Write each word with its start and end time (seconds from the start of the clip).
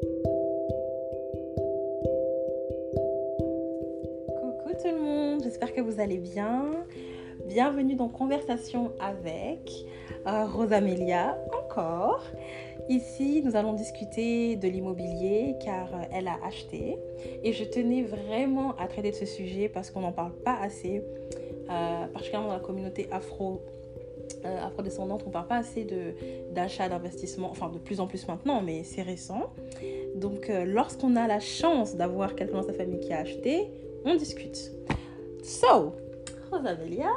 Coucou 0.00 0.10
tout 4.82 4.88
le 4.88 5.00
monde, 5.00 5.42
j'espère 5.42 5.72
que 5.72 5.80
vous 5.80 6.00
allez 6.00 6.18
bien. 6.18 6.70
Bienvenue 7.46 7.94
dans 7.94 8.08
Conversation 8.08 8.92
avec 9.00 9.70
euh, 10.26 10.44
Rosamélia 10.44 11.38
encore. 11.62 12.22
Ici, 12.90 13.40
nous 13.42 13.56
allons 13.56 13.72
discuter 13.72 14.56
de 14.56 14.68
l'immobilier 14.68 15.56
car 15.64 15.94
euh, 15.94 16.02
elle 16.12 16.28
a 16.28 16.38
acheté 16.44 16.98
et 17.42 17.54
je 17.54 17.64
tenais 17.64 18.02
vraiment 18.02 18.76
à 18.76 18.88
traiter 18.88 19.12
de 19.12 19.16
ce 19.16 19.24
sujet 19.24 19.70
parce 19.70 19.90
qu'on 19.90 20.00
n'en 20.00 20.12
parle 20.12 20.34
pas 20.44 20.58
assez, 20.60 21.02
euh, 21.70 22.06
particulièrement 22.08 22.48
dans 22.48 22.54
la 22.54 22.60
communauté 22.60 23.08
afro 23.10 23.62
euh, 24.46 24.66
afrodescendante, 24.66 25.22
on 25.24 25.28
ne 25.28 25.32
parle 25.32 25.46
pas 25.46 25.56
assez 25.56 25.84
de 25.84 26.14
d'achat, 26.52 26.88
d'investissement, 26.88 27.50
enfin 27.50 27.68
de 27.68 27.78
plus 27.78 28.00
en 28.00 28.06
plus 28.06 28.26
maintenant, 28.28 28.62
mais 28.62 28.84
c'est 28.84 29.02
récent. 29.02 29.52
Donc 30.14 30.48
euh, 30.48 30.64
lorsqu'on 30.64 31.16
a 31.16 31.26
la 31.26 31.40
chance 31.40 31.96
d'avoir 31.96 32.34
quelqu'un 32.34 32.58
dans 32.58 32.66
sa 32.66 32.72
famille 32.72 33.00
qui 33.00 33.12
a 33.12 33.18
acheté, 33.18 33.70
on 34.04 34.14
discute. 34.14 34.72
So, 35.42 35.94
Rosamelia, 36.50 37.10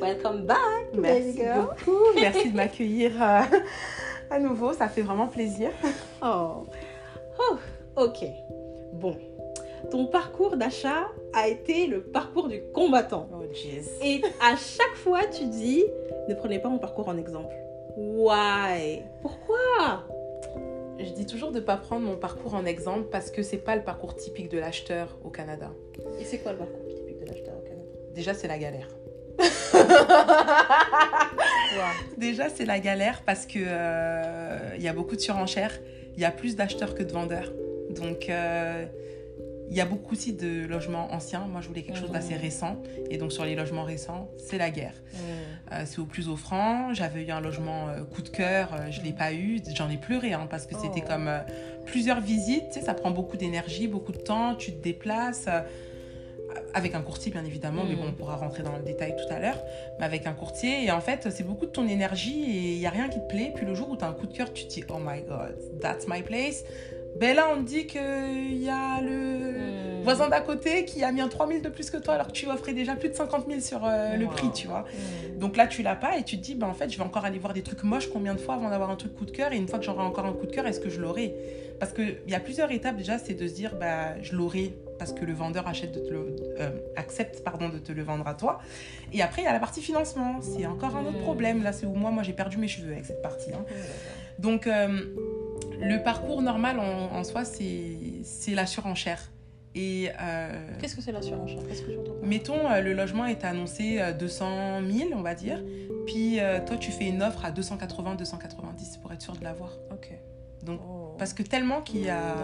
welcome 0.00 0.46
back. 0.46 0.58
Merci 0.94 1.40
beaucoup. 1.54 1.98
Merci 2.14 2.50
de 2.50 2.56
m'accueillir 2.56 3.12
euh, 3.22 3.42
à 4.30 4.38
nouveau. 4.38 4.72
Ça 4.72 4.88
fait 4.88 5.02
vraiment 5.02 5.28
plaisir. 5.28 5.70
Oh. 6.22 6.66
oh, 7.38 7.56
ok. 7.96 8.24
Bon, 8.94 9.16
ton 9.90 10.06
parcours 10.06 10.56
d'achat 10.56 11.08
a 11.32 11.48
été 11.48 11.86
le 11.86 12.02
parcours 12.02 12.48
du 12.48 12.62
combattant. 12.74 13.28
Oh, 13.32 13.42
jeez. 13.52 13.84
Et 14.02 14.22
à 14.40 14.56
chaque 14.56 14.94
fois, 14.96 15.26
tu 15.26 15.46
dis, 15.46 15.84
ne 16.28 16.34
prenez 16.34 16.58
pas 16.58 16.68
mon 16.68 16.78
parcours 16.78 17.08
en 17.08 17.16
exemple. 17.16 17.54
Why? 17.96 19.02
Pourquoi? 19.22 20.06
Je 20.98 21.10
dis 21.10 21.26
toujours 21.26 21.52
de 21.52 21.60
ne 21.60 21.64
pas 21.64 21.76
prendre 21.76 22.04
mon 22.04 22.16
parcours 22.16 22.54
en 22.54 22.64
exemple 22.64 23.08
parce 23.10 23.30
que 23.30 23.42
c'est 23.42 23.58
pas 23.58 23.76
le 23.76 23.82
parcours 23.82 24.16
typique 24.16 24.50
de 24.50 24.58
l'acheteur 24.58 25.16
au 25.24 25.30
Canada. 25.30 25.70
Et 26.20 26.24
c'est 26.24 26.38
quoi 26.38 26.52
le 26.52 26.58
parcours 26.58 26.86
typique 26.94 27.20
de 27.20 27.26
l'acheteur 27.26 27.54
au 27.56 27.62
Canada? 27.62 27.86
Déjà, 28.14 28.34
c'est 28.34 28.48
la 28.48 28.58
galère. 28.58 28.88
Wow. 29.38 29.44
Déjà, 32.18 32.48
c'est 32.48 32.64
la 32.64 32.80
galère 32.80 33.22
parce 33.24 33.46
que 33.46 33.58
euh, 33.60 34.74
il 34.76 34.82
y 34.82 34.88
a 34.88 34.92
beaucoup 34.92 35.14
de 35.14 35.20
surenchères. 35.20 35.78
Il 36.16 36.22
y 36.22 36.24
a 36.24 36.32
plus 36.32 36.56
d'acheteurs 36.56 36.94
que 36.94 37.04
de 37.04 37.12
vendeurs. 37.12 37.52
Donc, 37.90 38.28
euh, 38.28 38.84
il 39.70 39.76
y 39.76 39.80
a 39.80 39.84
beaucoup 39.84 40.14
aussi 40.14 40.32
de 40.32 40.66
logements 40.66 41.12
anciens. 41.12 41.46
Moi, 41.46 41.60
je 41.60 41.68
voulais 41.68 41.82
quelque 41.82 41.98
chose 41.98 42.10
d'assez 42.10 42.34
Mhm. 42.34 42.40
récent. 42.40 42.76
Et 43.10 43.18
donc, 43.18 43.32
sur 43.32 43.44
les 43.44 43.54
logements 43.54 43.84
récents, 43.84 44.28
c'est 44.38 44.58
la 44.58 44.70
guerre. 44.70 44.94
Hmm. 45.12 45.72
Euh, 45.74 45.82
c'est 45.86 45.98
au 45.98 46.06
plus 46.06 46.28
offrant. 46.28 46.94
J'avais 46.94 47.24
eu 47.24 47.30
un 47.30 47.40
logement 47.40 47.88
euh, 47.88 48.02
coup 48.04 48.22
de 48.22 48.28
cœur, 48.30 48.72
euh, 48.74 48.90
je 48.90 49.02
l'ai 49.02 49.12
pas 49.12 49.32
eu. 49.32 49.60
J'en 49.74 49.90
ai 49.90 49.96
pleuré 49.98 50.32
hein, 50.32 50.46
parce 50.50 50.66
que 50.66 50.74
c'était 50.74 51.02
Oh. 51.04 51.08
comme 51.08 51.28
euh, 51.28 51.40
plusieurs 51.86 52.20
visites. 52.20 52.68
Tu 52.72 52.80
sais, 52.80 52.86
ça 52.86 52.94
prend 52.94 53.10
beaucoup 53.10 53.36
d'énergie, 53.36 53.88
beaucoup 53.88 54.12
de 54.12 54.18
temps. 54.18 54.54
Tu 54.54 54.72
te 54.72 54.82
déplaces 54.82 55.48
avec 56.74 56.94
un 56.94 57.02
courtier 57.02 57.30
bien 57.30 57.44
évidemment, 57.44 57.84
mais 57.86 57.94
Mm. 57.94 57.98
bon, 58.00 58.06
on 58.08 58.12
pourra 58.12 58.36
rentrer 58.36 58.62
dans 58.62 58.74
le 58.76 58.82
détail 58.82 59.14
tout 59.16 59.32
à 59.32 59.38
l'heure. 59.38 59.58
Mais 59.98 60.06
avec 60.06 60.26
un 60.26 60.32
courtier 60.32 60.84
et 60.84 60.90
en 60.90 61.00
fait, 61.00 61.28
c'est 61.30 61.44
beaucoup 61.44 61.66
de 61.66 61.70
ton 61.70 61.86
énergie 61.86 62.42
et 62.44 62.72
il 62.72 62.78
y 62.78 62.86
a 62.86 62.90
rien 62.90 63.08
qui 63.08 63.20
te 63.20 63.26
plaît. 63.28 63.52
Puis 63.54 63.66
le 63.66 63.74
jour 63.74 63.90
où 63.90 63.96
tu 63.96 64.04
as 64.04 64.08
un 64.08 64.12
coup 64.14 64.26
de 64.26 64.32
cœur, 64.32 64.52
tu 64.52 64.64
te 64.66 64.70
dis 64.72 64.84
oh 64.88 64.98
my 64.98 65.20
god, 65.22 65.56
that's 65.80 66.06
my 66.08 66.22
place. 66.22 66.64
Ben 67.16 67.34
là, 67.34 67.48
on 67.52 67.56
te 67.62 67.66
dit 67.68 67.86
qu'il 67.86 68.62
y 68.62 68.68
a 68.68 69.00
le 69.00 69.98
Hmm. 69.98 70.02
voisin 70.04 70.28
d'à 70.28 70.40
côté 70.40 70.84
qui 70.84 71.02
a 71.02 71.10
mis 71.10 71.20
un 71.20 71.28
3000 71.28 71.62
de 71.62 71.68
plus 71.68 71.90
que 71.90 71.96
toi 71.96 72.14
alors 72.14 72.28
que 72.28 72.32
tu 72.32 72.46
offrais 72.46 72.72
déjà 72.74 72.94
plus 72.96 73.08
de 73.08 73.14
50 73.14 73.46
000 73.48 73.60
sur 73.60 73.84
euh, 73.84 74.16
le 74.16 74.26
prix, 74.26 74.50
tu 74.52 74.68
vois. 74.68 74.84
Hmm. 74.92 75.38
Donc 75.38 75.56
là, 75.56 75.66
tu 75.66 75.82
l'as 75.82 75.96
pas 75.96 76.16
et 76.18 76.22
tu 76.22 76.36
te 76.38 76.42
dis, 76.42 76.54
bah, 76.54 76.66
en 76.68 76.74
fait, 76.74 76.90
je 76.90 76.96
vais 76.96 77.02
encore 77.04 77.24
aller 77.24 77.38
voir 77.38 77.52
des 77.54 77.62
trucs 77.62 77.82
moches 77.82 78.08
combien 78.08 78.34
de 78.34 78.40
fois 78.40 78.54
avant 78.54 78.70
d'avoir 78.70 78.90
un 78.90 78.96
truc 78.96 79.14
coup 79.16 79.24
de 79.24 79.30
cœur. 79.32 79.52
Et 79.52 79.56
une 79.56 79.66
fois 79.68 79.78
que 79.78 79.84
j'aurai 79.84 80.02
encore 80.02 80.26
un 80.26 80.32
coup 80.32 80.46
de 80.46 80.52
cœur, 80.52 80.66
est-ce 80.66 80.80
que 80.80 80.90
je 80.90 81.00
l'aurai? 81.00 81.34
Parce 81.80 81.92
qu'il 81.92 82.16
y 82.26 82.34
a 82.34 82.40
plusieurs 82.40 82.70
étapes 82.70 82.96
déjà, 82.96 83.18
c'est 83.18 83.34
de 83.34 83.46
se 83.48 83.54
dire, 83.54 83.74
bah, 83.76 84.20
je 84.22 84.34
l'aurai 84.36 84.74
parce 84.98 85.12
que 85.12 85.24
le 85.24 85.32
vendeur 85.32 85.68
achète 85.68 85.92
de 85.92 86.00
te 86.00 86.10
le- 86.12 86.36
euh, 86.60 86.70
accepte 86.96 87.44
pardon, 87.44 87.68
de 87.68 87.78
te 87.78 87.92
le 87.92 88.02
vendre 88.02 88.26
à 88.26 88.34
toi. 88.34 88.58
Et 89.12 89.22
après, 89.22 89.42
il 89.42 89.44
y 89.44 89.48
a 89.48 89.52
la 89.52 89.60
partie 89.60 89.80
financement. 89.80 90.40
C'est 90.40 90.66
encore 90.66 90.96
un 90.96 91.02
autre 91.06 91.18
Mm. 91.18 91.22
problème. 91.22 91.62
Là, 91.62 91.72
c'est 91.72 91.86
où 91.86 91.94
moi, 91.94 92.10
moi 92.10 92.22
j'ai 92.24 92.32
perdu 92.32 92.56
mes 92.58 92.66
cheveux 92.68 92.92
avec 92.92 93.06
cette 93.06 93.22
partie. 93.22 93.52
hein. 93.52 93.64
Donc, 94.40 94.66
euh, 94.66 95.02
le 95.80 96.02
parcours 96.02 96.42
normal 96.42 96.78
en, 96.78 97.16
en 97.16 97.24
soi, 97.24 97.44
c'est 97.44 98.54
la 98.54 98.66
surenchère. 98.66 99.30
Et 99.74 100.10
euh, 100.20 100.76
Qu'est-ce 100.80 100.96
que 100.96 101.02
c'est 101.02 101.12
la 101.12 101.22
surenchère? 101.22 101.62
Que 101.62 102.26
Mettons, 102.26 102.70
euh, 102.70 102.80
le 102.80 102.94
logement 102.94 103.26
est 103.26 103.44
annoncé 103.44 104.00
euh, 104.00 104.12
200 104.12 104.80
000, 104.90 105.10
on 105.14 105.22
va 105.22 105.34
dire. 105.34 105.62
Puis 106.06 106.40
euh, 106.40 106.58
toi, 106.64 106.76
tu 106.76 106.90
fais 106.90 107.06
une 107.06 107.22
offre 107.22 107.44
à 107.44 107.52
280, 107.52 108.16
290 108.16 108.96
pour 108.96 109.12
être 109.12 109.22
sûr 109.22 109.36
de 109.36 109.44
l'avoir. 109.44 109.72
Ok. 109.92 110.10
Donc, 110.64 110.80
Oh. 110.88 111.14
Parce 111.18 111.32
que 111.32 111.42
tellement 111.42 111.82
qu'il 111.82 112.00
y 112.00 112.08
a 112.10 112.34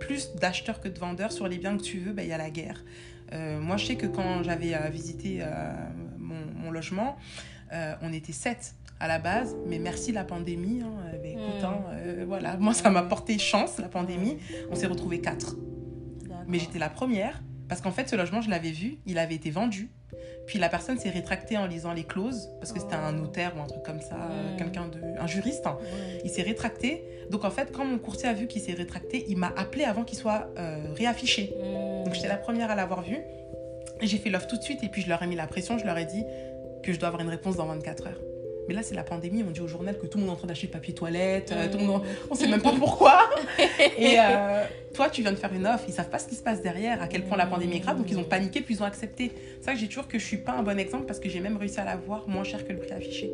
plus 0.00 0.34
d'acheteurs 0.34 0.80
que 0.80 0.88
de 0.88 0.98
vendeurs 0.98 1.32
sur 1.32 1.48
les 1.48 1.58
biens 1.58 1.76
que 1.76 1.82
tu 1.82 1.98
veux, 1.98 2.12
ben, 2.12 2.22
il 2.22 2.28
y 2.28 2.32
a 2.32 2.38
la 2.38 2.50
guerre. 2.50 2.84
Euh, 3.32 3.60
moi, 3.60 3.76
je 3.76 3.86
sais 3.86 3.96
que 3.96 4.06
quand 4.06 4.42
j'avais 4.42 4.74
euh, 4.74 4.88
visité 4.90 5.38
euh, 5.40 5.72
mon, 6.18 6.38
mon 6.54 6.70
logement, 6.70 7.16
euh, 7.72 7.94
on 8.02 8.12
était 8.12 8.32
sept 8.32 8.74
à 9.00 9.08
la 9.08 9.18
base, 9.18 9.56
mais 9.66 9.78
merci 9.78 10.12
la 10.12 10.24
pandémie. 10.24 10.82
hein, 10.82 10.92
euh, 11.14 11.18
ben, 11.18 11.36
Mm. 11.36 11.64
hein, 11.64 11.80
euh, 11.92 12.24
voilà, 12.26 12.56
moi, 12.56 12.72
ça 12.74 12.90
m'a 12.90 13.02
porté 13.02 13.38
chance, 13.38 13.78
la 13.78 13.88
pandémie. 13.88 14.38
On 14.70 14.74
s'est 14.74 14.86
retrouvés 14.86 15.20
quatre. 15.20 15.56
Mais 16.48 16.58
j'étais 16.58 16.78
la 16.78 16.88
première 16.88 17.42
parce 17.68 17.80
qu'en 17.80 17.90
fait, 17.90 18.08
ce 18.08 18.14
logement, 18.16 18.40
je 18.40 18.48
l'avais 18.50 18.70
vu, 18.70 18.98
il 19.06 19.18
avait 19.18 19.34
été 19.34 19.50
vendu. 19.50 19.90
Puis 20.46 20.60
la 20.60 20.68
personne 20.68 20.96
s'est 20.98 21.10
rétractée 21.10 21.58
en 21.58 21.66
lisant 21.66 21.92
les 21.92 22.04
clauses 22.04 22.48
parce 22.60 22.72
que 22.72 22.78
c'était 22.78 22.94
un 22.94 23.10
notaire 23.12 23.52
ou 23.56 23.60
un 23.60 23.66
truc 23.66 23.82
comme 23.82 24.00
ça, 24.00 24.14
euh, 24.14 24.54
Mm. 24.54 24.56
quelqu'un 24.56 24.86
de. 24.88 25.00
un 25.20 25.26
juriste. 25.26 25.66
hein. 25.66 25.76
Il 26.24 26.30
s'est 26.30 26.42
rétracté. 26.42 27.02
Donc 27.30 27.44
en 27.44 27.50
fait, 27.50 27.72
quand 27.72 27.84
mon 27.84 27.98
courtier 27.98 28.28
a 28.28 28.32
vu 28.32 28.46
qu'il 28.46 28.62
s'est 28.62 28.74
rétracté, 28.74 29.24
il 29.28 29.36
m'a 29.36 29.52
appelé 29.56 29.82
avant 29.84 30.04
qu'il 30.04 30.16
soit 30.16 30.46
euh, 30.58 30.92
réaffiché. 30.94 31.52
Donc 32.04 32.14
j'étais 32.14 32.28
la 32.28 32.36
première 32.36 32.70
à 32.70 32.76
l'avoir 32.76 33.02
vu. 33.02 33.18
J'ai 34.00 34.18
fait 34.18 34.30
l'offre 34.30 34.46
tout 34.46 34.56
de 34.58 34.62
suite 34.62 34.84
et 34.84 34.88
puis 34.88 35.02
je 35.02 35.08
leur 35.08 35.20
ai 35.22 35.26
mis 35.26 35.34
la 35.36 35.46
pression, 35.48 35.76
je 35.78 35.84
leur 35.84 35.98
ai 35.98 36.04
dit 36.04 36.22
que 36.84 36.92
je 36.92 36.98
dois 37.00 37.08
avoir 37.08 37.22
une 37.22 37.30
réponse 37.30 37.56
dans 37.56 37.66
24 37.66 38.06
heures. 38.06 38.20
Mais 38.68 38.74
là, 38.74 38.82
c'est 38.82 38.94
la 38.94 39.04
pandémie, 39.04 39.44
on 39.46 39.50
dit 39.50 39.60
au 39.60 39.68
journal 39.68 39.98
que 39.98 40.06
tout 40.06 40.18
le 40.18 40.24
monde 40.24 40.30
est 40.30 40.34
en 40.34 40.38
train 40.38 40.48
d'acheter 40.48 40.66
papier 40.66 40.94
toilette, 40.94 41.52
euh, 41.52 41.70
tout 41.70 41.78
le 41.78 41.84
monde... 41.84 42.02
on 42.30 42.34
sait 42.34 42.48
même 42.48 42.62
pas 42.62 42.72
pourquoi. 42.72 43.20
Et 43.98 44.18
euh, 44.18 44.64
toi, 44.94 45.08
tu 45.08 45.22
viens 45.22 45.32
de 45.32 45.36
faire 45.36 45.52
une 45.52 45.66
offre, 45.66 45.84
ils 45.88 45.94
savent 45.94 46.10
pas 46.10 46.18
ce 46.18 46.26
qui 46.26 46.34
se 46.34 46.42
passe 46.42 46.62
derrière, 46.62 47.02
à 47.02 47.06
quel 47.06 47.24
point 47.24 47.36
la 47.36 47.46
pandémie 47.46 47.76
est 47.76 47.80
grave, 47.80 47.98
donc 47.98 48.10
ils 48.10 48.18
ont 48.18 48.24
paniqué 48.24 48.60
puis 48.60 48.74
ils 48.74 48.82
ont 48.82 48.86
accepté. 48.86 49.32
C'est 49.60 49.66
ça 49.66 49.72
que 49.72 49.78
j'ai 49.78 49.88
toujours 49.88 50.08
que 50.08 50.18
je 50.18 50.24
suis 50.24 50.38
pas 50.38 50.52
un 50.52 50.62
bon 50.62 50.78
exemple 50.78 51.06
parce 51.06 51.20
que 51.20 51.28
j'ai 51.28 51.40
même 51.40 51.56
réussi 51.56 51.78
à 51.80 51.84
l'avoir 51.84 52.28
moins 52.28 52.44
cher 52.44 52.66
que 52.66 52.72
le 52.72 52.78
prix 52.78 52.92
affiché. 52.92 53.32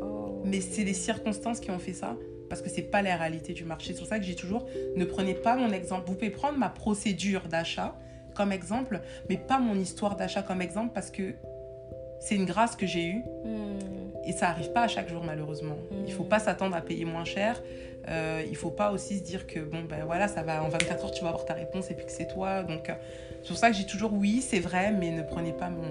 Oh. 0.00 0.42
Mais 0.44 0.60
c'est 0.60 0.84
les 0.84 0.94
circonstances 0.94 1.60
qui 1.60 1.70
ont 1.70 1.78
fait 1.78 1.92
ça 1.92 2.16
parce 2.48 2.62
que 2.62 2.68
c'est 2.68 2.82
pas 2.82 3.00
la 3.00 3.16
réalité 3.16 3.52
du 3.52 3.64
marché. 3.64 3.92
C'est 3.92 4.00
pour 4.00 4.08
ça 4.08 4.18
que 4.18 4.24
j'ai 4.24 4.34
toujours 4.34 4.66
ne 4.96 5.04
prenez 5.04 5.34
pas 5.34 5.56
mon 5.56 5.72
exemple. 5.72 6.04
Vous 6.06 6.14
pouvez 6.14 6.30
prendre 6.30 6.58
ma 6.58 6.68
procédure 6.68 7.42
d'achat 7.48 7.96
comme 8.34 8.52
exemple, 8.52 9.00
mais 9.28 9.36
pas 9.36 9.58
mon 9.58 9.74
histoire 9.74 10.16
d'achat 10.16 10.42
comme 10.42 10.62
exemple 10.62 10.92
parce 10.94 11.10
que 11.10 11.34
c'est 12.20 12.36
une 12.36 12.44
grâce 12.46 12.76
que 12.76 12.86
j'ai 12.86 13.06
eue 13.06 13.22
Hmm. 13.44 13.78
et 14.26 14.32
ça 14.32 14.48
arrive 14.50 14.70
pas 14.72 14.82
à 14.82 14.88
chaque 14.88 15.08
jour 15.08 15.22
malheureusement. 15.24 15.76
Il 16.06 16.12
faut 16.12 16.24
Mm. 16.24 16.28
pas 16.28 16.38
s'attendre 16.38 16.76
à 16.76 16.80
payer 16.82 17.04
moins 17.04 17.24
cher. 17.24 17.62
Euh, 18.08 18.42
il 18.48 18.56
faut 18.56 18.70
pas 18.70 18.92
aussi 18.92 19.18
se 19.18 19.22
dire 19.22 19.46
que 19.46 19.60
bon 19.60 19.82
ben 19.88 20.04
voilà 20.04 20.26
ça 20.28 20.42
va 20.42 20.62
en 20.62 20.68
24 20.68 21.04
heures 21.04 21.10
tu 21.10 21.22
vas 21.22 21.28
avoir 21.30 21.44
ta 21.44 21.54
réponse 21.54 21.90
et 21.90 21.94
puis 21.94 22.06
que 22.06 22.12
c'est 22.12 22.28
toi. 22.28 22.62
Donc 22.62 22.88
euh, 22.88 22.94
c'est 23.42 23.48
pour 23.48 23.56
ça 23.56 23.70
que 23.70 23.76
j'ai 23.76 23.86
toujours 23.86 24.12
oui 24.12 24.40
c'est 24.42 24.60
vrai 24.60 24.92
mais 24.92 25.10
ne 25.10 25.22
prenez 25.22 25.52
pas 25.52 25.68
mon, 25.70 25.88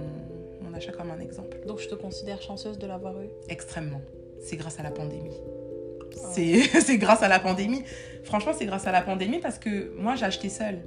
mon 0.68 0.74
achat 0.76 0.92
comme 0.92 1.12
un 1.12 1.20
exemple. 1.20 1.58
Donc 1.68 1.80
je 1.80 1.88
te 1.88 1.96
considère 1.96 2.42
chanceuse 2.42 2.78
de 2.78 2.88
l'avoir 2.88 3.20
eu? 3.22 3.28
Extrêmement. 3.50 4.02
C'est 4.42 4.56
grâce 4.58 4.80
à 4.80 4.84
la 4.84 4.92
pandémie. 4.92 5.36
Ah. 6.16 6.32
C'est 6.82 6.98
grâce 6.98 7.22
à 7.24 7.28
la 7.28 7.40
pandémie. 7.40 7.84
Franchement, 8.24 8.52
c'est 8.58 8.66
grâce 8.66 8.88
à 8.88 8.92
la 8.92 9.02
pandémie 9.02 9.40
parce 9.40 9.58
que 9.60 9.94
moi, 9.98 10.16
j'ai 10.16 10.26
acheté 10.26 10.50
seule. 10.50 10.80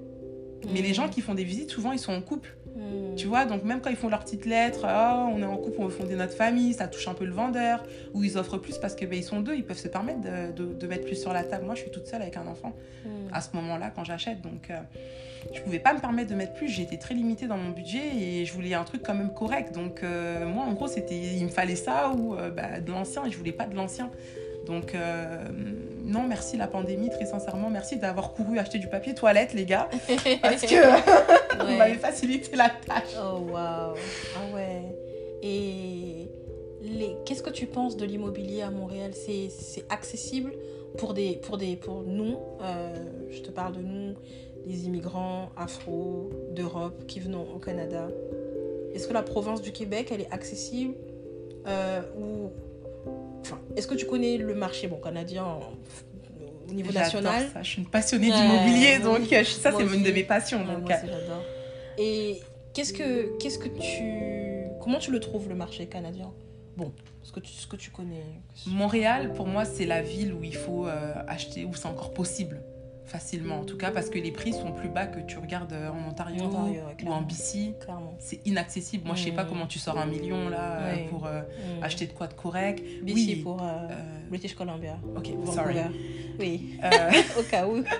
Mais 0.72 0.80
Hmm. 0.80 0.82
les 0.84 0.94
gens 0.94 1.08
qui 1.08 1.20
font 1.20 1.34
des 1.34 1.44
visites, 1.44 1.70
souvent, 1.70 1.92
ils 1.92 1.98
sont 1.98 2.12
en 2.12 2.20
couple. 2.20 2.56
Hmm. 2.74 3.14
Tu 3.16 3.26
vois, 3.26 3.44
donc 3.44 3.64
même 3.64 3.80
quand 3.82 3.90
ils 3.90 3.96
font 3.96 4.08
leurs 4.08 4.20
petites 4.24 4.46
lettres, 4.46 4.86
oh, 4.86 5.30
on 5.34 5.42
est 5.42 5.44
en 5.46 5.56
couple, 5.58 5.76
on 5.80 5.84
veut 5.84 5.90
fonder 5.90 6.14
notre 6.16 6.32
famille, 6.34 6.72
ça 6.72 6.88
touche 6.88 7.06
un 7.06 7.12
peu 7.14 7.24
le 7.26 7.32
vendeur, 7.32 7.82
ou 8.14 8.24
ils 8.24 8.38
offrent 8.38 8.56
plus 8.58 8.78
parce 8.78 8.94
que 8.94 9.04
ben, 9.04 9.18
ils 9.18 9.22
sont 9.24 9.40
deux, 9.40 9.54
ils 9.54 9.64
peuvent 9.64 9.76
se 9.78 9.88
permettre 9.88 10.20
de, 10.22 10.52
de- 10.52 10.72
de 10.72 10.86
mettre 10.86 11.04
plus 11.04 11.16
sur 11.20 11.32
la 11.34 11.44
table. 11.44 11.66
Moi, 11.66 11.74
je 11.74 11.82
suis 11.82 11.90
toute 11.90 12.06
seule 12.06 12.22
avec 12.22 12.36
un 12.36 12.46
enfant 12.46 12.72
Hmm. 13.04 13.28
à 13.34 13.40
ce 13.40 13.48
moment-là 13.54 13.90
quand 13.94 14.04
j'achète, 14.04 14.40
donc 14.42 14.70
euh, 14.70 14.78
je 15.52 15.60
pouvais 15.60 15.80
pas 15.80 15.92
me 15.92 15.98
permettre 15.98 16.30
de 16.30 16.36
mettre 16.36 16.52
plus. 16.54 16.68
J'étais 16.68 16.98
très 16.98 17.14
limitée 17.14 17.48
dans 17.48 17.56
mon 17.56 17.70
budget 17.70 18.00
et 18.16 18.44
je 18.44 18.52
voulais 18.52 18.74
un 18.74 18.84
truc 18.84 19.02
quand 19.04 19.14
même 19.14 19.34
correct. 19.34 19.74
Donc 19.74 20.02
euh, 20.04 20.46
moi, 20.46 20.64
en 20.64 20.72
gros, 20.72 20.86
c'était 20.86 21.16
il 21.18 21.42
me 21.44 21.48
fallait 21.50 21.74
ça 21.74 22.12
ou 22.16 22.36
euh, 22.36 22.50
bah, 22.50 22.78
de 22.80 22.92
l'ancien 22.92 23.24
et 23.26 23.30
je 23.32 23.36
voulais 23.36 23.50
pas 23.52 23.64
de 23.66 23.74
l'ancien. 23.74 24.08
Donc, 24.66 24.94
euh, 24.94 25.42
non, 26.04 26.22
merci 26.22 26.56
la 26.56 26.68
pandémie, 26.68 27.10
très 27.10 27.26
sincèrement. 27.26 27.68
Merci 27.68 27.96
d'avoir 27.96 28.32
couru 28.32 28.60
acheter 28.60 28.78
du 28.78 28.86
papier 28.86 29.12
toilette, 29.12 29.52
les 29.54 29.64
gars. 29.64 29.88
Parce 30.42 30.62
que 30.62 30.76
vous 31.60 31.76
m'avez 31.76 31.94
facilité 31.94 32.56
la 32.56 32.70
tâche. 32.70 33.14
Oh 33.16 33.38
waouh. 33.50 33.94
Ah 34.36 34.54
ouais. 34.54 34.96
Et 35.42 36.28
les... 36.82 37.16
qu'est-ce 37.24 37.42
que 37.42 37.50
tu 37.50 37.66
penses 37.66 37.96
de 37.96 38.04
l'immobilier 38.04 38.62
à 38.62 38.70
Montréal? 38.70 39.12
C'est 39.14 39.48
c'est 39.50 39.84
accessible 39.88 40.52
pour 40.98 41.14
des 41.14 41.36
pour 41.36 41.58
des 41.58 41.76
pour 41.76 42.02
nous. 42.02 42.36
euh, 42.60 42.94
je 43.30 43.40
te 43.40 43.50
parle 43.50 43.74
de 43.74 43.82
nous, 43.82 44.14
les 44.66 44.86
immigrants 44.86 45.50
afro 45.56 46.30
d'Europe 46.50 47.06
qui 47.06 47.20
venons 47.20 47.46
au 47.54 47.58
Canada. 47.58 48.08
Est-ce 48.94 49.08
que 49.08 49.14
la 49.14 49.22
province 49.22 49.62
du 49.62 49.72
Québec 49.72 50.10
elle 50.12 50.20
est 50.20 50.32
accessible 50.32 50.94
euh, 51.66 52.02
ou 52.18 52.50
enfin 53.40 53.58
est-ce 53.76 53.86
que 53.86 53.94
tu 53.94 54.06
connais 54.06 54.36
le 54.36 54.54
marché 54.54 54.86
bon 54.86 55.00
canadien 55.00 55.60
au 56.72 56.74
niveau 56.74 56.92
national. 56.92 57.48
ça. 57.52 57.62
Je 57.62 57.68
suis 57.68 57.82
une 57.82 57.88
passionnée 57.88 58.30
Ouais, 58.30 58.36
d'immobilier, 58.36 58.98
donc 58.98 59.32
euh, 59.32 59.44
ça, 59.44 59.72
c'est 59.76 59.84
une 59.96 60.02
de 60.02 60.10
mes 60.10 60.24
passions. 60.24 60.60
Ouais, 60.60 60.74
donc, 60.74 60.88
moi 60.88 60.96
aussi, 60.96 61.06
j'adore. 61.06 61.42
Et 61.98 62.40
qu'est-ce 62.74 62.92
que, 62.92 63.38
qu'est-ce 63.38 63.58
que 63.58 63.68
tu. 63.68 64.64
Comment 64.80 64.98
tu 64.98 65.10
le 65.12 65.20
trouves, 65.20 65.48
le 65.48 65.54
marché 65.54 65.86
canadien? 65.86 66.32
Bon, 66.76 66.92
ce 67.22 67.30
que 67.32 67.40
tu, 67.40 67.52
ce 67.52 67.66
que 67.66 67.76
tu 67.76 67.90
connais. 67.90 68.24
Montréal, 68.66 69.32
pour 69.34 69.46
moi, 69.46 69.64
c'est 69.64 69.84
la 69.86 70.02
ville 70.02 70.32
où 70.32 70.42
il 70.42 70.56
faut 70.56 70.86
euh, 70.86 71.12
acheter, 71.28 71.64
où 71.64 71.74
c'est 71.74 71.86
encore 71.86 72.12
possible, 72.14 72.62
facilement 73.12 73.60
en 73.60 73.64
tout 73.64 73.76
cas, 73.76 73.90
parce 73.90 74.08
que 74.08 74.18
les 74.18 74.30
prix 74.32 74.52
sont 74.54 74.72
plus 74.72 74.88
bas 74.88 75.06
que 75.06 75.20
tu 75.20 75.38
regardes 75.38 75.72
euh, 75.74 75.90
en 75.90 76.08
Ontario, 76.10 76.42
En 76.44 76.46
Ontario, 76.46 76.80
ouais, 76.86 77.04
ou 77.06 77.12
en. 77.12 77.20
BC. 77.22 77.74
C'est 78.18 78.40
inaccessible. 78.46 79.06
Moi, 79.06 79.14
je 79.16 79.24
sais 79.24 79.32
pas 79.32 79.44
Mm. 79.44 79.48
comment 79.48 79.66
tu 79.66 79.78
sors 79.78 79.98
un 79.98 80.06
million 80.06 80.48
là 80.48 80.78
euh, 80.80 81.08
pour 81.10 81.26
euh, 81.26 81.42
Mm. 81.42 81.82
acheter 81.84 82.06
de 82.06 82.12
quoi 82.12 82.26
de 82.26 82.34
correct. 82.34 82.82
BC 83.02 83.14
oui. 83.14 83.36
pour 83.44 83.62
euh, 83.62 83.66
Euh, 83.90 83.94
British 84.30 84.54
Columbia. 84.54 84.96
ok, 85.16 85.28
sorry. 85.52 85.76
Oui, 86.40 86.78
au 87.38 87.42
cas 87.42 87.66
où. 87.66 87.84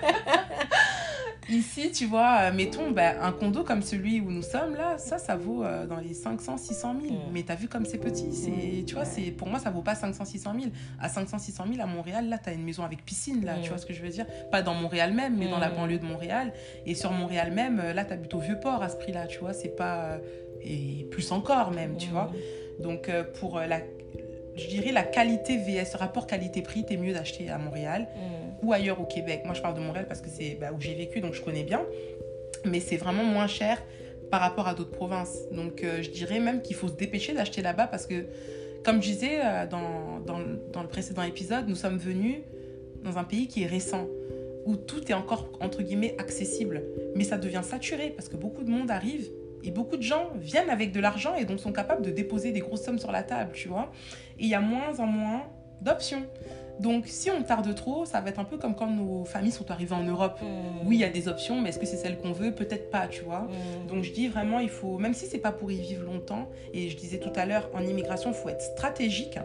Ici, 1.49 1.91
tu 1.91 2.07
vois, 2.07 2.39
euh, 2.41 2.53
mettons 2.53 2.91
bah, 2.91 3.25
un 3.25 3.33
condo 3.33 3.65
comme 3.65 3.83
celui 3.83 4.21
où 4.21 4.31
nous 4.31 4.43
sommes 4.43 4.75
là, 4.75 4.99
ça, 4.99 5.19
ça 5.19 5.37
vaut 5.37 5.65
euh, 5.65 5.87
dans 5.87 5.99
les 5.99 6.15
500, 6.15 6.57
600 6.57 6.97
000. 7.03 7.15
Mm. 7.15 7.19
Mais 7.33 7.43
t'as 7.43 7.55
vu 7.55 7.69
comme 7.69 7.85
c'est 7.85 7.99
petit, 7.99 8.33
c'est, 8.33 8.85
tu 8.85 8.95
vois, 8.95 9.05
c'est 9.05 9.31
pour 9.33 9.49
moi 9.49 9.59
ça 9.59 9.71
vaut 9.71 9.83
pas 9.83 9.95
500, 9.95 10.25
600 10.25 10.55
000. 10.61 10.73
À 11.01 11.09
500, 11.09 11.39
600 11.39 11.65
000 11.75 11.83
à 11.83 11.87
Montréal, 11.87 12.29
là, 12.29 12.39
t'as 12.39 12.53
une 12.53 12.63
maison 12.63 12.85
avec 12.85 13.05
piscine 13.05 13.45
là, 13.45 13.57
tu 13.63 13.69
vois 13.69 13.79
ce 13.79 13.87
que 13.87 13.93
je 13.93 14.03
veux 14.03 14.09
dire? 14.09 14.27
Pas 14.51 14.63
dans 14.63 14.75
Montréal 14.75 15.13
même, 15.13 15.37
mais 15.37 15.49
dans 15.49 15.59
la 15.59 15.71
banlieue 15.71 15.99
de 15.99 16.05
Montréal. 16.05 16.53
Et 16.87 16.95
sur 16.95 17.11
Montréal 17.11 17.53
même, 17.53 17.81
euh, 17.81 17.93
là, 17.93 18.05
t'habites 18.05 18.35
au 18.35 18.41
Vieux-Port 18.41 18.83
à 18.83 18.89
ce 18.89 18.97
prix-là, 18.97 19.27
tu 19.27 19.39
vois, 19.41 19.53
c'est 19.53 19.77
pas 19.77 20.19
et 20.65 21.09
plus 21.11 21.33
encore 21.33 21.73
même, 21.73 21.97
tu 21.97 22.11
vois? 22.11 22.31
Donc 22.79 23.11
pour 23.41 23.59
la, 23.59 23.81
je 24.57 24.67
dirais 24.67 24.93
la 24.93 25.03
qualité 25.03 25.57
VS 25.57 25.97
rapport 25.97 26.27
qualité-prix, 26.27 26.85
t'es 26.85 26.97
mieux 26.97 27.13
d'acheter 27.13 27.49
à 27.51 27.59
Montréal 27.59 28.07
Mm. 28.15 28.67
ou 28.67 28.73
ailleurs 28.73 29.01
au 29.01 29.05
Québec. 29.05 29.43
Moi, 29.45 29.55
je 29.55 29.63
parle 29.63 29.75
de 29.75 29.81
Montréal 29.81 30.07
parce 30.09 30.21
que 30.21 30.29
c'est 30.29 30.57
bah, 30.61 30.71
où 30.77 30.81
j'ai 30.81 30.95
vécu, 30.95 31.21
donc 31.21 31.35
je 31.35 31.41
connais 31.43 31.63
bien. 31.65 31.83
Mais 32.65 32.81
c'est 32.81 32.97
vraiment 32.97 33.25
moins 33.25 33.47
cher 33.47 33.83
par 34.31 34.41
rapport 34.41 34.69
à 34.69 34.75
d'autres 34.75 34.91
provinces. 34.93 35.37
Donc, 35.53 35.83
euh, 35.85 36.01
je 36.03 36.11
dirais 36.11 36.39
même 36.41 36.63
qu'il 36.63 36.77
faut 36.77 36.89
se 36.89 36.95
dépêcher 36.95 37.33
d'acheter 37.35 37.61
là-bas 37.63 37.87
parce 37.87 38.07
que, 38.07 38.27
comme 38.85 39.03
je 39.03 39.09
disais 39.11 39.39
euh, 39.45 39.67
dans, 39.67 40.21
dans, 40.27 40.39
le- 40.39 40.61
dans 40.73 40.83
le 40.83 40.89
précédent 40.89 41.23
épisode, 41.23 41.69
nous 41.69 41.75
sommes 41.77 41.99
venus 41.99 42.37
dans 43.05 43.19
un 43.19 43.25
pays 43.25 43.49
qui 43.49 43.63
est 43.65 43.67
récent, 43.67 44.07
où 44.65 44.77
tout 44.77 45.11
est 45.11 45.15
encore, 45.15 45.51
entre 45.61 45.83
guillemets, 45.83 46.15
accessible. 46.19 46.83
Mais 47.17 47.25
ça 47.25 47.37
devient 47.37 47.63
saturé 47.65 48.11
parce 48.11 48.29
que 48.29 48.37
beaucoup 48.37 48.63
de 48.63 48.71
monde 48.71 48.91
arrive 48.93 49.29
et 49.65 49.71
beaucoup 49.71 49.97
de 49.97 50.03
gens 50.03 50.31
viennent 50.37 50.71
avec 50.71 50.93
de 50.93 51.01
l'argent 51.01 51.35
et 51.35 51.45
donc 51.45 51.61
sont 51.61 51.73
capables 51.73 52.03
de 52.03 52.11
déposer 52.11 52.53
des 52.53 52.61
grosses 52.61 52.83
sommes 52.83 52.99
sur 52.99 53.13
la 53.13 53.23
table, 53.23 53.53
tu 53.55 53.69
vois. 53.69 53.91
Et 54.39 54.45
il 54.45 54.49
y 54.49 54.55
a 54.55 54.61
moins 54.61 54.99
en 54.99 55.07
moins 55.07 55.43
d'options. 55.81 56.23
Donc, 56.81 57.07
si 57.07 57.31
on 57.31 57.43
tarde 57.43 57.75
trop, 57.75 58.05
ça 58.07 58.21
va 58.21 58.31
être 58.31 58.39
un 58.39 58.45
peu 58.45 58.57
comme 58.57 58.75
quand 58.75 58.89
nos 58.89 59.25
familles 59.25 59.53
sont 59.53 59.71
arrivées 59.71 59.95
en 59.95 60.03
Europe. 60.03 60.41
Mm. 60.43 60.87
Oui, 60.87 60.97
il 60.97 61.01
y 61.01 61.05
a 61.05 61.11
des 61.11 61.29
options, 61.29 61.61
mais 61.61 61.69
est-ce 61.69 61.79
que 61.79 61.87
c'est 61.87 61.97
celle 61.97 62.19
qu'on 62.19 62.33
veut? 62.33 62.53
Peut-être 62.53 62.91
pas, 62.91 63.07
tu 63.09 63.23
vois. 63.23 63.41
Mm. 63.41 63.87
Donc, 63.89 64.03
je 64.03 64.13
dis 64.13 64.27
vraiment, 64.29 64.59
il 64.59 64.71
faut, 64.71 64.99
même 64.99 65.15
si 65.15 65.27
c'est 65.27 65.39
pas 65.39 65.53
pour 65.53 65.71
y 65.71 65.77
vivre 65.77 66.05
longtemps, 66.05 66.49
et 66.73 66.89
je 66.89 66.97
disais 66.97 67.19
tout 67.19 67.33
à 67.37 67.47
l'heure, 67.47 67.71
en 67.75 67.83
immigration, 67.83 68.31
il 68.31 68.35
faut 68.35 68.49
être 68.49 68.63
stratégique. 68.63 69.39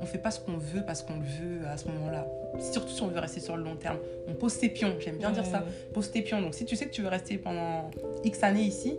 On 0.00 0.06
fait 0.06 0.18
pas 0.18 0.30
ce 0.30 0.38
qu'on 0.38 0.56
veut 0.56 0.82
parce 0.86 1.02
qu'on 1.02 1.14
le 1.14 1.20
veut 1.24 1.66
à 1.66 1.76
ce 1.76 1.88
moment-là. 1.88 2.26
Surtout 2.72 2.92
si 2.92 3.02
on 3.02 3.08
veut 3.08 3.18
rester 3.18 3.40
sur 3.40 3.56
le 3.56 3.64
long 3.64 3.74
terme. 3.74 3.98
On 4.28 4.34
pose 4.34 4.56
tes 4.58 4.68
pions, 4.68 4.94
j'aime 5.00 5.16
bien 5.16 5.32
dire 5.32 5.44
ça. 5.44 5.60
Mm. 5.60 5.92
Pose 5.92 6.10
tes 6.10 6.22
pions. 6.22 6.40
Donc, 6.40 6.54
si 6.54 6.64
tu 6.64 6.76
sais 6.76 6.86
que 6.86 6.92
tu 6.92 7.02
veux 7.02 7.08
rester 7.08 7.36
pendant 7.36 7.90
X 8.24 8.42
années 8.44 8.62
ici, 8.62 8.96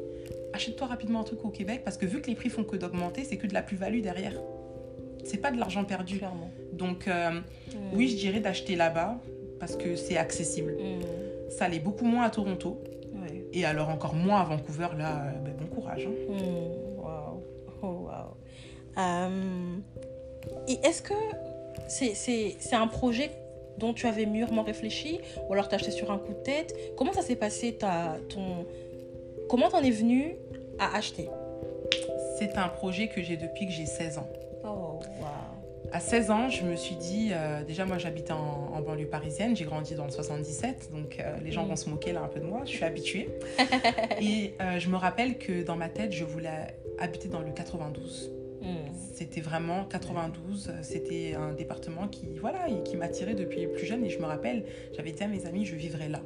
achète-toi 0.54 0.88
rapidement 0.88 1.22
un 1.22 1.24
truc 1.24 1.44
au 1.46 1.50
Québec 1.50 1.82
parce 1.84 1.98
que 1.98 2.06
vu 2.06 2.22
que 2.22 2.28
les 2.28 2.36
prix 2.36 2.50
font 2.50 2.64
que 2.64 2.76
d'augmenter, 2.76 3.24
c'est 3.24 3.38
que 3.38 3.48
de 3.48 3.54
la 3.54 3.62
plus-value 3.62 4.02
derrière. 4.02 4.34
C'est 5.26 5.38
pas 5.38 5.52
de 5.52 5.58
l'argent 5.60 5.84
perdu. 5.84 6.18
Clairement. 6.18 6.50
Donc, 6.74 7.08
euh, 7.08 7.40
oui, 7.94 8.08
je 8.08 8.16
dirais 8.18 8.40
d'acheter 8.40 8.76
là-bas 8.76 9.20
parce 9.60 9.76
que 9.76 9.96
c'est 9.96 10.18
accessible. 10.18 10.76
Ça 11.50 11.68
l'est 11.68 11.80
beaucoup 11.80 12.06
moins 12.06 12.24
à 12.24 12.30
Toronto 12.30 12.82
Ouais. 13.14 13.44
et 13.54 13.66
alors 13.66 13.90
encore 13.90 14.16
moins 14.16 14.40
à 14.42 14.46
Vancouver. 14.46 14.88
Là, 14.98 15.24
euh, 15.26 15.32
ben, 15.44 15.54
bon 15.60 15.66
courage. 15.76 16.08
hein. 16.08 16.34
Hmm, 16.34 17.00
Wow. 17.00 17.44
Oh, 17.82 17.88
wow. 17.88 18.38
Euh, 18.98 19.78
et 20.68 20.80
est-ce 20.86 21.02
que 21.02 21.14
c'est 21.88 22.14
c'est- 22.16 22.56
c'est 22.60 22.76
un 22.76 22.88
projet 22.88 23.30
dont 23.78 23.94
tu 23.94 24.08
avais 24.08 24.26
mûrement 24.26 24.64
réfléchi 24.64 25.20
ou 25.48 25.54
alors 25.54 25.68
t'as 25.70 25.78
acheté 25.78 25.92
sur 25.92 26.12
un 26.12 26.18
coup 26.18 26.34
de 26.34 26.44
tête? 26.44 26.76
Comment 26.98 27.14
ça 27.14 27.22
s'est 27.22 27.36
passé 27.36 27.74
ta, 27.74 28.18
ton... 28.30 28.66
Comment 29.50 29.70
t'en 29.70 29.82
es 29.84 29.92
venu 29.92 30.36
à 30.78 30.96
acheter? 30.96 31.28
C'est 32.38 32.56
un 32.58 32.68
projet 32.70 33.08
que 33.10 33.22
j'ai 33.22 33.36
depuis 33.36 33.66
que 33.66 33.72
j'ai 33.72 33.86
16 33.86 34.20
ans. 34.20 34.28
Oh, 34.64 34.68
wow. 34.68 35.02
À 35.92 36.00
16 36.00 36.30
ans, 36.30 36.50
je 36.50 36.64
me 36.64 36.76
suis 36.76 36.96
dit, 36.96 37.32
euh, 37.34 37.64
déjà 37.64 37.84
moi 37.86 37.98
j'habitais 37.98 38.32
en, 38.32 38.72
en 38.74 38.82
banlieue 38.82 39.08
parisienne, 39.08 39.56
j'ai 39.56 39.66
grandi 39.66 39.96
dans 39.96 40.06
le 40.06 40.12
77, 40.12 40.92
donc 40.94 41.18
euh, 41.20 41.36
les 41.44 41.52
gens 41.52 41.66
Mm. 41.66 41.70
vont 41.70 41.76
se 41.76 41.90
moquer 41.90 42.12
là 42.12 42.22
un 42.22 42.28
peu 42.28 42.40
de 42.40 42.46
moi, 42.46 42.62
je 42.66 42.70
suis 42.70 42.86
habituée. 42.86 43.28
et 44.22 44.54
euh, 44.62 44.78
je 44.78 44.88
me 44.90 44.98
rappelle 44.98 45.40
que 45.40 45.64
dans 45.64 45.76
ma 45.76 45.90
tête, 45.90 46.12
je 46.14 46.24
voulais 46.24 46.76
habiter 47.00 47.28
dans 47.28 47.40
le 47.42 47.52
92. 47.52 48.32
Hmm. 48.62 48.94
C'était 49.16 49.42
vraiment 49.42 49.86
92, 49.86 50.68
euh, 50.70 50.74
c'était 50.84 51.34
un 51.34 51.54
département 51.54 52.08
qui, 52.08 52.28
voilà, 52.40 52.68
qui 52.86 52.98
m'attirait 52.98 53.34
depuis 53.34 53.66
plus 53.68 53.86
jeune. 53.86 54.04
Et 54.06 54.10
je 54.10 54.20
me 54.20 54.26
rappelle, 54.26 54.66
j'avais 54.96 55.12
dit 55.12 55.24
à 55.24 55.28
mes 55.28 55.46
amis, 55.48 55.66
je 55.66 55.76
vivrai 55.76 56.08
là. 56.10 56.20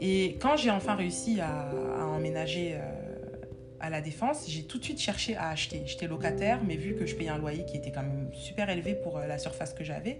Et 0.00 0.36
quand 0.40 0.56
j'ai 0.56 0.70
enfin 0.70 0.94
réussi 0.94 1.40
à, 1.40 1.70
à 2.00 2.04
emménager 2.04 2.74
euh, 2.74 2.78
à 3.80 3.90
la 3.90 4.00
Défense, 4.00 4.44
j'ai 4.48 4.64
tout 4.64 4.78
de 4.78 4.84
suite 4.84 5.00
cherché 5.00 5.36
à 5.36 5.48
acheter. 5.48 5.82
J'étais 5.86 6.06
locataire, 6.06 6.60
mais 6.66 6.76
vu 6.76 6.94
que 6.94 7.06
je 7.06 7.14
payais 7.14 7.30
un 7.30 7.38
loyer 7.38 7.64
qui 7.64 7.76
était 7.76 7.92
quand 7.92 8.02
même 8.02 8.30
super 8.32 8.68
élevé 8.70 8.94
pour 8.94 9.18
euh, 9.18 9.26
la 9.26 9.38
surface 9.38 9.72
que 9.72 9.84
j'avais, 9.84 10.18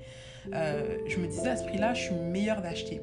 euh, 0.54 0.98
je 1.06 1.18
me 1.18 1.26
disais 1.26 1.48
à 1.48 1.56
ce 1.56 1.64
prix-là, 1.64 1.94
je 1.94 2.02
suis 2.02 2.14
meilleure 2.14 2.62
d'acheter. 2.62 3.00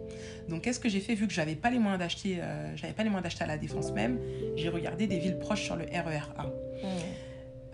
Donc 0.49 0.61
qu'est-ce 0.61 0.79
que 0.79 0.89
j'ai 0.89 0.99
fait? 0.99 1.15
Vu 1.15 1.27
que 1.27 1.33
j'avais 1.33 1.55
pas 1.55 1.69
les 1.69 1.79
moyens 1.79 1.99
d'acheter, 1.99 2.37
euh, 2.39 2.75
j'avais 2.75 2.93
pas 2.93 3.03
les 3.03 3.09
moyens 3.09 3.23
d'acheter 3.23 3.43
à 3.43 3.47
la 3.47 3.57
Défense 3.57 3.91
même, 3.91 4.19
j'ai 4.55 4.69
regardé 4.69 5.07
des 5.07 5.19
villes 5.19 5.39
proches 5.39 5.63
sur 5.63 5.75
le 5.75 5.85
RER 5.85 6.29
A. 6.37 6.45
Hmm. 6.45 6.87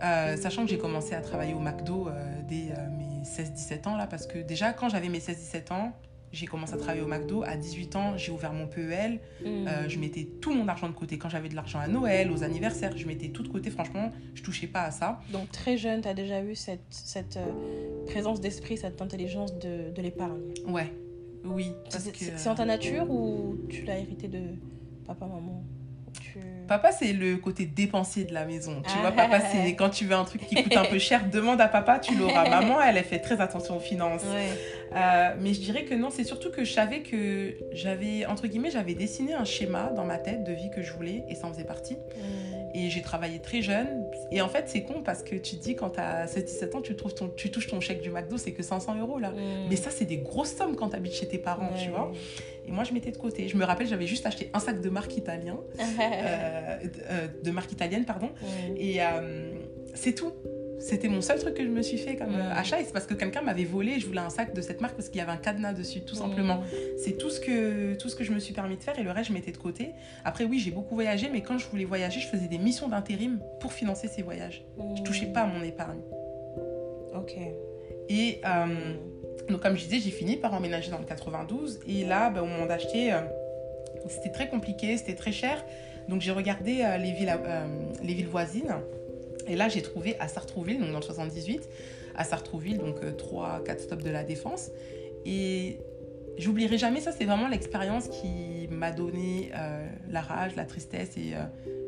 Euh, 0.01 0.37
sachant 0.37 0.63
que 0.63 0.69
j'ai 0.69 0.77
commencé 0.77 1.13
à 1.13 1.21
travailler 1.21 1.53
au 1.53 1.59
McDo 1.59 2.09
dès 2.47 2.73
mes 2.97 3.23
16-17 3.23 3.87
ans, 3.89 3.97
là, 3.97 4.07
parce 4.07 4.27
que 4.27 4.39
déjà, 4.39 4.71
quand 4.71 4.89
j'avais 4.89 5.09
mes 5.09 5.19
16-17 5.19 5.73
ans, 5.73 5.93
j'ai 6.31 6.45
commencé 6.45 6.73
à 6.73 6.77
travailler 6.77 7.01
au 7.01 7.07
McDo. 7.07 7.43
À 7.43 7.57
18 7.57 7.95
ans, 7.95 8.17
j'ai 8.17 8.31
ouvert 8.31 8.53
mon 8.53 8.67
PEL. 8.67 9.19
Hmm. 9.43 9.67
Euh, 9.67 9.89
je 9.89 9.99
mettais 9.99 10.27
tout 10.41 10.53
mon 10.53 10.67
argent 10.67 10.87
de 10.87 10.93
côté. 10.93 11.17
Quand 11.17 11.29
j'avais 11.29 11.49
de 11.49 11.55
l'argent 11.55 11.79
à 11.79 11.87
Noël, 11.87 12.31
aux 12.31 12.43
anniversaires, 12.43 12.95
je 12.95 13.05
mettais 13.07 13.29
tout 13.29 13.43
de 13.43 13.47
côté. 13.47 13.69
Franchement, 13.69 14.11
je 14.35 14.43
touchais 14.43 14.67
pas 14.67 14.83
à 14.83 14.91
ça. 14.91 15.21
Donc 15.31 15.51
très 15.51 15.77
jeune, 15.77 16.01
tu 16.01 16.07
as 16.07 16.13
déjà 16.13 16.43
eu 16.43 16.55
cette, 16.55 16.81
cette 16.89 17.37
euh, 17.37 18.05
présence 18.05 18.41
d'esprit, 18.41 18.77
cette 18.77 19.01
intelligence 19.01 19.57
de, 19.57 19.91
de 19.91 20.01
l'épargne. 20.01 20.53
Ouais, 20.67 20.93
oui. 21.45 21.73
Que, 21.91 21.97
c'est 21.99 22.49
en 22.49 22.55
ta 22.55 22.65
nature 22.65 23.09
ou 23.09 23.57
tu 23.69 23.83
l'as 23.83 23.97
hérité 23.97 24.27
de 24.27 24.41
papa, 25.05 25.25
maman? 25.25 25.63
Tu- 26.13 26.39
Papa, 26.67 26.91
c'est 26.91 27.13
le 27.13 27.37
côté 27.37 27.65
dépensier 27.65 28.25
de 28.25 28.33
la 28.33 28.45
maison. 28.45 28.83
Tu 28.83 28.91
Ah. 28.97 29.01
vois, 29.01 29.11
papa, 29.11 29.39
c'est 29.51 29.73
quand 29.75 29.89
tu 29.89 30.05
veux 30.05 30.13
un 30.13 30.23
truc 30.23 30.45
qui 30.45 30.53
coûte 30.63 30.77
un 30.77 30.85
peu 30.85 30.99
cher, 30.99 31.27
demande 31.27 31.59
à 31.61 31.67
papa, 31.67 31.97
tu 31.97 32.15
l'auras. 32.15 32.47
Maman, 32.49 32.79
elle, 32.79 32.97
elle 32.97 33.03
fait 33.03 33.17
très 33.19 33.41
attention 33.41 33.77
aux 33.77 33.79
finances. 33.79 34.21
Ouais. 34.23 34.49
Euh, 34.95 35.35
mais 35.39 35.53
je 35.55 35.61
dirais 35.61 35.83
que 35.85 35.95
non, 35.95 36.09
c'est 36.11 36.23
surtout 36.23 36.51
que 36.51 36.63
je 36.63 36.71
savais 36.71 36.99
que 37.01 37.55
j'avais, 37.71 38.25
entre 38.27 38.45
guillemets, 38.47 38.69
j'avais 38.71 38.93
dessiné 38.93 39.33
un 39.33 39.45
schéma 39.45 39.91
dans 39.95 40.05
ma 40.05 40.17
tête 40.17 40.43
de 40.43 40.51
vie 40.53 40.69
que 40.69 40.81
je 40.83 40.93
voulais 40.93 41.23
et 41.27 41.33
ça 41.35 41.47
en 41.47 41.53
faisait 41.53 41.63
partie. 41.63 41.97
Et 42.75 42.91
j'ai 42.91 43.01
travaillé 43.01 43.39
très 43.39 43.63
jeune. 43.63 44.05
Et 44.31 44.41
en 44.41 44.47
fait, 44.49 44.65
c'est 44.67 44.83
con 44.83 45.01
parce 45.03 45.23
que 45.23 45.35
tu 45.35 45.57
te 45.57 45.63
dis, 45.63 45.75
quand 45.75 45.89
tu 45.91 45.99
as 45.99 46.27
17 46.27 46.75
ans, 46.75 46.81
tu, 46.81 46.95
trouves 46.95 47.15
ton, 47.15 47.29
tu 47.35 47.49
touches 47.49 47.65
ton 47.67 47.79
chèque 47.81 48.01
du 48.01 48.11
McDo, 48.11 48.37
c'est 48.37 48.51
que 48.51 48.61
500 48.61 48.95
euros 48.99 49.17
là. 49.17 49.33
Mais 49.69 49.75
ça, 49.75 49.89
c'est 49.89 50.05
des 50.05 50.17
grosses 50.17 50.55
sommes 50.55 50.75
quand 50.75 50.89
tu 50.89 50.95
habites 50.95 51.13
chez 51.15 51.27
tes 51.27 51.39
parents, 51.39 51.71
tu 51.83 51.89
vois. 51.89 52.11
Et 52.69 52.71
moi, 52.71 52.83
je 52.83 52.93
mettais 52.93 53.09
de 53.09 53.17
côté. 53.17 53.47
Je 53.47 53.57
me 53.57 53.65
rappelle, 53.65 53.87
j'avais 53.87 54.05
juste 54.05 54.27
acheté 54.27 54.51
un 54.53 54.59
sac 54.59 54.79
de 54.79 54.89
marque 54.89 55.17
italien, 55.17 55.57
euh, 55.79 56.77
de, 56.83 56.89
euh, 57.09 57.27
de 57.43 57.51
marque 57.51 57.71
italienne, 57.71 58.05
pardon. 58.05 58.29
Et 58.77 59.01
euh, 59.01 59.51
c'est 59.95 60.13
tout. 60.13 60.31
C'était 60.79 61.09
mon 61.09 61.19
seul 61.21 61.39
truc 61.39 61.55
que 61.55 61.63
je 61.63 61.67
me 61.69 61.81
suis 61.81 61.97
fait 61.97 62.15
comme 62.15 62.35
euh, 62.35 62.53
Mm. 62.53 62.57
achat. 62.57 62.79
Et 62.79 62.83
c'est 62.85 62.93
parce 62.93 63.07
que 63.07 63.15
quelqu'un 63.15 63.41
m'avait 63.41 63.65
volé 63.65 63.99
je 63.99 64.05
voulais 64.05 64.21
un 64.21 64.29
sac 64.29 64.53
de 64.53 64.61
cette 64.61 64.79
marque 64.81 64.95
parce 64.95 65.09
qu'il 65.09 65.17
y 65.17 65.21
avait 65.21 65.31
un 65.31 65.37
cadenas 65.37 65.73
dessus, 65.73 66.01
tout 66.01 66.15
simplement. 66.15 66.61
C'est 67.03 67.17
tout 67.17 67.31
ce, 67.31 67.39
que, 67.39 67.95
tout 67.95 68.07
ce 68.07 68.15
que 68.15 68.23
je 68.23 68.31
me 68.31 68.39
suis 68.39 68.53
permis 68.53 68.77
de 68.77 68.83
faire 68.83 68.97
et 68.99 69.03
le 69.03 69.11
reste, 69.11 69.29
je 69.29 69.33
mettais 69.33 69.51
de 69.51 69.57
côté. 69.57 69.89
Après, 70.23 70.45
oui, 70.45 70.59
j'ai 70.59 70.71
beaucoup 70.71 70.93
voyagé, 70.93 71.27
mais 71.33 71.41
quand 71.41 71.57
je 71.57 71.67
voulais 71.67 71.85
voyager, 71.85 72.19
je 72.21 72.27
faisais 72.27 72.47
des 72.47 72.59
missions 72.59 72.87
d'intérim 72.87 73.39
pour 73.59 73.73
financer 73.73 74.07
ces 74.07 74.21
voyages. 74.21 74.63
Je 74.95 75.01
touchais 75.01 75.25
pas 75.25 75.41
à 75.41 75.47
mon 75.47 75.63
épargne. 75.63 75.99
Ok. 77.15 77.33
Et 78.09 78.39
euh, 78.45 78.93
donc, 79.47 79.61
comme 79.61 79.77
je 79.77 79.85
disais, 79.85 79.99
j'ai 79.99 80.11
fini 80.11 80.37
par 80.37 80.53
emménager 80.53 80.91
dans 80.91 80.99
le 80.99 81.05
92. 81.05 81.79
Et 81.87 82.05
là, 82.05 82.29
ben, 82.29 82.41
au 82.41 82.45
moment 82.45 82.65
d'acheter, 82.65 83.13
euh, 83.13 83.21
c'était 84.07 84.31
très 84.31 84.49
compliqué, 84.49 84.97
c'était 84.97 85.15
très 85.15 85.31
cher. 85.31 85.63
Donc, 86.07 86.21
j'ai 86.21 86.31
regardé 86.31 86.81
euh, 86.81 86.97
les, 86.97 87.11
villes, 87.11 87.33
euh, 87.45 87.67
les 88.03 88.13
villes 88.13 88.27
voisines. 88.27 88.75
Et 89.47 89.55
là, 89.55 89.69
j'ai 89.69 89.81
trouvé 89.81 90.15
à 90.19 90.27
Sartrouville, 90.27 90.79
donc 90.79 90.91
dans 90.91 90.99
le 90.99 91.03
78, 91.03 91.67
à 92.15 92.23
Sartrouville, 92.23 92.77
donc 92.77 93.03
3-4 93.03 93.79
stops 93.79 94.03
de 94.03 94.11
la 94.11 94.23
Défense. 94.23 94.69
Et 95.25 95.79
j'oublierai 96.37 96.77
jamais 96.77 97.01
ça, 97.01 97.11
c'est 97.11 97.25
vraiment 97.25 97.47
l'expérience 97.47 98.09
qui 98.09 98.67
m'a 98.69 98.91
donné 98.91 99.49
la 100.07 100.21
rage, 100.21 100.55
la 100.55 100.65
tristesse 100.65 101.17
et 101.17 101.33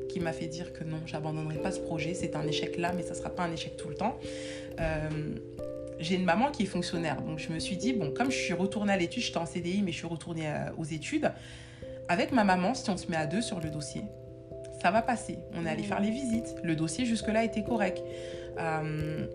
qui 0.09 0.19
m'a 0.19 0.33
fait 0.33 0.47
dire 0.47 0.73
que 0.73 0.83
non, 0.83 0.97
j'abandonnerai 1.05 1.59
pas 1.59 1.71
ce 1.71 1.79
projet. 1.79 2.15
C'est 2.15 2.35
un 2.35 2.47
échec 2.47 2.77
là, 2.77 2.93
mais 2.95 3.03
ça 3.03 3.13
sera 3.13 3.29
pas 3.29 3.43
un 3.43 3.53
échec 3.53 3.77
tout 3.77 3.89
le 3.89 3.95
temps. 3.95 4.17
J'ai 6.01 6.15
une 6.15 6.25
maman 6.25 6.51
qui 6.51 6.63
est 6.63 6.67
fonctionnaire. 6.67 7.21
Donc, 7.21 7.39
je 7.39 7.51
me 7.51 7.59
suis 7.59 7.77
dit, 7.77 7.93
bon, 7.93 8.11
comme 8.15 8.31
je 8.31 8.37
suis 8.37 8.53
retournée 8.53 8.93
à 8.93 8.97
l'étude, 8.97 9.23
j'étais 9.23 9.37
en 9.37 9.45
CDI, 9.45 9.81
mais 9.83 9.91
je 9.91 9.97
suis 9.97 10.07
retournée 10.07 10.47
euh, 10.47 10.71
aux 10.77 10.83
études. 10.85 11.31
Avec 12.09 12.31
ma 12.31 12.43
maman, 12.43 12.73
si 12.73 12.89
on 12.89 12.97
se 12.97 13.07
met 13.09 13.17
à 13.17 13.25
deux 13.25 13.41
sur 13.41 13.59
le 13.59 13.69
dossier, 13.69 14.03
ça 14.81 14.91
va 14.91 15.01
passer. 15.01 15.37
On 15.55 15.65
est 15.65 15.69
allé 15.69 15.83
faire 15.83 15.99
les 16.01 16.09
visites. 16.09 16.55
Le 16.63 16.75
dossier, 16.75 17.05
jusque-là, 17.05 17.43
était 17.43 17.63
correct. 17.63 18.01
Euh, 18.59 19.27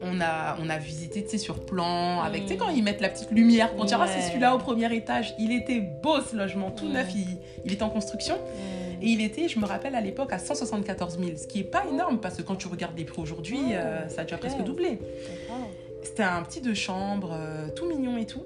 on 0.00 0.20
a, 0.20 0.56
on 0.60 0.68
a 0.68 0.78
visité, 0.78 1.24
tu 1.24 1.30
sais, 1.30 1.38
sur 1.38 1.64
plan, 1.64 2.20
avec, 2.20 2.42
tu 2.42 2.48
sais, 2.48 2.56
quand 2.56 2.68
ils 2.68 2.82
mettent 2.84 3.00
la 3.00 3.08
petite 3.08 3.30
lumière 3.32 3.74
pour 3.74 3.84
dire, 3.84 4.00
ah, 4.00 4.06
c'est 4.06 4.22
celui-là 4.28 4.54
au 4.54 4.58
premier 4.58 4.94
étage. 4.94 5.34
Il 5.38 5.50
était 5.52 5.80
beau, 5.80 6.20
ce 6.20 6.36
logement, 6.36 6.70
tout 6.70 6.86
Ouais. 6.86 6.92
neuf, 6.92 7.08
il, 7.14 7.38
il 7.64 7.72
était 7.72 7.82
en 7.82 7.90
construction. 7.90 8.36
Et 9.02 9.06
il 9.08 9.20
était, 9.22 9.48
je 9.48 9.58
me 9.58 9.64
rappelle, 9.66 9.94
à 9.94 10.00
l'époque, 10.00 10.32
à 10.32 10.38
174 10.38 11.18
000, 11.18 11.30
ce 11.36 11.46
qui 11.46 11.60
est 11.60 11.64
pas 11.64 11.84
énorme, 11.92 12.18
parce 12.20 12.36
que 12.36 12.42
quand 12.42 12.56
tu 12.56 12.68
regardes 12.68 12.96
les 12.98 13.04
prix 13.04 13.20
aujourd'hui, 13.22 13.58
Ouais, 13.58 13.74
euh, 13.76 14.08
ça 14.08 14.22
a 14.22 14.24
déjà 14.24 14.38
presque 14.38 14.62
doublé. 14.62 14.98
C'était 16.02 16.22
un 16.22 16.42
petit 16.42 16.60
deux 16.60 16.74
chambres, 16.74 17.32
euh, 17.32 17.68
tout 17.74 17.86
mignon 17.86 18.16
et 18.16 18.26
tout. 18.26 18.44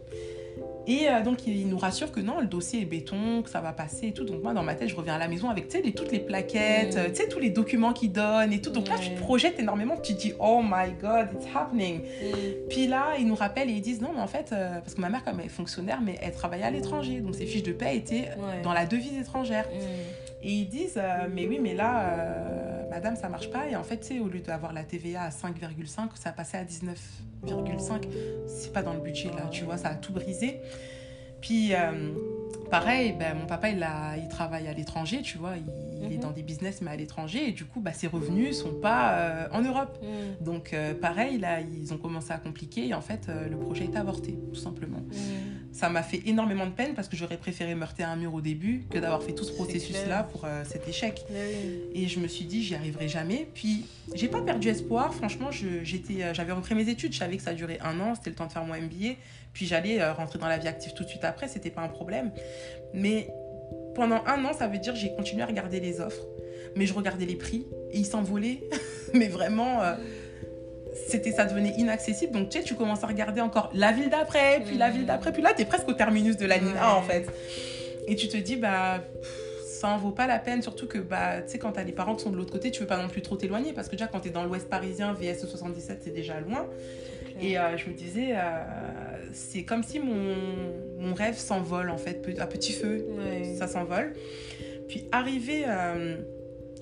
Et 0.88 1.08
euh, 1.08 1.22
donc, 1.22 1.46
il 1.46 1.68
nous 1.68 1.78
rassure 1.78 2.10
que 2.10 2.18
non, 2.18 2.40
le 2.40 2.46
dossier 2.46 2.82
est 2.82 2.84
béton, 2.84 3.42
que 3.42 3.48
ça 3.50 3.60
va 3.60 3.72
passer 3.72 4.08
et 4.08 4.12
tout. 4.12 4.24
Donc, 4.24 4.42
moi, 4.42 4.52
dans 4.52 4.64
ma 4.64 4.74
tête, 4.74 4.88
je 4.88 4.96
reviens 4.96 5.14
à 5.14 5.18
la 5.18 5.28
maison 5.28 5.48
avec, 5.48 5.72
les- 5.72 5.92
toutes 5.92 6.10
les 6.10 6.18
plaquettes, 6.18 6.96
Mm. 6.96 7.12
tu 7.12 7.14
sais, 7.22 7.28
tous 7.28 7.38
les 7.38 7.50
documents 7.50 7.92
qu'ils 7.92 8.10
donnent 8.10 8.52
et 8.52 8.60
tout. 8.60 8.70
Donc 8.70 8.88
là, 8.88 8.96
tu 9.00 9.10
te 9.10 9.18
projettes 9.20 9.60
énormément, 9.60 9.96
tu 10.02 10.14
te 10.14 10.20
dis, 10.20 10.32
oh 10.40 10.60
my 10.62 10.90
God, 11.00 11.28
it's 11.36 11.46
happening. 11.54 12.00
Mm. 12.00 12.68
Puis 12.68 12.88
là, 12.88 13.12
ils 13.18 13.26
nous 13.28 13.36
rappellent 13.36 13.70
et 13.70 13.74
ils 13.74 13.80
disent, 13.80 14.00
non, 14.00 14.10
mais 14.14 14.20
en 14.20 14.26
fait, 14.26 14.50
euh, 14.52 14.80
parce 14.80 14.94
que 14.94 15.00
ma 15.00 15.08
mère, 15.08 15.22
comme 15.24 15.38
elle 15.38 15.46
est 15.46 15.50
fonctionnaire, 15.50 16.00
mais 16.04 16.18
elle 16.20 16.32
travaillait 16.32 16.64
à 16.64 16.70
l'étranger. 16.72 17.20
Donc, 17.20 17.36
ses 17.36 17.46
fiches 17.46 17.62
de 17.62 17.72
paie 17.72 17.96
étaient 17.96 18.30
Ouais. 18.38 18.62
dans 18.64 18.72
la 18.72 18.84
devise 18.84 19.16
étrangère. 19.20 19.66
Et 20.42 20.52
ils 20.52 20.68
disent, 20.68 20.98
euh, 20.98 21.28
mais 21.32 21.46
oui, 21.46 21.58
mais 21.60 21.74
là, 21.74 22.14
euh, 22.14 22.90
madame, 22.90 23.14
ça 23.14 23.28
marche 23.28 23.50
pas. 23.50 23.68
Et 23.68 23.76
en 23.76 23.84
fait, 23.84 24.12
au 24.20 24.28
lieu 24.28 24.40
d'avoir 24.40 24.72
la 24.72 24.82
TVA 24.82 25.22
à 25.22 25.30
5,5, 25.30 26.10
ça 26.14 26.32
passait 26.32 26.58
à 26.58 26.64
19,5. 26.64 28.08
C'est 28.46 28.72
pas 28.72 28.82
dans 28.82 28.94
le 28.94 29.00
budget, 29.00 29.30
là, 29.30 29.48
tu 29.50 29.64
vois, 29.64 29.76
ça 29.76 29.90
a 29.90 29.94
tout 29.94 30.12
brisé. 30.12 30.60
Puis, 31.40 31.74
euh, 31.74 32.12
pareil, 32.70 33.12
ben, 33.18 33.36
mon 33.38 33.46
papa, 33.46 33.68
il, 33.68 33.82
a, 33.82 34.16
il 34.16 34.28
travaille 34.28 34.66
à 34.66 34.72
l'étranger, 34.72 35.22
tu 35.22 35.38
vois, 35.38 35.54
il 36.02 36.12
est 36.12 36.16
Mhm. 36.16 36.22
dans 36.22 36.30
des 36.30 36.42
business, 36.42 36.80
mais 36.82 36.90
à 36.90 36.96
l'étranger. 36.96 37.48
Et 37.48 37.52
du 37.52 37.64
coup, 37.64 37.80
bah, 37.80 37.92
ses 37.92 38.06
revenus 38.06 38.58
sont 38.58 38.74
pas 38.74 39.18
euh, 39.18 39.46
en 39.52 39.62
Europe. 39.62 39.98
Mm. 40.02 40.44
Donc, 40.44 40.72
euh, 40.72 40.94
pareil, 40.94 41.38
là, 41.38 41.60
ils 41.60 41.92
ont 41.92 41.98
commencé 41.98 42.32
à 42.32 42.38
compliquer. 42.38 42.88
Et 42.88 42.94
en 42.94 43.00
fait, 43.00 43.28
euh, 43.28 43.48
le 43.48 43.56
projet 43.56 43.84
est 43.84 43.96
avorté, 43.96 44.36
tout 44.52 44.58
simplement. 44.60 44.98
Mm. 44.98 45.72
Ça 45.72 45.88
m'a 45.88 46.02
fait 46.02 46.22
énormément 46.26 46.66
de 46.66 46.72
peine 46.72 46.94
parce 46.94 47.08
que 47.08 47.16
j'aurais 47.16 47.36
préféré 47.38 47.74
me 47.74 47.82
heurter 47.82 48.02
à 48.02 48.10
un 48.10 48.16
mur 48.16 48.34
au 48.34 48.40
début 48.40 48.84
que 48.90 48.98
d'avoir 48.98 49.22
fait 49.22 49.32
tout 49.32 49.44
ce 49.44 49.52
processus-là 49.52 50.24
pour 50.24 50.46
cet 50.64 50.86
échec. 50.88 51.24
Et 51.94 52.08
je 52.08 52.20
me 52.20 52.28
suis 52.28 52.44
dit, 52.44 52.62
j'y 52.62 52.74
arriverai 52.74 53.08
jamais. 53.08 53.48
Puis, 53.54 53.86
j'ai 54.14 54.28
pas 54.28 54.42
perdu 54.42 54.68
espoir. 54.68 55.14
Franchement, 55.14 55.50
j'étais, 55.50 56.34
j'avais 56.34 56.52
repris 56.52 56.74
mes 56.74 56.88
études. 56.88 57.12
Je 57.14 57.18
savais 57.18 57.36
que 57.38 57.42
ça 57.42 57.54
durait 57.54 57.78
un 57.82 57.98
an. 58.00 58.14
C'était 58.14 58.30
le 58.30 58.36
temps 58.36 58.46
de 58.46 58.52
faire 58.52 58.64
mon 58.64 58.74
MBA. 58.74 59.14
Puis, 59.54 59.66
j'allais 59.66 60.06
rentrer 60.10 60.38
dans 60.38 60.48
la 60.48 60.58
vie 60.58 60.68
active 60.68 60.92
tout 60.94 61.04
de 61.04 61.08
suite 61.08 61.24
après. 61.24 61.48
C'était 61.48 61.70
pas 61.70 61.82
un 61.82 61.88
problème. 61.88 62.32
Mais 62.92 63.28
pendant 63.94 64.22
un 64.26 64.44
an, 64.44 64.52
ça 64.52 64.66
veut 64.68 64.78
dire 64.78 64.94
j'ai 64.94 65.12
continué 65.14 65.42
à 65.42 65.46
regarder 65.46 65.80
les 65.80 66.00
offres. 66.00 66.26
Mais 66.76 66.86
je 66.86 66.94
regardais 66.94 67.26
les 67.26 67.36
prix 67.36 67.66
et 67.90 67.98
ils 67.98 68.06
s'envolaient. 68.06 68.60
mais 69.14 69.28
vraiment. 69.28 69.82
euh, 69.82 69.94
c'était 71.08 71.32
ça 71.32 71.46
devenait 71.46 71.72
inaccessible 71.78 72.32
donc 72.34 72.50
tu 72.50 72.58
sais 72.58 72.64
tu 72.64 72.74
commences 72.74 73.02
à 73.02 73.06
regarder 73.06 73.40
encore 73.40 73.70
la 73.72 73.92
ville 73.92 74.10
d'après 74.10 74.60
puis 74.64 74.76
la 74.76 74.90
ville 74.90 75.06
d'après 75.06 75.32
puis 75.32 75.40
là 75.42 75.54
tu 75.56 75.62
es 75.62 75.64
presque 75.64 75.88
au 75.88 75.94
terminus 75.94 76.36
de 76.36 76.44
la 76.44 76.58
ligne 76.58 76.68
1 76.68 76.72
Ouais. 76.72 76.80
en 76.98 77.00
fait 77.02 77.26
et 78.06 78.14
tu 78.14 78.28
te 78.28 78.36
dis 78.36 78.56
bah 78.56 79.02
pff, 79.22 79.30
ça 79.80 79.88
en 79.88 79.96
vaut 79.96 80.10
pas 80.10 80.26
la 80.26 80.38
peine 80.38 80.60
surtout 80.60 80.86
que 80.86 80.98
bah 80.98 81.40
tu 81.40 81.52
sais 81.52 81.58
quand 81.58 81.72
t'as 81.72 81.82
les 81.82 81.92
parents 81.92 82.14
qui 82.14 82.22
sont 82.24 82.30
de 82.30 82.36
l'autre 82.36 82.52
côté 82.52 82.70
tu 82.70 82.80
veux 82.80 82.86
pas 82.86 83.00
non 83.00 83.08
plus 83.08 83.22
trop 83.22 83.36
t'éloigner 83.36 83.72
parce 83.72 83.88
que 83.88 83.92
déjà 83.92 84.06
quand 84.06 84.20
t'es 84.20 84.28
dans 84.28 84.44
l'ouest 84.44 84.68
parisien 84.68 85.14
VS 85.14 85.46
77 85.48 86.02
c'est 86.04 86.10
déjà 86.10 86.38
loin 86.40 86.66
et 87.42 87.58
euh, 87.58 87.76
je 87.76 87.88
me 87.90 87.94
disais 87.94 88.32
euh, 88.34 88.40
c'est 89.32 89.64
comme 89.64 89.82
si 89.82 89.98
mon, 89.98 90.36
mon 90.98 91.14
rêve 91.14 91.36
s'envole 91.36 91.90
en 91.90 91.98
fait 91.98 92.24
à 92.38 92.46
petit 92.46 92.72
feu 92.72 93.06
Ouais. 93.18 93.54
ça 93.58 93.66
s'envole. 93.66 94.12
Puis 94.88 95.08
arrivé 95.12 95.64
euh, 95.66 96.16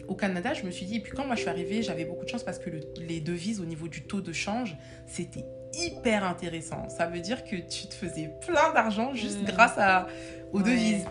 au 0.08 0.14
Canada, 0.14 0.52
je 0.54 0.64
me 0.64 0.70
suis 0.72 0.86
dit, 0.86 0.96
et 0.96 1.00
puis 1.00 1.12
quand 1.12 1.24
moi 1.24 1.36
je 1.36 1.40
suis 1.42 1.50
arrivée, 1.50 1.82
j'avais 1.82 2.04
beaucoup 2.04 2.24
de 2.24 2.30
chance 2.30 2.42
parce 2.42 2.58
que 2.58 2.68
le- 2.70 2.80
les 3.08 3.20
devises 3.20 3.60
au 3.60 3.64
niveau 3.64 3.86
du 3.88 4.02
taux 4.02 4.20
de 4.20 4.32
change, 4.32 4.76
c'était 5.06 5.44
hyper 5.74 6.24
intéressant. 6.24 6.88
Ça 6.88 7.06
veut 7.06 7.20
dire 7.20 7.44
que 7.44 7.54
tu 7.56 7.86
te 7.86 7.94
faisais 7.94 8.28
plein 8.44 8.72
d'argent 8.74 9.14
juste 9.14 9.42
Mm. 9.42 9.46
grâce 9.46 9.78
à, 9.78 10.08
aux 10.52 10.58
Ouais. 10.58 10.64
devises. 10.64 11.04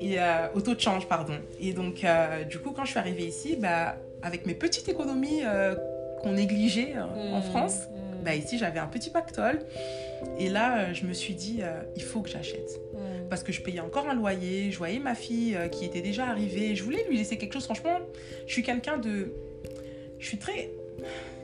Et 0.00 0.18
au 0.54 0.60
taux 0.60 0.76
de 0.76 0.80
change, 0.80 1.08
pardon. 1.08 1.34
Et 1.60 1.72
donc, 1.72 2.06
du 2.48 2.58
coup, 2.60 2.70
quand 2.70 2.84
je 2.84 2.90
suis 2.90 3.00
arrivée 3.00 3.26
ici, 3.26 3.56
bah, 3.60 3.96
avec 4.22 4.46
mes 4.46 4.54
petites 4.54 4.88
économies 4.88 5.40
qu'on 6.22 6.32
négligeait 6.34 6.94
en 7.00 7.40
Mm. 7.40 7.42
France, 7.42 7.88
Mm. 7.90 8.07
Bah, 8.24 8.34
ici 8.34 8.58
j'avais 8.58 8.80
un 8.80 8.86
petit 8.86 9.10
pactole. 9.10 9.60
Et 10.38 10.48
là, 10.48 10.78
euh, 10.78 10.94
je 10.94 11.04
me 11.06 11.12
suis 11.12 11.34
dit, 11.34 11.58
euh, 11.62 11.82
il 11.96 12.02
faut 12.02 12.22
que 12.22 12.28
j'achète 12.28 12.80
parce 13.28 13.42
que 13.42 13.52
je 13.52 13.60
payais 13.60 13.80
encore 13.80 14.08
un 14.08 14.14
loyer, 14.14 14.70
je 14.70 14.78
voyais 14.78 14.98
ma 14.98 15.14
fille 15.14 15.54
euh, 15.54 15.68
qui 15.68 15.84
était 15.84 16.00
déjà 16.00 16.26
arrivée, 16.26 16.74
je 16.74 16.82
voulais 16.82 17.04
lui 17.08 17.16
laisser 17.16 17.36
quelque 17.36 17.52
chose. 17.52 17.64
Franchement, 17.64 17.98
je 18.46 18.52
suis 18.52 18.62
quelqu'un 18.62 18.98
de... 18.98 19.32
Je 20.18 20.26
suis 20.26 20.38
très... 20.38 20.70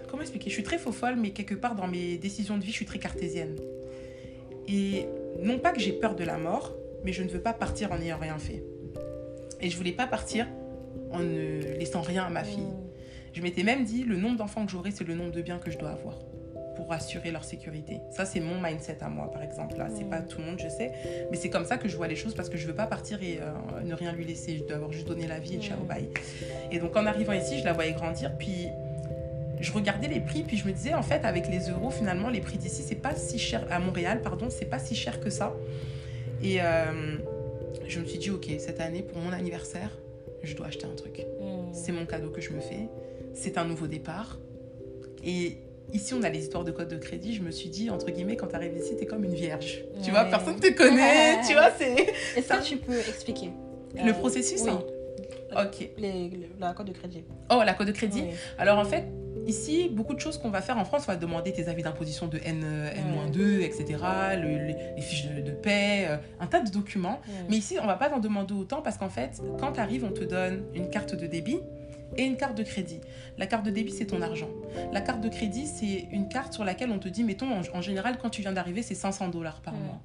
Comment 0.09 0.23
expliquer? 0.23 0.49
Je 0.51 0.55
suis 0.55 0.63
très 0.63 0.79
faux 0.79 0.93
folle, 0.93 1.17
mais 1.17 1.31
quelque 1.31 1.55
part 1.55 1.75
dans 1.75 1.87
mes 1.87 2.17
décisions 2.17 2.57
de 2.57 2.63
vie, 2.63 2.71
je 2.71 2.77
suis 2.77 2.87
très 2.87 2.99
cartésienne. 2.99 3.57
Et 4.69 5.07
non 5.41 5.59
pas 5.59 5.73
que 5.73 5.81
j'ai 5.81 5.93
peur 5.93 6.15
de 6.15 6.25
la 6.25 6.39
mort, 6.39 6.75
mais 7.05 7.13
je 7.13 7.23
ne 7.23 7.29
veux 7.29 7.41
pas 7.41 7.53
partir 7.53 7.93
en 7.93 7.99
n'ayant 7.99 8.19
rien 8.19 8.39
fait. 8.39 8.63
Et 9.61 9.71
je 9.71 9.77
voulais 9.77 9.93
pas 9.93 10.07
partir 10.07 10.47
en 11.11 11.21
ne 11.21 11.79
laissant 11.79 12.03
rien 12.03 12.25
à 12.25 12.31
ma 12.31 12.45
fille. 12.45 12.73
Je 13.33 13.43
m'étais 13.43 13.63
même 13.63 13.85
dit, 13.85 14.05
le 14.05 14.17
nombre 14.17 14.39
d'enfants 14.39 14.65
que 14.65 14.71
j'aurai, 14.71 14.91
c'est 14.91 15.05
le 15.05 15.15
nombre 15.15 15.33
de 15.33 15.43
biens 15.43 15.59
que 15.59 15.71
je 15.71 15.79
dois 15.79 15.91
avoir 15.91 16.19
pour 16.77 16.93
assurer 16.93 17.31
leur 17.31 17.45
sécurité. 17.45 18.01
Ça, 18.11 18.25
c'est 18.25 18.41
mon 18.41 18.61
mindset 18.61 18.99
à 19.01 19.09
moi, 19.09 19.31
par 19.31 19.43
exemple. 19.43 19.77
Là, 19.79 19.89
c'est 19.97 20.05
Mm. 20.05 20.11
pas 20.11 20.21
tout 20.21 20.39
le 20.39 20.45
monde, 20.47 20.59
je 20.63 20.69
sais, 20.69 20.93
mais 21.31 21.37
c'est 21.37 21.51
comme 21.51 21.65
ça 21.65 21.77
que 21.79 21.89
je 21.89 21.97
vois 21.97 22.09
les 22.09 22.17
choses 22.17 22.35
parce 22.35 22.49
que 22.49 22.57
je 22.57 22.67
veux 22.67 22.75
pas 22.75 22.87
partir 22.87 23.23
et 23.23 23.39
euh, 23.41 23.83
ne 23.85 23.95
rien 23.95 24.13
lui 24.13 24.25
laisser. 24.25 24.59
Je 24.59 24.65
dois 24.65 24.77
avoir 24.77 24.93
juste 24.93 25.07
donné 25.09 25.27
la 25.27 25.39
vie 25.39 25.57
et 25.57 25.61
ciao, 25.61 25.79
Mm. 25.83 25.87
bye. 25.87 26.09
Et 26.71 26.79
donc, 26.79 26.97
en 26.97 27.07
arrivant 27.07 27.33
ici, 27.33 27.59
je 27.59 27.65
la 27.65 27.73
voyais 27.73 27.93
grandir, 27.93 28.37
puis 28.37 28.69
je 29.61 29.73
regardais 29.73 30.09
les 30.09 30.21
prix, 30.21 30.43
puis 30.43 30.57
je 30.57 30.67
me 30.67 30.73
disais, 30.73 30.95
en 30.95 31.03
fait, 31.03 31.25
avec 31.25 31.49
les 31.49 31.71
euros, 31.71 31.91
finalement, 31.91 32.29
les 32.29 32.41
prix 32.41 32.59
d'ici, 32.59 32.83
c'est 32.83 32.95
pas 32.97 33.15
si 33.15 33.39
cher, 33.39 33.67
à 33.71 33.79
Montréal, 33.79 34.21
pardon, 34.23 34.49
c'est 34.51 34.65
pas 34.67 34.79
si 34.79 34.95
cher 34.95 35.21
que 35.21 35.31
ça. 35.31 35.55
Et 36.43 36.61
euh, 36.61 37.17
je 37.89 38.01
me 38.01 38.05
suis 38.05 38.19
dit, 38.19 38.31
ok, 38.31 38.47
cette 38.59 38.81
année, 38.81 39.03
pour 39.03 39.19
mon 39.19 39.33
anniversaire, 39.33 39.91
je 40.43 40.55
dois 40.55 40.67
acheter 40.67 40.85
un 40.87 40.95
truc. 40.95 41.25
Mm. 41.41 41.73
C'est 41.73 41.93
mon 41.93 42.05
cadeau 42.05 42.29
que 42.31 42.41
je 42.43 42.51
me 42.53 42.61
fais. 42.61 42.89
C'est 43.33 43.57
un 43.57 43.65
nouveau 43.65 43.87
départ. 43.87 44.39
Et 45.25 45.57
ici, 45.93 46.15
on 46.15 46.23
a 46.23 46.29
les 46.29 46.41
histoires 46.41 46.65
de 46.65 46.71
code 46.73 46.89
de 46.89 46.97
crédit. 46.97 47.35
Je 47.35 47.43
me 47.43 47.51
suis 47.51 47.69
dit, 47.69 47.91
entre 47.91 48.11
guillemets, 48.11 48.37
quand 48.37 48.49
tu 48.49 48.55
arrives 48.57 48.77
ici, 48.77 48.97
tu 48.97 49.03
es 49.03 49.07
comme 49.07 49.25
une 49.25 49.35
vierge. 49.35 49.85
Tu 50.03 50.11
vois, 50.11 50.25
personne 50.25 50.59
te 50.59 50.71
connaît. 50.73 51.41
tu 51.47 51.53
vois, 51.55 51.71
c'est 51.79 51.93
Est-ce 52.37 52.47
Ça- 52.49 52.59
que 52.59 52.65
tu 52.65 52.77
peux 52.79 52.99
expliquer 52.99 53.51
le 53.95 54.11
euh, 54.11 54.15
processus. 54.15 54.63
oui. 54.63 54.71
hein. 54.71 54.83
Ok. 55.57 55.89
les, 55.99 56.49
la 56.59 56.73
code 56.73 56.87
de 56.89 56.93
crédit 56.93 57.23
Oh, 57.51 57.63
la 57.65 57.75
code 57.75 57.87
de 57.87 57.93
crédit. 57.93 58.23
Oui. 58.23 58.35
Alors, 58.59 58.79
en 58.81 58.85
fait, 58.85 59.05
ici, 59.47 59.89
beaucoup 59.89 60.15
de 60.15 60.19
choses 60.19 60.37
qu'on 60.37 60.51
va 60.51 60.61
faire 60.63 60.77
en 60.79 60.85
France, 60.85 61.05
on 61.07 61.13
va 61.13 61.17
demander 61.17 61.53
tes 61.53 61.69
avis 61.69 61.85
d'imposition 61.85 62.27
de 62.27 62.39
N, 62.45 62.63
euh, 62.65 62.91
N-2, 62.93 63.61
etc., 63.61 63.85
le- 64.37 64.67
les, 64.67 64.75
les 64.97 65.03
fiches 65.03 65.29
de, 65.29 65.41
de 65.43 65.53
paie, 65.53 66.07
euh, 66.09 66.17
un 66.41 66.47
tas 66.49 66.61
de 66.61 66.71
documents. 66.71 67.21
Mais 67.49 67.57
ici, 67.59 67.77
on 67.81 67.87
va 67.87 67.95
pas 67.95 68.09
t'en 68.11 68.19
demander 68.19 68.53
autant 68.55 68.83
parce 68.83 68.99
qu'en 68.99 69.09
fait, 69.11 69.41
quand 69.61 69.73
tu 69.73 69.81
arrives, 69.81 70.05
on 70.05 70.11
te 70.13 70.25
donne 70.25 70.65
une 70.75 70.91
carte 70.91 71.15
de 71.15 71.27
débit 71.29 71.61
et 72.17 72.23
une 72.25 72.37
carte 72.37 72.57
de 72.57 72.63
crédit. 72.63 73.01
La 73.39 73.47
carte 73.47 73.65
de 73.67 73.71
débit, 73.71 73.91
c'est 73.93 74.07
ton 74.07 74.23
argent. 74.23 74.49
La 74.93 75.01
carte 75.01 75.21
de 75.21 75.29
crédit, 75.29 75.67
c'est 75.67 76.07
une 76.13 76.29
carte 76.29 76.53
sur 76.53 76.65
laquelle 76.65 76.91
on 76.91 76.99
te 76.99 77.09
dit, 77.09 77.25
mettons, 77.25 77.51
en, 77.51 77.61
en 77.75 77.81
général, 77.81 78.19
quand 78.21 78.31
tu 78.31 78.41
viens 78.43 78.53
d'arriver, 78.53 78.83
c'est 78.83 78.95
500 78.95 79.29
dollars 79.29 79.61
par 79.63 79.75
mois. 79.75 80.01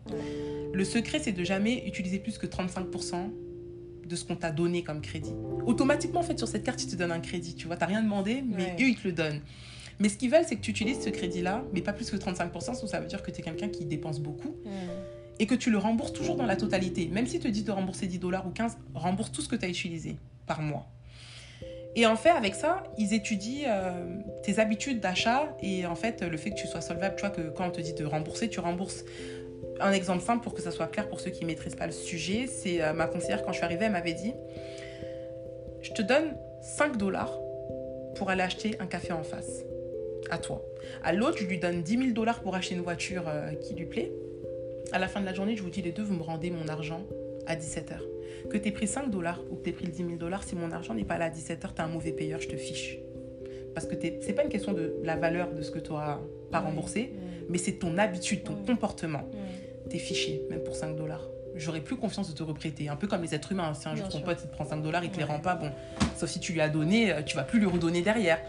Le 0.74 0.84
secret, 0.84 1.20
c'est 1.20 1.32
de 1.34 1.44
jamais 1.44 1.84
utiliser 1.88 2.20
plus 2.20 2.38
que 2.38 2.48
35% 2.48 3.30
de 4.08 4.16
ce 4.16 4.26
qu'on 4.26 4.36
t'a 4.36 4.52
donné 4.52 4.84
comme 4.84 5.02
crédit. 5.02 5.34
Automatiquement, 5.68 6.22
en 6.22 6.24
fait, 6.24 6.38
sur 6.38 6.48
cette 6.48 6.64
carte, 6.64 6.82
ils 6.84 6.90
te 6.90 6.96
donnent 6.96 7.12
un 7.12 7.20
crédit. 7.20 7.54
Tu 7.56 7.68
vois, 7.68 7.76
t'as 7.78 7.86
rien 7.86 8.02
demandé, 8.02 8.44
mais 8.44 8.64
Ouais. 8.64 8.76
eux, 8.80 8.90
ils 8.90 8.96
te 8.96 9.08
le 9.08 9.14
donnent. 9.14 9.42
Mais 10.00 10.10
ce 10.10 10.18
qu'ils 10.18 10.32
veulent, 10.32 10.46
c'est 10.48 10.56
que 10.56 10.62
tu 10.62 10.72
utilises 10.72 11.02
ce 11.02 11.10
crédit-là, 11.10 11.64
mais 11.74 11.82
pas 11.82 11.94
plus 11.94 12.10
que 12.10 12.16
35%, 12.16 12.74
sinon 12.74 12.88
ça 12.88 13.00
veut 13.02 13.08
dire 13.08 13.22
que 13.22 13.30
tu 13.32 13.42
es 13.42 13.44
quelqu'un 13.44 13.68
qui 13.68 13.86
dépense 13.86 14.20
beaucoup 14.20 14.56
et 15.40 15.46
que 15.46 15.56
tu 15.56 15.70
le 15.72 15.78
rembourses 15.78 16.14
toujours 16.14 16.36
dans 16.38 16.46
la 16.46 16.56
totalité. 16.56 17.08
Même 17.12 17.28
si 17.28 17.40
te 17.40 17.48
dit 17.48 17.64
de 17.64 17.72
rembourser 17.72 18.08
10 18.08 18.18
dollars 18.20 18.48
ou 18.48 18.52
15, 18.52 18.78
rembourse 18.96 19.32
tout 19.32 19.42
ce 19.42 19.50
que 19.50 19.56
tu 19.58 19.66
as 19.66 19.70
utilisé 19.70 20.16
par 20.48 20.62
mois. 20.62 20.88
Et 21.96 22.06
en 22.06 22.16
fait, 22.16 22.30
avec 22.30 22.56
ça, 22.56 22.84
ils 22.98 23.14
étudient 23.14 23.68
euh, 23.68 24.06
tes 24.44 24.60
habitudes 24.60 25.00
d'achat 25.00 25.56
et 25.62 25.86
en 25.86 25.96
fait, 25.96 26.22
le 26.22 26.38
fait 26.38 26.52
que 26.52 26.56
tu 26.56 26.68
sois 26.68 26.82
solvable, 26.82 27.16
tu 27.16 27.22
vois, 27.22 27.32
que 27.32 27.50
quand 27.50 27.68
on 27.68 27.72
te 27.72 27.82
dit 27.82 27.94
de 27.94 28.06
rembourser, 28.06 28.50
tu 28.50 28.60
rembourses. 28.60 29.06
Un 29.82 29.92
exemple 29.92 30.24
simple 30.24 30.44
pour 30.44 30.54
que 30.54 30.62
ça 30.62 30.72
soit 30.72 30.88
clair 30.88 31.08
pour 31.08 31.20
ceux 31.20 31.32
qui 31.32 31.42
ne 31.42 31.48
maîtrisent 31.48 31.76
pas 31.76 31.86
le 31.86 31.92
sujet, 31.92 32.48
c'est 32.48 32.82
euh, 32.82 32.94
ma 32.94 33.08
conseillère, 33.08 33.44
quand 33.44 33.52
je 33.52 33.58
suis 33.58 33.66
arrivée, 33.66 33.86
elle 33.86 33.94
m'avait 33.94 34.14
dit 34.14 34.34
Je 35.82 35.92
te 35.92 36.02
donne 36.02 36.36
5 36.62 36.98
dollars 36.98 37.40
pour 38.16 38.30
aller 38.30 38.44
acheter 38.44 38.76
un 38.80 38.86
café 38.86 39.14
en 39.14 39.24
face, 39.24 39.64
à 40.30 40.38
toi. 40.38 40.64
À 41.04 41.14
l'autre, 41.14 41.38
je 41.38 41.46
lui 41.46 41.60
donne 41.60 41.82
10 41.82 41.98
000 41.98 42.12
dollars 42.12 42.42
pour 42.42 42.56
acheter 42.56 42.76
une 42.76 42.82
voiture 42.82 43.24
euh, 43.28 43.52
qui 43.54 43.74
lui 43.74 43.86
plaît. 43.86 44.12
À 44.92 45.00
la 45.00 45.08
fin 45.08 45.22
de 45.22 45.26
la 45.26 45.34
journée, 45.34 45.56
je 45.56 45.64
vous 45.64 45.70
dis 45.70 45.82
les 45.82 45.92
deux, 45.92 46.04
vous 46.04 46.16
me 46.16 46.24
rendez 46.24 46.52
mon 46.52 46.68
argent 46.68 47.02
à 47.48 47.56
17h. 47.56 48.00
Que 48.50 48.58
tu 48.58 48.68
aies 48.68 48.72
pris 48.72 48.88
5 48.88 49.10
dollars 49.10 49.42
ou 49.50 49.56
que 49.56 49.64
tu 49.64 49.70
aies 49.70 49.74
pris 49.74 49.86
le 49.86 49.92
10 49.92 49.98
000 50.06 50.10
dollars, 50.18 50.44
si 50.44 50.56
mon 50.56 50.72
argent 50.72 50.94
n'est 50.94 51.04
pas 51.04 51.18
là 51.18 51.26
à 51.26 51.30
17h, 51.30 51.74
tu 51.74 51.76
es 51.78 51.82
un 51.82 51.88
mauvais 51.88 52.12
payeur, 52.12 52.40
je 52.42 52.48
te 52.48 52.56
fiche. 52.58 52.98
Parce 53.74 53.86
que 53.86 53.96
t'es- 53.96 54.20
c'est 54.22 54.34
pas 54.34 54.44
une 54.44 54.50
question 54.50 54.74
de 54.74 54.96
la 55.04 55.16
valeur 55.16 55.52
de 55.54 55.62
ce 55.62 55.72
que 55.72 55.80
tu 55.80 55.92
auras 55.92 56.20
pas 56.52 56.60
remboursé, 56.60 57.14
mais 57.50 57.58
c'est 57.58 57.74
ton 57.74 57.98
habitude, 57.98 58.44
ton 58.44 58.56
comportement. 58.56 59.20
Ouais. 59.32 59.90
T'es 59.90 60.00
fiché, 60.00 60.42
même 60.50 60.64
pour 60.64 60.76
5 60.76 60.96
dollars. 60.96 61.28
J'aurais 61.56 61.82
plus 61.82 61.96
confiance 61.96 62.30
de 62.32 62.38
te 62.38 62.44
reprêter. 62.44 62.90
Un 62.90 62.96
peu 62.96 63.08
comme 63.08 63.22
les 63.24 63.34
êtres 63.34 63.52
humains. 63.52 63.74
Si 63.74 63.88
un 63.88 63.96
jour 63.96 64.08
ton 64.08 64.20
pote 64.22 64.38
il 64.44 64.48
te 64.50 64.54
prend 64.54 64.66
5 64.66 64.82
dollars, 64.84 65.04
il 65.04 65.10
te 65.10 65.18
les 65.18 65.24
rend 65.24 65.40
pas, 65.40 65.56
bon. 65.56 65.72
Sauf 66.16 66.30
si 66.30 66.40
tu 66.40 66.54
lui 66.54 66.62
as 66.62 66.70
donné, 66.70 67.12
euh, 67.12 67.22
tu 67.24 67.36
vas 67.36 67.44
plus 67.44 67.60
lui 67.60 67.66
redonner 67.68 68.02
derrière. 68.02 68.40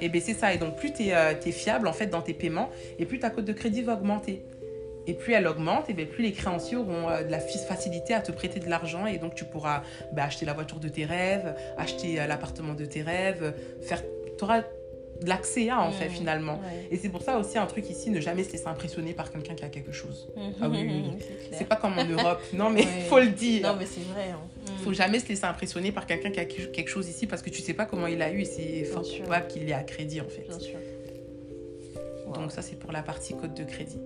Et 0.00 0.08
bien 0.08 0.20
c'est 0.20 0.34
ça. 0.34 0.52
Et 0.54 0.58
donc 0.58 0.76
plus 0.76 0.92
tu 0.92 1.04
es, 1.04 1.52
fiable 1.52 1.88
en 1.88 1.92
fait 1.92 2.06
dans 2.06 2.20
tes 2.22 2.34
paiements, 2.34 2.68
et 2.98 3.06
plus 3.06 3.18
ta 3.18 3.30
cote 3.30 3.46
de 3.46 3.52
crédit 3.52 3.82
va 3.82 3.94
augmenter. 3.94 4.42
Et 5.06 5.14
plus 5.14 5.32
elle 5.32 5.46
augmente, 5.46 5.88
et 5.90 5.94
bien 5.94 6.06
plus 6.06 6.22
les 6.22 6.32
créanciers 6.32 6.76
auront 6.76 7.08
euh, 7.08 7.22
de 7.24 7.30
la 7.30 7.40
facilité 7.40 8.14
à 8.14 8.20
te 8.20 8.32
prêter 8.32 8.60
de 8.60 8.68
l'argent. 8.68 9.06
Et 9.06 9.18
donc 9.18 9.34
tu 9.34 9.44
pourras 9.44 9.82
bah, 10.12 10.24
acheter 10.24 10.44
la 10.46 10.52
voiture 10.52 10.78
de 10.80 10.88
tes 10.88 11.04
rêves, 11.04 11.54
acheter 11.78 12.20
euh, 12.20 12.26
l'appartement 12.26 12.74
de 12.74 12.84
tes 12.84 13.02
rêves, 13.02 13.54
faire... 13.82 14.02
Tu 14.38 14.44
auras 14.44 14.60
de 14.60 15.28
l'accès 15.28 15.68
à 15.68 15.82
en 15.82 15.90
fait 15.90 16.06
Mm. 16.08 16.12
finalement. 16.12 16.54
Ouais. 16.54 16.88
Et 16.90 16.96
c'est 16.96 17.10
pour 17.10 17.20
ça 17.20 17.38
aussi 17.38 17.58
un 17.58 17.66
truc 17.66 17.90
ici, 17.90 18.08
ne 18.10 18.20
jamais 18.20 18.42
se 18.42 18.52
laisser 18.52 18.66
impressionner 18.68 19.12
par 19.12 19.30
quelqu'un 19.30 19.54
qui 19.54 19.64
a 19.66 19.68
quelque 19.68 19.92
chose. 19.92 20.28
Ah 20.62 20.68
oui, 20.70 20.78
oui, 20.82 21.02
oui. 21.18 21.24
C'est 21.52 21.66
pas 21.68 21.76
comme 21.76 21.98
en 21.98 22.04
Europe. 22.06 22.40
Non 22.54 22.70
mais 22.70 22.80
Ouais. 22.80 23.02
faut 23.08 23.18
le 23.18 23.28
dire. 23.28 23.66
Non, 23.70 23.76
mais 23.78 23.84
c'est 23.86 24.00
vrai. 24.00 24.30
hein. 24.30 24.40
Faut 24.82 24.94
jamais 24.94 25.18
se 25.18 25.28
laisser 25.28 25.44
impressionner 25.44 25.92
par 25.92 26.06
quelqu'un 26.06 26.30
qui 26.30 26.40
a 26.40 26.46
quelque 26.46 26.88
chose 26.88 27.06
ici 27.08 27.26
parce 27.26 27.42
que 27.42 27.50
tu 27.50 27.60
sais 27.60 27.74
pas 27.74 27.84
comment 27.84 28.06
il 28.06 28.22
a 28.22 28.30
eu 28.32 28.40
et 28.40 28.44
c'est 28.46 28.84
fort 28.84 29.02
probable 29.20 29.46
qu'il 29.48 29.66
l'ait 29.66 29.74
à 29.74 29.82
crédit 29.82 30.22
en 30.22 30.28
fait. 30.28 30.46
Bien 30.48 30.58
sûr. 30.58 30.78
Wow. 32.26 32.32
Donc 32.34 32.52
ça 32.52 32.62
c'est 32.62 32.78
pour 32.78 32.92
la 32.92 33.02
partie 33.02 33.34
code 33.36 33.52
de 33.54 33.64
crédit. 33.64 33.98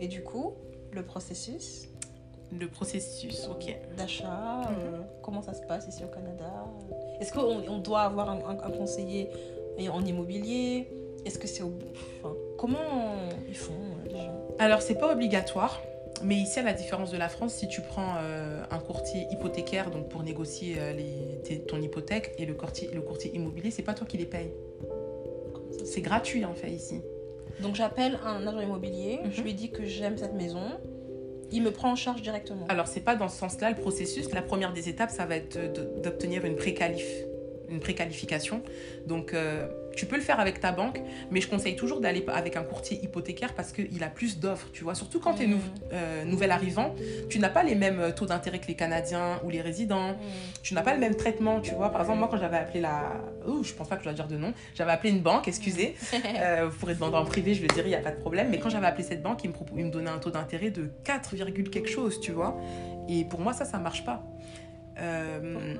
Et 0.00 0.08
du 0.08 0.22
coup, 0.22 0.54
le 0.92 1.02
processus 1.04 1.88
Le 2.52 2.68
processus, 2.68 3.48
ok. 3.50 3.76
d'achat, 3.96 4.60
Mhm. 4.70 4.76
euh, 4.86 5.00
comment 5.22 5.42
ça 5.42 5.54
se 5.54 5.62
passe 5.66 5.88
ici 5.88 6.04
au 6.04 6.08
Canada? 6.08 6.66
Est-ce 7.20 7.32
qu'on 7.32 7.62
on 7.68 7.78
doit 7.78 8.02
avoir 8.02 8.30
un, 8.30 8.38
un- 8.38 8.60
un 8.62 8.70
conseiller 8.70 9.28
en 9.90 10.04
immobilier? 10.04 10.88
Est-ce 11.24 11.38
que 11.38 11.46
c'est... 11.48 11.62
au- 11.62 11.72
Enfin, 12.22 12.34
comment 12.58 12.78
ils 13.48 13.56
font 13.56 13.72
euh, 13.72 14.08
les 14.08 14.20
gens? 14.20 14.40
Alors 14.58 14.82
c'est 14.82 14.94
pas 14.98 15.12
obligatoire. 15.12 15.80
Mais 16.22 16.36
ici, 16.36 16.60
à 16.60 16.62
la 16.62 16.72
différence 16.74 17.10
de 17.10 17.16
la 17.18 17.28
France, 17.28 17.54
si 17.54 17.66
tu 17.66 17.80
prends 17.80 18.14
euh, 18.18 18.62
un 18.70 18.78
courtier 18.78 19.26
hypothécaire 19.32 19.90
donc 19.90 20.08
pour 20.08 20.22
négocier 20.22 20.76
euh, 20.78 20.92
les, 20.92 21.40
tes- 21.42 21.60
ton 21.62 21.80
hypothèque 21.82 22.34
et 22.38 22.46
le 22.46 22.54
courtier, 22.54 22.88
le 22.94 23.00
courtier 23.00 23.34
immobilier, 23.34 23.72
c'est 23.72 23.82
pas 23.82 23.94
toi 23.94 24.06
qui 24.06 24.16
les 24.18 24.28
se 25.76 25.84
C'est 25.84 26.00
gratuit 26.02 26.44
en 26.44 26.54
fait 26.54 26.70
ici. 26.70 27.00
Donc 27.60 27.74
j'appelle 27.74 28.18
un 28.24 28.46
agent 28.46 28.60
immobilier, 28.60 29.20
je 29.30 29.38
Mhm. 29.40 29.44
lui 29.46 29.54
dis 29.54 29.70
que 29.70 29.84
j'aime 29.84 30.16
cette 30.18 30.34
maison, 30.34 30.62
il 31.52 31.62
me 31.62 31.70
prend 31.70 31.92
en 31.92 31.96
charge 31.96 32.20
directement. 32.22 32.66
Alors, 32.68 32.86
c'est 32.88 33.00
pas 33.00 33.14
dans 33.14 33.28
ce 33.28 33.38
sens-là 33.38 33.70
le 33.70 33.76
processus. 33.76 34.32
La 34.32 34.42
première 34.42 34.72
des 34.72 34.88
étapes, 34.88 35.10
ça 35.10 35.24
va 35.26 35.36
être 35.36 35.56
d'obtenir 36.02 36.44
une 36.44 36.56
préqualif, 36.56 37.06
une 37.68 37.78
préqualification. 37.80 38.62
Donc, 39.06 39.34
euh, 39.34 39.68
tu 39.96 40.06
peux 40.06 40.16
le 40.16 40.22
faire 40.22 40.40
avec 40.40 40.60
ta 40.60 40.72
banque, 40.72 41.00
mais 41.30 41.40
je 41.40 41.48
conseille 41.48 41.76
toujours 41.76 42.00
d'aller 42.00 42.24
avec 42.28 42.56
un 42.56 42.62
courtier 42.62 42.98
hypothécaire 43.02 43.54
parce 43.54 43.72
qu'il 43.72 44.02
a 44.02 44.08
plus 44.08 44.38
d'offres, 44.38 44.68
tu 44.72 44.84
vois. 44.84 44.94
Surtout 44.94 45.20
quand 45.20 45.34
tu 45.34 45.44
es 45.44 45.46
Mhm. 45.46 46.28
nouvel 46.28 46.50
arrivant, 46.50 46.94
tu 47.28 47.38
n'as 47.38 47.48
pas 47.48 47.62
les 47.62 47.74
mêmes 47.74 48.00
euh, 48.00 48.10
taux 48.12 48.26
d'intérêt 48.26 48.58
que 48.58 48.66
les 48.66 48.74
Canadiens 48.74 49.40
ou 49.44 49.50
les 49.50 49.60
résidents. 49.60 50.08
Mhm. 50.12 50.16
Tu 50.62 50.74
n'as 50.74 50.82
pas 50.82 50.94
le 50.94 51.00
même 51.00 51.14
traitement, 51.14 51.60
tu 51.60 51.74
vois. 51.74 51.90
Par 51.90 52.00
exemple, 52.00 52.18
moi, 52.18 52.28
quand 52.30 52.38
j'avais 52.38 52.56
appelé 52.56 52.80
la... 52.80 53.12
Oh, 53.46 53.62
je 53.62 53.72
pense 53.74 53.88
pas 53.88 53.96
que 53.96 54.02
je 54.02 54.04
dois 54.08 54.14
dire 54.14 54.26
de 54.28 54.36
nom. 54.36 54.52
J'avais 54.74 54.92
appelé 54.92 55.10
une 55.10 55.20
banque, 55.20 55.48
excusez. 55.48 55.94
Euh, 56.36 56.68
vous 56.68 56.76
pourrez 56.78 56.94
demander 56.94 57.16
en 57.16 57.24
privé, 57.24 57.54
je 57.54 57.62
le 57.62 57.68
dirai, 57.68 57.86
il 57.86 57.90
n'y 57.90 57.94
a 57.94 58.00
pas 58.00 58.10
de 58.10 58.20
problème. 58.20 58.48
Mais 58.50 58.58
quand 58.58 58.68
j'avais 58.68 58.86
appelé 58.86 59.04
cette 59.04 59.22
banque, 59.22 59.44
ils 59.44 59.50
me, 59.50 59.54
ils 59.76 59.84
me 59.86 59.90
donnaient 59.90 60.10
un 60.10 60.18
taux 60.18 60.30
d'intérêt 60.30 60.70
de 60.70 60.90
4, 61.04 61.34
virgule 61.34 61.70
quelque 61.70 61.88
chose, 61.88 62.20
tu 62.20 62.32
vois. 62.32 62.56
Et 63.08 63.24
pour 63.24 63.40
moi, 63.40 63.52
ça, 63.52 63.64
ça 63.64 63.78
marche 63.78 64.04
pas. 64.04 64.22
Euh, 64.98 65.74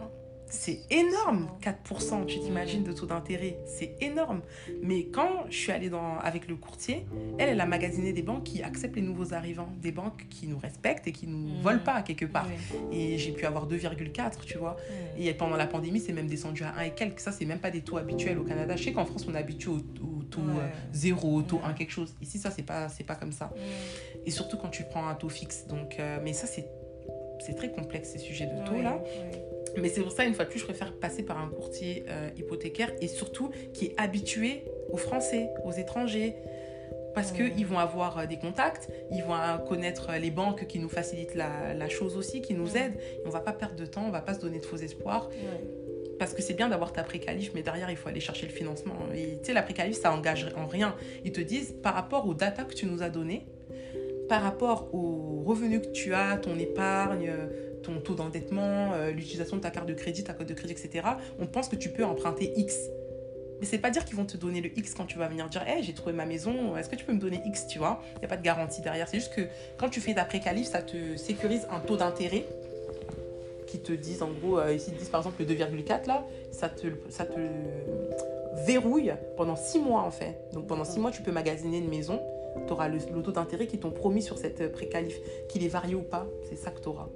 c'est 0.54 0.80
énorme, 0.90 1.48
4%, 1.62 2.24
tu 2.26 2.38
t'imagines, 2.40 2.82
de 2.84 2.92
taux 2.92 3.06
d'intérêt. 3.06 3.58
C'est 3.66 3.96
énorme. 4.00 4.40
Mais 4.82 5.04
quand 5.06 5.44
je 5.50 5.56
suis 5.56 5.72
allée 5.72 5.90
dans, 5.90 6.18
avec 6.18 6.48
le 6.48 6.56
courtier, 6.56 7.04
elle, 7.38 7.48
elle 7.50 7.60
a 7.60 7.66
magasiné 7.66 8.12
des 8.12 8.22
banques 8.22 8.44
qui 8.44 8.62
acceptent 8.62 8.96
les 8.96 9.02
nouveaux 9.02 9.34
arrivants. 9.34 9.68
Des 9.82 9.92
banques 9.92 10.26
qui 10.30 10.46
nous 10.46 10.58
respectent 10.58 11.06
et 11.08 11.12
qui 11.12 11.26
nous 11.26 11.36
Mhm. 11.54 11.60
volent 11.62 11.82
pas, 11.84 12.02
quelque 12.02 12.24
part. 12.26 12.46
Oui. 12.90 12.96
Et 12.98 13.18
j'ai 13.18 13.32
pu 13.32 13.44
avoir 13.46 13.66
2,4, 13.66 14.44
tu 14.46 14.58
vois. 14.58 14.76
Et 15.18 15.32
pendant 15.34 15.56
la 15.56 15.66
pandémie, 15.66 16.00
c'est 16.00 16.12
même 16.12 16.28
descendu 16.28 16.62
à 16.64 16.74
1 16.78 16.82
et 16.82 16.90
quelques. 16.94 17.20
Ça, 17.20 17.32
c'est 17.32 17.44
même 17.44 17.58
pas 17.60 17.70
des 17.70 17.80
taux 17.82 17.96
habituels 17.96 18.38
au 18.38 18.44
Canada. 18.44 18.76
Je 18.76 18.84
sais 18.84 18.92
qu'en 18.92 19.04
France, 19.04 19.26
on 19.28 19.34
est 19.34 19.38
habitué 19.38 19.70
au, 19.70 19.76
au 19.78 20.22
taux 20.30 20.40
Ouais. 20.40 20.62
euh, 20.62 20.68
0, 20.92 21.36
au 21.36 21.42
taux 21.42 21.56
Ouais. 21.56 21.62
1, 21.66 21.72
quelque 21.74 21.90
chose. 21.92 22.14
Ici, 22.22 22.38
ça, 22.38 22.50
c'est 22.50 22.62
pas, 22.62 22.88
c'est 22.88 23.04
pas 23.04 23.14
comme 23.16 23.32
ça. 23.32 23.52
Et 24.26 24.30
surtout 24.30 24.56
quand 24.56 24.68
tu 24.70 24.84
prends 24.84 25.06
un 25.08 25.14
taux 25.14 25.28
fixe. 25.28 25.66
Donc, 25.66 25.96
euh, 25.98 26.18
mais 26.22 26.32
ça, 26.32 26.46
c'est, 26.46 26.66
très 27.56 27.70
complexe, 27.72 28.12
ces 28.12 28.18
sujets 28.18 28.46
de 28.46 28.64
taux, 28.66 28.74
Oui, 28.76 28.82
là. 28.82 28.98
oui. 29.04 29.38
Mais 29.80 29.88
c'est 29.88 30.00
pour 30.02 30.12
ça, 30.12 30.24
une 30.24 30.34
fois 30.34 30.44
de 30.44 30.50
plus, 30.50 30.60
je 30.60 30.64
préfère 30.64 30.92
passer 30.92 31.22
par 31.22 31.38
un 31.38 31.48
courtier 31.48 32.04
euh, 32.08 32.28
hypothécaire 32.36 32.92
et 33.00 33.08
surtout 33.08 33.50
qui 33.72 33.86
est 33.86 33.94
habitué 33.96 34.64
aux 34.90 34.96
Français, 34.96 35.50
aux 35.64 35.72
étrangers. 35.72 36.34
Parce 37.14 37.30
Ouais. 37.32 37.50
qu'ils 37.52 37.66
vont 37.66 37.78
avoir 37.78 38.18
euh, 38.18 38.26
des 38.26 38.38
contacts, 38.38 38.88
ils 39.12 39.22
vont 39.22 39.34
euh, 39.34 39.56
connaître 39.58 40.10
les 40.20 40.30
banques 40.32 40.66
qui 40.66 40.80
nous 40.80 40.88
facilitent 40.88 41.36
la, 41.36 41.72
la 41.74 41.88
chose 41.88 42.16
aussi, 42.16 42.40
qui 42.40 42.54
nous 42.54 42.72
Ouais. 42.74 42.80
aident. 42.86 42.94
Et 42.98 43.26
on 43.26 43.30
va 43.30 43.38
pas 43.40 43.52
perdre 43.52 43.76
de 43.76 43.86
temps, 43.86 44.04
on 44.06 44.10
va 44.10 44.20
pas 44.20 44.34
se 44.34 44.40
donner 44.40 44.58
de 44.58 44.66
faux 44.66 44.76
espoirs. 44.78 45.28
Parce 46.18 46.32
que 46.34 46.42
c'est 46.42 46.54
bien 46.54 46.68
d'avoir 46.68 46.92
ta 46.92 47.02
préqualif, 47.02 47.50
mais 47.54 47.62
derrière, 47.62 47.90
il 47.90 47.96
faut 47.96 48.08
aller 48.08 48.20
chercher 48.20 48.46
le 48.46 48.52
financement. 48.52 48.94
Et 49.14 49.38
tu 49.38 49.46
sais, 49.46 49.52
la 49.52 49.62
préqualif, 49.62 49.96
ça 49.96 50.12
engage 50.12 50.48
en 50.56 50.66
rien. 50.66 50.94
Ils 51.24 51.32
te 51.32 51.40
disent, 51.40 51.74
par 51.82 51.94
rapport 51.94 52.26
aux 52.28 52.34
data 52.34 52.62
que 52.64 52.74
tu 52.74 52.86
nous 52.86 53.02
as 53.02 53.10
données, 53.10 53.44
par 54.28 54.42
rapport 54.42 54.92
aux 54.94 55.42
revenus 55.44 55.82
que 55.82 55.90
tu 55.92 56.14
as, 56.14 56.36
ton 56.38 56.58
épargne, 56.58 57.30
ton 57.84 58.00
taux 58.00 58.14
d'endettement, 58.14 58.92
euh, 58.92 59.10
l'utilisation 59.10 59.56
de 59.56 59.62
ta 59.62 59.70
carte 59.70 59.86
de 59.86 59.94
crédit, 59.94 60.24
ta 60.24 60.32
code 60.32 60.46
de 60.46 60.54
crédit, 60.54 60.72
etc., 60.72 61.06
on 61.38 61.46
pense 61.46 61.68
que 61.68 61.76
tu 61.76 61.90
peux 61.90 62.04
emprunter 62.04 62.52
X. 62.56 62.76
Mais 63.60 63.66
c'est 63.66 63.78
pas 63.78 63.90
dire 63.90 64.04
qu'ils 64.04 64.16
vont 64.16 64.24
te 64.24 64.36
donner 64.36 64.60
le 64.60 64.76
X 64.76 64.94
quand 64.94 65.06
tu 65.06 65.18
vas 65.18 65.28
venir 65.28 65.48
dire 65.48 65.62
Hey, 65.66 65.82
j'ai 65.82 65.94
trouvé 65.94 66.12
ma 66.12 66.26
maison, 66.26 66.76
est-ce 66.76 66.88
que 66.88 66.96
tu 66.96 67.04
peux 67.04 67.12
me 67.12 67.20
donner 67.20 67.40
X 67.44 67.66
Tu 67.68 67.78
vois, 67.78 68.02
il 68.16 68.18
n'y 68.18 68.24
a 68.24 68.28
pas 68.28 68.36
de 68.36 68.42
garantie 68.42 68.82
derrière. 68.82 69.08
C'est 69.08 69.18
juste 69.18 69.34
que 69.34 69.42
quand 69.78 69.88
tu 69.88 70.00
fais 70.00 70.14
ta 70.14 70.24
préqualif, 70.24 70.66
ça 70.66 70.82
te 70.82 71.16
sécurise 71.16 71.66
un 71.70 71.80
taux 71.80 71.96
d'intérêt 71.96 72.46
qui 73.66 73.78
te 73.80 73.92
disent 73.92 74.22
en 74.22 74.30
gros, 74.30 74.58
euh, 74.58 74.74
ici 74.74 74.90
ils 74.92 74.98
disent 74.98 75.08
par 75.08 75.20
exemple 75.20 75.42
le 75.42 75.54
2,4 75.54 76.06
là, 76.06 76.24
ça 76.50 76.68
te, 76.68 76.86
ça 77.08 77.24
te 77.24 77.40
verrouille 78.66 79.12
pendant 79.36 79.56
6 79.56 79.78
mois 79.78 80.02
en 80.02 80.10
fait. 80.10 80.36
Donc 80.52 80.66
pendant 80.66 80.84
6 80.84 81.00
mois, 81.00 81.10
tu 81.10 81.22
peux 81.22 81.32
magasiner 81.32 81.78
une 81.78 81.88
maison, 81.88 82.20
tu 82.66 82.72
auras 82.72 82.88
le, 82.88 82.98
le 83.14 83.22
taux 83.22 83.32
d'intérêt 83.32 83.66
qui 83.66 83.78
t'ont 83.78 83.90
promis 83.90 84.22
sur 84.22 84.38
cette 84.38 84.60
euh, 84.60 84.68
préqualif, 84.68 85.16
qu'il 85.48 85.64
est 85.64 85.68
varié 85.68 85.94
ou 85.94 86.02
pas, 86.02 86.26
c'est 86.48 86.56
ça 86.56 86.70
que 86.70 86.80
tu 86.80 86.88
auras. 86.88 87.08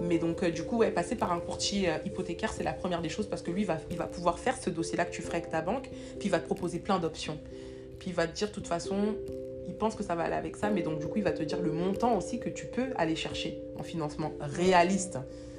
Mais 0.00 0.18
donc, 0.18 0.42
euh, 0.42 0.50
du 0.50 0.62
coup, 0.64 0.78
ouais, 0.78 0.90
passer 0.90 1.16
par 1.16 1.32
un 1.32 1.40
courtier 1.40 1.88
euh, 1.88 1.98
hypothécaire, 2.04 2.52
c'est 2.52 2.64
la 2.64 2.72
première 2.72 3.02
des 3.02 3.08
choses 3.08 3.26
parce 3.26 3.42
que 3.42 3.50
lui, 3.50 3.62
il 3.62 3.66
va, 3.66 3.78
il 3.90 3.96
va 3.96 4.06
pouvoir 4.06 4.38
faire 4.38 4.56
ce 4.56 4.70
dossier-là 4.70 5.04
que 5.04 5.12
tu 5.12 5.22
ferais 5.22 5.38
avec 5.38 5.50
ta 5.50 5.62
banque, 5.62 5.88
puis 6.18 6.26
il 6.28 6.30
va 6.30 6.38
te 6.38 6.46
proposer 6.46 6.78
plein 6.78 6.98
d'options. 6.98 7.38
Puis 7.98 8.10
il 8.10 8.14
va 8.14 8.26
te 8.26 8.36
dire, 8.36 8.48
de 8.48 8.52
toute 8.52 8.66
façon, 8.66 9.14
il 9.66 9.74
pense 9.74 9.94
que 9.94 10.02
ça 10.02 10.14
va 10.14 10.24
aller 10.24 10.34
avec 10.34 10.56
ça, 10.56 10.70
mais 10.70 10.82
donc, 10.82 10.98
du 10.98 11.06
coup, 11.06 11.18
il 11.18 11.24
va 11.24 11.32
te 11.32 11.42
dire 11.42 11.60
le 11.60 11.72
montant 11.72 12.16
aussi 12.16 12.38
que 12.38 12.48
tu 12.48 12.66
peux 12.66 12.88
aller 12.96 13.16
chercher 13.16 13.58
en 13.78 13.82
financement 13.82 14.32
réaliste. 14.40 15.18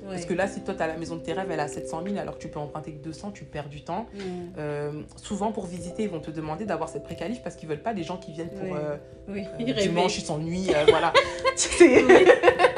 Parce 0.10 0.26
que 0.26 0.34
là, 0.34 0.48
si 0.48 0.62
toi, 0.62 0.74
tu 0.74 0.82
as 0.82 0.88
la 0.88 0.96
maison 0.96 1.18
de 1.18 1.22
tes 1.22 1.34
rêves, 1.34 1.52
elle 1.52 1.60
a 1.60 1.68
700 1.68 2.04
000, 2.06 2.18
alors 2.18 2.38
que 2.38 2.42
tu 2.42 2.48
peux 2.48 2.60
emprunter 2.60 2.94
que 2.94 3.04
200, 3.04 3.32
tu 3.32 3.44
perds 3.44 3.68
du 3.68 3.84
temps. 3.84 4.06
Mhm. 4.14 4.22
Euh, 4.58 4.92
souvent, 5.22 5.52
pour 5.52 5.66
visiter, 5.66 6.04
ils 6.04 6.10
vont 6.10 6.22
te 6.22 6.32
demander 6.32 6.64
d'avoir 6.66 6.88
cette 6.88 7.04
préqualif 7.04 7.42
parce 7.44 7.58
qu'ils 7.58 7.68
veulent 7.68 7.82
pas 7.82 7.94
des 7.94 8.04
gens 8.04 8.16
qui 8.18 8.32
viennent 8.32 8.50
pour 8.52 8.64
Oui. 8.64 8.72
euh, 8.74 8.96
Oui, 9.28 9.44
euh, 9.60 9.74
dimanche, 9.82 10.18
ils 10.18 10.24
s'ennuient, 10.26 10.72
voilà. 10.88 11.12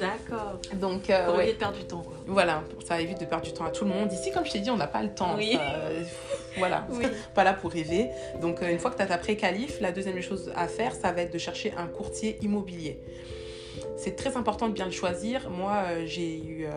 D'accord. 0.00 0.58
donc, 0.74 1.10
euh, 1.10 1.26
Pour 1.26 1.36
ouais. 1.36 1.44
éviter 1.44 1.54
de 1.54 1.58
perdre 1.58 1.78
du 1.78 1.84
temps, 1.84 2.02
quoi. 2.02 2.14
Voilà, 2.26 2.64
ça 2.86 3.00
évite 3.00 3.20
de 3.20 3.24
perdre 3.26 3.44
du 3.44 3.52
temps 3.52 3.64
à 3.64 3.70
tout 3.70 3.84
le 3.84 3.90
monde. 3.90 4.12
Ici, 4.12 4.30
comme 4.32 4.44
je 4.44 4.52
t'ai 4.52 4.60
dit, 4.60 4.70
on 4.70 4.76
n'a 4.76 4.86
pas 4.86 5.02
le 5.02 5.14
temps. 5.14 5.34
Oui. 5.36 5.52
ça, 5.54 5.62
euh, 5.62 6.02
voilà, 6.58 6.86
Oui. 6.90 7.04
pas 7.34 7.44
là 7.44 7.52
pour 7.54 7.70
rêver. 7.72 8.08
Donc, 8.40 8.62
euh, 8.62 8.70
une 8.70 8.78
fois 8.78 8.90
que 8.90 8.96
tu 8.96 9.02
as 9.02 9.06
ta 9.06 9.18
pré-qualif, 9.18 9.80
la 9.80 9.92
deuxième 9.92 10.20
chose 10.20 10.52
à 10.56 10.68
faire, 10.68 10.94
ça 10.94 11.12
va 11.12 11.22
être 11.22 11.32
de 11.32 11.38
chercher 11.38 11.72
un 11.76 11.86
courtier 11.86 12.38
immobilier. 12.42 13.00
C'est 13.96 14.16
très 14.16 14.36
important 14.36 14.68
de 14.68 14.72
bien 14.72 14.86
le 14.86 14.90
choisir. 14.92 15.50
Moi, 15.50 16.04
j'ai 16.04 16.38
eu 16.38 16.66
euh, 16.66 16.70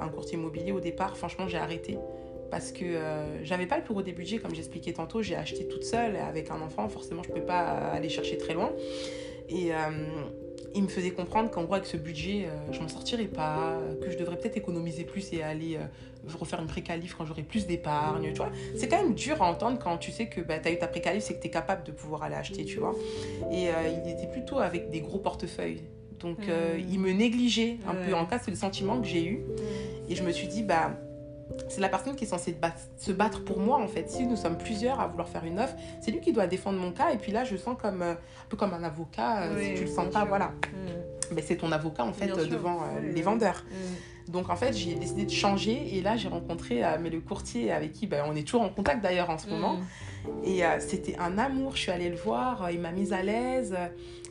un 0.00 0.08
courtier 0.08 0.38
immobilier 0.38 0.72
au 0.72 0.80
départ. 0.80 1.16
Franchement, 1.16 1.48
j'ai 1.48 1.58
arrêté 1.58 1.98
parce 2.50 2.70
que 2.72 2.84
euh, 2.84 3.44
j'avais 3.44 3.66
pas 3.66 3.76
le 3.76 3.82
plus 3.82 3.94
gros 3.94 4.02
des 4.02 4.12
budgets, 4.12 4.38
comme 4.38 4.54
j'expliquais 4.54 4.92
tantôt. 4.92 5.22
J'ai 5.22 5.34
acheté 5.36 5.66
toute 5.66 5.82
seule 5.84 6.16
avec 6.16 6.50
un 6.50 6.60
enfant. 6.60 6.88
Forcément, 6.88 7.22
je 7.22 7.30
ne 7.30 7.34
peux 7.34 7.44
pas 7.44 7.60
aller 7.92 8.08
chercher 8.08 8.38
très 8.38 8.54
loin. 8.54 8.70
Et 9.48 9.74
euh, 9.74 9.76
il 10.74 10.82
me 10.82 10.88
faisait 10.88 11.10
comprendre 11.12 11.50
qu'en 11.50 11.64
gros, 11.64 11.74
avec 11.74 11.86
ce 11.86 11.96
budget, 11.96 12.46
euh, 12.46 12.72
je 12.72 12.80
m'en 12.80 12.88
sortirais 12.88 13.26
pas, 13.26 13.78
que 14.02 14.10
je 14.10 14.18
devrais 14.18 14.36
peut-être 14.36 14.56
économiser 14.56 15.04
plus 15.04 15.32
et 15.32 15.42
aller 15.42 15.76
euh, 15.76 15.86
refaire 16.38 16.60
une 16.60 16.66
préqualif 16.66 17.14
quand 17.14 17.24
j'aurai 17.24 17.42
plus 17.44 17.66
d'épargne, 17.66 18.30
tu 18.32 18.38
vois. 18.38 18.50
C'est 18.74 18.88
quand 18.88 19.02
même 19.02 19.14
dur 19.14 19.40
à 19.42 19.48
entendre 19.50 19.78
quand 19.78 19.96
tu 19.98 20.10
sais 20.10 20.26
que 20.26 20.40
bah, 20.40 20.58
tu 20.58 20.68
as 20.68 20.72
eu 20.72 20.78
ta 20.78 20.88
préqualif, 20.88 21.22
c'est 21.22 21.34
que 21.34 21.40
tu 21.40 21.46
es 21.46 21.50
capable 21.50 21.84
de 21.84 21.92
pouvoir 21.92 22.22
aller 22.24 22.34
acheter, 22.34 22.64
tu 22.64 22.78
vois. 22.80 22.94
Et 23.52 23.68
euh, 23.68 23.72
il 24.04 24.10
était 24.10 24.26
plutôt 24.26 24.58
avec 24.58 24.90
des 24.90 25.00
gros 25.00 25.18
portefeuilles. 25.18 25.82
Donc, 26.20 26.48
Mhm. 26.48 26.84
il 26.90 26.98
me 27.00 27.12
négligeait 27.12 27.76
un 27.86 27.94
Ouais. 27.94 28.06
peu. 28.06 28.14
En 28.14 28.24
cas, 28.24 28.38
c'est 28.38 28.50
le 28.50 28.56
sentiment 28.56 29.00
que 29.00 29.06
j'ai 29.06 29.24
eu. 29.26 29.40
Et 30.08 30.14
je 30.14 30.22
me 30.22 30.32
suis 30.32 30.48
dit, 30.48 30.62
bah, 30.62 30.92
c'est 31.68 31.80
la 31.80 31.88
personne 31.88 32.14
qui 32.14 32.24
est 32.24 32.28
censée 32.28 32.56
se 32.98 33.12
battre 33.12 33.44
pour 33.44 33.58
moi, 33.58 33.78
en 33.78 33.88
fait. 33.88 34.10
Si 34.10 34.26
nous 34.26 34.36
sommes 34.36 34.58
plusieurs 34.58 35.00
à 35.00 35.06
vouloir 35.08 35.28
faire 35.28 35.44
une 35.44 35.58
offre, 35.58 35.74
c'est 36.00 36.10
lui 36.10 36.20
qui 36.20 36.32
doit 36.32 36.46
défendre 36.46 36.78
mon 36.78 36.92
cas. 36.92 37.10
Et 37.12 37.16
puis 37.16 37.32
là, 37.32 37.44
je 37.44 37.56
sens 37.56 37.76
comme, 37.80 38.02
euh, 38.02 38.12
un 38.12 38.48
peu 38.48 38.56
comme 38.56 38.74
un 38.74 38.82
avocat, 38.82 39.44
euh, 39.44 39.62
si 39.62 39.74
tu 39.74 39.80
le 39.82 39.90
sens 39.90 40.06
pas, 40.12 40.20
sûr. 40.20 40.28
voilà. 40.28 40.52
Mhm. 40.72 41.34
ben, 41.34 41.44
c'est 41.46 41.56
ton 41.56 41.72
avocat 41.72 42.04
en 42.04 42.12
fait 42.12 42.26
Bien 42.26 42.38
sûr. 42.38 42.48
devant 42.48 42.82
euh, 42.82 43.12
les 43.12 43.22
vendeurs. 43.22 43.64
Mm. 43.70 44.32
Donc 44.32 44.48
en 44.48 44.56
fait, 44.56 44.72
j'ai 44.72 44.94
décidé 44.94 45.24
de 45.24 45.30
changer 45.30 45.96
et 45.96 46.00
là 46.00 46.16
j'ai 46.16 46.28
rencontré 46.28 46.82
mais 47.02 47.10
le 47.10 47.20
courtier 47.20 47.70
avec 47.70 47.92
qui 47.92 48.06
ben, 48.06 48.24
on 48.26 48.34
est 48.34 48.42
toujours 48.42 48.62
en 48.62 48.70
contact 48.70 49.02
d'ailleurs 49.02 49.28
en 49.28 49.36
ce 49.36 49.48
moment. 49.48 49.74
Mm. 49.74 49.84
Et 50.44 50.64
euh, 50.64 50.80
c'était 50.80 51.16
un 51.18 51.38
amour, 51.38 51.76
je 51.76 51.82
suis 51.82 51.90
allée 51.90 52.08
le 52.08 52.16
voir, 52.16 52.70
il 52.70 52.80
m'a 52.80 52.90
mise 52.90 53.12
à 53.12 53.22
l'aise. 53.22 53.76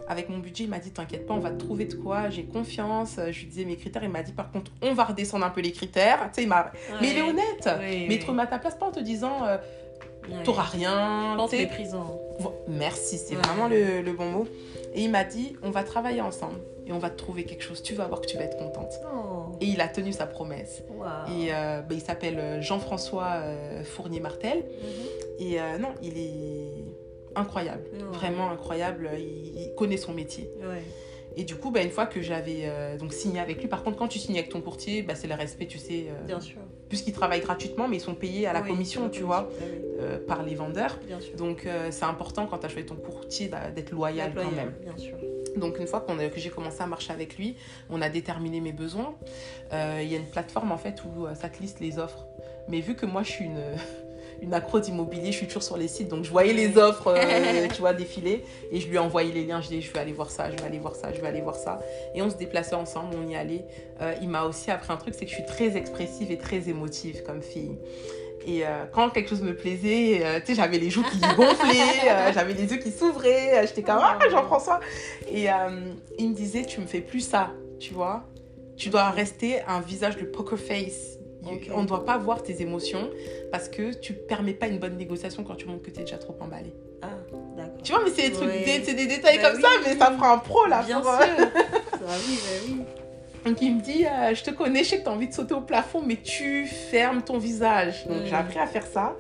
Avec 0.08 0.30
mon 0.30 0.38
budget, 0.40 0.66
il 0.66 0.70
m'a 0.70 0.80
dit 0.80 0.92
T'inquiète 0.92 1.26
pas, 1.26 1.34
on 1.34 1.40
va 1.40 1.52
te 1.52 1.64
trouver 1.64 1.86
de 1.86 1.96
quoi, 1.96 2.30
j'ai 2.30 2.44
confiance. 2.44 3.18
Euh, 3.20 3.32
Je 3.32 3.40
lui 3.42 3.48
disais 3.48 3.66
mes 3.66 3.78
critères, 3.78 4.04
il 4.04 4.10
m'a 4.10 4.24
dit 4.24 4.32
Par 4.34 4.52
contre, 4.52 4.72
on 4.82 4.94
va 4.94 5.06
redescendre 5.06 5.46
un 5.46 5.50
peu 5.50 5.62
les 5.62 5.72
critères. 5.72 6.20
Tu 6.30 6.36
sais, 6.36 6.44
il 6.44 6.48
m'a. 6.50 6.72
Mais 7.02 7.12
il 7.12 7.18
est 7.18 7.22
Ouais. 7.22 7.30
honnête 7.30 7.70
Oui, 7.80 8.06
Mais 8.08 8.16
oui. 8.16 8.20
te 8.20 8.26
remet 8.26 8.44
à 8.44 8.48
ta 8.48 8.60
place 8.60 8.76
pas 8.76 8.86
en 8.88 8.92
te 8.92 9.00
disant 9.00 9.46
euh, 9.46 9.58
Ouais. 10.30 10.44
T'auras 10.44 10.64
rien. 10.64 11.34
Pense 11.36 11.52
méprisant. 11.52 12.18
Merci, 12.70 13.18
c'est 13.18 13.36
Ouais. 13.36 13.42
vraiment 13.42 13.68
le, 13.68 14.02
le 14.02 14.14
bon 14.14 14.26
mot. 14.26 14.48
Et 14.94 15.02
il 15.04 15.12
m'a 15.12 15.24
dit 15.26 15.56
On 15.64 15.70
va 15.72 15.84
travailler 15.84 16.22
ensemble 16.22 16.60
et 16.88 16.92
on 16.94 17.00
va 17.00 17.10
te 17.10 17.18
trouver 17.18 17.44
quelque 17.46 17.64
chose. 17.64 17.82
Tu 17.84 17.94
vas 17.94 18.08
voir 18.08 18.22
que 18.22 18.28
tu 18.28 18.38
vas 18.38 18.44
être 18.44 18.58
contente. 18.58 18.94
Oh. 19.14 19.52
Et 19.60 19.66
il 19.66 19.82
a 19.82 19.88
tenu 19.90 20.12
sa 20.14 20.26
promesse. 20.26 20.82
Et 21.30 21.54
euh, 21.54 21.82
ben, 21.82 21.96
il 21.96 22.02
s'appelle 22.02 22.40
euh, 22.40 22.62
Jean-François 22.62 23.32
euh, 23.36 23.84
Fournier-Martel. 23.84 24.60
Mhm. 24.60 24.66
Et 25.40 25.60
euh, 25.60 25.78
non, 25.78 25.90
il 26.02 26.18
est 26.18 26.86
incroyable, 27.36 27.84
Ouais. 27.94 28.00
vraiment 28.18 28.50
incroyable. 28.52 29.10
Il, 29.18 29.62
il 29.62 29.76
connaît 29.76 29.98
son 29.98 30.14
métier. 30.14 30.50
Ouais. 30.62 30.82
Et 31.36 31.46
du 31.46 31.56
coup, 31.56 31.72
bah, 31.72 31.82
une 31.82 31.90
fois 31.90 32.06
que 32.06 32.22
j'avais 32.22 32.60
euh, 32.66 32.96
donc 32.96 33.12
signé 33.12 33.40
avec 33.40 33.60
lui, 33.60 33.68
par 33.68 33.82
contre, 33.84 33.98
quand 33.98 34.08
tu 34.08 34.20
signes 34.20 34.38
avec 34.38 34.50
ton 34.50 34.62
courtier, 34.62 35.02
bah, 35.02 35.16
c'est 35.16 35.26
le 35.28 35.34
respect, 35.34 35.66
tu 35.66 35.80
sais, 35.80 36.06
euh, 36.10 36.28
Bien 36.28 36.40
sûr. 36.40 36.60
puisqu'ils 36.90 37.14
travaillent 37.14 37.42
gratuitement, 37.42 37.88
mais 37.88 37.98
ils 37.98 38.02
sont 38.02 38.14
payés 38.14 38.46
à 38.46 38.54
la 38.54 38.62
Oui, 38.62 38.68
commission, 38.70 39.10
tu 39.10 39.24
vois, 39.24 39.50
Ah 39.50 39.64
oui, 39.64 39.82
euh, 40.00 40.20
par 40.28 40.44
les 40.44 40.54
vendeurs. 40.54 41.00
Bien 41.08 41.20
sûr. 41.20 41.36
Donc, 41.36 41.66
euh, 41.66 41.88
c'est 41.90 42.06
important 42.06 42.46
quand 42.46 42.60
tu 42.60 42.68
as 42.68 42.70
choisi 42.70 42.86
ton 42.86 42.94
courtier 42.96 43.50
d'être 43.76 43.90
loyal 43.92 44.32
quand 44.36 44.52
même. 44.52 44.74
Bien 44.82 44.96
sûr. 44.96 45.16
Donc, 45.56 45.80
une 45.80 45.88
fois 45.88 46.02
qu'on 46.02 46.20
a- 46.20 46.28
que 46.30 46.40
j'ai 46.40 46.50
commencé 46.52 46.82
à 46.84 46.86
marcher 46.88 47.12
avec 47.14 47.36
lui, 47.38 47.56
on 47.90 48.02
a 48.04 48.10
déterminé 48.10 48.60
mes 48.60 48.72
besoins. 48.72 49.16
Euh, 49.72 50.02
Il 50.04 50.12
y 50.12 50.16
a 50.16 50.20
une 50.20 50.26
plateforme 50.30 50.72
en 50.72 50.78
fait 50.78 51.02
où 51.04 51.26
euh, 51.26 51.34
ça 51.34 51.50
te 51.50 51.60
liste 51.60 51.80
les 51.80 51.98
offres. 51.98 52.28
Mais 52.68 52.80
vu 52.80 52.96
que 52.96 53.08
moi, 53.08 53.24
je 53.24 53.32
suis 53.32 53.46
une. 53.46 53.60
Une 54.44 54.54
accro 54.54 54.80
d'immobilier, 54.80 55.32
je 55.32 55.38
suis 55.38 55.48
toujours 55.48 55.64
sur 55.64 55.78
les 55.78 55.88
sites, 55.88 56.10
donc 56.10 56.24
je 56.24 56.30
voyais 56.30 56.54
les 56.54 56.78
offres, 56.78 57.08
euh, 57.08 57.68
tu 57.74 57.82
vois, 57.82 57.94
défiler, 57.94 58.44
et 58.72 58.80
je 58.80 58.88
lui 58.88 58.96
ai 58.96 59.00
envoyé 59.00 59.32
les 59.32 59.46
liens. 59.46 59.62
Je 59.62 59.70
dis, 59.70 59.82
je 59.82 59.92
vais 59.92 60.00
aller 60.00 60.12
voir 60.12 60.30
ça, 60.30 60.52
je 60.52 60.58
vais 60.58 60.66
aller 60.66 60.80
voir 60.80 60.96
ça, 60.96 61.12
je 61.14 61.22
vais 61.22 61.28
aller 61.28 61.42
voir 61.42 61.56
ça, 61.56 61.80
et 62.14 62.22
on 62.22 62.30
se 62.30 62.36
déplaçait 62.36 62.76
ensemble, 62.76 63.16
on 63.18 63.28
y 63.28 63.36
allait. 63.36 63.66
Euh, 64.02 64.14
il 64.22 64.30
m'a 64.30 64.44
aussi 64.44 64.70
appris 64.70 64.92
un 64.92 64.98
truc, 64.98 65.16
c'est 65.18 65.26
que 65.26 65.32
je 65.32 65.36
suis 65.36 65.46
très 65.46 65.78
expressive 65.78 66.32
et 66.32 66.38
très 66.38 66.70
émotive 66.70 67.24
comme 67.24 67.42
fille. 67.42 67.78
Et 68.46 68.66
euh, 68.66 68.86
quand 68.92 69.10
quelque 69.10 69.30
chose 69.30 69.42
me 69.42 69.56
plaisait, 69.56 70.22
euh, 70.24 70.40
tu 70.40 70.48
sais, 70.48 70.56
j'avais 70.56 70.78
les 70.78 70.90
joues 70.90 71.04
qui 71.04 71.20
gonflaient, 71.36 72.10
euh, 72.10 72.34
j'avais 72.34 72.54
les 72.54 72.72
yeux 72.72 72.78
qui 72.78 72.92
s'ouvraient, 72.92 73.66
j'étais 73.68 73.84
comme 73.84 74.00
ah 74.02 74.18
Jean-François. 74.30 74.80
Et 75.32 75.48
il 76.20 76.30
me 76.30 76.36
disait, 76.36 76.66
tu 76.66 76.82
me 76.82 76.86
fais 76.86 77.02
plus 77.02 77.22
ça, 77.22 77.52
tu 77.80 77.94
vois. 77.94 78.24
Tu 78.76 78.90
dois 78.90 79.10
rester 79.12 79.62
un 79.68 79.82
visage 79.82 80.18
de 80.18 80.26
poker 80.26 80.58
face. 80.58 81.18
Ok. 81.46 81.70
On 81.74 81.82
ne 81.84 81.88
doit 81.88 82.06
pas 82.06 82.18
voir 82.18 82.42
tes 82.44 82.62
émotions 82.62 83.10
parce 83.52 83.68
que 83.70 83.94
tu 83.94 84.14
permets 84.14 84.54
pas 84.54 84.68
une 84.68 84.80
bonne 84.80 84.98
négociation 84.98 85.44
quand 85.44 85.56
tu 85.56 85.66
montres 85.68 85.84
que 85.84 85.92
tu 85.92 86.00
es 86.00 86.04
déjà 86.04 86.18
trop 86.18 86.36
emballé. 86.40 86.74
Ah, 87.02 87.08
d'accord. 87.58 87.82
Tu 87.84 87.92
vois, 87.92 88.02
mais 88.04 88.12
c'est 88.16 88.30
des 88.30 88.32
trucs, 88.34 88.48
Ouais. 88.50 88.82
c'est 88.84 88.94
des 88.94 89.08
détails 89.08 89.38
Bah 89.42 89.50
comme 89.52 89.58
oui, 89.58 89.62
ça, 89.64 89.70
mais 89.86 89.98
ça 89.98 90.12
fera 90.12 90.34
un 90.34 90.38
pro 90.38 90.66
là. 90.68 90.84
Bien 90.84 91.02
pour, 91.02 91.12
sûr. 91.12 91.22
euh, 91.22 91.46
Ah 92.08 92.16
oui, 92.28 92.36
bah 92.38 92.66
oui. 92.68 92.76
Donc 93.46 93.62
il 93.62 93.76
me 93.76 93.82
dit, 93.82 94.06
euh, 94.06 94.34
je 94.34 94.42
te 94.42 94.52
connais, 94.52 94.86
je 94.86 94.90
sais 94.92 94.98
que 95.00 95.04
tu 95.04 95.10
as 95.10 95.12
envie 95.12 95.28
de 95.28 95.34
sauter 95.34 95.54
au 95.54 95.60
plafond, 95.60 96.02
mais 96.06 96.16
tu 96.16 96.66
fermes 96.66 97.22
ton 97.24 97.38
visage. 97.38 98.08
Donc 98.08 98.22
Mm. 98.22 98.26
j'ai 98.28 98.36
appris 98.36 98.60
à 98.60 98.68
faire 98.68 98.88
ça. 98.88 99.18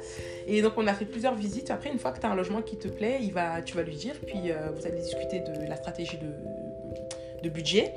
Et 0.47 0.61
donc 0.61 0.73
on 0.77 0.87
a 0.87 0.93
fait 0.93 1.03
plusieurs 1.05 1.35
visites. 1.35 1.71
Après, 1.71 1.89
une 1.89 1.99
fois 1.99 2.11
que 2.11 2.21
tu 2.21 2.25
as 2.25 2.29
un 2.29 2.35
logement 2.35 2.61
qui 2.61 2.77
te 2.77 2.87
plaît, 2.87 3.17
il 3.21 3.33
va, 3.33 3.61
tu 3.61 3.75
vas 3.75 3.83
lui 3.83 3.95
dire, 3.95 4.13
puis 4.25 4.51
euh, 4.51 4.69
vous 4.73 4.85
allez 4.87 4.99
discuter 5.01 5.41
de 5.41 5.67
la 5.67 5.75
stratégie 5.75 6.17
de, 6.17 7.41
de 7.43 7.49
budget. 7.49 7.93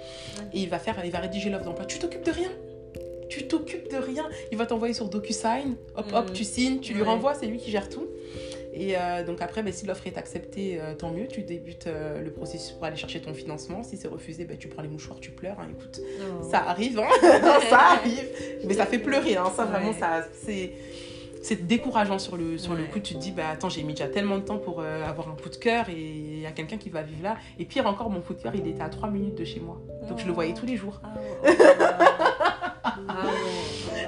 Et 0.53 0.59
il 0.61 0.69
va, 0.69 0.81
faire, 0.81 0.97
il 1.05 1.13
va 1.13 1.19
rédiger 1.21 1.49
l'offre 1.49 1.65
d'emploi. 1.67 1.85
Tu 1.87 1.99
t'occupes 2.01 2.25
de 2.25 2.33
rien. 2.33 2.51
Tu 3.29 3.47
t'occupes 3.49 3.91
de 3.91 3.97
rien. 3.97 4.29
Il 4.53 4.59
va 4.59 4.67
t'envoyer 4.67 4.95
sur 4.95 5.09
DocuSign. 5.09 5.77
Hop, 5.97 6.07
hop, 6.15 6.31
Mm. 6.31 6.33
tu 6.33 6.45
signes, 6.45 6.81
tu 6.81 6.93
lui 6.95 7.03
Ouais. 7.03 7.07
renvoies, 7.09 7.35
c'est 7.35 7.47
lui 7.47 7.59
qui 7.59 7.71
gère 7.71 7.89
tout. 7.89 8.07
Et 8.79 8.95
euh, 8.99 9.25
donc 9.25 9.41
après, 9.41 9.63
ben, 9.63 9.73
si 9.73 9.87
l'offre 9.87 10.07
est 10.07 10.19
acceptée, 10.19 10.79
euh, 10.81 10.95
tant 10.95 11.11
mieux. 11.11 11.27
Tu 11.29 11.41
débutes 11.43 11.87
euh, 11.87 12.21
le 12.23 12.31
processus 12.31 12.73
pour 12.73 12.85
aller 12.85 12.97
chercher 12.97 13.21
ton 13.21 13.33
financement. 13.33 13.83
Si 13.83 13.97
c'est 13.97 14.07
refusé, 14.09 14.45
ben, 14.45 14.59
tu 14.59 14.69
prends 14.69 14.83
les 14.83 14.89
mouchoirs, 14.89 15.19
tu 15.19 15.31
pleures. 15.31 15.57
hein, 15.59 15.67
écoute, 15.71 16.01
Oh. 16.21 16.47
ça 16.51 16.59
arrive, 16.69 16.99
hein. 16.99 17.09
ça 17.71 17.79
arrive. 17.93 18.29
Mais 18.65 18.75
ça 18.75 18.85
fait 18.87 18.99
pleurer, 18.99 19.37
hein. 19.37 19.51
ça 19.57 19.65
vraiment, 19.65 19.95
ça, 19.95 20.27
c'est, 20.45 20.73
c'est 21.43 21.67
décourageant 21.67 22.19
sur 22.19 22.37
le, 22.37 22.59
sur 22.59 22.75
le 22.75 22.85
coup. 22.85 22.99
Tu 23.01 23.15
te 23.15 23.19
dis, 23.19 23.31
bah 23.31 23.49
attends, 23.51 23.71
j'ai 23.71 23.83
mis 23.83 23.95
déjà 23.95 24.09
tellement 24.09 24.37
de 24.37 24.43
temps 24.43 24.59
pour 24.59 24.81
euh, 24.81 25.07
avoir 25.09 25.29
un 25.31 25.37
coup 25.37 25.49
de 25.49 25.57
cœur 25.57 25.89
et 25.89 25.95
il 25.99 26.41
y 26.41 26.47
a 26.47 26.51
quelqu'un 26.51 26.77
qui 26.77 26.91
va 26.91 27.01
vivre 27.03 27.23
là. 27.23 27.37
Et 27.59 27.65
pire 27.65 27.87
encore, 27.87 28.11
mon 28.11 28.21
coup 28.21 28.35
de 28.35 28.43
cœur, 28.43 28.53
il 28.55 28.67
était 28.69 28.83
à 28.83 28.91
3 28.91 29.09
minutes 29.11 29.37
de 29.37 29.45
chez 29.47 29.61
moi. 29.61 29.81
Donc 30.09 30.19
je 30.19 30.27
le 30.27 30.33
voyais 30.33 30.53
tous 30.53 30.67
les 30.67 30.77
jours. 30.77 31.01
Ah, 31.03 31.15
ouais. 31.45 31.57
Ah, 33.09 33.27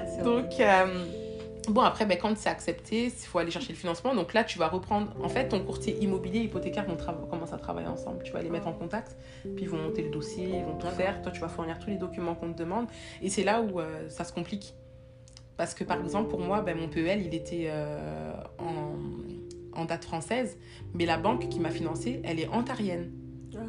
c'est 0.06 0.22
Donc, 0.22 0.60
euh, 0.60 1.04
bon, 1.68 1.82
après, 1.82 2.06
ben, 2.06 2.18
quand 2.18 2.36
c'est 2.36 2.48
accepté, 2.48 3.04
il 3.06 3.10
faut 3.10 3.38
aller 3.38 3.50
chercher 3.50 3.72
le 3.72 3.78
financement. 3.78 4.14
Donc 4.14 4.34
là, 4.34 4.44
tu 4.44 4.58
vas 4.58 4.68
reprendre. 4.68 5.12
En 5.22 5.28
fait, 5.28 5.48
ton 5.48 5.60
courtier 5.60 5.96
immobilier, 6.02 6.40
hypothécaire 6.40 6.84
vont 6.86 6.96
trava- 6.96 7.28
commencer 7.28 7.54
à 7.54 7.58
travailler 7.58 7.88
ensemble. 7.88 8.22
Tu 8.22 8.32
vas 8.32 8.42
les 8.42 8.50
mettre 8.50 8.66
en 8.68 8.72
contact, 8.72 9.16
puis 9.42 9.64
ils 9.64 9.68
vont 9.68 9.78
monter 9.78 10.02
le 10.02 10.10
dossier, 10.10 10.44
ils 10.44 10.64
vont 10.64 10.72
tout 10.74 10.86
D'accord. 10.86 10.92
faire. 10.92 11.22
Toi, 11.22 11.32
tu 11.32 11.40
vas 11.40 11.48
fournir 11.48 11.78
tous 11.78 11.90
les 11.90 11.96
documents 11.96 12.34
qu'on 12.34 12.52
te 12.52 12.58
demande. 12.58 12.86
Et 13.22 13.30
c'est 13.30 13.44
là 13.44 13.60
où 13.62 13.80
euh, 13.80 14.08
ça 14.08 14.24
se 14.24 14.32
complique. 14.32 14.74
Parce 15.56 15.74
que, 15.74 15.82
par 15.84 16.00
exemple, 16.00 16.28
pour 16.28 16.40
moi, 16.40 16.60
ben, 16.62 16.76
mon 16.78 16.88
PEL, 16.88 17.22
il 17.26 17.34
était 17.34 17.66
euh, 17.68 18.32
en, 18.58 19.80
en 19.80 19.84
date 19.84 20.04
française, 20.04 20.56
mais 20.94 21.04
la 21.04 21.18
banque 21.18 21.48
qui 21.48 21.58
m'a 21.58 21.70
financé, 21.70 22.20
elle 22.24 22.38
est 22.38 22.48
ontarienne. 22.48 23.10
Ah. 23.56 23.60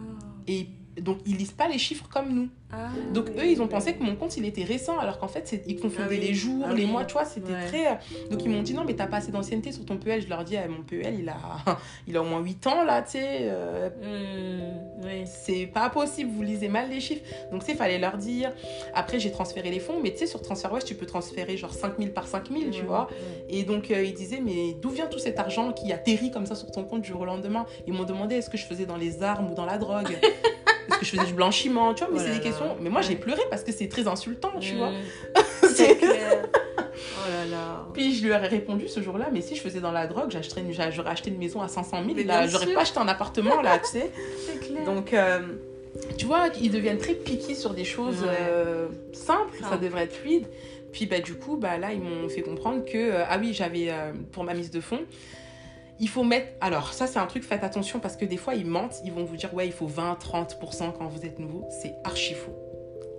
Et 0.47 0.67
donc, 1.01 1.17
ils 1.25 1.35
lisent 1.37 1.51
pas 1.51 1.67
les 1.67 1.77
chiffres 1.77 2.07
comme 2.11 2.33
nous. 2.33 2.49
Ah, 2.71 2.89
Donc 3.15 3.25
oui, 3.29 3.33
eux, 3.39 3.45
ils 3.47 3.59
ont 3.61 3.63
oui. 3.63 3.69
pensé 3.71 3.93
que 3.93 4.03
mon 4.03 4.15
compte, 4.15 4.37
il 4.37 4.45
était 4.45 4.63
récent, 4.63 4.99
alors 4.99 5.17
qu'en 5.17 5.27
fait, 5.27 5.59
ils 5.65 5.79
confondaient 5.79 6.03
Ah 6.05 6.09
oui. 6.11 6.19
les 6.19 6.33
jours, 6.35 6.65
Ah 6.69 6.73
les 6.73 6.85
mois, 6.85 7.03
tu 7.03 7.13
vois, 7.13 7.25
c'était 7.25 7.51
Ouais. 7.51 7.65
très... 7.65 7.87
euh, 7.87 7.95
Donc 8.29 8.43
ils 8.43 8.49
m'ont 8.51 8.61
dit, 8.61 8.75
non, 8.75 8.83
mais 8.85 8.93
t'as 8.93 9.07
pas 9.07 9.17
assez 9.17 9.31
d'ancienneté 9.31 9.71
sur 9.71 9.85
ton 9.85 9.97
PEL. 9.97 10.21
Je 10.21 10.27
leur 10.29 10.43
dis, 10.43 10.55
ah, 10.55 10.67
mon 10.67 10.83
PEL, 10.83 11.17
il 11.19 11.29
a... 11.29 11.35
il 12.07 12.15
a 12.15 12.21
au 12.21 12.25
moins 12.25 12.41
8 12.41 12.67
ans, 12.67 12.83
là, 12.83 13.01
tu 13.01 13.11
sais. 13.13 13.39
euh, 13.41 13.89
Hmm, 13.89 15.03
oui. 15.05 15.23
c'est 15.25 15.65
pas 15.65 15.89
possible, 15.89 16.29
vous 16.31 16.43
lisez 16.43 16.67
mal 16.67 16.89
les 16.91 16.99
chiffres. 16.99 17.23
Donc, 17.51 17.61
tu 17.65 17.71
sais, 17.71 17.75
fallait 17.77 17.97
leur 17.97 18.17
dire. 18.17 18.51
Après, 18.93 19.19
j'ai 19.19 19.31
transféré 19.31 19.71
les 19.71 19.79
fonds, 19.79 19.99
mais 20.03 20.11
tu 20.11 20.19
sais, 20.19 20.27
sur 20.27 20.41
TransferWest, 20.41 20.85
tu 20.87 20.93
peux 20.95 21.07
transférer 21.07 21.57
genre 21.57 21.73
5000 21.73 22.13
par 22.13 22.27
5000, 22.27 22.69
tu 22.69 22.83
vois. 22.83 23.09
Et 23.49 23.63
donc, 23.63 23.89
euh, 23.89 24.03
ils 24.03 24.13
disaient, 24.13 24.41
mais 24.45 24.75
d'où 24.79 24.89
vient 24.89 25.07
tout 25.07 25.17
cet 25.19 25.39
argent 25.39 25.71
qui 25.73 25.91
atterrit 25.91 26.29
comme 26.29 26.45
ça 26.45 26.53
sur 26.53 26.69
ton 26.69 26.83
compte 26.83 27.01
du 27.01 27.09
jour 27.09 27.21
au 27.21 27.25
lendemain? 27.25 27.65
Ils 27.87 27.93
m'ont 27.93 28.03
demandé, 28.03 28.35
est-ce 28.35 28.49
que 28.51 28.57
je 28.59 28.65
faisais 28.65 28.85
dans 28.85 28.97
les 28.97 29.23
armes 29.23 29.49
ou 29.49 29.55
dans 29.55 29.65
la 29.65 29.79
drogue? 29.79 30.19
que 30.99 31.05
je 31.05 31.11
faisais 31.11 31.25
du 31.25 31.33
blanchiment 31.33 31.93
Tu 31.93 32.03
vois, 32.03 32.13
mais 32.13 32.19
Oh 32.21 32.23
c'est 32.25 32.35
des 32.37 32.41
questions. 32.43 32.75
Mais 32.81 32.89
moi, 32.89 33.01
j'ai 33.01 33.15
pleuré 33.15 33.41
parce 33.49 33.63
que 33.63 33.71
c'est 33.71 33.87
très 33.87 34.07
insultant, 34.07 34.51
tu 34.59 34.75
vois. 34.75 34.91
C'est- 35.63 35.95
clair. 35.97 36.45
Oh 37.21 37.31
là 37.31 37.45
là. 37.49 37.87
Puis 37.93 38.13
je 38.15 38.23
lui 38.25 38.31
aurais 38.31 38.47
répondu 38.47 38.87
ce 38.89 39.01
jour-là, 39.01 39.29
mais 39.31 39.41
si 39.41 39.55
je 39.55 39.61
faisais 39.61 39.79
dans 39.79 39.91
la 39.91 40.05
drogue, 40.07 40.29
j'achèterais 40.31 40.61
une- 40.61 40.73
j'a- 40.73 40.91
j'aurais 40.91 41.11
acheté 41.11 41.29
une 41.29 41.37
maison 41.37 41.61
à 41.61 41.67
500 41.69 42.01
000. 42.03 42.13
Mais 42.15 42.23
Là, 42.23 42.45
j'aurais 42.47 42.73
pas 42.73 42.81
acheté 42.81 42.99
un 42.99 43.07
appartement, 43.07 43.61
là, 43.61 43.77
tu 43.79 43.87
sais. 43.91 44.11
C'est 44.45 44.59
clair. 44.67 44.83
Donc, 44.83 45.13
euh, 45.13 45.39
tu 46.17 46.25
vois, 46.25 46.47
ils 46.61 46.71
deviennent 46.71 46.97
très 46.97 47.13
piqués 47.13 47.55
sur 47.55 47.73
des 47.73 47.85
choses 47.85 48.21
Ouais. 48.23 48.29
euh, 48.49 48.87
simples, 49.13 49.57
ça 49.69 49.77
devrait 49.77 50.03
être 50.03 50.15
fluide. 50.15 50.47
Puis, 50.91 51.05
bah, 51.05 51.19
du 51.19 51.35
coup, 51.35 51.55
bah, 51.55 51.77
là, 51.77 51.93
ils 51.93 52.01
m'ont 52.01 52.27
fait 52.27 52.41
comprendre 52.41 52.83
que, 52.83 52.97
euh, 52.97 53.23
ah 53.29 53.37
oui, 53.39 53.53
j'avais, 53.53 53.89
pour 54.33 54.43
ma 54.43 54.53
mise 54.53 54.71
de 54.71 54.81
fonds, 54.81 55.01
il 55.99 56.09
faut 56.09 56.23
mettre. 56.23 56.47
Alors, 56.61 56.93
ça, 56.93 57.07
c'est 57.07 57.19
un 57.19 57.25
truc, 57.25 57.43
faites 57.43 57.63
attention 57.63 57.99
parce 57.99 58.15
que 58.15 58.25
des 58.25 58.37
fois, 58.37 58.55
ils 58.55 58.65
mentent. 58.65 59.01
Ils 59.03 59.11
vont 59.11 59.25
vous 59.25 59.35
dire, 59.35 59.53
ouais, 59.53 59.67
il 59.67 59.73
faut 59.73 59.87
20-30% 59.87 60.93
quand 60.97 61.07
vous 61.07 61.25
êtes 61.25 61.39
nouveau. 61.39 61.67
C'est 61.81 61.95
archi 62.03 62.33
faux. 62.33 62.55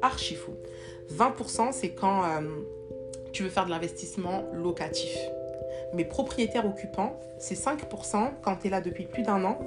Archi 0.03 0.35
faux. 0.35 0.57
20%, 1.13 1.73
c'est 1.73 1.91
quand 1.91 2.25
euh, 2.25 2.41
tu 3.33 3.43
veux 3.43 3.51
faire 3.51 3.67
de 3.67 3.71
l'investissement 3.71 4.45
locatif. 4.53 5.17
Mais 5.93 6.05
propriétaire 6.05 6.67
occupant, 6.67 7.19
c'est 7.39 7.59
5% 7.59 8.31
quand 8.43 8.57
tu 8.57 8.69
es 8.69 8.71
là 8.71 8.81
depuis 8.81 9.05
plus 9.05 9.23
d'un 9.23 9.45
an 9.45 9.59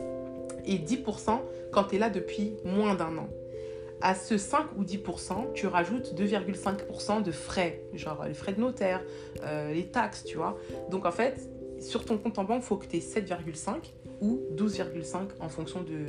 et 0.66 0.78
10% 0.78 1.40
quand 1.72 1.84
tu 1.86 1.96
es 1.96 2.00
là 2.00 2.10
depuis 2.10 2.54
moins 2.64 2.96
d'un 2.96 3.18
an. 3.18 3.28
À 4.02 4.16
ce 4.16 4.38
5 4.38 4.78
ou 4.78 4.84
10%, 4.84 5.54
tu 5.54 5.68
rajoutes 5.68 6.14
2,5% 6.14 7.24
de 7.24 7.32
frais, 7.32 7.82
genre 7.94 8.26
les 8.26 8.34
frais 8.34 8.54
de 8.54 8.60
notaire, 8.60 9.02
euh, 9.44 9.74
les 9.74 9.88
taxes, 9.88 10.26
tu 10.26 10.36
vois. 10.36 10.58
Donc 10.90 11.06
en 11.06 11.12
fait, 11.12 11.40
sur 11.84 12.06
ton 12.06 12.18
compte 12.18 12.40
en 12.40 12.44
banque, 12.44 12.62
il 12.64 12.66
faut 12.66 12.78
que 12.78 12.86
tu 12.86 12.98
aies 12.98 13.00
7,5 13.00 13.76
ou 14.22 14.42
12,5 14.56 15.18
en 15.40 15.50
fonction 15.50 15.82
de 15.82 16.06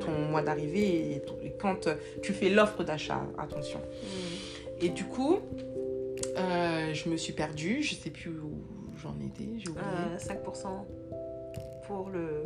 ton 0.00 0.12
mois 0.30 0.42
d'arrivée 0.42 1.12
et, 1.12 1.22
quand 1.58 1.86
euh, 1.86 1.94
tu 2.22 2.32
fais 2.32 2.50
l'offre 2.50 2.84
d'achat, 2.84 3.22
attention. 3.38 3.78
Hmm. 3.78 4.84
Et 4.84 4.88
du 4.90 5.04
coup, 5.04 5.38
euh, 6.36 6.92
je 6.92 7.08
me 7.08 7.16
suis 7.16 7.32
perdue, 7.32 7.82
je 7.82 7.94
sais 7.94 8.10
plus 8.10 8.30
où 8.30 8.52
j'en 9.02 9.14
étais, 9.24 9.48
j'ai 9.58 9.68
oublié. 9.68 9.86
Euh, 10.12 10.18
5% 10.18 10.66
pour 11.86 12.10
le. 12.10 12.44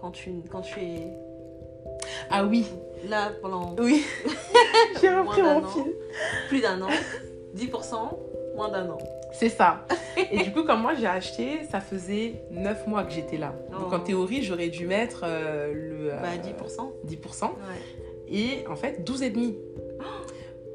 Quand 0.00 0.10
tu, 0.10 0.32
quand 0.50 0.62
tu 0.62 0.80
es 0.80 1.08
Ah 2.30 2.44
oui, 2.44 2.66
là 3.08 3.30
pendant 3.40 3.74
oui, 3.78 4.04
j'ai 5.00 5.14
repris 5.14 5.42
mon 5.42 5.64
an. 5.64 5.68
fil. 5.68 5.92
plus 6.48 6.60
d'un 6.60 6.80
an, 6.82 6.90
10%, 7.56 8.56
moins 8.56 8.70
d'un 8.70 8.90
an. 8.90 8.98
C'est 9.34 9.48
ça. 9.48 9.86
Et 10.32 10.42
du 10.44 10.52
coup, 10.52 10.62
comme 10.64 10.80
moi 10.80 10.94
j'ai 10.94 11.06
acheté, 11.06 11.60
ça 11.70 11.80
faisait 11.80 12.42
9 12.50 12.86
mois 12.86 13.04
que 13.04 13.12
j'étais 13.12 13.36
là. 13.36 13.54
Donc 13.72 13.88
Oh. 13.90 13.94
en 13.94 14.00
théorie, 14.00 14.42
j'aurais 14.42 14.68
dû 14.68 14.86
mettre 14.86 15.22
euh, 15.24 15.72
le 15.72 16.12
euh, 16.12 16.20
Bah 16.20 16.36
10%. 16.36 16.92
10%. 17.06 17.44
Ouais. 17.44 17.50
Et 18.28 18.66
en 18.68 18.76
fait, 18.76 19.04
12 19.04 19.22
et 19.22 19.30
demi. 19.30 19.56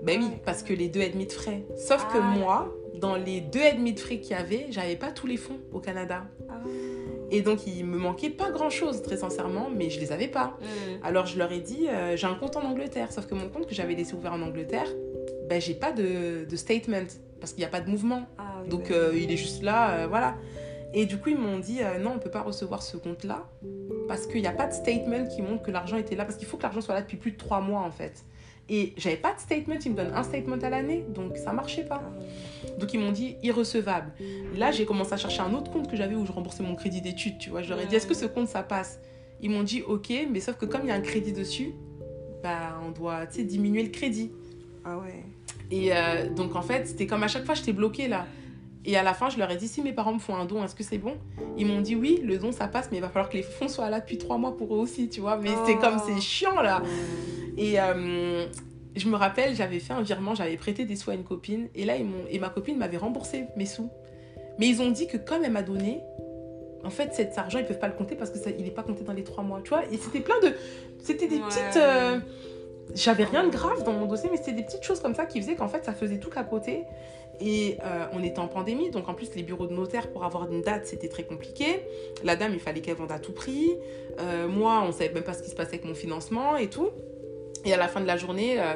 Ben 0.04 0.20
oui, 0.22 0.30
parce 0.46 0.62
quand 0.62 0.70
que 0.70 0.74
les 0.74 0.88
deux 0.88 1.02
et 1.02 1.10
demi 1.10 1.26
de 1.26 1.32
frais. 1.32 1.64
Sauf 1.76 2.06
que 2.08 2.18
Ah, 2.18 2.38
moi, 2.38 2.74
dans 2.96 3.16
les 3.16 3.42
deux 3.42 3.60
et 3.62 3.74
demi 3.74 3.94
de 3.94 4.00
frais 4.00 4.20
qu'il 4.20 4.32
y 4.32 4.40
avait, 4.40 4.68
j'avais 4.70 4.96
pas 4.96 5.12
tous 5.12 5.28
les 5.28 5.36
fonds 5.38 5.60
au 5.74 5.80
Canada. 5.80 6.24
Ah. 6.50 6.54
Et 7.32 7.42
donc, 7.42 7.68
il 7.68 7.86
me 7.86 7.98
manquait 7.98 8.30
pas 8.30 8.50
grand 8.50 8.70
chose, 8.70 9.02
très 9.02 9.18
sincèrement, 9.18 9.70
mais 9.74 9.90
je 9.90 10.00
les 10.00 10.12
avais 10.12 10.28
pas. 10.28 10.58
Mm. 10.62 11.06
Alors, 11.06 11.26
je 11.26 11.38
leur 11.38 11.52
ai 11.52 11.60
dit, 11.60 11.88
euh, 11.88 12.16
j'ai 12.16 12.28
un 12.28 12.36
compte 12.36 12.56
en 12.56 12.64
Angleterre. 12.64 13.12
Sauf 13.12 13.28
que 13.28 13.36
mon 13.36 13.50
compte 13.50 13.68
que 13.68 13.76
j'avais 13.76 13.94
laissé 13.94 14.14
ouvert 14.16 14.34
en 14.34 14.42
Angleterre, 14.42 14.88
ben, 15.50 15.60
j'ai 15.62 15.74
pas 15.76 15.92
de, 15.92 16.46
de 16.46 16.56
statement. 16.56 17.06
Parce 17.40 17.54
qu'il 17.54 17.62
n'y 17.62 17.66
a 17.66 17.70
pas 17.70 17.82
de 17.82 17.90
mouvement. 17.90 18.24
Ah 18.38 18.49
Donc, 18.68 18.90
bah 18.90 18.96
euh, 18.96 19.14
il 19.16 19.32
est 19.32 19.38
juste 19.38 19.64
là, 19.64 19.92
euh, 19.92 20.08
voilà. 20.08 20.36
Et 20.94 21.06
du 21.06 21.18
coup, 21.18 21.30
ils 21.30 21.38
m'ont 21.38 21.60
dit, 21.60 21.80
euh, 21.82 22.00
non, 22.00 22.14
on 22.16 22.20
peut 22.20 22.32
pas 22.32 22.42
recevoir 22.42 22.82
ce 22.82 22.98
compte-là. 22.98 23.48
Parce 24.08 24.26
qu'il 24.26 24.42
n'y 24.42 24.48
a 24.48 24.52
pas 24.52 24.68
de 24.68 24.74
statement 24.74 25.26
qui 25.28 25.42
montre 25.42 25.62
que 25.62 25.72
l'argent 25.72 25.98
était 25.98 26.16
là. 26.16 26.26
Parce 26.26 26.38
qu'il 26.38 26.48
faut 26.48 26.58
que 26.58 26.64
l'argent 26.64 26.82
soit 26.82 26.96
là 26.96 27.02
depuis 27.02 27.18
plus 27.18 27.32
de 27.32 27.38
trois 27.38 27.62
mois, 27.62 27.82
en 27.82 27.92
fait. 27.92 28.26
Et 28.70 28.94
j'avais 28.98 29.18
pas 29.18 29.34
de 29.34 29.40
statement, 29.40 29.76
ils 29.84 29.92
me 29.92 29.98
donnent 29.98 30.14
un 30.14 30.22
statement 30.22 30.58
à 30.58 30.70
l'année, 30.70 31.04
donc 31.10 31.38
ça 31.38 31.54
marchait 31.54 31.86
pas. 31.86 32.04
Ah. 32.06 32.70
Donc 32.80 32.94
ils 32.94 33.00
m'ont 33.00 33.12
dit 33.12 33.36
irrecevable. 33.42 34.12
Là, 34.56 34.70
j'ai 34.70 34.86
commencé 34.86 35.14
à 35.14 35.18
chercher 35.18 35.42
un 35.42 35.54
autre 35.56 35.72
compte 35.72 35.90
que 35.90 35.98
j'avais 35.98 36.14
où 36.14 36.24
je 36.24 36.32
remboursais 36.32 36.62
mon 36.62 36.76
crédit 36.76 37.02
d'études, 37.02 37.40
tu 37.40 37.50
vois. 37.50 37.64
Je 37.64 37.70
leur 37.70 37.80
ai 37.80 37.88
dit, 37.88 37.96
est-ce 37.96 38.06
que 38.06 38.14
ce 38.14 38.28
compte, 38.28 38.48
ça 38.48 38.62
passe? 38.62 39.00
Ils 39.42 39.50
m'ont 39.50 39.64
dit, 39.64 39.82
ok, 39.82 40.14
mais 40.30 40.40
sauf 40.40 40.56
que 40.56 40.66
comme 40.66 40.82
il 40.84 40.90
y 40.90 40.92
a 40.92 40.96
un 40.96 41.02
crédit 41.02 41.34
dessus, 41.34 41.74
bah, 42.44 42.80
on 42.86 42.92
doit, 42.92 43.26
diminuer 43.26 43.82
le 43.82 43.90
crédit. 43.90 44.32
Ah 44.86 45.00
ouais. 45.00 45.26
Et 45.72 45.90
euh, 45.92 46.30
donc, 46.30 46.56
en 46.56 46.62
fait, 46.62 46.88
c'était 46.88 47.08
comme 47.08 47.24
à 47.24 47.28
chaque 47.28 47.46
fois, 47.46 47.56
j'étais 47.56 47.74
bloquée 47.74 48.08
là. 48.08 48.28
Et 48.86 48.96
à 48.98 49.04
la 49.04 49.14
fin, 49.14 49.30
je 49.30 49.38
leur 49.38 49.52
ai 49.52 49.58
dit, 49.58 49.68
si 49.68 49.82
mes 49.82 49.92
parents 49.92 50.14
me 50.14 50.20
font 50.20 50.36
un 50.36 50.46
don, 50.46 50.64
est-ce 50.64 50.74
que 50.76 50.84
c'est 50.84 50.98
bon? 50.98 51.16
Ils 51.58 51.66
m'ont 51.66 51.82
dit, 51.82 51.96
oui, 51.96 52.22
le 52.24 52.38
don, 52.38 52.52
ça 52.52 52.68
passe, 52.68 52.88
mais 52.92 52.98
il 52.98 53.02
va 53.02 53.10
falloir 53.10 53.30
que 53.30 53.36
les 53.38 53.44
fonds 53.44 53.68
soient 53.68 53.90
là 53.90 54.00
depuis 54.00 54.18
trois 54.18 54.38
mois 54.38 54.56
pour 54.56 54.74
eux 54.74 54.80
aussi, 54.80 55.10
tu 55.10 55.20
vois. 55.20 55.38
Mais 55.38 55.50
c'est 55.66 55.76
Oh. 55.78 55.82
comme, 55.82 56.00
c'est 56.06 56.20
chiant 56.22 56.62
là. 56.62 56.82
Et 57.58 57.80
euh, 57.80 58.46
je 58.96 59.08
me 59.10 59.16
rappelle, 59.18 59.54
j'avais 59.54 59.80
fait 59.80 59.94
un 59.94 60.02
virement, 60.02 60.34
j'avais 60.34 60.56
prêté 60.56 60.86
des 60.86 60.96
sous 60.96 61.12
à 61.12 61.14
une 61.14 61.26
copine. 61.26 61.68
Et 61.76 61.84
là, 61.84 61.98
ils 61.98 62.06
m'ont- 62.06 62.26
et 62.30 62.40
ma 62.40 62.50
copine 62.50 62.78
m'avait 62.78 62.98
remboursé 62.98 63.46
mes 63.58 63.66
sous. 63.66 63.90
Mais 64.60 64.68
ils 64.68 64.82
ont 64.82 64.92
dit 64.92 65.08
que 65.08 65.18
comme 65.18 65.44
elle 65.44 65.52
m'a 65.52 65.62
donné, 65.64 66.00
en 66.86 66.90
fait, 66.90 67.14
cet 67.14 67.38
argent, 67.38 67.60
ils 67.60 67.66
peuvent 67.66 67.80
pas 67.80 67.88
le 67.90 67.94
compter 67.96 68.16
parce 68.16 68.30
que 68.32 68.38
ça, 68.40 68.50
il 68.50 68.64
n'est 68.64 68.72
pas 68.72 68.84
compté 68.84 69.04
dans 69.04 69.12
les 69.14 69.26
trois 69.26 69.44
mois. 69.44 69.60
Tu 69.62 69.70
vois 69.70 69.84
Et 69.92 69.98
c'était 69.98 70.22
plein 70.22 70.40
de. 70.40 70.54
C'était 71.04 71.28
des 71.28 71.36
Ouais. 71.36 71.42
petites. 71.42 71.78
euh, 71.78 72.20
J'avais 72.96 73.26
rien 73.26 73.44
de 73.46 73.52
grave 73.52 73.84
dans 73.84 73.94
mon 73.94 74.08
dossier, 74.08 74.30
mais 74.32 74.38
c'était 74.38 74.54
des 74.54 74.64
petites 74.64 74.82
choses 74.84 75.00
comme 75.00 75.14
ça 75.14 75.26
qui 75.28 75.40
faisaient 75.40 75.54
qu'en 75.56 75.68
fait, 75.68 75.86
ça 75.86 75.94
faisait 75.94 76.18
tout 76.18 76.32
capoter. 76.32 76.86
Et 77.42 77.78
euh, 77.84 78.06
on 78.14 78.24
était 78.24 78.40
en 78.40 78.48
pandémie, 78.48 78.90
donc 78.92 79.08
en 79.08 79.14
plus, 79.14 79.34
les 79.36 79.44
bureaux 79.44 79.68
de 79.68 79.74
notaire, 79.74 80.12
pour 80.12 80.24
avoir 80.26 80.52
une 80.52 80.62
date, 80.62 80.86
c'était 80.86 81.08
très 81.08 81.24
compliqué. 81.24 81.82
La 82.24 82.36
dame, 82.36 82.54
il 82.54 82.60
fallait 82.60 82.82
qu'elle 82.82 82.98
vende 82.98 83.12
à 83.12 83.20
tout 83.20 83.32
prix. 83.32 83.72
Euh, 84.20 84.48
moi, 84.48 84.84
on 84.86 84.92
savait 84.92 85.14
même 85.14 85.24
pas 85.24 85.34
ce 85.34 85.44
qui 85.44 85.50
se 85.50 85.56
passait 85.56 85.76
avec 85.76 85.86
mon 85.86 85.96
financement 85.96 86.58
et 86.58 86.68
tout. 86.68 86.90
Et 87.66 87.74
à 87.74 87.78
la 87.78 87.88
fin 87.88 88.02
de 88.02 88.08
la 88.08 88.18
journée, 88.18 88.60
euh, 88.60 88.74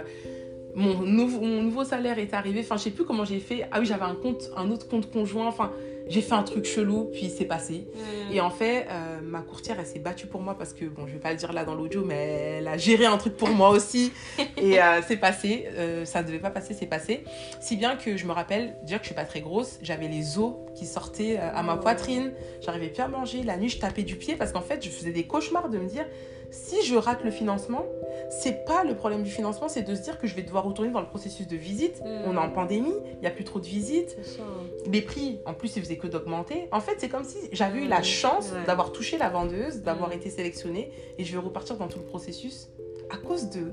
mon, 0.76 1.00
nouveau, 1.02 1.42
mon 1.42 1.62
nouveau 1.62 1.84
salaire 1.84 2.20
est 2.20 2.34
arrivé. 2.34 2.62
Enfin, 2.62 2.78
je 2.78 2.84
sais 2.84 2.92
plus 2.92 3.06
comment 3.06 3.26
j'ai 3.26 3.40
fait. 3.40 3.68
Ah 3.72 3.80
oui, 3.80 3.86
j'avais 3.86 4.04
un 4.04 4.16
compte, 4.16 4.52
un 4.56 4.70
autre 4.72 4.88
compte 4.88 5.12
conjoint. 5.12 5.48
Enfin, 5.48 5.72
j'ai 6.08 6.22
fait 6.22 6.34
un 6.34 6.44
truc 6.44 6.66
chelou, 6.66 7.10
puis 7.14 7.30
c'est 7.30 7.46
passé. 7.46 7.88
Mm. 7.96 8.34
Et 8.34 8.42
en 8.42 8.50
fait, 8.50 8.88
euh, 8.90 9.20
ma 9.24 9.42
courtière, 9.42 9.78
elle 9.80 9.86
s'est 9.86 10.00
battue 10.00 10.28
pour 10.28 10.42
moi 10.42 10.58
parce 10.58 10.74
que, 10.74 10.86
bon, 10.86 11.08
je 11.08 11.14
vais 11.14 11.20
pas 11.20 11.32
le 11.32 11.38
dire 11.38 11.54
là 11.54 11.64
dans 11.64 11.76
l'audio, 11.76 12.04
mais 12.04 12.58
elle 12.58 12.68
a 12.68 12.78
géré 12.78 13.06
un 13.06 13.18
truc 13.18 13.38
pour 13.38 13.50
moi 13.50 13.70
aussi. 13.70 14.12
Et 14.58 14.82
euh, 14.82 15.02
c'est 15.08 15.18
passé. 15.18 15.68
Euh, 15.78 16.06
ça 16.06 16.24
devait 16.24 16.40
pas 16.40 16.50
passer, 16.50 16.74
c'est 16.74 16.88
passé. 16.88 17.24
Si 17.62 17.76
bien 17.78 17.96
que 17.96 18.18
je 18.18 18.26
me 18.26 18.32
rappelle, 18.32 18.76
dire 18.84 18.98
que 18.98 19.04
je 19.04 19.10
suis 19.10 19.16
pas 19.16 19.26
très 19.26 19.42
grosse, 19.42 19.80
j'avais 19.82 20.08
les 20.08 20.38
os 20.40 20.54
qui 20.76 20.86
sortaient 20.86 21.38
à 21.38 21.62
ma 21.64 21.76
Oh. 21.76 21.80
poitrine. 21.80 22.34
J'arrivais 22.62 22.90
plus 22.90 23.02
à 23.02 23.08
manger. 23.08 23.44
La 23.44 23.58
nuit, 23.58 23.70
je 23.70 23.80
tapais 23.80 24.04
du 24.04 24.16
pied 24.16 24.36
parce 24.36 24.52
qu'en 24.52 24.62
fait, 24.62 24.84
je 24.84 24.90
faisais 24.90 25.12
des 25.12 25.24
cauchemars 25.24 25.70
de 25.70 25.78
me 25.78 25.88
dire 25.88 26.06
si 26.54 26.86
je 26.86 26.96
rate 26.96 27.24
le 27.24 27.32
financement, 27.32 27.84
c'est 28.30 28.64
pas 28.66 28.84
le 28.84 28.96
problème 28.96 29.24
du 29.24 29.32
financement, 29.32 29.68
c'est 29.68 29.82
de 29.82 29.96
se 29.96 30.02
dire 30.02 30.20
que 30.20 30.28
je 30.28 30.36
vais 30.36 30.44
devoir 30.44 30.64
retourner 30.64 30.92
dans 30.92 31.02
le 31.02 31.08
processus 31.08 31.48
de 31.48 31.56
visite. 31.56 32.00
Mm. 32.02 32.08
On 32.28 32.34
est 32.36 32.38
en 32.40 32.50
pandémie, 32.50 32.94
il 33.16 33.20
n'y 33.22 33.28
a 33.28 33.32
plus 33.32 33.44
trop 33.44 33.60
de 33.60 33.66
visites 33.66 34.16
ça. 34.24 34.44
les 34.90 35.02
prix, 35.02 35.40
en 35.46 35.54
plus, 35.54 35.76
ils 35.76 35.82
faisaient 35.82 35.98
que 35.98 36.08
d'augmenter. 36.08 36.68
En 36.72 36.80
fait, 36.80 36.94
c'est 37.00 37.10
comme 37.10 37.24
si 37.24 37.38
j'avais 37.52 37.80
eu 37.80 37.88
la 37.88 38.04
chance 38.04 38.52
Ouais. 38.52 38.66
d'avoir 38.68 38.92
touché 38.92 39.18
la 39.18 39.30
vendeuse, 39.30 39.82
d'avoir 39.82 40.10
Mm. 40.10 40.14
été 40.14 40.30
sélectionnée, 40.30 40.92
et 41.18 41.24
je 41.26 41.32
vais 41.34 41.40
repartir 41.40 41.78
dans 41.78 41.88
tout 41.88 42.00
le 42.00 42.06
processus 42.06 42.70
à 43.10 43.18
cause 43.18 43.50
de 43.50 43.72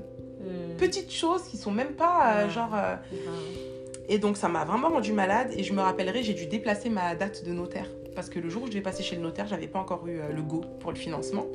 petites 0.77 1.11
choses 1.13 1.43
qui 1.43 1.57
sont 1.57 1.71
même 1.71 1.93
pas 1.93 2.33
euh, 2.37 2.49
genre. 2.49 2.73
euh. 2.75 2.95
Et 4.09 4.17
donc, 4.17 4.35
ça 4.37 4.49
m'a 4.49 4.65
vraiment 4.65 4.89
rendu 4.89 5.13
malade, 5.13 5.49
et 5.55 5.63
je 5.63 5.71
me 5.73 5.81
rappellerai, 5.81 6.23
j'ai 6.23 6.33
dû 6.33 6.47
déplacer 6.47 6.89
ma 6.89 7.15
date 7.15 7.45
de 7.45 7.51
notaire. 7.53 7.85
Parce 8.15 8.29
que 8.29 8.39
le 8.39 8.49
jour 8.49 8.63
où 8.63 8.65
je 8.65 8.71
devais 8.71 8.81
passer 8.81 9.03
chez 9.03 9.15
le 9.15 9.21
notaire, 9.21 9.47
j'avais 9.47 9.67
pas 9.67 9.79
encore 9.79 10.05
eu 10.07 10.19
euh, 10.19 10.33
le 10.33 10.41
go 10.41 10.61
pour 10.81 10.91
le 10.91 10.97
financement. 10.97 11.45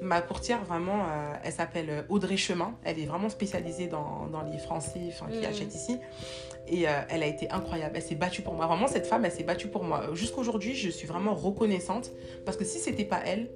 Ma 0.00 0.22
courtière, 0.22 0.64
vraiment, 0.64 1.00
euh, 1.04 1.32
elle 1.44 1.52
s'appelle 1.52 2.04
Audrey 2.08 2.36
Chemin. 2.38 2.74
Elle 2.84 2.98
est 2.98 3.04
vraiment 3.06 3.28
spécialisée 3.28 3.86
dans, 3.86 4.26
dans 4.32 4.42
les 4.42 4.58
Français 4.58 5.00
enfin, 5.08 5.26
qui 5.30 5.40
Mm. 5.40 5.44
achètent 5.50 5.74
ici. 5.74 5.98
Et 6.68 6.88
euh, 6.88 6.92
elle 7.10 7.22
a 7.22 7.26
été 7.26 7.50
incroyable. 7.50 7.96
Elle 7.96 8.02
s'est 8.02 8.14
battue 8.14 8.42
pour 8.42 8.54
moi. 8.54 8.66
Vraiment, 8.66 8.86
cette 8.86 9.06
femme, 9.06 9.24
elle 9.24 9.32
s'est 9.32 9.44
battue 9.44 9.68
pour 9.68 9.84
moi. 9.84 10.04
Jusqu'aujourd'hui, 10.14 10.74
je 10.74 10.88
suis 10.88 11.06
vraiment 11.06 11.34
reconnaissante. 11.34 12.12
Parce 12.44 12.56
que 12.56 12.64
si 12.64 12.78
c'était 12.78 13.04
pas 13.04 13.20
elle, 13.26 13.50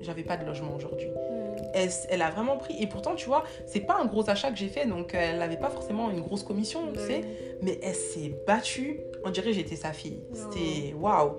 j'avais 0.00 0.22
pas 0.22 0.36
de 0.36 0.44
logement 0.44 0.74
aujourd'hui. 0.76 1.08
Mm. 1.08 1.58
Elle, 1.74 1.90
elle 2.10 2.22
a 2.22 2.30
vraiment 2.30 2.56
pris. 2.56 2.76
Et 2.80 2.86
pourtant, 2.86 3.14
tu 3.16 3.26
vois, 3.26 3.42
c'est 3.66 3.80
pas 3.80 3.96
un 4.00 4.06
gros 4.06 4.28
achat 4.30 4.50
que 4.52 4.56
j'ai 4.56 4.68
fait. 4.68 4.86
Donc, 4.86 5.14
euh, 5.14 5.18
elle 5.20 5.38
n'avait 5.38 5.56
pas 5.58 5.70
forcément 5.70 6.10
une 6.10 6.20
grosse 6.20 6.44
commission, 6.44 6.92
tu 6.92 7.00
sais. 7.00 7.22
Mais 7.62 7.80
elle 7.82 7.94
s'est 7.94 8.32
battue. 8.46 9.00
On 9.24 9.30
dirait 9.30 9.48
que 9.48 9.56
j'étais 9.56 9.74
sa 9.76 9.92
fille. 9.92 10.20
C'était 10.32 10.94
waouh. 10.94 11.32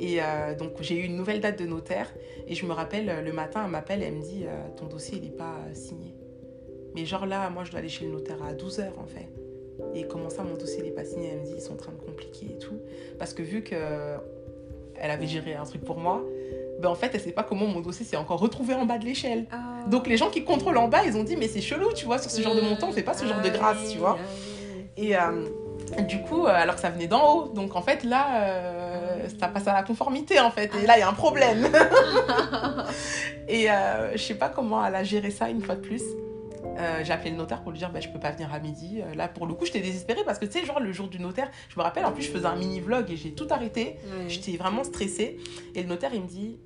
Et 0.00 0.20
euh, 0.20 0.56
donc, 0.56 0.72
j'ai 0.80 0.96
eu 0.96 1.04
une 1.04 1.14
nouvelle 1.16 1.40
date 1.40 1.58
de 1.60 1.66
notaire. 1.66 2.12
Et 2.46 2.54
je 2.54 2.66
me 2.66 2.72
rappelle, 2.72 3.08
euh, 3.08 3.22
le 3.22 3.32
matin, 3.32 3.62
elle 3.64 3.70
m'appelle, 3.70 4.02
elle 4.02 4.14
me 4.14 4.22
dit 4.22 4.44
euh, 4.46 4.68
Ton 4.76 4.86
dossier, 4.86 5.18
il 5.18 5.24
n'est 5.24 5.36
pas 5.36 5.56
euh, 5.68 5.74
signé. 5.74 6.14
Mais 6.94 7.04
genre 7.04 7.26
là, 7.26 7.48
moi, 7.50 7.64
je 7.64 7.70
dois 7.70 7.80
aller 7.80 7.88
chez 7.88 8.04
le 8.04 8.12
notaire 8.12 8.42
à 8.42 8.52
12h, 8.52 8.90
en 8.98 9.06
fait. 9.06 9.28
Et 9.94 10.06
comment 10.06 10.30
ça, 10.30 10.42
mon 10.42 10.54
dossier 10.54 10.82
n'est 10.82 10.90
pas 10.90 11.04
signé? 11.04 11.30
Elle 11.32 11.40
me 11.40 11.44
dit 11.44 11.52
Ils 11.56 11.60
sont 11.60 11.74
en 11.74 11.76
train 11.76 11.92
de 11.92 12.04
compliquer 12.04 12.46
et 12.46 12.58
tout. 12.58 12.78
Parce 13.18 13.34
que 13.34 13.42
vu 13.42 13.62
que 13.62 13.74
euh, 13.74 14.16
elle 14.96 15.10
avait 15.10 15.26
géré 15.26 15.54
un 15.54 15.64
truc 15.64 15.84
pour 15.84 15.98
moi, 15.98 16.22
ben 16.80 16.88
en 16.88 16.94
fait, 16.94 17.10
elle 17.14 17.20
sait 17.20 17.32
pas 17.32 17.42
comment 17.42 17.66
mon 17.66 17.80
dossier 17.80 18.04
s'est 18.04 18.16
encore 18.16 18.40
retrouvé 18.40 18.74
en 18.74 18.86
bas 18.86 18.98
de 18.98 19.04
l'échelle. 19.04 19.46
Ah. 19.50 19.84
Donc 19.88 20.06
les 20.06 20.16
gens 20.16 20.30
qui 20.30 20.44
contrôlent 20.44 20.78
en 20.78 20.88
bas, 20.88 21.04
ils 21.06 21.16
ont 21.16 21.24
dit 21.24 21.36
mais 21.36 21.48
c'est 21.48 21.60
chelou, 21.60 21.92
tu 21.92 22.04
vois, 22.06 22.18
sur 22.18 22.30
ce 22.30 22.40
genre 22.40 22.54
de 22.54 22.60
montant, 22.60 22.88
on 22.88 22.92
fait 22.92 23.02
pas 23.02 23.14
ce 23.14 23.24
genre 23.26 23.40
de 23.40 23.48
grâce, 23.48 23.90
tu 23.90 23.98
vois. 23.98 24.18
Et 24.96 25.16
euh, 25.16 25.44
du 26.08 26.20
coup, 26.22 26.46
alors 26.46 26.74
que 26.74 26.80
ça 26.80 26.90
venait 26.90 27.06
d'en 27.06 27.34
haut, 27.34 27.48
donc 27.48 27.76
en 27.76 27.82
fait 27.82 28.04
là, 28.04 28.42
euh, 28.42 28.91
ça 29.38 29.48
passe 29.48 29.66
à 29.66 29.72
la 29.72 29.82
conformité 29.82 30.40
en 30.40 30.50
fait, 30.50 30.70
et 30.82 30.86
là 30.86 30.96
il 30.96 31.00
y 31.00 31.02
a 31.02 31.08
un 31.08 31.14
problème. 31.14 31.66
et 33.48 33.70
euh, 33.70 34.12
je 34.12 34.22
sais 34.22 34.34
pas 34.34 34.48
comment 34.48 34.84
elle 34.84 34.94
a 34.94 35.04
géré 35.04 35.30
ça 35.30 35.48
une 35.48 35.62
fois 35.62 35.76
de 35.76 35.80
plus. 35.80 36.02
Euh, 36.78 37.00
j'ai 37.04 37.12
appelé 37.12 37.30
le 37.30 37.36
notaire 37.36 37.62
pour 37.62 37.72
lui 37.72 37.78
dire 37.78 37.90
bah, 37.90 38.00
je 38.00 38.08
peux 38.08 38.18
pas 38.18 38.30
venir 38.30 38.52
à 38.52 38.58
midi. 38.58 39.02
Euh, 39.02 39.14
là 39.14 39.28
pour 39.28 39.46
le 39.46 39.54
coup 39.54 39.66
j'étais 39.66 39.80
désespérée 39.80 40.22
parce 40.24 40.38
que 40.38 40.46
tu 40.46 40.58
sais 40.58 40.64
genre 40.64 40.80
le 40.80 40.92
jour 40.92 41.08
du 41.08 41.18
notaire, 41.18 41.50
je 41.68 41.78
me 41.78 41.82
rappelle 41.82 42.04
en 42.04 42.12
plus 42.12 42.22
je 42.22 42.30
faisais 42.30 42.46
un 42.46 42.56
mini 42.56 42.80
vlog 42.80 43.10
et 43.10 43.16
j'ai 43.16 43.32
tout 43.32 43.46
arrêté. 43.50 43.96
J'étais 44.28 44.56
vraiment 44.56 44.84
stressée. 44.84 45.38
Et 45.74 45.82
le 45.82 45.88
notaire, 45.88 46.10
il 46.14 46.22
me 46.22 46.26
dit, 46.26 46.58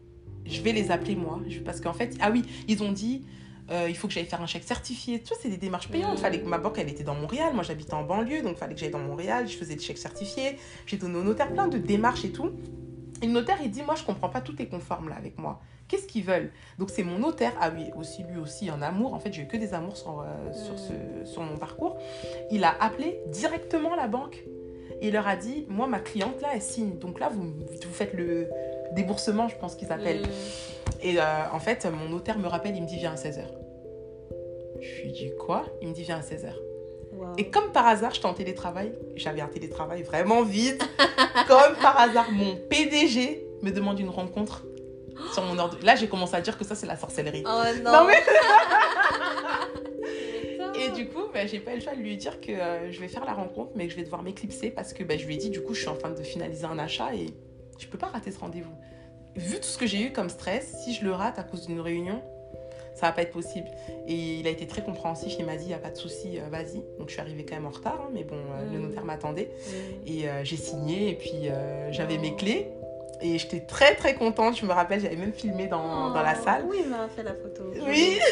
je 0.44 0.60
vais 0.60 0.72
les 0.72 0.90
appeler 0.90 1.16
moi. 1.16 1.40
Parce 1.64 1.80
qu'en 1.80 1.92
fait, 1.92 2.16
ah 2.20 2.30
oui, 2.30 2.42
ils 2.68 2.82
ont 2.82 2.92
dit, 2.92 3.24
euh, 3.70 3.86
il 3.88 3.96
faut 3.96 4.06
que 4.06 4.14
j'aille 4.14 4.26
faire 4.26 4.42
un 4.42 4.46
chèque 4.46 4.64
certifié. 4.64 5.20
Tu 5.20 5.28
vois, 5.28 5.38
c'est 5.40 5.48
des 5.48 5.56
démarches 5.56 5.88
payantes. 5.88 6.12
Mhm. 6.12 6.18
fallait 6.18 6.40
que 6.40 6.46
ma 6.46 6.58
banque, 6.58 6.78
elle 6.78 6.88
était 6.88 7.04
dans 7.04 7.14
Montréal. 7.14 7.52
Moi, 7.54 7.64
j'habitais 7.64 7.94
en 7.94 8.04
banlieue, 8.04 8.42
donc 8.42 8.52
il 8.52 8.58
fallait 8.58 8.74
que 8.74 8.80
j'aille 8.80 8.90
dans 8.90 8.98
Montréal. 8.98 9.48
Je 9.48 9.56
faisais 9.56 9.74
le 9.74 9.80
chèque 9.80 9.98
certifié. 9.98 10.58
J'ai 10.86 10.96
donné 10.96 11.16
au 11.16 11.22
notaire 11.22 11.52
plein 11.52 11.68
de 11.68 11.78
démarches 11.78 12.24
et 12.24 12.30
tout. 12.30 12.52
Et 13.22 13.26
le 13.26 13.32
notaire, 13.32 13.58
il 13.62 13.70
dit, 13.70 13.82
moi, 13.82 13.94
je 13.94 14.04
comprends 14.04 14.28
pas, 14.28 14.40
tout 14.40 14.60
est 14.60 14.66
conforme 14.66 15.08
là 15.08 15.16
avec 15.16 15.38
moi. 15.38 15.60
Qu'est-ce 15.88 16.06
qu'ils 16.06 16.24
veulent? 16.24 16.52
Donc, 16.78 16.90
c'est 16.90 17.02
mon 17.02 17.18
notaire. 17.18 17.52
Ah 17.60 17.70
oui, 17.74 17.86
aussi, 17.96 18.22
lui 18.24 18.38
aussi, 18.38 18.68
un 18.68 18.82
amour. 18.82 19.14
En 19.14 19.20
fait, 19.20 19.32
j'ai 19.32 19.42
eu 19.42 19.46
que 19.46 19.56
des 19.56 19.72
amours 19.72 19.96
sur, 19.96 20.20
euh, 20.20 20.52
sur, 20.52 20.78
ce, 20.78 20.92
sur 21.24 21.42
mon 21.42 21.56
parcours. 21.56 21.96
Il 22.50 22.64
a 22.64 22.76
appelé 22.80 23.20
directement 23.28 23.94
la 23.94 24.06
banque. 24.06 24.44
Et 25.00 25.08
il 25.08 25.12
leur 25.12 25.26
a 25.26 25.36
dit, 25.36 25.66
moi, 25.68 25.86
ma 25.86 26.00
cliente, 26.00 26.40
là, 26.40 26.48
elle 26.54 26.62
signe. 26.62 26.98
Donc 26.98 27.20
là, 27.20 27.28
vous, 27.28 27.42
vous 27.42 27.92
faites 27.92 28.14
le 28.14 28.48
déboursement, 28.96 29.48
je 29.48 29.56
pense 29.56 29.76
qu'ils 29.76 29.92
appellent. 29.92 30.22
Mm. 30.22 31.02
Et 31.02 31.20
euh, 31.20 31.22
en 31.52 31.60
fait, 31.60 31.86
mon 31.86 32.08
notaire 32.08 32.38
me 32.38 32.48
rappelle, 32.48 32.74
il 32.74 32.82
me 32.82 32.88
dit, 32.88 32.96
viens 32.96 33.12
à 33.12 33.16
16h. 33.16 33.44
Je 34.80 35.02
lui 35.02 35.12
dis, 35.12 35.30
quoi? 35.38 35.64
Il 35.80 35.88
me 35.88 35.94
dit, 35.94 36.02
viens 36.02 36.18
à 36.18 36.22
16h. 36.22 36.52
Wow. 37.12 37.28
Et 37.38 37.48
comme 37.50 37.72
par 37.72 37.86
hasard, 37.86 38.12
j'étais 38.12 38.26
en 38.26 38.34
télétravail. 38.34 38.92
J'avais 39.14 39.40
un 39.40 39.46
télétravail 39.46 40.02
vraiment 40.02 40.42
vite. 40.42 40.86
comme 41.48 41.76
par 41.80 41.98
hasard, 41.98 42.30
mon 42.32 42.56
PDG 42.68 43.46
me 43.62 43.70
demande 43.70 44.00
une 44.00 44.10
rencontre 44.10 44.64
sur 45.32 45.42
mon 45.44 45.58
ordre. 45.58 45.78
Là, 45.82 45.96
j'ai 45.96 46.08
commencé 46.08 46.34
à 46.34 46.40
dire 46.40 46.58
que 46.58 46.64
ça, 46.64 46.74
c'est 46.74 46.86
la 46.86 46.96
sorcellerie. 46.96 47.44
Oh 47.46 47.62
non. 47.82 47.92
Non, 47.92 48.04
mais-. 48.06 48.22
Et 50.78 50.90
du 50.90 51.08
coup, 51.08 51.22
bah, 51.32 51.46
j'ai 51.46 51.58
pas 51.58 51.72
eu 51.72 51.76
le 51.76 51.80
choix 51.80 51.94
de 51.94 52.00
lui 52.00 52.16
dire 52.16 52.38
que 52.40 52.52
euh, 52.52 52.92
je 52.92 53.00
vais 53.00 53.08
faire 53.08 53.24
la 53.24 53.32
rencontre, 53.32 53.72
mais 53.74 53.86
que 53.86 53.92
je 53.92 53.96
vais 53.96 54.04
devoir 54.04 54.22
m'éclipser 54.22 54.70
parce 54.70 54.92
que 54.92 55.04
bah, 55.04 55.16
je 55.16 55.24
lui 55.26 55.34
ai 55.34 55.38
dit, 55.38 55.48
du 55.48 55.62
coup, 55.62 55.72
je 55.72 55.80
suis 55.80 55.88
en 55.88 55.96
train 55.96 56.10
de 56.10 56.22
finaliser 56.22 56.66
un 56.66 56.78
achat 56.78 57.14
et 57.14 57.28
je 57.78 57.86
peux 57.86 57.98
pas 57.98 58.06
rater 58.08 58.30
ce 58.32 58.38
rendez-vous. 58.38 58.74
Vu 59.36 59.56
tout 59.56 59.64
ce 59.68 59.76
que 59.78 59.86
j'ai 59.86 60.00
eu 60.02 60.12
comme 60.12 60.28
stress, 60.30 60.76
si 60.84 60.94
je 60.94 61.04
le 61.04 61.12
rate 61.12 61.38
à 61.38 61.42
cause 61.42 61.66
d'une 61.66 61.80
réunion, 61.80 62.22
ça 62.94 63.06
va 63.06 63.12
pas 63.12 63.22
être 63.22 63.32
possible. 63.32 63.68
Et 64.06 64.14
il 64.38 64.46
a 64.46 64.50
été 64.50 64.66
très 64.66 64.82
compréhensif, 64.82 65.34
il 65.38 65.44
m'a 65.44 65.56
dit, 65.56 65.64
il 65.64 65.68
n'y 65.68 65.74
a 65.74 65.78
pas 65.78 65.90
de 65.90 65.96
souci, 65.96 66.38
euh, 66.40 66.48
vas-y. 66.50 66.76
Donc 66.98 67.08
je 67.08 67.12
suis 67.12 67.20
arrivée 67.20 67.44
quand 67.44 67.54
même 67.56 67.66
en 67.66 67.70
retard, 67.70 68.00
hein, 68.06 68.10
mais 68.14 68.24
bon, 68.24 68.36
euh, 68.36 68.72
le 68.72 68.78
Mm. 68.78 68.82
notaire 68.82 69.04
m'attendait. 69.04 69.50
Mm. 69.66 70.08
Et 70.08 70.28
euh, 70.28 70.44
j'ai 70.44 70.56
signé, 70.56 71.10
et 71.10 71.14
puis 71.14 71.48
euh, 71.50 71.92
j'avais 71.92 72.16
mes 72.16 72.34
clés. 72.34 72.68
Et 73.22 73.38
j'étais 73.38 73.60
très 73.60 73.94
très 73.94 74.14
contente, 74.14 74.56
je 74.58 74.64
me 74.66 74.72
rappelle, 74.72 75.00
j'avais 75.00 75.16
même 75.16 75.32
filmé 75.32 75.66
dans, 75.68 76.10
dans 76.10 76.22
la 76.22 76.34
Oh, 76.38 76.44
salle. 76.44 76.64
Oui, 76.68 76.78
il 76.84 76.88
m'a 76.90 77.08
fait 77.08 77.22
la 77.22 77.34
photo. 77.34 77.64
Oui. 77.86 78.18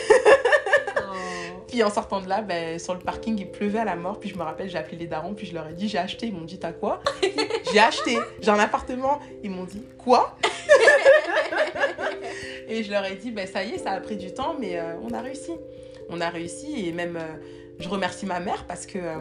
Oh. 0.96 1.53
Puis 1.74 1.82
en 1.82 1.90
sortant 1.90 2.20
de 2.20 2.28
là, 2.28 2.40
ben, 2.40 2.78
sur 2.78 2.94
le 2.94 3.00
parking, 3.00 3.36
il 3.36 3.50
pleuvait 3.50 3.80
à 3.80 3.84
la 3.84 3.96
mort. 3.96 4.20
Puis 4.20 4.28
je 4.28 4.38
me 4.38 4.44
rappelle, 4.44 4.70
j'ai 4.70 4.78
appelé 4.78 4.96
les 4.96 5.08
darons, 5.08 5.34
puis 5.34 5.44
je 5.44 5.54
leur 5.54 5.66
ai 5.66 5.72
dit, 5.72 5.88
j'ai 5.88 5.98
acheté. 5.98 6.28
Ils 6.28 6.32
m'ont 6.32 6.44
dit, 6.44 6.56
t'as 6.56 6.70
quoi? 6.70 7.02
J'ai 7.72 7.80
acheté. 7.80 8.16
J'ai 8.40 8.50
un 8.52 8.60
appartement. 8.60 9.18
Ils 9.42 9.50
m'ont 9.50 9.64
dit, 9.64 9.82
quoi? 9.98 10.38
Et 12.68 12.84
je 12.84 12.92
leur 12.92 13.04
ai 13.04 13.16
dit, 13.16 13.32
ben, 13.32 13.48
ça 13.48 13.64
y 13.64 13.72
est, 13.72 13.78
ça 13.78 13.90
a 13.90 14.00
pris 14.00 14.16
du 14.16 14.32
temps, 14.32 14.54
mais 14.56 14.78
euh, 14.78 14.94
on 15.02 15.12
a 15.12 15.20
réussi. 15.20 15.50
On 16.08 16.20
a 16.20 16.28
réussi. 16.28 16.86
Et 16.86 16.92
même, 16.92 17.16
euh, 17.16 17.42
je 17.80 17.88
remercie 17.88 18.24
ma 18.24 18.38
mère 18.38 18.66
parce 18.68 18.86
que... 18.86 18.98
euh, 18.98 19.18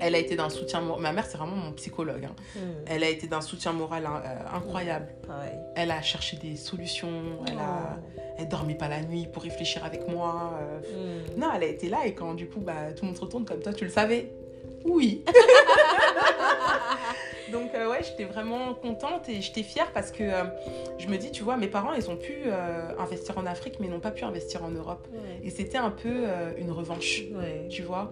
elle 0.00 0.14
a 0.14 0.18
été 0.18 0.36
d'un 0.36 0.48
soutien 0.50 0.80
moral. 0.80 1.02
Ma 1.02 1.12
mère, 1.12 1.26
c'est 1.26 1.38
vraiment 1.38 1.56
mon 1.56 1.72
psychologue. 1.72 2.24
hein. 2.24 2.34
Hmm. 2.56 2.60
Elle 2.86 3.02
a 3.04 3.08
été 3.08 3.26
d'un 3.26 3.40
soutien 3.40 3.72
moral 3.72 4.04
euh, 4.06 4.56
incroyable. 4.56 5.08
Pareil. 5.26 5.52
Elle 5.76 5.90
a 5.90 6.02
cherché 6.02 6.36
des 6.36 6.56
solutions. 6.56 7.10
Elle 7.46 7.58
a, 7.58 7.98
elle 8.38 8.48
dormait 8.48 8.74
pas 8.74 8.88
la 8.88 9.00
nuit 9.02 9.26
pour 9.32 9.42
réfléchir 9.42 9.84
avec 9.84 10.08
moi. 10.08 10.54
euh, 10.60 10.80
Hmm. 10.80 11.40
non, 11.40 11.48
elle 11.54 11.62
a 11.62 11.66
été 11.66 11.88
là 11.88 12.06
et 12.06 12.14
quand 12.14 12.34
du 12.34 12.46
coup 12.48 12.60
bah, 12.60 12.92
tout 12.94 13.02
le 13.02 13.08
monde 13.08 13.16
se 13.16 13.20
retourne 13.22 13.44
comme 13.44 13.60
toi, 13.60 13.72
tu 13.72 13.84
le 13.84 13.90
savais 13.90 14.32
Oui. 14.84 15.24
Donc 17.52 17.74
euh, 17.74 17.90
ouais, 17.90 18.00
j'étais 18.02 18.24
vraiment 18.24 18.74
contente 18.74 19.28
et 19.28 19.40
j'étais 19.40 19.62
fière 19.62 19.90
parce 19.92 20.10
que 20.10 20.22
euh, 20.22 20.44
je 20.98 21.06
me 21.08 21.16
dis, 21.16 21.30
tu 21.30 21.42
vois, 21.42 21.56
mes 21.56 21.68
parents, 21.68 21.92
ils 21.92 22.08
ont 22.10 22.16
pu 22.16 22.34
euh, 22.46 22.90
investir 22.98 23.36
en 23.38 23.46
Afrique 23.46 23.74
mais 23.80 23.88
n'ont 23.88 24.00
pas 24.00 24.10
pu 24.10 24.24
investir 24.24 24.64
en 24.64 24.70
Europe. 24.70 25.06
Ouais. 25.12 25.18
Et 25.42 25.50
c'était 25.50 25.78
un 25.78 25.90
peu 25.90 26.26
une 26.58 26.70
revanche, 26.70 27.22
Ouais. 27.32 27.66
tu 27.68 27.82
vois. 27.82 28.10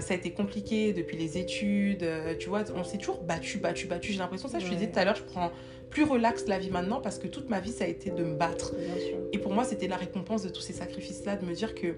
Ça 0.00 0.14
a 0.14 0.16
été 0.16 0.30
compliqué 0.32 0.92
depuis 0.92 1.16
les 1.16 1.38
études, 1.38 2.06
tu 2.38 2.48
vois, 2.48 2.62
on 2.74 2.84
s'est 2.84 2.98
toujours 2.98 3.20
battu, 3.22 3.58
battu, 3.58 3.86
battu. 3.86 4.12
J'ai 4.12 4.18
l'impression, 4.18 4.48
ça 4.48 4.58
je 4.58 4.66
te 4.66 4.74
disais 4.74 4.90
tout 4.90 4.98
à 4.98 5.04
l'heure, 5.04 5.16
je 5.16 5.22
prends 5.22 5.50
plus 5.90 6.04
relax 6.04 6.46
la 6.46 6.58
vie 6.58 6.70
maintenant 6.70 7.00
parce 7.00 7.18
que 7.18 7.26
toute 7.28 7.48
ma 7.48 7.60
vie 7.60 7.70
ça 7.72 7.84
a 7.84 7.86
été 7.88 8.10
de 8.10 8.24
me 8.24 8.34
battre. 8.34 8.74
Bien 8.74 8.94
sûr. 8.96 9.16
Et 9.32 9.38
pour 9.38 9.52
moi, 9.52 9.64
c'était 9.64 9.86
la 9.88 9.96
récompense 9.96 10.42
de 10.42 10.48
tous 10.48 10.60
ces 10.60 10.72
sacrifices-là, 10.72 11.36
de 11.36 11.44
me 11.46 11.54
dire 11.54 11.74
que. 11.74 11.94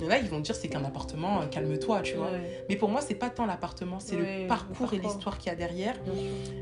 Il 0.00 0.06
y 0.06 0.08
en 0.08 0.12
a, 0.12 0.18
ils 0.18 0.28
vont 0.28 0.40
dire 0.40 0.54
c'est 0.54 0.68
qu'un 0.68 0.84
appartement, 0.84 1.42
euh, 1.42 1.46
calme-toi, 1.46 2.00
tu 2.00 2.14
vois. 2.14 2.30
Ouais. 2.30 2.64
Mais 2.68 2.76
pour 2.76 2.88
moi, 2.88 3.00
c'est 3.00 3.14
pas 3.14 3.30
tant 3.30 3.46
l'appartement, 3.46 4.00
c'est 4.00 4.16
Ouais, 4.16 4.42
le 4.42 4.48
parcours 4.48 4.92
et 4.94 4.98
l'histoire 4.98 5.38
qu'il 5.38 5.50
y 5.50 5.52
a 5.52 5.56
derrière. 5.56 5.94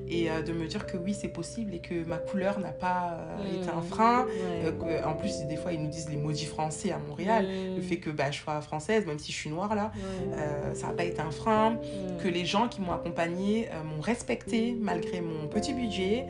Et 0.08 0.30
euh, 0.30 0.42
de 0.42 0.52
me 0.52 0.66
dire 0.66 0.86
que 0.86 0.96
oui, 0.96 1.14
c'est 1.14 1.28
possible 1.28 1.74
et 1.74 1.80
que 1.80 2.04
ma 2.04 2.16
couleur 2.16 2.58
n'a 2.58 2.72
pas 2.72 3.18
euh, 3.18 3.60
été 3.60 3.70
un 3.70 3.80
frein. 3.80 4.26
Euh, 4.64 5.02
en 5.04 5.14
plus, 5.14 5.44
des 5.48 5.56
fois, 5.56 5.72
ils 5.72 5.82
nous 5.82 5.88
disent 5.88 6.08
les 6.08 6.16
maudits 6.16 6.46
français 6.46 6.90
à 6.90 6.98
Montréal. 6.98 7.46
Hmm. 7.46 7.76
Le 7.76 7.82
fait 7.82 7.98
que 7.98 8.10
bah, 8.10 8.30
je 8.30 8.40
sois 8.40 8.60
française, 8.60 9.06
même 9.06 9.18
si 9.18 9.32
je 9.32 9.36
suis 9.36 9.50
noire 9.50 9.74
là, 9.74 9.92
ça 10.74 10.88
n'a 10.88 10.92
pas 10.92 11.04
été 11.04 11.20
un 11.20 11.30
frein. 11.30 11.78
Que 12.22 12.28
les 12.28 12.44
gens 12.44 12.68
qui 12.68 12.80
m'ont 12.80 12.92
accompagnée 12.92 13.68
m'ont 13.84 14.00
respecté 14.00 14.76
malgré 14.78 15.20
mon 15.20 15.46
petit 15.48 15.74
budget. 15.74 16.26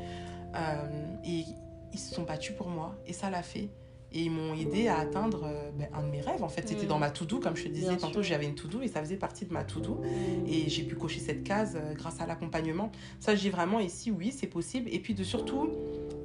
Et 1.24 1.44
ils 1.92 1.98
se 1.98 2.14
sont 2.14 2.22
battus 2.22 2.54
pour 2.54 2.68
moi. 2.68 2.94
Et 3.06 3.12
ça 3.12 3.30
l'a 3.30 3.42
fait. 3.42 3.68
Et 4.12 4.20
ils 4.22 4.30
m'ont 4.30 4.54
aidé 4.54 4.88
à 4.88 4.98
atteindre 5.00 5.42
euh, 5.44 5.70
ben, 5.78 5.86
un 5.92 6.02
de 6.02 6.08
mes 6.10 6.20
rêves. 6.22 6.42
En 6.42 6.48
fait, 6.48 6.66
c'était 6.66 6.86
Mm. 6.86 6.88
dans 6.88 6.98
ma 6.98 7.10
to-do, 7.10 7.40
comme 7.40 7.56
je 7.56 7.64
te 7.64 7.68
disais 7.68 7.88
Bien 7.88 7.96
tantôt, 7.96 8.22
j'avais 8.22 8.46
une 8.46 8.54
to-do 8.54 8.80
et 8.80 8.88
ça 8.88 9.00
faisait 9.00 9.16
partie 9.16 9.44
de 9.44 9.52
ma 9.52 9.64
to-do. 9.64 9.96
Hmm. 9.96 10.46
Et 10.46 10.68
j'ai 10.70 10.82
pu 10.84 10.94
cocher 10.94 11.20
cette 11.20 11.44
case 11.44 11.76
euh, 11.76 11.92
grâce 11.94 12.18
à 12.20 12.26
l'accompagnement. 12.26 12.90
Ça, 13.20 13.34
je 13.34 13.40
dis 13.40 13.50
vraiment 13.50 13.80
ici, 13.80 14.10
oui, 14.10 14.32
c'est 14.34 14.46
possible. 14.46 14.88
Et 14.92 14.98
puis 14.98 15.12
de 15.12 15.22
surtout, 15.24 15.68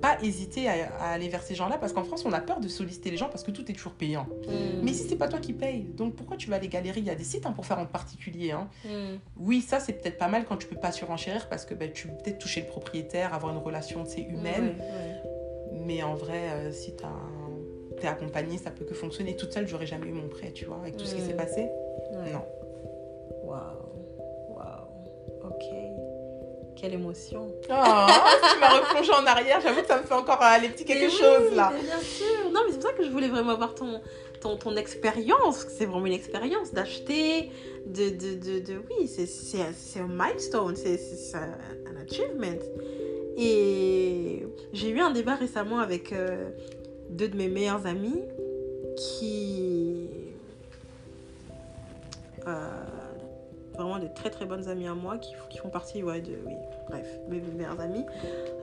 pas 0.01 0.17
hésiter 0.23 0.69
à, 0.69 0.93
à 0.99 1.09
aller 1.11 1.27
vers 1.27 1.43
ces 1.43 1.55
gens-là 1.55 1.77
parce 1.77 1.91
qu'en 1.91 2.03
France, 2.05 2.23
on 2.25 2.31
a 2.31 2.39
peur 2.39 2.59
de 2.61 2.67
solliciter 2.69 3.11
les 3.11 3.17
gens 3.17 3.27
parce 3.29 3.43
que 3.43 3.51
tout 3.51 3.69
est 3.69 3.73
toujours 3.73 3.93
payant. 3.93 4.27
Hmm. 4.47 4.81
Mais 4.81 4.91
ici, 4.91 5.05
c'est 5.09 5.17
pas 5.17 5.27
toi 5.27 5.39
qui 5.39 5.51
paye. 5.51 5.81
Donc 5.97 6.15
pourquoi 6.15 6.37
tu 6.37 6.49
vas 6.49 6.55
aller 6.55 6.69
galérer? 6.69 7.01
Il 7.01 7.05
y 7.05 7.09
a 7.09 7.15
des 7.15 7.23
sites 7.25 7.45
hein, 7.45 7.51
pour 7.51 7.65
faire 7.65 7.79
en 7.79 7.85
particulier. 7.85 8.51
hein. 8.51 8.69
Oui, 9.37 9.59
ça, 9.61 9.81
c'est 9.81 9.93
peut-être 9.93 10.17
pas 10.17 10.29
mal 10.29 10.45
quand 10.45 10.55
tu 10.55 10.67
peux 10.67 10.77
pas 10.79 10.93
surenchérir 10.93 11.49
parce 11.49 11.65
que 11.65 11.73
ben, 11.73 11.91
tu 11.91 12.07
peux 12.07 12.13
peut-être 12.23 12.39
toucher 12.39 12.61
le 12.61 12.67
propriétaire, 12.67 13.33
avoir 13.33 13.51
une 13.53 13.59
relation 13.61 14.05
tu 14.05 14.11
sais, 14.11 14.21
humaine. 14.21 14.75
Mais 15.85 16.01
en 16.03 16.15
vrai, 16.15 16.49
euh, 16.51 16.71
si 16.71 16.95
t'as 16.95 17.07
un- 17.07 17.42
t'es 18.03 18.09
accompagné, 18.09 18.57
ça 18.57 18.69
peut 18.69 18.83
que 18.83 18.93
fonctionner. 18.93 19.35
Toute 19.37 19.53
seule, 19.53 19.65
j'aurais 19.65 19.85
jamais 19.85 20.07
eu 20.07 20.11
mon 20.11 20.27
prêt, 20.27 20.51
tu 20.51 20.65
vois, 20.65 20.77
avec 20.81 20.97
tout 20.97 21.05
ce 21.05 21.15
qui 21.15 21.21
Mm. 21.21 21.25
s'est 21.27 21.33
passé. 21.35 21.61
Ouais. 22.11 22.33
Non. 22.33 22.43
Waouh. 23.45 24.55
Waouh. 24.57 25.49
Ok. 25.49 25.63
Quelle 26.75 26.95
émotion. 26.95 27.47
Oh, 27.49 27.55
tu 27.65 28.59
m'as 28.59 28.79
replongé 28.79 29.11
en 29.13 29.25
arrière. 29.25 29.61
J'avoue 29.61 29.81
que 29.81 29.87
ça 29.87 29.99
me 29.99 30.03
fait 30.03 30.13
encore 30.13 30.41
euh, 30.41 30.57
les 30.61 30.67
petits 30.69 30.83
quelque 30.83 31.09
chose 31.09 31.55
là. 31.55 31.71
Bien 31.81 31.99
sûr. 32.01 32.51
Non, 32.51 32.61
mais 32.65 32.71
c'est 32.73 32.79
pour 32.79 32.89
ça 32.89 32.97
que 32.97 33.03
je 33.05 33.09
voulais 33.09 33.29
vraiment 33.29 33.51
avoir 33.51 33.73
ton, 33.73 34.01
ton, 34.41 34.57
ton 34.57 34.75
expérience. 34.75 35.65
C'est 35.69 35.85
vraiment 35.85 36.05
une 36.07 36.11
expérience 36.13 36.73
d'acheter, 36.73 37.51
de, 37.85 38.09
de, 38.09 38.35
de, 38.35 38.59
de- 38.59 38.81
Oui, 38.89 39.07
c'est- 39.07 39.27
c'est 39.27 39.99
un- 39.99 40.07
milestone, 40.09 40.75
c'est 40.75 40.97
c'est 40.97 41.37
un, 41.37 41.57
un 41.89 42.01
achievement. 42.03 42.59
Et 43.37 44.45
j'ai 44.73 44.89
eu 44.89 44.99
un 44.99 45.11
débat 45.11 45.35
récemment 45.35 45.79
avec 45.79 46.11
euh, 46.11 46.49
deux 47.13 47.29
de 47.29 47.37
mes 47.37 47.47
meilleurs 47.47 47.85
amis 47.85 48.21
qui. 48.97 50.09
euh, 52.47 52.67
vraiment 53.73 53.99
des 53.99 54.11
très 54.13 54.29
très 54.29 54.45
bonnes 54.45 54.67
amies 54.67 54.87
à 54.87 54.93
moi 54.93 55.17
qui, 55.17 55.57
font 55.57 55.69
partie 55.69 56.01
de. 56.01 56.05
Oui, 56.05 56.53
bref, 56.89 57.07
mes 57.29 57.39
meilleurs 57.39 57.79
amis. 57.79 58.05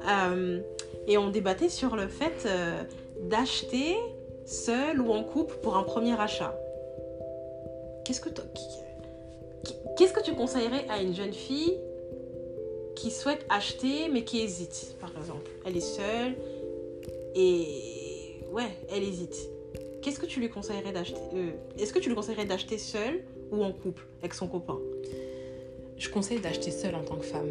Euh, 0.08 0.60
et 1.06 1.18
on 1.18 1.30
débattait 1.30 1.68
sur 1.68 1.96
le 1.96 2.08
fait 2.08 2.46
euh, 2.46 2.82
d'acheter 3.22 3.96
seul 4.44 5.00
ou 5.00 5.12
en 5.12 5.24
couple 5.24 5.56
pour 5.62 5.76
un 5.76 5.82
premier 5.82 6.18
achat. 6.18 6.54
Qu'est-ce 8.04 8.20
que, 8.20 8.28
qu'est-ce 9.96 10.12
que 10.12 10.22
tu 10.22 10.34
conseillerais 10.34 10.86
à 10.88 11.00
une 11.00 11.14
jeune 11.14 11.32
fille 11.32 11.78
qui 12.96 13.10
souhaite 13.10 13.44
acheter 13.48 14.08
mais 14.10 14.24
qui 14.24 14.40
hésite, 14.40 14.96
par 15.00 15.10
exemple? 15.18 15.50
Elle 15.64 15.76
est 15.76 15.80
seule 15.80 16.34
et 17.34 17.99
ouais, 18.52 18.68
elle 18.90 19.02
hésite. 19.02 19.36
Qu'est-ce 20.02 20.18
que 20.18 20.26
tu 20.26 20.40
lui 20.40 20.48
conseillerais 20.48 20.92
d'acheter 20.92 21.20
euh, 21.34 21.50
Est-ce 21.78 21.92
que 21.92 21.98
tu 21.98 22.08
lui 22.08 22.16
conseillerais 22.16 22.46
d'acheter 22.46 22.78
seule 22.78 23.22
ou 23.50 23.62
en 23.62 23.72
couple 23.72 24.06
avec 24.20 24.34
son 24.34 24.48
copain? 24.48 24.78
Je 25.96 26.08
conseille 26.08 26.40
d'acheter 26.40 26.70
seule 26.70 26.94
en 26.94 27.02
tant 27.02 27.16
que 27.16 27.24
femme. 27.24 27.48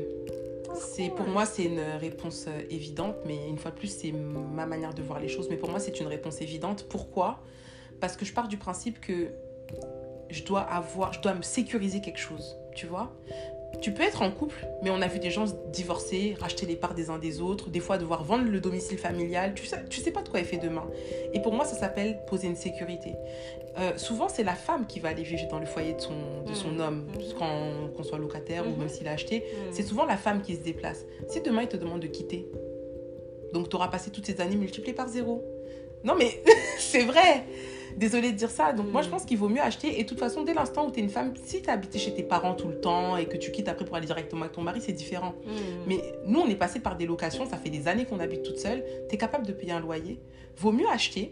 C'est 0.75 1.09
pour 1.09 1.27
moi 1.27 1.45
c'est 1.45 1.65
une 1.65 1.81
réponse 1.99 2.45
euh, 2.47 2.61
évidente, 2.69 3.15
mais 3.25 3.47
une 3.47 3.57
fois 3.57 3.71
de 3.71 3.75
plus 3.75 3.87
c'est 3.87 4.11
ma 4.11 4.65
manière 4.65 4.93
de 4.93 5.01
voir 5.01 5.19
les 5.19 5.27
choses. 5.27 5.47
Mais 5.49 5.57
pour 5.57 5.69
moi 5.69 5.79
c'est 5.79 5.99
une 5.99 6.07
réponse 6.07 6.41
évidente. 6.41 6.85
Pourquoi? 6.89 7.39
Parce 7.99 8.15
que 8.15 8.25
je 8.25 8.33
pars 8.33 8.47
du 8.47 8.57
principe 8.57 8.99
que 8.99 9.27
je 10.29 10.43
dois 10.43 10.61
avoir, 10.61 11.13
je 11.13 11.21
dois 11.21 11.33
me 11.33 11.41
sécuriser 11.41 12.01
quelque 12.01 12.19
chose. 12.19 12.55
Tu 12.75 12.87
vois? 12.87 13.11
Tu 13.81 13.93
peux 13.93 14.03
être 14.03 14.21
en 14.21 14.31
couple, 14.31 14.67
mais 14.81 14.89
on 14.89 15.01
a 15.01 15.07
vu 15.07 15.19
des 15.19 15.31
gens 15.31 15.47
se 15.47 15.53
divorcer, 15.71 16.35
racheter 16.39 16.65
les 16.65 16.75
parts 16.75 16.93
des 16.95 17.09
uns 17.09 17.17
des 17.17 17.39
autres, 17.39 17.69
des 17.69 17.79
fois 17.79 17.97
devoir 17.97 18.23
vendre 18.25 18.49
le 18.49 18.59
domicile 18.59 18.97
familial. 18.97 19.53
Tu 19.53 19.65
sais, 19.65 19.77
tu 19.89 20.01
sais 20.01 20.11
pas 20.11 20.21
de 20.21 20.27
quoi 20.29 20.39
est 20.41 20.43
fait 20.45 20.57
demain. 20.57 20.85
Et 21.33 21.41
pour 21.41 21.53
moi 21.53 21.63
ça 21.65 21.75
s'appelle 21.75 22.19
poser 22.27 22.47
une 22.47 22.57
sécurité. 22.57 23.13
Euh, 23.77 23.95
souvent 23.97 24.27
c'est 24.27 24.43
la 24.43 24.55
femme 24.55 24.85
qui 24.85 24.99
va 24.99 25.09
aller 25.09 25.23
vivre 25.23 25.47
dans 25.49 25.59
le 25.59 25.65
foyer 25.65 25.93
de 25.93 26.01
son, 26.01 26.43
de 26.45 26.53
son 26.53 26.69
Mhm. 26.71 26.81
homme, 26.81 27.07
quand 27.37 27.71
qu'on 27.95 28.03
soit 28.03 28.17
locataire 28.17 28.65
ou 28.67 28.75
même 28.75 28.89
s'il 28.89 29.07
a 29.07 29.11
acheté. 29.11 29.39
Hmm. 29.39 29.71
C'est 29.71 29.83
souvent 29.83 30.05
la 30.05 30.17
femme 30.17 30.41
qui 30.41 30.55
se 30.55 30.61
déplace. 30.61 31.05
Si 31.29 31.39
demain 31.41 31.61
il 31.61 31.67
te 31.69 31.77
demande 31.77 32.01
de 32.01 32.07
quitter, 32.07 32.47
donc 33.53 33.69
tu 33.69 33.75
auras 33.77 33.87
passé 33.87 34.11
toutes 34.11 34.25
ces 34.25 34.41
années 34.41 34.55
multipliées 34.57 34.93
par 34.95 35.07
zéro. 35.07 35.43
Non 36.03 36.15
mais 36.17 36.41
c'est 36.79 37.03
vrai. 37.03 37.45
Désolée 37.97 38.31
de 38.31 38.37
dire 38.37 38.49
ça. 38.51 38.73
Donc 38.73 38.91
moi 38.91 39.01
je 39.01 39.07
Mm. 39.07 39.11
pense 39.11 39.25
qu'il 39.25 39.37
vaut 39.37 39.49
mieux 39.49 39.61
acheter. 39.61 39.99
Et 39.99 40.03
de 40.03 40.09
toute 40.09 40.19
façon, 40.19 40.43
dès 40.43 40.53
l'instant 40.53 40.87
où 40.87 40.91
tu 40.91 40.99
es 40.99 41.03
une 41.03 41.09
femme, 41.09 41.33
si 41.43 41.61
tu 41.61 41.69
as 41.69 41.73
habité 41.73 41.99
chez 41.99 42.13
tes 42.13 42.23
parents 42.23 42.53
tout 42.53 42.67
le 42.67 42.79
temps 42.79 43.17
et 43.17 43.25
que 43.25 43.37
tu 43.37 43.51
quittes 43.51 43.67
après 43.69 43.85
pour 43.85 43.95
aller 43.95 44.05
directement 44.05 44.41
avec 44.41 44.53
ton 44.53 44.61
mari, 44.61 44.81
c'est 44.81 44.91
différent. 44.93 45.33
Hmm. 45.45 45.51
Mais 45.87 46.01
nous, 46.25 46.39
on 46.39 46.47
est 46.47 46.55
passé 46.55 46.79
par 46.79 46.95
des 46.95 47.05
locations, 47.05 47.45
ça 47.45 47.57
fait 47.57 47.69
des 47.69 47.87
années 47.87 48.05
qu'on 48.05 48.19
habite 48.19 48.43
toute 48.43 48.57
seule. 48.59 48.83
Tu 49.09 49.15
es 49.15 49.17
capable 49.17 49.45
de 49.47 49.53
payer 49.53 49.71
un 49.73 49.79
loyer. 49.79 50.19
Vaut 50.57 50.71
mieux 50.71 50.87
acheter, 50.89 51.31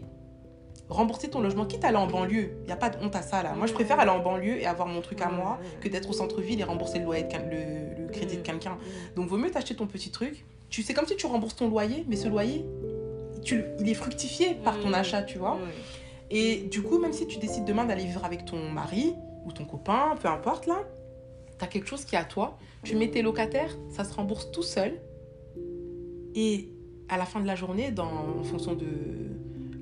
rembourser 0.88 1.28
ton 1.28 1.40
logement, 1.40 1.66
quitte 1.66 1.84
à 1.84 1.88
aller 1.88 1.96
en 1.98 2.06
banlieue. 2.06 2.52
Il 2.62 2.66
n'y 2.66 2.72
a 2.72 2.76
pas 2.76 2.88
de 2.90 2.96
honte 3.04 3.14
à 3.14 3.22
ça 3.22 3.42
là. 3.42 3.52
Moi, 3.54 3.66
je 3.66 3.72
préfère 3.74 4.00
aller 4.00 4.10
en 4.10 4.20
banlieue 4.20 4.58
et 4.60 4.66
avoir 4.66 4.88
mon 4.88 5.00
truc 5.00 5.20
à 5.20 5.28
moi 5.30 5.58
que 5.80 5.88
d'être 5.88 6.08
au 6.08 6.14
centre-ville 6.14 6.58
et 6.60 6.64
rembourser 6.64 6.98
le, 6.98 7.04
loyer 7.04 7.24
de 7.24 7.28
le, 7.36 8.04
le 8.04 8.08
crédit 8.10 8.36
de 8.36 8.40
Mm. 8.40 8.44
quelqu'un. 8.44 8.78
Donc, 9.14 9.28
vaut 9.28 9.36
mieux 9.36 9.50
t'acheter 9.50 9.74
ton 9.74 9.86
petit 9.86 10.10
truc. 10.10 10.44
Tu 10.70 10.82
sais, 10.82 10.94
comme 10.94 11.06
si 11.06 11.16
tu 11.16 11.26
rembourses 11.26 11.56
ton 11.56 11.68
loyer, 11.68 12.04
mais 12.08 12.16
ce 12.16 12.28
loyer, 12.28 12.64
tu, 13.44 13.64
il 13.80 13.88
est 13.88 13.94
fructifié 13.94 14.54
par 14.64 14.78
ton 14.80 14.88
Mm. 14.88 14.94
achat, 14.94 15.22
tu 15.22 15.38
vois. 15.38 15.58
Et 16.30 16.56
du 16.70 16.82
coup, 16.82 16.98
même 16.98 17.12
si 17.12 17.26
tu 17.26 17.38
décides 17.38 17.64
demain 17.64 17.84
d'aller 17.84 18.04
vivre 18.04 18.24
avec 18.24 18.44
ton 18.44 18.70
mari 18.70 19.14
ou 19.44 19.52
ton 19.52 19.64
copain, 19.64 20.14
peu 20.20 20.28
importe 20.28 20.66
là, 20.66 20.84
tu 21.58 21.64
as 21.64 21.68
quelque 21.68 21.88
chose 21.88 22.04
qui 22.04 22.14
est 22.14 22.18
à 22.18 22.24
toi. 22.24 22.58
Tu 22.84 22.96
mets 22.96 23.10
tes 23.10 23.22
locataires, 23.22 23.76
ça 23.90 24.04
se 24.04 24.14
rembourse 24.14 24.50
tout 24.52 24.62
seul. 24.62 25.00
Et 26.34 26.68
à 27.08 27.16
la 27.16 27.24
fin 27.24 27.40
de 27.40 27.46
la 27.46 27.56
journée, 27.56 27.90
dans, 27.90 28.38
en 28.40 28.44
fonction 28.44 28.74
de 28.74 28.86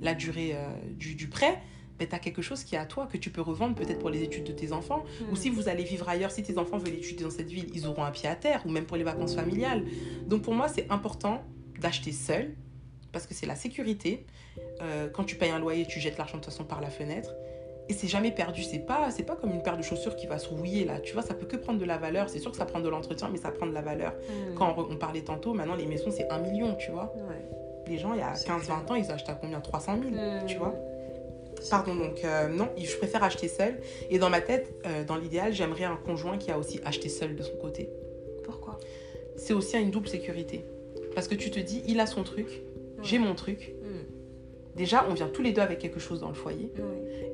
la 0.00 0.14
durée 0.14 0.52
euh, 0.54 0.68
du, 0.92 1.14
du 1.14 1.28
prêt, 1.28 1.60
ben, 1.98 2.06
tu 2.06 2.14
as 2.14 2.18
quelque 2.18 2.42
chose 2.42 2.62
qui 2.62 2.74
est 2.74 2.78
à 2.78 2.86
toi, 2.86 3.06
que 3.06 3.16
tu 3.16 3.30
peux 3.30 3.40
revendre 3.40 3.74
peut-être 3.74 3.98
pour 3.98 4.10
les 4.10 4.22
études 4.22 4.44
de 4.44 4.52
tes 4.52 4.72
enfants. 4.72 5.04
Ou 5.30 5.36
si 5.36 5.50
vous 5.50 5.68
allez 5.68 5.84
vivre 5.84 6.08
ailleurs, 6.08 6.30
si 6.30 6.42
tes 6.42 6.58
enfants 6.58 6.78
veulent 6.78 6.94
étudier 6.94 7.24
dans 7.24 7.30
cette 7.30 7.48
ville, 7.48 7.66
ils 7.74 7.86
auront 7.86 8.04
un 8.04 8.10
pied 8.10 8.28
à 8.28 8.36
terre, 8.36 8.62
ou 8.66 8.70
même 8.70 8.84
pour 8.84 8.96
les 8.96 9.04
vacances 9.04 9.34
familiales. 9.34 9.84
Donc 10.26 10.42
pour 10.42 10.54
moi, 10.54 10.68
c'est 10.68 10.90
important 10.90 11.42
d'acheter 11.80 12.12
seul, 12.12 12.54
parce 13.12 13.26
que 13.26 13.34
c'est 13.34 13.46
la 13.46 13.56
sécurité. 13.56 14.26
Euh, 14.82 15.08
quand 15.12 15.24
tu 15.24 15.36
payes 15.36 15.50
un 15.50 15.58
loyer, 15.58 15.86
tu 15.86 16.00
jettes 16.00 16.18
l'argent 16.18 16.38
de 16.38 16.42
toute 16.42 16.52
façon 16.52 16.64
par 16.64 16.80
la 16.80 16.90
fenêtre. 16.90 17.34
Et 17.88 17.92
c'est 17.92 18.08
jamais 18.08 18.32
perdu. 18.32 18.62
C'est 18.64 18.80
pas, 18.80 19.10
c'est 19.10 19.22
pas 19.22 19.36
comme 19.36 19.50
une 19.52 19.62
paire 19.62 19.76
de 19.76 19.82
chaussures 19.82 20.16
qui 20.16 20.26
va 20.26 20.38
se 20.38 20.48
rouiller 20.48 20.84
là. 20.84 20.98
Tu 21.00 21.12
vois, 21.12 21.22
ça 21.22 21.34
peut 21.34 21.46
que 21.46 21.56
prendre 21.56 21.78
de 21.78 21.84
la 21.84 21.98
valeur. 21.98 22.28
C'est 22.28 22.40
sûr 22.40 22.50
que 22.50 22.56
ça 22.56 22.66
prend 22.66 22.80
de 22.80 22.88
l'entretien, 22.88 23.28
mais 23.30 23.38
ça 23.38 23.50
prend 23.52 23.66
de 23.66 23.72
la 23.72 23.82
valeur. 23.82 24.12
Hmm. 24.12 24.54
Quand 24.56 24.74
on, 24.76 24.92
on 24.92 24.96
parlait 24.96 25.20
tantôt, 25.22 25.54
maintenant 25.54 25.76
les 25.76 25.86
maisons 25.86 26.10
c'est 26.10 26.28
un 26.30 26.38
million, 26.40 26.74
tu 26.74 26.90
vois. 26.90 27.14
Ouais. 27.16 27.44
Les 27.86 27.98
gens, 27.98 28.12
il 28.14 28.18
y 28.18 28.22
a 28.22 28.34
C'est 28.34 28.48
15-20 28.48 28.90
ans, 28.90 28.94
ils 28.96 29.10
achetaient 29.12 29.30
à 29.30 29.36
combien? 29.36 29.60
300 29.60 29.98
000, 30.02 30.14
Hmm. 30.14 30.46
tu 30.46 30.56
vois. 30.56 30.74
Pardon, 31.70 31.94
donc 31.94 32.22
euh, 32.24 32.48
non, 32.48 32.68
je 32.76 32.96
préfère 32.96 33.22
acheter 33.22 33.48
seul. 33.48 33.78
Et 34.10 34.18
dans 34.18 34.28
ma 34.30 34.40
tête, 34.40 34.74
euh, 34.84 35.04
dans 35.04 35.16
l'idéal, 35.16 35.52
j'aimerais 35.52 35.84
un 35.84 35.96
conjoint 35.96 36.36
qui 36.38 36.50
a 36.50 36.58
aussi 36.58 36.80
acheté 36.84 37.08
seul 37.08 37.34
de 37.36 37.42
son 37.42 37.56
côté. 37.56 37.88
Pourquoi? 38.44 38.78
C'est 39.36 39.54
aussi 39.54 39.78
une 39.78 39.90
double 39.90 40.08
sécurité. 40.08 40.64
Parce 41.14 41.28
que 41.28 41.34
tu 41.34 41.50
te 41.50 41.58
dis, 41.60 41.82
il 41.86 41.98
a 42.00 42.06
son 42.06 42.24
truc, 42.24 42.62
j'ai 43.02 43.18
mon 43.18 43.34
truc. 43.34 43.72
Déjà, 44.76 45.06
on 45.08 45.14
vient 45.14 45.28
tous 45.28 45.42
les 45.42 45.52
deux 45.52 45.62
avec 45.62 45.78
quelque 45.78 45.98
chose 46.00 46.20
dans 46.20 46.28
le 46.28 46.34
foyer. 46.34 46.72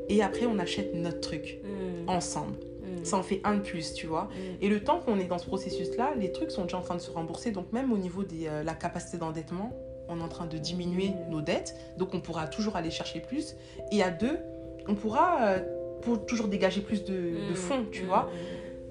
Et 0.09 0.22
après, 0.22 0.47
on 0.47 0.59
achète 0.59 0.95
notre 0.95 1.20
truc 1.20 1.61
Mm. 1.64 2.09
ensemble. 2.09 2.53
Mm. 2.82 3.05
Ça 3.05 3.16
en 3.16 3.22
fait 3.22 3.40
un 3.45 3.55
de 3.57 3.61
plus, 3.61 3.95
tu 3.95 4.07
vois. 4.07 4.24
Mm. 4.24 4.62
Et 4.64 4.68
le 4.68 4.82
temps 4.84 5.01
qu'on 5.01 5.18
est 5.18 5.24
dans 5.24 5.38
ce 5.38 5.47
processus-là, 5.47 6.14
les 6.18 6.30
trucs 6.32 6.51
sont 6.51 6.62
déjà 6.62 6.78
en 6.78 6.82
train 6.82 6.95
de 6.97 7.01
se 7.01 7.11
rembourser. 7.11 7.51
Donc 7.51 7.72
même 7.72 7.93
au 7.93 7.99
niveau 7.99 8.22
de 8.24 8.64
la 8.64 8.74
capacité 8.74 9.18
d'endettement, 9.18 9.72
on 10.09 10.20
est 10.20 10.22
en 10.22 10.28
train 10.28 10.47
de 10.47 10.59
diminuer 10.59 11.11
nos 11.30 11.40
dettes. 11.40 11.74
Donc 11.99 12.14
on 12.14 12.20
pourra 12.20 12.47
toujours 12.47 12.76
aller 12.76 12.90
chercher 12.90 13.20
plus. 13.20 13.57
Et 13.90 14.03
à 14.03 14.11
deux, 14.11 14.38
on 14.88 14.95
pourra 14.95 15.43
euh, 15.43 15.59
pour 16.03 16.24
toujours 16.26 16.49
dégager 16.49 16.80
plus 16.80 17.05
de, 17.05 17.49
de 17.49 17.55
fonds, 17.55 17.86
tu 17.90 18.03
vois. 18.05 18.28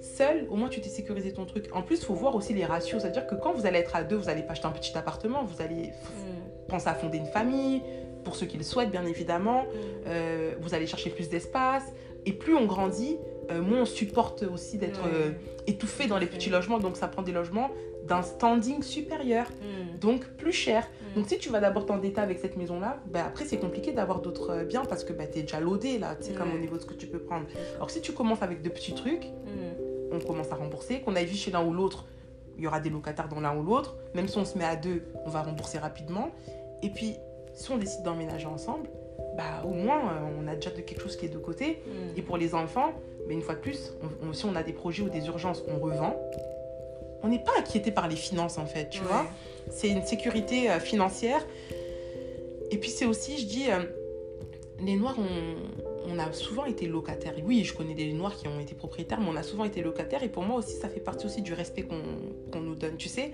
Seul, 0.02 0.48
au 0.50 0.56
moins 0.56 0.68
tu 0.70 0.82
t'es 0.82 0.90
sécurisé 0.90 1.32
ton 1.32 1.46
truc. 1.46 1.70
En 1.74 1.84
plus, 1.84 1.98
il 2.00 2.06
faut 2.06 2.16
voir 2.16 2.34
aussi 2.36 2.54
les 2.54 2.66
ratios. 2.66 3.02
C'est-à-dire 3.02 3.28
que 3.28 3.36
quand 3.36 3.54
vous 3.54 3.66
allez 3.68 3.78
être 3.80 3.96
à 3.96 4.04
deux, 4.04 4.16
vous 4.16 4.30
allez 4.30 4.42
pas 4.42 4.54
acheter 4.54 4.66
un 4.66 4.72
petit 4.72 4.98
appartement, 4.98 5.44
vous 5.44 5.62
allez 5.62 5.90
Mm. 5.92 6.68
penser 6.70 6.88
à 6.88 6.96
fonder 6.96 7.18
une 7.20 7.26
famille, 7.28 7.82
pour 8.24 8.36
ceux 8.36 8.46
qui 8.46 8.58
le 8.58 8.64
souhaitent, 8.64 8.92
bien 8.92 9.06
évidemment. 9.06 9.64
Mm. 9.64 9.68
Euh, 10.08 10.54
vous 10.62 10.74
allez 10.74 10.88
chercher 10.88 11.10
plus 11.10 11.30
d'espace. 11.30 11.84
Et 12.26 12.34
plus 12.34 12.56
on 12.56 12.66
grandit, 12.66 13.18
euh, 13.50 13.62
moins 13.62 13.82
on 13.82 13.86
supporte 13.86 14.44
aussi 14.44 14.78
d'être 14.78 15.02
Ouais. 15.04 15.12
euh, 15.14 15.32
étouffé 15.68 16.06
dans 16.08 16.18
les 16.20 16.28
petits 16.28 16.50
logements. 16.52 16.78
Donc 16.80 16.96
ça 16.98 17.08
prend 17.08 17.24
des 17.24 17.32
logements 17.32 17.70
d'un 18.08 18.22
standing 18.24 18.82
supérieur, 18.84 19.48
Mm. 19.50 19.98
donc 20.00 20.26
plus 20.38 20.52
cher. 20.52 20.84
Mm. 20.86 21.16
Donc 21.20 21.30
si 21.30 21.38
tu 21.40 21.50
vas 21.50 21.60
d'abord 21.60 21.86
t'endetter 21.88 22.22
avec 22.22 22.38
cette 22.40 22.58
maison-là, 22.58 23.00
bah, 23.08 23.24
après 23.28 23.46
c'est 23.46 23.58
compliqué 23.58 23.92
d'avoir 23.92 24.22
d'autres 24.22 24.52
euh, 24.52 24.64
biens 24.66 24.86
parce 24.86 25.04
que 25.04 25.14
bah, 25.14 25.26
tu 25.28 25.40
es 25.40 25.42
déjà 25.44 25.60
loadé 25.60 25.98
là, 25.98 26.16
c'est 26.20 26.34
comme 26.36 26.50
Ouais. 26.50 26.56
au 26.56 26.60
niveau 26.60 26.76
de 26.78 26.82
ce 26.82 26.86
que 26.86 26.94
tu 26.94 27.08
peux 27.08 27.20
prendre. 27.20 27.46
Alors 27.78 27.90
si 27.90 28.02
tu 28.02 28.12
commences 28.12 28.42
avec 28.44 28.62
de 28.62 28.70
petits 28.70 28.94
trucs, 28.94 29.26
Mm. 29.26 30.14
on 30.14 30.20
commence 30.20 30.52
à 30.52 30.56
rembourser, 30.56 31.00
qu'on 31.02 31.16
aille 31.16 31.26
vivre 31.26 31.40
chez 31.40 31.52
l'un 31.52 31.64
ou 31.66 31.74
l'autre, 31.74 32.06
il 32.58 32.64
y 32.64 32.68
aura 32.68 32.80
des 32.80 32.90
locataires 32.92 33.30
dans 33.30 33.40
l'un 33.40 33.56
ou 33.56 33.64
l'autre. 33.64 33.96
Même 34.14 34.28
si 34.28 34.38
on 34.38 34.46
se 34.46 34.58
met 34.58 34.66
à 34.66 34.76
deux, 34.76 35.04
on 35.26 35.30
va 35.30 35.42
rembourser 35.42 35.78
rapidement. 35.80 36.30
Et 36.84 36.90
puis, 36.90 37.16
si 37.54 37.72
on 37.72 37.78
décide 37.78 38.04
d'emménager 38.04 38.48
ensemble, 38.48 38.90
bah, 39.38 39.64
au 39.66 39.74
moins, 39.74 40.00
euh, 40.00 40.42
on 40.44 40.48
a 40.48 40.56
déjà 40.56 40.72
de 40.72 40.82
quelque 40.82 41.02
chose 41.02 41.16
qui 41.16 41.26
est 41.26 41.30
de 41.30 41.38
côté. 41.38 41.82
Mm. 41.86 42.18
Et 42.18 42.22
pour 42.22 42.38
les 42.38 42.54
enfants, 42.56 42.92
mais 43.28 43.34
une 43.34 43.42
fois 43.42 43.56
de 43.56 43.60
plus, 43.60 43.94
on- 44.24 44.30
on- 44.30 44.34
si 44.34 44.46
on 44.46 44.56
a 44.56 44.64
des 44.64 44.74
projets 44.74 45.04
ou 45.04 45.10
des 45.10 45.26
urgences, 45.28 45.64
on 45.68 45.80
revend. 45.80 46.16
On 47.24 47.28
n'est 47.28 47.40
pas 47.44 47.52
inquiété 47.60 47.92
par 47.92 48.08
les 48.08 48.16
finances, 48.16 48.58
en 48.58 48.66
fait, 48.66 48.90
tu 48.90 49.02
Ouais. 49.02 49.08
vois. 49.08 49.26
C'est 49.70 49.90
une 49.90 50.04
sécurité 50.04 50.70
euh, 50.72 50.80
financière. 50.80 51.46
Et 52.72 52.78
puis, 52.78 52.90
c'est 52.90 53.06
aussi, 53.06 53.38
je 53.38 53.46
dis, 53.46 53.70
euh, 53.70 53.84
les 54.84 54.96
Noirs, 54.96 55.18
on, 55.20 56.12
on 56.14 56.18
a 56.20 56.32
souvent 56.34 56.66
été 56.66 56.88
locataires. 56.88 57.38
Et 57.38 57.44
oui, 57.44 57.64
je 57.64 57.74
connais 57.76 57.94
des 57.94 58.12
Noirs 58.14 58.36
qui 58.36 58.48
ont 58.48 58.60
été 58.60 58.74
propriétaires, 58.74 59.20
mais 59.22 59.28
on 59.30 59.36
a 59.36 59.44
souvent 59.44 59.66
été 59.66 59.82
locataires. 59.82 60.24
Et 60.24 60.30
pour 60.30 60.44
moi 60.44 60.58
aussi, 60.58 60.74
ça 60.76 60.90
fait 60.90 61.00
partie 61.00 61.26
aussi 61.28 61.42
du 61.44 61.54
respect 61.54 61.84
qu'on 61.84 62.02
qu'on 62.52 62.62
nous 62.62 62.76
donne. 62.76 62.98
Tu 62.98 63.08
sais, 63.08 63.32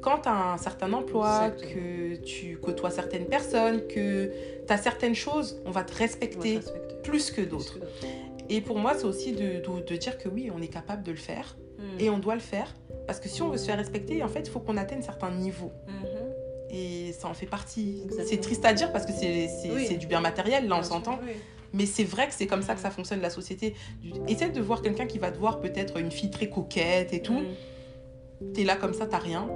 quand 0.00 0.18
tu 0.22 0.28
as 0.28 0.52
un 0.52 0.56
certain 0.58 0.92
emploi, 0.92 1.46
Exactement. 1.54 1.72
que 1.74 2.16
tu 2.24 2.56
côtoies 2.58 2.90
certaines 2.90 3.26
personnes, 3.26 3.86
que 3.86 4.30
tu 4.66 4.72
as 4.72 4.78
certaines 4.78 5.14
choses, 5.14 5.60
on 5.66 5.70
va 5.70 5.82
te 5.84 5.92
va 5.92 5.98
respecter 5.98 6.60
plus 7.02 7.30
que 7.30 7.40
d'autres. 7.42 7.78
Et 8.50 8.60
pour 8.60 8.78
moi, 8.78 8.92
c'est 8.96 9.04
aussi 9.06 9.32
de, 9.32 9.60
de, 9.66 9.86
de 9.86 9.96
dire 9.96 10.18
que 10.18 10.28
oui, 10.28 10.50
on 10.54 10.60
est 10.60 10.68
capable 10.68 11.02
de 11.02 11.10
le 11.10 11.16
faire 11.18 11.56
Mm. 11.76 12.00
et 12.00 12.08
on 12.08 12.18
doit 12.18 12.34
le 12.34 12.40
faire. 12.40 12.72
Parce 13.08 13.18
que 13.18 13.28
si 13.28 13.42
on 13.42 13.48
veut 13.50 13.58
se 13.58 13.66
faire 13.66 13.76
respecter, 13.76 14.22
en 14.22 14.28
fait, 14.28 14.40
il 14.42 14.50
faut 14.50 14.60
qu'on 14.60 14.76
atteigne 14.76 15.02
certains 15.02 15.32
niveaux. 15.32 15.72
Mhm. 15.88 16.04
Et 16.70 17.12
ça 17.12 17.26
en 17.28 17.34
fait 17.34 17.46
partie. 17.46 18.04
C'est 18.26 18.40
triste 18.40 18.64
à 18.64 18.72
dire 18.72 18.92
parce 18.92 19.04
que 19.06 19.12
c'est 19.12 19.48
c'est- 19.48 19.70
Oui. 19.72 19.96
du 19.98 20.06
bien 20.06 20.20
matériel, 20.20 20.68
là, 20.68 20.76
on 20.78 20.82
s'entend. 20.84 21.18
oui. 21.26 21.32
Mais 21.72 21.86
c'est 21.86 22.04
vrai 22.04 22.28
que 22.28 22.32
c'est 22.34 22.46
comme 22.46 22.62
ça 22.62 22.74
que 22.76 22.80
ça 22.80 22.90
fonctionne, 22.90 23.20
la 23.20 23.30
société. 23.30 23.74
Essaie 24.28 24.50
de 24.50 24.60
voir 24.60 24.80
quelqu'un 24.82 25.06
qui 25.06 25.18
va 25.18 25.32
te 25.32 25.38
voir 25.38 25.60
peut-être 25.60 25.98
une 25.98 26.12
fille 26.12 26.30
très 26.30 26.48
coquette 26.48 27.12
et 27.12 27.20
tout. 27.20 27.40
Mm. 28.40 28.52
T'es 28.54 28.62
là 28.62 28.76
comme 28.76 28.94
ça, 28.94 29.06
t'as 29.06 29.18
rien. 29.18 29.48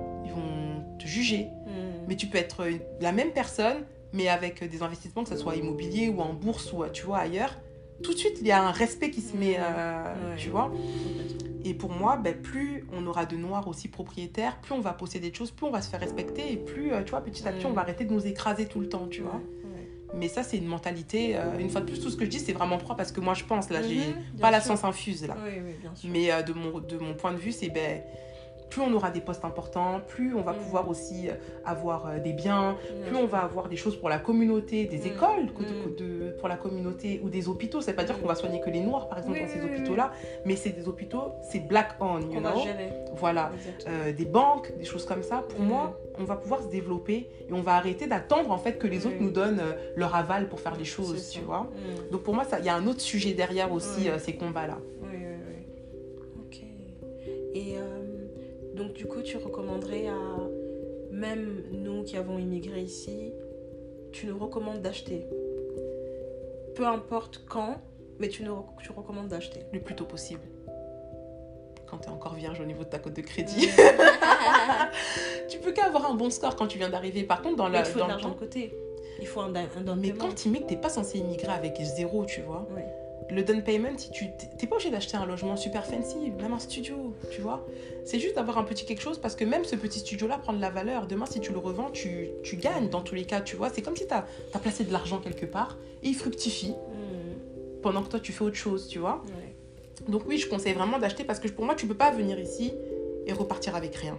Ils 1.09 1.15
vont 1.15 1.23
te 1.23 1.27
juger. 1.27 1.45
Mm. 1.67 1.71
Mais 2.09 2.17
tu 2.17 2.27
peux 2.27 2.39
être 2.39 2.65
la 3.01 3.13
même 3.13 3.31
personne, 3.33 3.85
mais 4.13 4.29
avec 4.29 4.63
des 4.69 4.83
investissements, 4.83 5.23
que 5.25 5.29
ce 5.31 5.37
soit 5.37 5.57
immobilier 5.57 6.09
ou 6.09 6.21
en 6.21 6.33
bourse 6.33 6.73
ou 6.73 6.85
tu 6.93 7.05
vois 7.05 7.19
ailleurs. 7.19 7.57
Tout 8.03 8.13
de 8.15 8.19
suite, 8.19 8.39
il 8.41 8.47
y 8.47 8.53
a 8.53 8.63
un 8.63 8.71
respect 8.71 9.11
qui 9.11 9.21
se 9.21 9.37
met, 9.37 9.57
euh, 9.59 10.31
Ouais. 10.31 10.37
tu 10.37 10.51
vois. 10.51 10.71
Et 11.65 11.75
pour 11.75 11.91
moi, 11.91 12.17
ben, 12.17 12.35
plus 12.41 12.85
on 12.93 13.05
aura 13.07 13.27
de 13.27 13.37
noirs 13.37 13.67
aussi 13.67 13.89
propriétaires, 13.89 14.59
plus 14.61 14.73
on 14.75 14.81
va 14.81 14.93
posséder 14.93 15.31
des 15.31 15.37
choses, 15.37 15.51
plus 15.51 15.67
on 15.67 15.71
va 15.73 15.83
se 15.83 15.91
faire 15.91 15.99
respecter 16.01 16.53
et 16.53 16.57
plus, 16.57 16.93
euh, 16.93 17.03
tu 17.03 17.11
vois, 17.11 17.21
petit 17.21 17.47
à 17.49 17.53
petit, 17.53 17.67
on 17.67 17.73
va 17.73 17.81
arrêter 17.83 18.05
de 18.05 18.13
nous 18.15 18.25
écraser 18.27 18.67
tout 18.67 18.81
le 18.81 18.89
temps, 18.89 19.09
tu 19.09 19.23
vois. 19.23 19.41
Mais 20.15 20.29
ça, 20.29 20.43
c'est 20.43 20.57
une 20.57 20.67
mentalité. 20.67 21.37
euh, 21.37 21.59
une 21.59 21.69
fois 21.69 21.83
de 21.83 21.87
plus, 21.87 22.01
tout 22.01 22.09
ce 22.09 22.17
que 22.17 22.25
je 22.25 22.31
dis, 22.31 22.39
c'est 22.39 22.55
vraiment 22.55 22.79
propre 22.79 22.97
parce 22.97 23.13
que 23.13 23.21
moi, 23.21 23.35
je 23.35 23.45
pense, 23.45 23.69
là, 23.69 23.83
j'ai 23.83 23.97
Mhm, 23.97 24.41
pas 24.41 24.51
la 24.51 24.61
science 24.63 24.83
infuse, 24.85 25.27
là. 25.27 25.37
Oui, 25.45 25.53
oui, 25.63 25.73
bien 25.83 25.95
sûr. 25.95 26.09
Mais 26.09 26.33
euh, 26.33 26.41
de, 26.43 26.55
mon, 26.55 26.79
de 26.79 26.97
mon 26.97 27.13
point 27.15 27.33
de 27.33 27.39
vue, 27.39 27.53
c'est 27.53 27.69
ben, 27.69 28.01
plus 28.71 28.83
on 28.83 28.93
aura 28.93 29.11
des 29.11 29.21
postes 29.21 29.45
importants, 29.45 30.01
plus 30.07 30.35
on 30.35 30.43
va 30.43 30.53
Mhm. 30.53 30.59
pouvoir 30.59 30.89
aussi 30.89 31.29
euh, 31.29 31.33
avoir 31.65 32.07
euh, 32.07 32.19
des 32.19 32.33
biens, 32.33 32.77
Bien 32.93 33.07
plus 33.07 33.17
on 33.17 33.27
va 33.27 33.39
avoir 33.39 33.69
des 33.69 33.77
choses 33.77 33.97
pour 33.97 34.09
la 34.09 34.19
communauté, 34.19 34.85
des 34.85 34.99
Mm. 34.99 35.07
écoles 35.13 35.47
de- 35.47 35.63
Mm. 35.91 35.97
de- 35.97 36.31
pour 36.39 36.49
la 36.49 36.57
communauté 36.57 37.21
ou 37.25 37.29
des 37.31 37.49
hôpitaux. 37.49 37.81
Veut 37.81 37.95
pas 37.95 38.05
dire 38.05 38.17
Mm. 38.17 38.21
qu'on 38.21 38.27
va 38.29 38.35
soigner 38.35 38.61
que 38.61 38.71
les 38.71 38.81
noirs, 38.81 39.09
par 39.09 39.19
exemple, 39.19 39.39
Oui, 39.39 39.45
dans 39.47 39.49
ces 39.53 39.61
oui, 39.61 39.67
oui, 39.71 39.77
hôpitaux-là, 39.79 40.13
mais 40.45 40.57
c'est 40.57 40.71
des 40.71 40.87
hôpitaux, 40.89 41.33
c'est 41.51 41.61
black 41.67 41.97
on, 42.01 42.21
you 42.21 42.41
know? 42.41 42.59
gérer. 42.63 42.91
Voilà. 43.15 43.51
Euh, 43.89 44.13
des 44.13 44.25
banques, 44.27 44.77
des 44.79 44.85
choses 44.85 45.05
comme 45.07 45.23
ça. 45.23 45.39
Pour 45.49 45.61
Mm. 45.61 45.65
moi, 45.67 45.99
on 46.21 46.25
va 46.25 46.37
pouvoir 46.37 46.63
se 46.63 46.69
développer 46.69 47.29
et 47.49 47.53
on 47.53 47.63
va 47.63 47.77
arrêter 47.77 48.07
d'attendre 48.07 48.51
en 48.51 48.59
fait 48.59 48.75
que 48.79 48.87
les 48.87 49.07
autres 49.07 49.17
nous 49.21 49.31
donnent 49.31 49.63
leur 49.97 50.15
aval 50.15 50.49
pour 50.49 50.61
faire 50.61 50.73
les 50.77 50.81
C'est 50.85 50.91
choses, 50.97 51.31
tu 51.31 51.41
vois? 51.41 51.63
Mm. 51.63 52.11
Donc 52.13 52.23
pour 52.23 52.35
moi, 52.35 52.45
il 52.59 52.65
y 52.65 52.69
a 52.69 52.75
un 52.75 52.87
autre 52.87 53.01
sujet 53.01 53.33
derrière 53.33 53.73
aussi 53.73 54.09
euh, 54.09 54.19
ces 54.19 54.35
combats-là. 54.35 54.79
Donc, 58.79 58.93
du 58.95 59.07
coup, 59.07 59.21
tu 59.23 59.37
recommanderais 59.37 60.07
à 60.09 60.17
même 61.11 61.65
nous 61.73 62.03
qui 62.05 62.17
avons 62.17 62.39
immigré 62.39 62.81
ici, 62.81 63.33
tu 64.13 64.27
nous 64.27 64.39
recommandes 64.39 64.81
d'acheter. 64.81 65.27
Peu 66.75 66.87
importe 66.87 67.45
quand, 67.49 67.77
mais 68.19 68.29
tu 68.29 68.43
nous 68.45 68.55
rec- 68.55 68.83
tu 68.83 68.93
recommandes 68.93 69.29
d'acheter. 69.29 69.61
le 69.73 69.81
plus 69.81 69.95
tôt 69.95 70.05
possible. 70.05 70.41
Quand 71.87 71.99
tu 71.99 72.09
es 72.09 72.13
encore 72.13 72.35
vierge 72.35 72.61
au 72.61 72.65
niveau 72.67 72.85
de 72.85 72.89
ta 72.89 72.99
cote 72.99 73.15
de 73.15 73.23
crédit. 73.23 73.69
tu 75.49 75.59
peux 75.59 75.73
qu'avoir 75.73 76.11
un 76.11 76.15
bon 76.15 76.31
score 76.31 76.55
quand 76.55 76.67
tu 76.67 76.79
viens 76.79 76.91
d'arriver. 76.91 77.25
Par 77.25 77.41
contre, 77.43 77.57
dans, 77.57 77.69
Mais 77.69 77.79
la, 77.79 77.81
il 77.81 77.87
faut 77.87 77.99
dans 77.99 78.05
de 78.07 78.11
le 78.11 78.15
l'argent 78.17 78.31
de 78.31 78.35
côté. 78.39 78.75
Il 79.21 79.27
faut 79.27 79.41
un, 79.41 79.53
un 79.55 79.97
Mais 79.97 80.11
quand 80.13 80.35
tu 80.35 80.51
t'es 80.67 80.77
pas 80.77 80.91
censé 80.91 81.19
immigrer 81.19 81.53
avec 81.53 81.77
zéro, 81.81 82.25
tu 82.27 82.43
vois. 82.43 82.69
Oui. 82.77 82.83
Le 83.31 83.43
down 83.43 83.63
payment, 83.63 83.99
si 83.99 84.11
tu 84.11 84.25
t'es 84.59 84.67
pas 84.67 84.77
obligé 84.77 84.91
d'acheter 84.91 85.17
un 85.19 85.27
logement 85.27 85.57
super 85.57 85.85
fancy, 85.85 86.31
même 86.41 86.53
un 86.55 86.59
studio, 86.59 87.15
tu 87.31 87.43
vois. 87.43 87.67
C'est 88.07 88.19
juste 88.19 88.37
d'avoir 88.37 88.57
un 88.57 88.65
petit 88.65 88.87
quelque 88.87 89.03
chose 89.03 89.19
parce 89.19 89.37
que 89.37 89.45
même 89.45 89.65
ce 89.65 89.77
petit 89.77 89.99
studio-là 89.99 90.39
prend 90.39 90.55
de 90.55 90.61
la 90.61 90.71
valeur. 90.71 91.07
Demain, 91.07 91.27
si 91.27 91.39
tu 91.41 91.53
le 91.53 91.59
revends, 91.59 91.91
tu, 91.91 92.31
tu 92.43 92.57
gagnes 92.57 92.89
dans 92.89 93.03
tous 93.03 93.15
les 93.15 93.25
cas, 93.25 93.43
tu 93.43 93.55
vois. 93.57 93.69
C'est 93.69 93.83
comme 93.83 93.97
si 93.97 94.07
tu 94.07 94.15
as, 94.15 94.25
placé 94.61 94.85
de 94.85 94.93
l'argent 94.93 95.19
quelque 95.19 95.45
part 95.45 95.77
et 96.03 96.09
il 96.09 96.15
fructifie 96.15 96.71
Mm. 96.73 97.81
pendant 97.83 98.03
que 98.03 98.09
toi 98.09 98.19
tu 98.21 98.33
fais 98.33 98.43
autre 98.45 98.57
chose, 98.57 98.89
tu 98.89 98.99
vois. 98.99 99.23
Ouais. 99.27 100.11
Donc 100.11 100.23
oui, 100.27 100.39
je 100.39 100.49
conseille 100.49 100.73
vraiment 100.73 100.99
d'acheter 100.99 101.23
parce 101.25 101.39
que 101.39 101.49
pour 101.49 101.65
moi, 101.67 101.75
tu 101.75 101.87
peux 101.87 101.95
pas 101.95 102.11
venir 102.11 102.39
ici 102.41 102.73
et 103.27 103.33
repartir 103.35 103.77
avec 103.77 103.95
rien. 103.95 104.19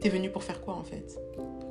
T'es 0.00 0.10
venu 0.10 0.28
pour 0.30 0.42
faire 0.42 0.60
quoi 0.60 0.74
en 0.74 0.84
fait? 0.84 1.18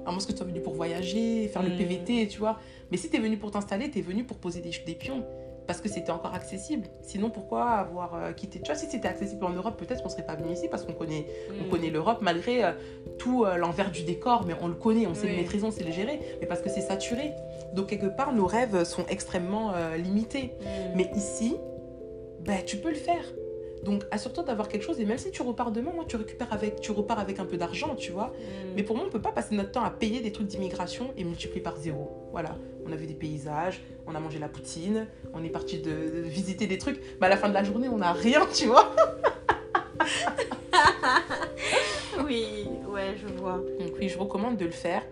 À 0.05 0.11
moins 0.11 0.19
que 0.19 0.25
tu 0.31 0.35
sois 0.35 0.45
venu 0.47 0.59
pour 0.61 0.73
voyager, 0.73 1.47
faire 1.47 1.61
le 1.61 1.69
Mm. 1.69 1.77
PVT, 1.77 2.27
tu 2.27 2.39
vois. 2.39 2.59
Mais 2.91 2.97
si 2.97 3.09
t'es 3.09 3.19
venu 3.19 3.37
pour 3.37 3.51
t'installer, 3.51 3.89
t'es 3.91 4.01
venu 4.01 4.23
pour 4.23 4.37
poser 4.37 4.59
des, 4.61 4.71
des 4.85 4.95
pions. 4.95 5.23
Parce 5.67 5.79
que 5.79 5.87
c'était 5.89 6.11
encore 6.11 6.33
accessible. 6.33 6.87
Sinon, 7.01 7.29
pourquoi 7.29 7.69
avoir 7.71 8.15
euh, 8.15 8.31
quitté? 8.33 8.59
Tu 8.59 8.65
vois, 8.65 8.75
si 8.75 8.85
c'était 8.87 9.07
accessible 9.07 9.45
en 9.45 9.51
Europe, 9.51 9.77
peut-être 9.77 10.03
qu'on 10.03 10.09
serait 10.09 10.25
pas 10.25 10.35
venu 10.35 10.51
ici 10.51 10.67
parce 10.69 10.83
qu'on 10.83 10.93
connaît, 10.93 11.25
on 11.61 11.65
Mm. 11.65 11.69
connaît 11.69 11.89
l'Europe 11.89 12.19
malgré 12.21 12.63
euh, 12.65 12.71
tout 13.17 13.45
euh, 13.45 13.55
l'envers 13.57 13.89
du 13.91 14.03
décor, 14.03 14.45
mais 14.45 14.55
on 14.61 14.67
le 14.67 14.73
connaît, 14.75 15.07
on 15.07 15.13
sait 15.13 15.27
le 15.27 15.35
maîtriser, 15.35 15.65
on 15.65 15.71
sait 15.71 15.83
le 15.83 15.91
gérer. 15.91 16.19
Mais 16.41 16.47
parce 16.47 16.61
que 16.61 16.69
c'est 16.69 16.81
saturé. 16.81 17.31
Donc 17.73 17.87
quelque 17.87 18.07
part, 18.07 18.33
nos 18.33 18.45
rêves 18.45 18.83
sont 18.83 19.05
extrêmement 19.07 19.73
limités. 19.97 20.53
Mm. 20.61 20.65
Mais 20.95 21.09
ici, 21.15 21.55
ben, 22.41 22.61
tu 22.65 22.77
peux 22.77 22.89
le 22.89 22.95
faire. 22.95 23.23
Donc 23.83 24.03
assure-toi 24.11 24.43
d'avoir 24.43 24.69
quelque 24.69 24.83
chose 24.83 24.99
et 24.99 25.05
même 25.05 25.17
si 25.17 25.31
tu 25.31 25.41
repars 25.41 25.71
demain, 25.71 25.91
moi, 25.93 26.05
tu 26.07 26.15
récupères 26.15 26.51
avec, 26.51 26.79
tu 26.79 26.91
repars 26.91 27.19
avec 27.19 27.39
un 27.39 27.45
peu 27.45 27.57
d'argent, 27.57 27.95
tu 27.95 28.11
vois. 28.11 28.27
Mm. 28.27 28.75
Mais 28.75 28.83
pour 28.83 28.95
moi, 28.95 29.05
on 29.07 29.09
peut 29.09 29.21
pas 29.21 29.31
passer 29.31 29.55
notre 29.55 29.71
temps 29.71 29.83
à 29.83 29.91
payer 29.91 30.21
des 30.21 30.31
trucs 30.31 30.47
d'immigration 30.47 31.11
et 31.17 31.23
multiplier 31.23 31.61
par 31.61 31.77
zéro. 31.77 32.29
Voilà, 32.31 32.55
on 32.87 32.91
a 32.91 32.95
vu 32.95 33.05
des 33.05 33.13
paysages, 33.13 33.81
on 34.07 34.15
a 34.15 34.19
mangé 34.19 34.39
la 34.39 34.49
poutine, 34.49 35.07
on 35.33 35.43
est 35.43 35.49
parti 35.49 35.79
de, 35.79 35.91
de 35.91 36.21
visiter 36.21 36.67
des 36.67 36.77
trucs. 36.77 36.99
Mais 37.19 37.27
à 37.27 37.29
la 37.29 37.37
fin 37.37 37.49
de 37.49 37.53
la 37.53 37.63
journée, 37.63 37.89
on 37.89 37.97
n'a 37.97 38.13
rien, 38.13 38.47
tu 38.53 38.67
vois. 38.67 38.95
Oui, 42.25 42.67
ouais, 42.87 43.15
je 43.17 43.27
vois. 43.33 43.61
Donc 43.79 43.93
oui, 43.99 44.09
je 44.09 44.17
recommande 44.17 44.57
de 44.57 44.65
le 44.65 44.71
faire. 44.71 45.03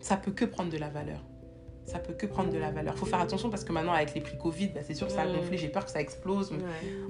Ça 0.00 0.16
peut 0.16 0.32
que 0.32 0.44
prendre 0.44 0.70
de 0.70 0.78
la 0.78 0.88
valeur. 0.88 1.20
Ça 1.88 1.98
peut 1.98 2.12
que 2.12 2.26
prendre 2.26 2.52
de 2.52 2.58
la 2.58 2.70
valeur. 2.70 2.94
Faut 2.98 3.06
faire 3.06 3.20
attention 3.20 3.48
parce 3.48 3.64
que 3.64 3.72
maintenant, 3.72 3.92
avec 3.92 4.14
les 4.14 4.20
prix 4.20 4.36
Covid, 4.36 4.68
ben, 4.68 4.82
c'est 4.86 4.92
sûr 4.94 5.06
que 5.06 5.12
ça 5.14 5.22
a 5.22 5.26
Mm. 5.26 5.36
gonflé. 5.36 5.56
J'ai 5.56 5.68
peur 5.68 5.84
que 5.86 5.90
ça 5.90 6.00
explose. 6.02 6.52
Ouais, 6.52 6.58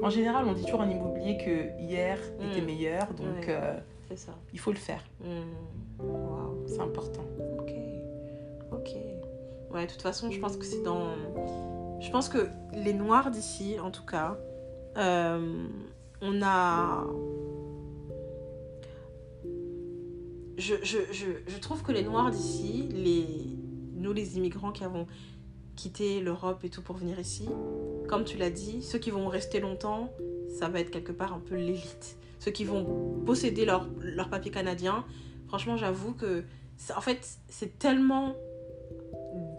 En 0.02 0.08
général, 0.08 0.44
on 0.46 0.52
dit 0.52 0.62
toujours 0.62 0.80
en 0.80 0.88
immobilier 0.88 1.36
que 1.36 1.76
hier 1.80 2.16
était 2.40 2.60
Mm. 2.60 2.64
meilleur, 2.66 3.06
donc 3.14 3.26
Ouais. 3.40 3.46
euh, 3.48 3.76
ça. 4.14 4.32
il 4.52 4.60
faut 4.60 4.70
le 4.70 4.76
faire. 4.78 5.02
Mm. 5.20 6.04
Waouh. 6.04 6.64
C'est 6.68 6.80
important. 6.80 7.24
Ok. 7.58 7.72
Ok. 8.72 8.90
Ouais, 9.74 9.84
de 9.86 9.90
toute 9.90 10.02
façon, 10.02 10.30
je 10.30 10.38
pense 10.38 10.56
que 10.56 10.64
c'est 10.64 10.82
dans. 10.82 11.08
Je 12.00 12.10
pense 12.12 12.28
que 12.28 12.46
les 12.72 12.92
Noirs 12.94 13.30
d'ici, 13.32 13.80
en 13.80 13.90
tout 13.90 14.06
cas, 14.06 14.38
euh, 14.96 15.66
on 16.22 16.40
a. 16.42 17.04
Je, 20.56 20.74
je, 20.82 20.98
je, 21.12 21.26
je 21.46 21.58
trouve 21.58 21.82
que 21.82 21.92
les 21.92 22.02
Noirs 22.02 22.30
d'ici, 22.30 22.88
les... 22.92 23.26
nous 23.99 24.12
les 24.12 24.36
immigrants 24.36 24.72
qui 24.72 24.84
avons 24.84 25.07
quitté 25.76 26.20
l'Europe 26.20 26.64
et 26.64 26.70
tout 26.70 26.82
pour 26.82 26.96
venir 26.96 27.20
ici, 27.20 27.49
comme 28.09 28.24
tu 28.24 28.36
l'as 28.36 28.51
dit, 28.51 28.82
ceux 28.82 28.99
qui 28.99 29.11
vont 29.11 29.28
rester 29.28 29.61
longtemps, 29.61 30.12
ça 30.59 30.68
va 30.68 30.80
être 30.80 30.90
quelque 30.90 31.12
part 31.12 31.32
un 31.32 31.40
peu 31.40 31.55
l'élite. 31.55 32.16
Ceux 32.40 32.51
qui 32.51 32.64
vont 32.64 33.20
posséder 33.24 33.64
leur, 33.64 33.88
leur 34.01 34.28
papier 34.28 34.51
canadien, 34.51 35.05
franchement, 35.49 35.76
j'avoue 35.76 36.14
que. 36.14 36.44
En 36.96 37.01
fait, 37.01 37.38
c'est 37.49 37.78
tellement 37.78 38.36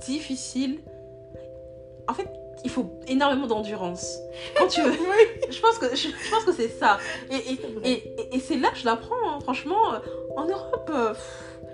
difficile. 0.06 0.80
En 2.08 2.14
fait, 2.14 2.30
il 2.64 2.70
faut 2.70 3.00
énormément 3.08 3.48
d'endurance. 3.48 4.18
Quand 4.58 4.68
tu 4.68 4.82
veux. 4.82 4.92
Je 5.50 5.60
pense 5.62 5.78
que, 5.78 5.96
je, 5.96 6.10
je 6.10 6.32
pense 6.32 6.44
que 6.44 6.54
c'est 6.54 6.70
ça. 6.70 7.00
Et, 7.32 7.60
et, 7.84 8.36
et, 8.36 8.40
c'est 8.40 8.58
là 8.58 8.70
que 8.70 8.78
je 8.78 8.86
l'apprends, 8.86 9.16
hein. 9.26 9.40
franchement. 9.42 9.82
En 10.38 10.46
Europe, 10.46 10.92
euh, 10.94 11.14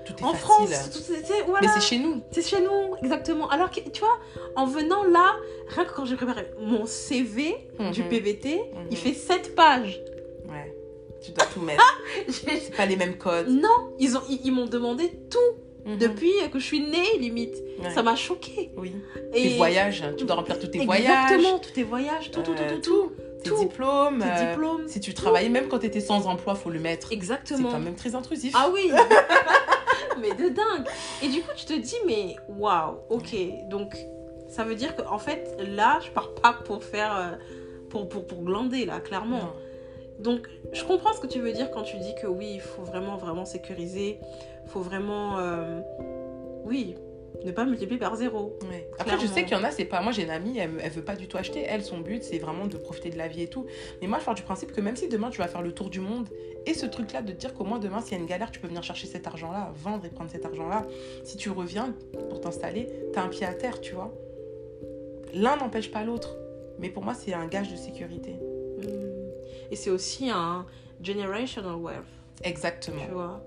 Tout 0.06 0.14
est 0.20 0.24
en 0.24 0.34
facile. 0.34 0.46
France, 0.46 0.90
tout, 0.94 1.00
c'est- 1.00 1.26
c'est- 1.26 1.42
voilà. 1.48 1.68
Mais 1.68 1.74
c'est 1.74 1.82
chez 1.88 1.98
nous. 2.00 2.22
C'est 2.32 2.46
chez 2.46 2.62
nous, 2.62 2.96
exactement. 3.04 3.50
Alors 3.50 3.72
que, 3.72 3.80
tu 3.82 4.00
vois, 4.02 4.20
en 4.56 4.66
venant 4.66 5.04
là, 5.04 5.36
rien 5.70 5.86
que 5.86 5.94
quand 5.94 6.06
j'ai 6.06 6.16
préparé 6.16 6.46
mon 6.62 6.86
CV 6.86 7.56
du 7.92 8.04
Mhm. 8.04 8.10
PVT, 8.10 8.56
Mhm. 8.58 8.88
il 8.92 8.98
fait 8.98 9.14
7 9.14 9.56
pages. 9.56 10.00
Ouais. 10.48 10.74
Tu 11.24 11.32
dois 11.32 11.46
tout 11.54 11.60
mettre. 11.62 11.84
J'ai- 12.28 12.60
c'est 12.60 12.76
pas 12.76 12.86
les 12.86 12.96
mêmes 12.98 13.18
codes. 13.18 13.48
non, 13.50 13.94
ils 14.00 14.16
ont, 14.16 14.22
ils, 14.30 14.42
ils 14.46 14.52
m'ont 14.52 14.68
demandé 14.68 15.12
tout 15.32 15.90
Mhm. 15.90 15.98
depuis 15.98 16.32
que 16.52 16.60
je 16.60 16.66
suis 16.66 16.80
née, 16.82 17.18
limite. 17.20 17.56
Ouais. 17.84 17.90
Ça 17.94 18.04
m'a 18.04 18.16
choquée. 18.16 18.72
Oui. 18.78 18.94
Et 19.34 19.42
Tes 19.50 19.58
voyages. 19.58 20.04
Tu 20.18 20.26
dois 20.26 20.36
remplir 20.38 20.60
tous 20.60 20.68
tes 20.68 20.86
voyages. 20.86 21.32
Exactement, 21.32 21.60
tous 21.60 21.72
tes 21.72 21.84
voyages, 21.84 22.32
tout, 22.32 22.42
tout, 22.42 22.54
tout, 22.54 22.62
Euh, 22.62 22.76
tout, 22.76 22.82
tout. 22.82 23.12
Tes 23.44 23.50
tout. 23.52 23.60
diplômes. 23.60 24.20
Tes 24.20 24.44
euh, 24.44 24.50
diplômes. 24.52 24.88
Si 24.88 25.00
tu 25.00 25.14
travaillais, 25.14 25.50
même 25.50 25.68
quand 25.68 25.78
tu 25.80 25.86
étais 25.86 26.00
sans 26.00 26.26
emploi, 26.26 26.56
faut 26.56 26.70
le 26.72 26.80
mettre. 26.80 27.10
C'est 27.10 27.14
Exactement. 27.16 27.70
quand 27.72 27.80
même 27.80 27.96
très 27.96 28.16
intrusif. 28.16 28.54
Ah 28.56 28.70
oui 28.74 28.90
Mais 30.20 30.32
de 30.32 30.50
dingue 30.50 30.88
Et 31.24 31.28
du 31.30 31.42
coup, 31.42 31.52
tu 31.56 31.66
te 31.66 31.74
dis, 31.74 31.96
mais 32.06 32.36
waouh, 32.48 32.98
ok. 33.10 33.36
Donc, 33.70 33.96
ça 34.50 34.64
veut 34.64 34.76
dire 34.76 34.96
qu'en 34.96 35.18
fait, 35.20 35.56
là, 35.60 36.00
je 36.06 36.12
pars 36.12 36.34
pas 36.36 36.54
pour 36.54 36.84
faire. 36.84 37.16
euh, 37.16 37.36
pour, 37.90 38.10
pour, 38.10 38.26
pour 38.28 38.44
glander, 38.44 38.86
là, 38.86 39.00
clairement. 39.00 39.38
Non. 39.38 39.54
Donc, 40.20 40.48
je 40.74 40.84
comprends 40.84 41.14
ce 41.14 41.20
que 41.20 41.28
tu 41.28 41.40
veux 41.40 41.52
dire 41.52 41.72
quand 41.72 41.84
tu 41.84 41.98
dis 41.98 42.14
que 42.22 42.28
oui, 42.28 42.54
il 42.56 42.62
faut 42.62 42.84
vraiment, 42.84 43.16
vraiment 43.18 43.46
sécuriser. 43.46 44.20
Il 44.66 44.70
faut 44.70 44.82
vraiment. 44.82 45.38
euh, 45.40 45.80
oui, 46.66 46.96
ne 47.44 47.52
pas 47.52 47.66
multiplier 47.66 48.00
par 48.00 48.16
zéro. 48.16 48.58
Ouais. 48.70 48.90
Après, 48.98 49.20
je 49.20 49.28
sais 49.28 49.44
qu'il 49.44 49.56
y 49.58 49.60
en 49.60 49.64
a, 49.64 49.72
c'est 49.72 49.86
pas. 49.86 50.02
Moi, 50.02 50.12
j'ai 50.12 50.24
une 50.24 50.30
amie, 50.32 50.58
elle, 50.58 50.72
elle 50.82 50.92
veut 50.92 51.04
pas 51.04 51.16
du 51.16 51.28
tout 51.28 51.38
acheter. 51.38 51.64
Elle, 51.68 51.84
son 51.84 52.00
but, 52.00 52.24
c'est 52.24 52.40
vraiment 52.40 52.66
de 52.66 52.78
profiter 52.78 53.10
de 53.10 53.18
la 53.18 53.28
vie 53.28 53.44
et 53.44 53.48
tout. 53.48 53.66
Mais 54.02 54.08
moi, 54.08 54.18
je 54.20 54.26
pars 54.26 54.36
du 54.36 54.42
principe 54.42 54.72
que 54.72 54.82
même 54.82 54.96
si 54.96 55.08
demain 55.08 55.30
tu 55.30 55.38
vas 55.40 55.48
faire 55.48 55.62
le 55.62 55.74
tour 55.74 55.90
du 55.90 56.00
monde, 56.00 56.28
et 56.66 56.74
ce 56.74 56.86
truc-là 56.86 57.22
de 57.22 57.32
te 57.32 57.38
dire 57.38 57.54
qu'au 57.54 57.64
moins 57.64 57.80
demain, 57.80 58.02
s'il 58.02 58.14
y 58.14 58.16
a 58.16 58.20
une 58.20 58.26
galère, 58.28 58.52
tu 58.52 58.60
peux 58.60 58.68
venir 58.68 58.84
chercher 58.84 59.08
cet 59.08 59.28
argent-là, 59.28 59.72
vendre 59.76 60.06
et 60.06 60.10
prendre 60.10 60.30
cet 60.32 60.46
argent-là. 60.46 60.84
Si 61.24 61.38
tu 61.38 61.50
reviens 61.50 61.94
pour 62.30 62.42
t'installer, 62.42 62.88
t'as 63.14 63.22
un 63.24 63.28
pied 63.30 63.46
à 63.46 63.54
terre, 63.54 63.80
tu 63.82 63.94
vois. 63.94 64.12
L'un 65.34 65.58
n'empêche 65.58 65.92
pas 65.92 66.04
l'autre. 66.04 66.36
Mais 66.80 66.90
pour 66.90 67.04
moi, 67.04 67.14
c'est 67.14 67.34
un 67.34 67.48
gage 67.48 67.72
de 67.72 67.76
sécurité. 67.78 68.34
Hmm. 68.34 69.70
Et 69.72 69.76
c'est 69.76 69.90
aussi 69.90 70.30
un 70.30 70.66
generational 71.02 71.76
wealth, 71.76 72.04
Exactement. 72.44 73.02
tu 73.08 73.12
vois. 73.14 73.42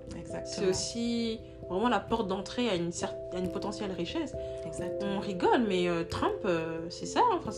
C'est 0.44 0.66
aussi 0.66 1.38
vraiment 1.68 1.88
la 1.88 2.00
porte 2.00 2.28
d'entrée 2.28 2.68
à 2.70 2.74
une, 2.74 2.90
à 3.32 3.38
une 3.38 3.50
potentielle 3.52 3.92
richesse. 3.92 4.34
Exactement. 4.66 5.16
On 5.16 5.20
rigole, 5.20 5.64
mais 5.68 5.88
euh, 5.88 6.04
Trump, 6.04 6.36
euh, 6.44 6.80
c'est 6.90 7.06
ça. 7.06 7.20
hein. 7.20 7.38
Enfin, 7.38 7.50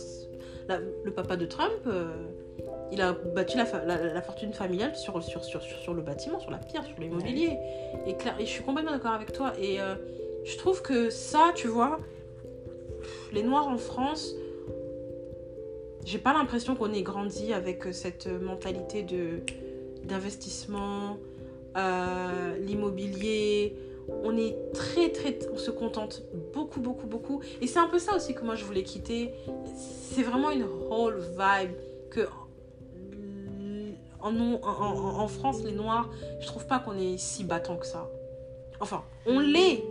la- 0.67 0.79
le 0.79 1.11
papa 1.11 1.37
de 1.37 1.45
Trump, 1.45 1.71
euh, 1.87 2.13
il 2.91 3.01
a 3.01 3.13
battu 3.13 3.57
la, 3.57 3.65
fa- 3.65 3.83
la- 3.85 4.13
la 4.13 4.21
fortune 4.21 4.53
familiale 4.53 4.95
sur, 4.95 5.21
sur, 5.23 5.43
sur, 5.43 5.61
sur, 5.61 5.77
sur 5.79 5.93
le 5.93 6.01
bâtiment, 6.01 6.39
sur 6.39 6.51
la 6.51 6.57
pierre, 6.57 6.85
sur 6.85 6.99
l'immobilier. 6.99 7.57
Et, 8.05 8.15
je 8.39 8.45
suis 8.45 8.63
complètement 8.63 8.91
d'accord 8.91 9.13
avec 9.13 9.31
toi. 9.31 9.53
Et 9.59 9.79
euh, 9.79 9.95
je 10.43 10.57
trouve 10.57 10.81
que 10.81 11.09
ça, 11.09 11.51
tu 11.55 11.67
vois, 11.67 11.99
les 13.31 13.43
Noirs 13.43 13.67
en 13.67 13.77
France, 13.77 14.33
j'ai 16.05 16.17
pas 16.17 16.33
l'impression 16.33 16.75
qu'on 16.75 16.91
ait 16.93 17.03
grandi 17.03 17.53
avec 17.53 17.85
euh, 17.87 17.91
cette 17.91 18.27
mentalité 18.27 19.03
de 19.03 19.39
d'investissement, 20.03 21.17
euh, 21.77 22.57
l'immobilier. 22.57 23.75
On 24.23 24.35
est 24.35 24.55
très 24.73 25.09
très, 25.09 25.37
on 25.53 25.57
se 25.57 25.69
contente 25.69 26.23
beaucoup 26.53 26.79
beaucoup 26.81 27.05
beaucoup. 27.07 27.41
Et 27.61 27.67
c'est 27.67 27.79
un 27.79 27.87
peu 27.87 27.99
ça 27.99 28.15
aussi 28.15 28.33
que 28.33 28.43
moi 28.43 28.55
je 28.55 28.65
voulais 28.65 28.81
quitter. 28.83 29.31
C'est 29.75 30.23
vraiment 30.23 30.49
une 30.49 30.65
whole 30.89 31.19
vibe 31.19 31.71
que 32.09 32.21
en, 34.21 34.35
en, 34.35 34.59
en- 34.63 35.19
en 35.21 35.27
France 35.27 35.63
les 35.63 35.71
Noirs, 35.73 36.09
je 36.39 36.47
trouve 36.47 36.65
pas 36.67 36.79
qu'on 36.79 36.97
est 36.97 37.17
si 37.17 37.43
battant 37.43 37.77
que 37.77 37.85
ça. 37.85 38.07
Enfin, 38.79 39.03
on 39.25 39.39
l'est, 39.39 39.83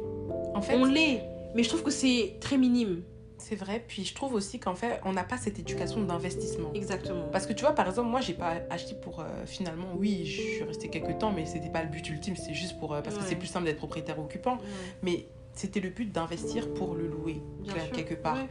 En 0.54 0.60
fait, 0.62 0.74
on 0.76 0.84
l'est, 0.84 1.22
mais 1.54 1.62
je 1.62 1.68
trouve 1.68 1.82
que 1.82 1.90
c'est 1.90 2.34
très 2.40 2.56
minime. 2.58 3.02
c'est 3.38 3.54
vrai. 3.56 3.82
Puis 3.86 4.04
je 4.04 4.14
trouve 4.14 4.34
aussi 4.34 4.58
qu'en 4.58 4.74
fait, 4.74 5.00
on 5.04 5.12
n'a 5.12 5.24
pas 5.24 5.36
cette 5.38 5.58
éducation 5.58 6.02
d'investissement. 6.02 6.70
Exactement. 6.74 7.24
Parce 7.32 7.46
que 7.46 7.52
tu 7.52 7.62
vois, 7.64 7.72
par 7.74 7.86
exemple, 7.88 8.08
moi, 8.08 8.20
j'ai 8.20 8.34
pas 8.34 8.54
acheté 8.68 8.94
pour 8.94 9.20
euh, 9.20 9.24
finalement, 9.46 9.88
oui, 9.96 10.24
je 10.26 10.40
suis 10.40 10.64
restée 10.64 10.88
quelques 10.88 11.18
temps, 11.18 11.32
mais 11.32 11.46
c'était 11.46 11.70
pas 11.70 11.82
le 11.82 11.88
but 11.88 12.08
ultime, 12.10 12.36
c'est 12.36 12.54
juste 12.54 12.78
pour 12.80 12.94
euh, 12.94 13.00
parce 13.00 13.16
que 13.16 13.22
c'est 13.24 13.36
plus 13.36 13.46
simple 13.48 13.66
d'être 13.66 13.78
propriétaire 13.78 14.18
occupant. 14.18 14.54
Ouais, 14.54 14.58
Mais 15.02 15.26
c'était 15.54 15.80
le 15.80 15.90
but 15.90 16.10
d'investir 16.12 16.72
pour 16.74 16.94
le 16.94 17.06
louer 17.06 17.40
bien 17.60 17.72
quel- 17.74 17.82
sûr. 17.84 17.92
quelque 17.92 18.14
part. 18.14 18.36
Ouais, 18.36 18.48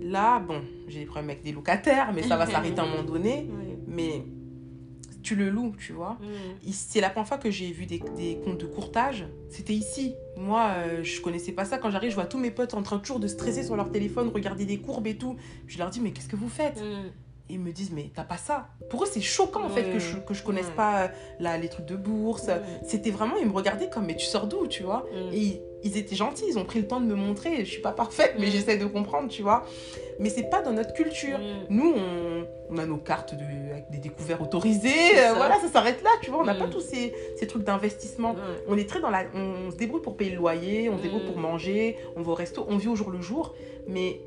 Là, 0.00 0.38
bon, 0.38 0.60
j'ai 0.86 1.00
des 1.00 1.06
problèmes 1.06 1.30
avec 1.30 1.42
des 1.42 1.50
locataires, 1.52 2.12
mais 2.14 2.22
ça 2.22 2.36
va 2.36 2.46
s'arrêter 2.50 2.78
à 2.80 2.84
un 2.84 2.88
moment 2.88 3.02
donné. 3.02 3.48
Mais 3.86 4.22
tu 5.22 5.34
le 5.34 5.50
loues, 5.50 5.74
tu 5.78 5.92
vois. 5.92 6.18
Mm. 6.20 6.70
C'est 6.72 7.00
la 7.00 7.10
première 7.10 7.28
fois 7.28 7.38
que 7.38 7.50
j'ai 7.50 7.70
vu 7.72 7.86
des, 7.86 8.02
des 8.16 8.38
comptes 8.44 8.58
de 8.58 8.66
courtage. 8.66 9.26
C'était 9.48 9.74
ici. 9.74 10.14
Moi, 10.36 10.68
euh, 10.76 11.02
je 11.02 11.20
connaissais 11.20 11.52
pas 11.52 11.64
ça. 11.64 11.78
Quand 11.78 11.90
j'arrive, 11.90 12.10
je 12.10 12.14
vois 12.14 12.26
tous 12.26 12.38
mes 12.38 12.50
potes 12.50 12.74
en 12.74 12.82
train 12.82 12.98
toujours 12.98 13.20
de 13.20 13.26
stresser 13.26 13.62
sur 13.64 13.76
leur 13.76 13.90
téléphone, 13.90 14.28
regarder 14.32 14.64
des 14.64 14.78
courbes 14.78 15.06
et 15.06 15.16
tout. 15.16 15.36
Je 15.66 15.78
leur 15.78 15.90
dis, 15.90 16.00
mais 16.00 16.12
qu'est-ce 16.12 16.28
que 16.28 16.36
vous 16.36 16.48
faites 16.48 16.80
Mm. 16.80 17.10
Ils 17.50 17.58
me 17.60 17.72
disent, 17.72 17.92
mais 17.92 18.10
t'as 18.14 18.24
pas 18.24 18.36
ça. 18.36 18.68
Pour 18.90 19.04
eux, 19.04 19.06
c'est 19.10 19.22
choquant 19.22 19.64
en 19.64 19.70
fait 19.70 19.90
que 19.90 19.98
je, 19.98 20.18
que 20.18 20.34
je 20.34 20.42
connaisse 20.42 20.68
pas 20.76 21.04
euh, 21.04 21.08
là, 21.40 21.56
les 21.56 21.70
trucs 21.70 21.86
de 21.86 21.96
bourse. 21.96 22.50
C'était 22.86 23.10
vraiment, 23.10 23.36
ils 23.38 23.46
me 23.46 23.52
regardaient 23.54 23.88
comme, 23.88 24.04
mais 24.04 24.16
tu 24.16 24.26
sors 24.26 24.46
d'où, 24.46 24.66
tu 24.66 24.82
vois 24.82 25.06
Mm. 25.10 25.32
Et 25.32 25.62
ils, 25.84 25.96
étaient 25.96 26.16
gentils, 26.16 26.44
ils 26.48 26.58
ont 26.58 26.64
pris 26.64 26.80
le 26.80 26.86
temps 26.86 27.00
de 27.00 27.06
me 27.06 27.14
montrer. 27.14 27.64
Je 27.64 27.70
suis 27.70 27.80
pas 27.82 27.92
parfaite, 27.92 28.34
mais 28.38 28.46
Mm. 28.46 28.50
j'essaie 28.50 28.76
de 28.78 28.86
comprendre, 28.86 29.28
tu 29.28 29.42
vois. 29.42 29.64
Mais 30.18 30.28
c'est 30.30 30.50
pas 30.50 30.60
dans 30.62 30.72
notre 30.72 30.92
culture. 30.94 31.38
Mm. 31.38 31.42
Nous, 31.70 31.94
on, 31.96 32.46
on 32.70 32.78
a 32.78 32.86
nos 32.86 32.96
cartes 32.96 33.34
de, 33.34 33.44
avec 33.72 33.90
des 33.90 33.98
découvertes 33.98 34.42
autorisées. 34.42 34.88
Euh, 35.18 35.34
voilà, 35.34 35.58
ça 35.60 35.68
s'arrête 35.68 36.02
là, 36.02 36.10
tu 36.22 36.30
vois. 36.30 36.40
On 36.40 36.44
n'a 36.44 36.54
Mm. 36.54 36.58
pas 36.58 36.66
tous 36.68 36.80
ces, 36.80 37.14
ces 37.38 37.46
trucs 37.46 37.62
d'investissement. 37.64 38.34
On 38.68 38.76
est 38.76 38.88
très 38.88 39.00
dans 39.00 39.10
la. 39.10 39.24
On 39.34 39.70
se 39.70 39.76
débrouille 39.76 40.02
pour 40.02 40.16
payer 40.16 40.32
le 40.32 40.36
loyer, 40.38 40.88
on 40.90 40.98
se 40.98 41.02
débrouille 41.02 41.24
pour 41.26 41.38
manger, 41.38 41.96
on 42.16 42.22
va 42.22 42.32
au 42.32 42.34
resto, 42.34 42.66
on 42.68 42.76
vit 42.76 42.88
au 42.88 42.96
jour 42.96 43.10
le 43.10 43.20
jour. 43.20 43.54
Mais 43.86 44.20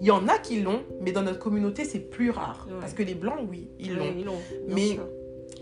il 0.00 0.06
y 0.06 0.10
en 0.10 0.26
a 0.28 0.38
qui 0.38 0.60
l'ont, 0.60 0.82
mais 1.00 1.12
dans 1.12 1.22
notre 1.22 1.38
communauté, 1.38 1.84
c'est 1.84 2.00
plus 2.00 2.30
rare. 2.30 2.66
Ouais. 2.68 2.76
Parce 2.80 2.94
que 2.94 3.02
les 3.02 3.14
blancs, 3.14 3.38
oui, 3.50 3.68
ils 3.78 3.94
l'ont. 3.94 4.14
Mais- 4.68 4.88
sûr. 4.94 5.06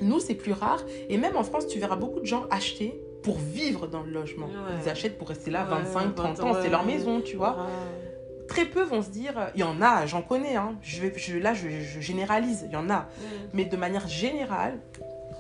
Nous, 0.01 0.19
c'est 0.21 0.35
plus 0.35 0.53
rare. 0.53 0.83
Et 1.11 1.17
même 1.19 1.37
en 1.37 1.45
France, 1.45 1.67
tu 1.69 1.79
verras 1.79 1.97
beaucoup 1.97 2.19
de 2.21 2.25
gens 2.27 2.45
acheter 2.51 3.01
pour 3.23 3.39
vivre 3.39 3.87
dans 3.87 4.03
le 4.03 4.11
logement. 4.11 4.47
Ouais. 4.47 4.81
Ils 4.85 4.89
achètent 4.89 5.19
pour 5.19 5.29
rester 5.29 5.51
là 5.51 5.65
Ouais, 5.65 5.83
25, 5.83 6.15
30 6.15 6.39
20 6.39 6.45
ans, 6.45 6.57
c'est 6.63 6.69
leur 6.71 6.85
maison, 6.85 7.21
tu 7.21 7.37
vois. 7.37 7.57
Très 8.49 8.65
peu 8.67 8.83
vont 8.83 9.01
se 9.03 9.09
dire, 9.11 9.33
il 9.55 9.61
y 9.61 9.65
en 9.65 9.81
a, 9.81 10.05
j'en 10.07 10.21
connais, 10.23 10.57
hein. 10.57 10.75
je 10.83 11.01
vais, 11.01 11.13
je, 11.17 11.39
là 11.39 11.55
je, 11.55 11.69
je 11.71 12.01
généralise, 12.01 12.65
il 12.67 12.73
y 12.73 12.77
en 12.77 12.91
a. 12.91 13.09
Mais 13.55 13.65
de 13.65 13.77
manière 13.77 14.07
générale, 14.09 14.79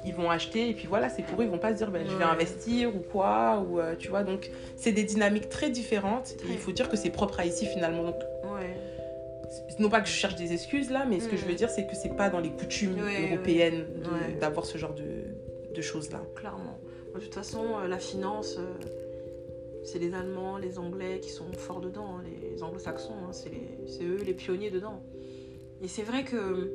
ils 0.05 0.14
vont 0.14 0.30
acheter 0.30 0.68
et 0.70 0.74
puis 0.74 0.87
voilà, 0.87 1.09
c'est 1.09 1.22
pour 1.22 1.41
eux, 1.41 1.45
ils 1.45 1.51
vont 1.51 1.59
pas 1.59 1.72
se 1.72 1.76
dire, 1.76 1.91
ben, 1.91 2.07
je 2.09 2.16
vais 2.16 2.24
investir 2.24 2.95
ou 2.97 3.01
quoi, 3.01 3.64
ou 3.68 3.78
euh, 3.80 3.95
tu 3.97 4.09
vois. 4.09 4.22
Donc, 4.22 4.51
c'est 4.76 4.93
des 4.93 5.05
dynamiques 5.05 5.49
très 5.49 5.68
différentes. 5.70 6.33
Et 6.49 6.53
il 6.53 6.59
faut 6.59 6.72
dire 6.72 6.89
que 6.89 6.97
c'est 6.97 7.11
propre 7.11 7.39
à 7.41 7.45
ici 7.45 7.66
finalement. 7.66 8.03
Donc, 8.05 8.16
non 9.78 9.91
pas 9.91 10.01
que 10.01 10.09
je 10.09 10.12
cherche 10.14 10.37
des 10.37 10.53
excuses 10.53 10.91
là, 10.91 11.05
mais 11.09 11.20
ce 11.20 11.28
que 11.28 11.37
je 11.37 11.45
veux 11.45 11.53
Mm. 11.53 11.57
dire, 11.57 11.70
c'est 11.70 11.87
que 11.87 11.95
c'est 11.95 12.16
pas 12.16 12.30
dans 12.30 12.41
les 12.41 12.51
coutumes 12.51 12.99
Ouais, 13.01 13.28
européennes 13.28 13.85
Ouais. 14.05 14.35
d'avoir 14.41 14.64
ce 14.64 14.78
genre 14.78 14.95
de, 14.95 15.05
de 15.74 15.83
choses 15.83 16.11
là. 16.11 16.20
Clairement. 16.37 16.78
De 17.14 17.20
toute 17.20 17.34
façon, 17.34 17.64
euh, 17.82 17.88
la 17.88 17.98
finance, 17.98 18.56
euh, 18.58 18.72
c'est 19.84 19.98
les 19.98 20.14
Allemands, 20.14 20.56
les 20.56 20.78
Anglais 20.78 21.20
qui 21.20 21.30
sont 21.30 21.52
forts 21.52 21.80
dedans, 21.80 22.16
hein, 22.18 22.22
les 22.24 22.62
Anglo-Saxons, 22.62 23.12
hein, 23.28 23.32
c'est 23.32 24.04
eux 24.04 24.18
les 24.24 24.34
pionniers 24.34 24.70
dedans. 24.70 25.02
Et 25.82 25.88
c'est 25.88 26.02
vrai 26.02 26.24
que, 26.24 26.72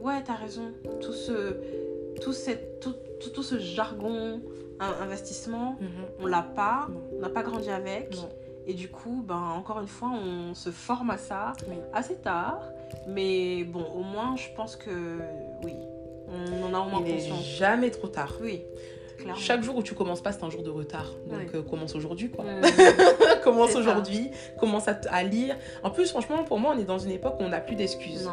ouais, 0.00 0.22
t'as 0.24 0.34
raison, 0.34 0.72
tout 1.00 1.12
ce, 1.12 1.56
tout 2.20 2.32
cette, 2.32 2.80
tout, 2.80 2.94
tout, 3.20 3.30
tout 3.30 3.42
ce 3.42 3.58
jargon 3.58 4.40
investissement, 5.00 5.76
on 6.18 6.26
l'a 6.26 6.42
pas, 6.42 6.88
Non. 6.90 7.00
on 7.16 7.20
n'a 7.20 7.28
pas 7.28 7.44
grandi 7.44 7.70
avec. 7.70 8.16
Non. 8.16 8.28
Et 8.66 8.74
du 8.74 8.88
coup, 8.88 9.22
ben, 9.24 9.54
encore 9.56 9.78
une 9.80 9.86
fois, 9.86 10.10
on 10.12 10.54
se 10.54 10.70
forme 10.70 11.10
à 11.10 11.18
ça 11.18 11.52
Oui. 11.68 11.76
assez 11.92 12.16
tard. 12.16 12.60
Mais 13.06 13.62
bon, 13.64 13.84
au 13.94 14.02
moins, 14.02 14.34
je 14.36 14.48
pense 14.56 14.74
que 14.74 14.90
oui, 15.64 15.74
on 16.28 16.64
en 16.64 16.74
a 16.74 16.80
au 16.84 16.88
moins 16.90 17.00
Il 17.00 17.12
n'est 17.12 17.18
conscience. 17.20 17.44
jamais 17.44 17.90
trop 17.92 18.08
tard. 18.08 18.36
Oui, 18.42 18.62
Clairement. 19.22 19.40
Chaque 19.40 19.62
jour 19.62 19.76
où 19.76 19.82
tu 19.82 19.94
commences 19.94 20.22
pas, 20.22 20.32
c'est 20.32 20.44
un 20.44 20.50
jour 20.50 20.62
de 20.62 20.70
retard. 20.70 21.14
Donc 21.28 21.38
Ouais. 21.38 21.46
euh, 21.56 21.62
commence 21.62 21.94
aujourd'hui, 21.94 22.30
quoi. 22.30 22.44
Mm. 22.44 22.62
commence 23.44 23.74
aujourd'hui, 23.76 24.30
commence 24.58 24.88
à, 24.88 25.22
lire. 25.22 25.56
En 25.82 25.90
plus, 25.90 26.10
franchement, 26.10 26.44
pour 26.44 26.58
moi, 26.58 26.72
on 26.76 26.78
est 26.78 26.84
dans 26.84 26.98
une 26.98 27.10
époque 27.10 27.36
où 27.40 27.42
on 27.44 27.48
n'a 27.48 27.60
plus 27.60 27.76
d'excuses. 27.76 28.28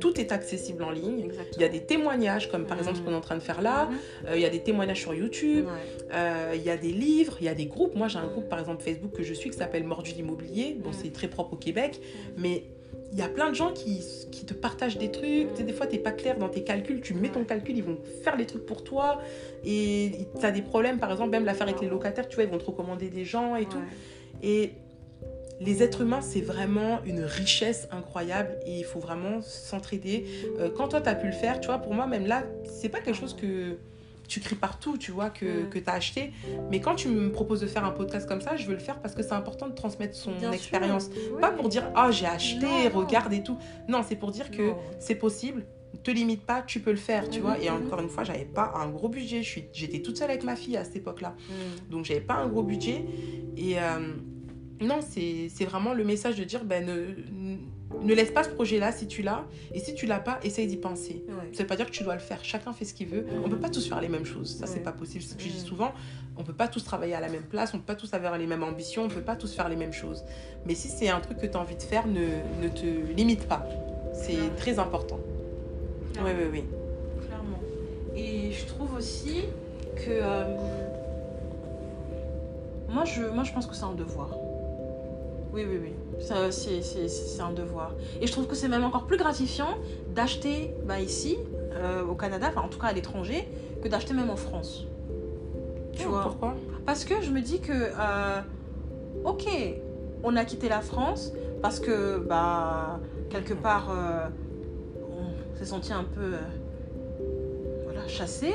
Tout 0.00 0.20
est 0.20 0.32
accessible 0.32 0.82
en 0.82 0.90
ligne. 0.90 1.20
Exactement. 1.24 1.54
Il 1.56 1.62
y 1.62 1.64
a 1.64 1.68
des 1.68 1.80
témoignages, 1.84 2.50
comme 2.50 2.64
par 2.66 2.78
exemple 2.78 2.98
ce 2.98 3.02
qu'on 3.02 3.12
est 3.12 3.16
en 3.16 3.20
train 3.20 3.34
de 3.36 3.40
faire 3.42 3.62
là. 3.62 3.86
Mhm. 3.86 3.96
Euh, 4.28 4.36
il 4.36 4.42
y 4.42 4.44
a 4.46 4.50
des 4.50 4.60
témoignages 4.60 5.00
sur 5.00 5.14
YouTube. 5.14 5.66
Euh, 6.12 6.52
il 6.54 6.62
y 6.62 6.70
a 6.70 6.76
des 6.76 6.92
livres. 6.92 7.36
Il 7.40 7.46
y 7.46 7.48
a 7.48 7.54
des 7.54 7.66
groupes. 7.66 7.94
Moi, 7.94 8.08
j'ai 8.08 8.18
un 8.18 8.26
groupe, 8.26 8.48
par 8.48 8.58
exemple, 8.58 8.82
Facebook 8.82 9.12
que 9.12 9.22
je 9.22 9.34
suis 9.34 9.50
qui 9.50 9.56
s'appelle 9.56 9.84
Mordu 9.84 10.12
l'immobilier. 10.12 10.76
Bon, 10.78 10.90
Mhm. 10.90 10.96
c'est 11.02 11.12
très 11.12 11.28
propre 11.28 11.54
au 11.54 11.56
Québec. 11.56 12.00
Mais 12.36 12.64
il 13.14 13.20
y 13.20 13.22
a 13.22 13.28
plein 13.28 13.48
de 13.48 13.54
gens 13.54 13.72
qui, 13.72 14.02
qui 14.32 14.44
te 14.44 14.54
partagent 14.54 14.98
des 14.98 15.08
trucs. 15.08 15.52
Tu 15.52 15.58
sais, 15.58 15.62
des 15.62 15.72
fois, 15.72 15.86
tu 15.86 15.94
n'es 15.94 16.02
pas 16.02 16.10
clair 16.10 16.36
dans 16.36 16.48
tes 16.48 16.64
calculs. 16.64 17.00
Tu 17.00 17.14
mets 17.14 17.28
ton 17.28 17.44
calcul, 17.44 17.76
ils 17.76 17.84
vont 17.84 17.96
faire 18.24 18.36
les 18.36 18.44
trucs 18.44 18.66
pour 18.66 18.82
toi. 18.82 19.20
Et 19.64 20.26
tu 20.40 20.44
as 20.44 20.50
des 20.50 20.62
problèmes, 20.62 20.98
par 20.98 21.12
exemple, 21.12 21.30
même 21.30 21.44
l'affaire 21.44 21.68
avec 21.68 21.80
les 21.80 21.88
locataires, 21.88 22.26
tu 22.26 22.34
vois, 22.34 22.42
ils 22.42 22.50
vont 22.50 22.58
te 22.58 22.64
recommander 22.64 23.10
des 23.10 23.24
gens 23.24 23.54
et 23.54 23.66
tout. 23.66 23.78
Et 24.42 24.72
les 25.60 25.84
êtres 25.84 26.00
humains, 26.00 26.22
c'est 26.22 26.40
vraiment 26.40 27.04
une 27.04 27.20
richesse 27.20 27.86
incroyable 27.92 28.58
et 28.66 28.80
il 28.80 28.84
faut 28.84 28.98
vraiment 28.98 29.40
s'entraider. 29.42 30.26
Euh, 30.58 30.68
quand 30.76 30.88
toi, 30.88 31.00
tu 31.00 31.08
as 31.08 31.14
pu 31.14 31.26
le 31.26 31.32
faire, 31.32 31.60
tu 31.60 31.68
vois, 31.68 31.78
pour 31.78 31.94
moi, 31.94 32.08
même 32.08 32.26
là, 32.26 32.42
c'est 32.64 32.88
pas 32.88 32.98
quelque 32.98 33.16
chose 33.16 33.36
que 33.36 33.78
tu 34.28 34.40
cries 34.40 34.54
partout, 34.54 34.96
tu 34.96 35.12
vois, 35.12 35.30
que, 35.30 35.64
que 35.64 35.78
tu 35.78 35.88
as 35.88 35.94
acheté. 35.94 36.32
Mais 36.70 36.80
quand 36.80 36.94
tu 36.94 37.08
me 37.08 37.30
proposes 37.30 37.60
de 37.60 37.66
faire 37.66 37.84
un 37.84 37.90
podcast 37.90 38.28
comme 38.28 38.40
ça, 38.40 38.56
je 38.56 38.66
veux 38.66 38.74
le 38.74 38.78
faire 38.78 39.00
parce 39.00 39.14
que 39.14 39.22
c'est 39.22 39.32
important 39.32 39.68
de 39.68 39.74
transmettre 39.74 40.14
son 40.14 40.32
Bien 40.32 40.52
expérience. 40.52 41.10
Oui. 41.14 41.40
Pas 41.40 41.50
pour 41.50 41.68
dire, 41.68 41.90
ah, 41.94 42.10
j'ai 42.10 42.26
acheté, 42.26 42.66
Non, 42.66 43.00
regarde 43.00 43.32
et 43.32 43.42
tout. 43.42 43.58
Non, 43.88 44.02
c'est 44.06 44.16
pour 44.16 44.30
dire 44.30 44.50
que 44.50 44.72
c'est 44.98 45.14
possible. 45.14 45.66
Te 46.02 46.10
limite 46.10 46.44
pas, 46.44 46.62
tu 46.62 46.80
peux 46.80 46.90
le 46.90 46.96
faire, 46.96 47.30
tu 47.30 47.40
vois. 47.40 47.58
Et 47.58 47.70
encore 47.70 48.00
une 48.00 48.08
fois, 48.08 48.24
j'avais 48.24 48.44
pas 48.44 48.72
un 48.76 48.88
gros 48.88 49.08
budget. 49.08 49.42
J'étais 49.42 50.00
toute 50.00 50.16
seule 50.16 50.30
avec 50.30 50.42
ma 50.42 50.56
fille 50.56 50.76
à 50.76 50.84
cette 50.84 50.96
époque-là. 50.96 51.36
Mm. 51.48 51.90
Donc 51.90 52.04
j'avais 52.04 52.20
pas 52.20 52.34
un 52.34 52.48
gros 52.48 52.62
budget. 52.62 53.04
Et 53.56 53.78
euh, 53.78 54.14
non, 54.80 54.98
c'est 55.00 55.48
c'est 55.48 55.64
vraiment 55.64 55.94
le 55.94 56.04
message 56.04 56.36
de 56.36 56.44
dire 56.44 56.64
ben, 56.64 56.84
ne, 56.84 57.56
ne 58.02 58.14
laisse 58.14 58.30
pas 58.30 58.42
ce 58.44 58.48
projet-là 58.50 58.92
si 58.92 59.06
tu 59.06 59.22
l'as. 59.22 59.44
Et 59.72 59.80
si 59.80 59.94
tu 59.94 60.06
l'as 60.06 60.18
pas, 60.18 60.38
essaye 60.42 60.66
d'y 60.66 60.76
penser. 60.76 61.24
Ouais. 61.28 61.50
Ça 61.52 61.62
veut 61.62 61.66
pas 61.66 61.76
dire 61.76 61.86
que 61.86 61.90
tu 61.92 62.02
dois 62.04 62.14
le 62.14 62.20
faire. 62.20 62.44
Chacun 62.44 62.72
fait 62.72 62.84
ce 62.84 62.94
qu'il 62.94 63.06
veut. 63.08 63.26
On 63.44 63.48
peut 63.48 63.58
pas 63.58 63.68
tous 63.70 63.86
faire 63.88 64.00
les 64.00 64.08
mêmes 64.08 64.24
choses. 64.24 64.56
Ça, 64.56 64.66
c'est 64.66 64.80
pas 64.82 64.92
possible. 64.92 65.22
C'est 65.22 65.30
ce 65.30 65.34
que 65.36 65.42
je 65.42 65.48
dis 65.48 65.60
souvent. 65.60 65.92
On 66.36 66.42
peut 66.42 66.52
pas 66.52 66.68
tous 66.68 66.84
travailler 66.84 67.14
à 67.14 67.20
la 67.20 67.28
même 67.28 67.42
place. 67.44 67.72
On 67.74 67.78
peut 67.78 67.84
pas 67.84 67.94
tous 67.94 68.12
avoir 68.14 68.36
les 68.38 68.46
mêmes 68.46 68.62
ambitions. 68.62 69.04
On 69.04 69.08
peut 69.08 69.20
pas 69.22 69.36
tous 69.36 69.54
faire 69.54 69.68
les 69.68 69.76
mêmes 69.76 69.92
choses. 69.92 70.24
Mais 70.66 70.74
si 70.74 70.88
c'est 70.88 71.08
un 71.08 71.20
truc 71.20 71.38
que 71.38 71.46
tu 71.46 71.56
as 71.56 71.60
envie 71.60 71.76
de 71.76 71.82
faire, 71.82 72.06
ne, 72.06 72.26
ne 72.62 72.68
te 72.68 72.86
limite 73.14 73.46
pas. 73.46 73.66
C'est 74.12 74.54
très 74.56 74.78
important. 74.78 75.18
Oui, 76.22 76.30
oui, 76.38 76.44
oui. 76.52 76.64
Clairement. 77.26 77.58
Et 78.14 78.52
je 78.52 78.64
trouve 78.66 78.94
aussi 78.94 79.42
que. 79.96 80.10
euh, 80.10 80.44
moi, 82.88 83.04
je, 83.04 83.22
moi, 83.22 83.42
je 83.44 83.52
pense 83.52 83.66
que 83.66 83.74
c'est 83.74 83.84
un 83.84 83.94
devoir. 83.94 84.30
Oui, 85.52 85.64
oui, 85.68 85.78
oui. 85.82 85.92
C'est 86.20 87.40
un 87.40 87.52
devoir. 87.52 87.92
Et 88.20 88.26
je 88.26 88.32
trouve 88.32 88.46
que 88.46 88.54
c'est 88.54 88.68
même 88.68 88.84
encore 88.84 89.04
plus 89.06 89.16
gratifiant 89.16 89.76
d'acheter 90.14 90.72
bah, 90.86 91.00
ici, 91.00 91.36
euh, 91.72 92.04
au 92.04 92.14
Canada, 92.14 92.48
enfin 92.50 92.62
en 92.62 92.68
tout 92.68 92.78
cas 92.78 92.88
à 92.88 92.92
l'étranger, 92.92 93.48
que 93.82 93.88
d'acheter 93.88 94.14
même 94.14 94.30
en 94.30 94.36
France. 94.36 94.84
Tu 95.92 96.04
Oh, 96.06 96.10
vois 96.10 96.22
Pourquoi? 96.22 96.54
Parce 96.86 97.04
que 97.04 97.20
je 97.22 97.30
me 97.30 97.40
dis 97.40 97.60
que, 97.60 97.72
euh, 97.72 98.40
ok, 99.24 99.46
on 100.22 100.36
a 100.36 100.44
quitté 100.44 100.68
la 100.68 100.80
France 100.80 101.32
parce 101.62 101.80
que, 101.80 102.18
bah, 102.18 103.00
quelque 103.30 103.54
part, 103.54 103.88
euh, 103.90 104.26
on 105.02 105.58
s'est 105.58 105.64
senti 105.66 105.92
un 105.92 106.04
peu, 106.04 106.32
voilà, 107.84 108.06
chassé. 108.08 108.52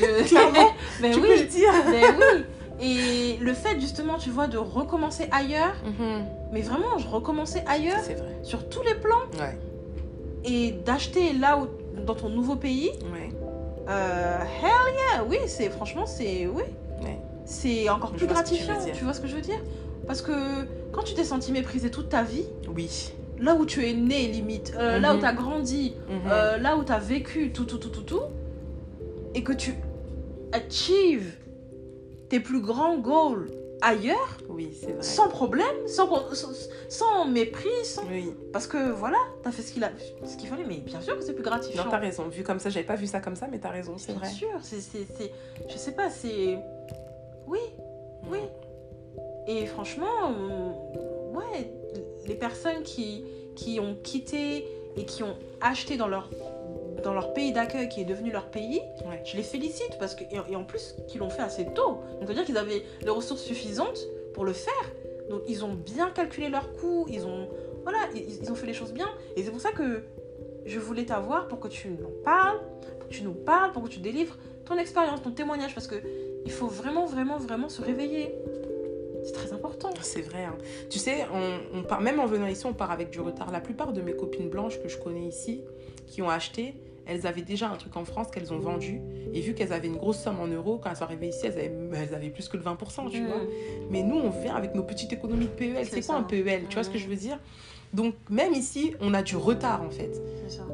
De... 0.00 0.22
Mais 1.02 1.10
Tu 1.10 1.20
oui, 1.20 1.26
peux 1.28 1.40
le 1.40 1.46
dire. 1.46 1.72
mais 1.90 2.02
oui. 2.02 2.44
Et 2.80 3.38
le 3.40 3.54
fait 3.54 3.80
justement, 3.80 4.18
tu 4.18 4.30
vois, 4.30 4.48
de 4.48 4.58
recommencer 4.58 5.28
ailleurs, 5.32 5.74
Mhm. 5.84 6.24
mais 6.52 6.60
vraiment, 6.60 6.98
je 6.98 7.08
recommençais 7.08 7.64
ailleurs 7.66 8.00
vrai. 8.02 8.16
sur 8.42 8.68
tous 8.68 8.82
les 8.82 8.94
plans 8.94 9.22
Ouais. 9.40 9.56
et 10.44 10.72
d'acheter 10.84 11.32
là 11.32 11.58
où, 11.58 11.68
dans 12.04 12.14
ton 12.14 12.28
nouveau 12.28 12.56
pays, 12.56 12.90
Ouais. 13.12 13.30
euh, 13.88 14.38
hell 14.62 14.94
yeah, 15.14 15.24
oui, 15.24 15.38
c'est 15.46 15.70
franchement, 15.70 16.04
c'est 16.06 16.46
oui. 16.46 16.62
Ouais. 17.02 17.18
c'est 17.46 17.88
encore 17.88 18.10
Je 18.12 18.18
plus 18.18 18.26
gratifiant. 18.26 18.74
Tu 18.92 19.04
vois 19.04 19.14
ce 19.14 19.20
que 19.20 19.26
je 19.28 19.36
veux 19.36 19.40
dire? 19.42 19.60
Parce 20.06 20.20
que 20.20 20.32
quand 20.92 21.02
tu 21.02 21.14
t'es 21.14 21.24
senti 21.24 21.52
méprisé 21.52 21.90
toute 21.90 22.08
ta 22.10 22.22
vie, 22.22 22.44
Oui. 22.74 23.12
là 23.38 23.54
où 23.54 23.64
tu 23.64 23.86
es 23.88 23.94
né 23.94 24.26
limite, 24.28 24.74
euh, 24.78 24.98
là 24.98 25.12
où 25.12 25.14
Mhm. 25.14 25.20
tu 25.20 25.26
as 25.26 25.32
grandi, 25.32 25.94
Mhm. 26.08 26.20
euh, 26.30 26.58
là 26.58 26.76
où 26.76 26.84
tu 26.84 26.92
as 26.92 26.98
vécu 26.98 27.52
tout, 27.52 27.64
tout, 27.64 27.78
tout, 27.78 27.88
tout, 27.88 28.02
tout, 28.02 28.22
et 29.34 29.42
que 29.42 29.52
tu 29.52 29.74
achieves 30.52 31.32
tes 32.28 32.40
plus 32.40 32.60
grands 32.60 32.98
goals 32.98 33.50
ailleurs, 33.82 34.38
Oui, 34.48 34.74
c'est 34.80 34.92
vrai. 34.92 35.02
sans 35.02 35.28
problème, 35.28 35.86
sans, 35.86 36.08
sans, 36.34 36.48
sans 36.88 37.24
mépris, 37.26 37.68
sans... 37.84 38.04
Oui. 38.06 38.32
parce 38.52 38.66
que 38.66 38.90
voilà, 38.90 39.18
tu 39.42 39.48
as 39.48 39.52
fait 39.52 39.60
ce 39.62 39.72
qu'il 39.72 39.84
a- 39.84 39.92
ce 40.24 40.36
qu'il 40.36 40.48
fallait, 40.48 40.64
mais 40.64 40.78
bien 40.78 41.00
sûr 41.00 41.16
que 41.18 41.22
c'est 41.22 41.34
plus 41.34 41.42
gratifiant. 41.44 41.84
Non, 41.84 41.90
t'as 41.90 41.98
raison. 41.98 42.26
Vu 42.28 42.42
comme 42.42 42.58
ça, 42.58 42.70
j'avais 42.70 42.86
pas 42.86 42.96
vu 42.96 43.06
ça 43.06 43.20
comme 43.20 43.36
ça, 43.36 43.48
mais 43.50 43.58
t'as 43.58 43.68
raison, 43.70 43.98
c'est 43.98 44.12
Bien 44.12 44.20
vrai. 44.22 44.30
sûr, 44.30 44.48
c'est, 44.62 44.80
c'est, 44.80 45.06
c'est- 45.18 45.30
je 45.68 45.76
sais 45.76 45.92
pas, 45.92 46.08
c'est... 46.10 46.58
Oui, 47.46 47.58
oui. 48.30 48.38
Et 49.46 49.66
franchement, 49.66 50.32
ouais, 51.34 51.70
les 52.26 52.34
personnes 52.34 52.82
qui, 52.82 53.24
qui 53.54 53.78
ont 53.78 53.94
quitté 54.02 54.66
et 54.96 55.04
qui 55.04 55.22
ont 55.22 55.36
acheté 55.60 55.96
dans 55.98 56.08
leur, 56.08 56.30
dans 57.02 57.12
leur 57.14 57.32
pays 57.32 57.52
d'accueil, 57.52 57.88
qui 57.88 58.00
est 58.00 58.04
devenu 58.04 58.30
leur 58.30 58.46
pays, 58.50 58.80
Ouais. 59.08 59.22
je 59.24 59.36
les 59.36 59.42
félicite 59.42 59.96
parce 59.98 60.14
que, 60.14 60.24
et, 60.30 60.56
en 60.56 60.64
plus, 60.64 60.94
qu'ils 61.08 61.20
l'ont 61.20 61.30
fait 61.30 61.42
assez 61.42 61.64
tôt. 61.66 62.00
Donc, 62.12 62.22
ça 62.22 62.26
veut 62.26 62.34
dire 62.34 62.44
qu'ils 62.44 62.58
avaient 62.58 62.82
les 63.02 63.10
ressources 63.10 63.42
suffisantes 63.42 63.98
pour 64.34 64.44
le 64.44 64.52
faire. 64.52 64.72
Donc, 65.30 65.42
ils 65.48 65.64
ont 65.64 65.74
bien 65.74 66.10
calculé 66.10 66.48
leurs 66.48 66.72
coûts, 66.74 67.06
ils 67.08 67.26
ont, 67.26 67.48
voilà, 67.82 67.98
ils, 68.14 68.42
ils 68.42 68.50
ont 68.52 68.54
fait 68.54 68.66
les 68.66 68.74
choses 68.74 68.92
bien. 68.92 69.08
Et 69.36 69.42
c'est 69.42 69.50
pour 69.50 69.60
ça 69.60 69.72
que 69.72 70.04
je 70.64 70.78
voulais 70.78 71.04
t'avoir 71.04 71.48
pour 71.48 71.60
que 71.60 71.68
tu 71.68 71.88
nous 71.88 72.08
parles, 72.24 72.58
pour 72.98 73.08
que 73.08 73.14
tu 73.14 73.22
nous 73.22 73.34
parles, 73.34 73.72
pour 73.72 73.82
que 73.84 73.88
tu 73.88 74.00
délivres 74.00 74.36
ton 74.64 74.76
expérience, 74.78 75.22
ton 75.22 75.30
témoignage, 75.30 75.74
parce 75.74 75.86
que 75.86 75.96
il 76.44 76.50
faut 76.52 76.66
vraiment, 76.66 77.06
vraiment, 77.06 77.38
vraiment 77.38 77.68
se 77.68 77.82
réveiller. 77.82 78.34
C'est 79.24 79.32
très 79.32 79.52
important. 79.52 79.90
C'est 80.02 80.20
vrai. 80.22 80.44
hein. 80.44 80.56
Tu 80.90 80.98
sais, 81.00 81.26
on, 81.32 81.78
on 81.78 81.82
part, 81.82 82.00
même 82.00 82.20
en 82.20 82.26
venant 82.26 82.46
ici, 82.46 82.64
on 82.66 82.72
part 82.72 82.92
avec 82.92 83.10
du 83.10 83.20
retard. 83.20 83.50
La 83.50 83.60
plupart 83.60 83.92
de 83.92 84.00
mes 84.00 84.12
copines 84.14 84.48
blanches 84.48 84.80
que 84.80 84.88
je 84.88 84.96
connais 84.98 85.24
ici, 85.26 85.62
qui 86.06 86.22
ont 86.22 86.30
acheté, 86.30 86.74
elles 87.06 87.26
avaient 87.26 87.42
déjà 87.42 87.68
un 87.70 87.76
truc 87.76 87.96
en 87.96 88.04
France 88.04 88.28
qu'elles 88.30 88.52
ont 88.52 88.58
vendu. 88.58 89.00
Et 89.32 89.40
vu 89.40 89.54
qu'elles 89.54 89.72
avaient 89.72 89.88
une 89.88 89.96
grosse 89.96 90.18
somme 90.18 90.40
en 90.40 90.46
euros, 90.46 90.78
quand 90.82 90.90
elles 90.90 90.96
sont 90.96 91.04
arrivées 91.04 91.28
ici, 91.28 91.40
elles 91.46 91.52
avaient, 91.52 91.72
elles 91.94 92.14
avaient 92.14 92.30
plus 92.30 92.48
que 92.48 92.56
le 92.56 92.62
20%, 92.62 93.08
tu 93.10 93.20
Mm. 93.20 93.26
vois. 93.26 93.40
Mais 93.90 94.02
nous, 94.02 94.16
on 94.16 94.30
vient 94.30 94.54
avec 94.56 94.74
nos 94.74 94.82
petites 94.82 95.12
économies 95.12 95.46
de 95.46 95.50
PEL. 95.50 95.86
C'est 95.88 96.04
quoi 96.04 96.16
un 96.16 96.22
PEL 96.22 96.64
Tu 96.68 96.74
vois 96.74 96.84
ce 96.84 96.90
que 96.90 96.98
je 96.98 97.06
veux 97.06 97.16
dire? 97.16 97.38
Donc, 97.94 98.14
même 98.28 98.52
ici, 98.52 98.94
on 99.00 99.14
a 99.14 99.22
du 99.22 99.36
retard, 99.36 99.82
en 99.82 99.90
fait. 99.90 100.20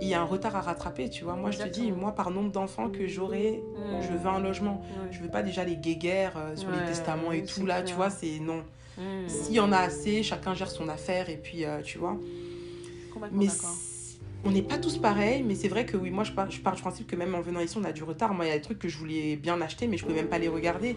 Il 0.00 0.08
y 0.08 0.14
a 0.14 0.20
un 0.22 0.24
retard 0.24 0.56
à 0.56 0.60
rattraper, 0.62 1.08
tu 1.10 1.24
vois. 1.24 1.36
Moi, 1.36 1.50
je 1.50 1.58
te 1.58 1.68
dis, 1.68 1.92
moi, 1.92 2.12
par 2.12 2.30
nombre 2.30 2.50
d'enfants 2.50 2.88
que 2.88 3.06
j'aurai, 3.06 3.62
Mm. 3.76 4.00
je 4.02 4.16
veux 4.16 4.26
un 4.28 4.40
logement. 4.40 4.80
Ouais. 4.80 5.12
Je 5.12 5.20
veux 5.20 5.28
pas 5.28 5.42
déjà 5.42 5.64
les 5.64 5.76
guéguerres 5.76 6.36
euh, 6.36 6.56
sur 6.56 6.68
Ouais, 6.70 6.76
les 6.80 6.86
testaments 6.86 7.30
et 7.32 7.44
tout, 7.44 7.66
là, 7.66 7.74
clair. 7.76 7.84
tu 7.84 7.94
vois, 7.94 8.10
c'est 8.10 8.38
non. 8.40 8.62
Mm. 8.98 9.28
S'il 9.28 9.54
y 9.54 9.60
en 9.60 9.70
a 9.72 9.78
assez, 9.78 10.22
chacun 10.22 10.54
gère 10.54 10.70
son 10.70 10.88
affaire 10.88 11.28
et 11.30 11.36
puis, 11.36 11.64
euh, 11.64 11.80
tu 11.82 11.98
vois. 11.98 12.16
Mais 13.30 13.46
on 14.44 14.50
n'est 14.50 14.62
pas 14.62 14.78
tous 14.78 14.98
pareils, 14.98 15.42
mais 15.42 15.54
c'est 15.54 15.68
vrai 15.68 15.86
que 15.86 15.96
oui, 15.96 16.10
moi, 16.10 16.24
je 16.24 16.32
pars, 16.32 16.50
je 16.50 16.60
pars 16.60 16.74
du 16.74 16.82
principe 16.82 17.06
que 17.06 17.16
même 17.16 17.34
en 17.34 17.40
venant 17.40 17.60
ici, 17.60 17.76
on 17.78 17.84
a 17.84 17.92
du 17.92 18.02
retard. 18.02 18.34
Moi, 18.34 18.46
il 18.46 18.48
y 18.48 18.52
a 18.52 18.56
des 18.56 18.60
trucs 18.62 18.78
que 18.78 18.88
je 18.88 18.98
voulais 18.98 19.36
bien 19.36 19.60
acheter, 19.60 19.86
mais 19.86 19.96
je 19.96 20.04
pouvais 20.04 20.16
même 20.16 20.28
pas 20.28 20.38
les 20.38 20.48
regarder. 20.48 20.96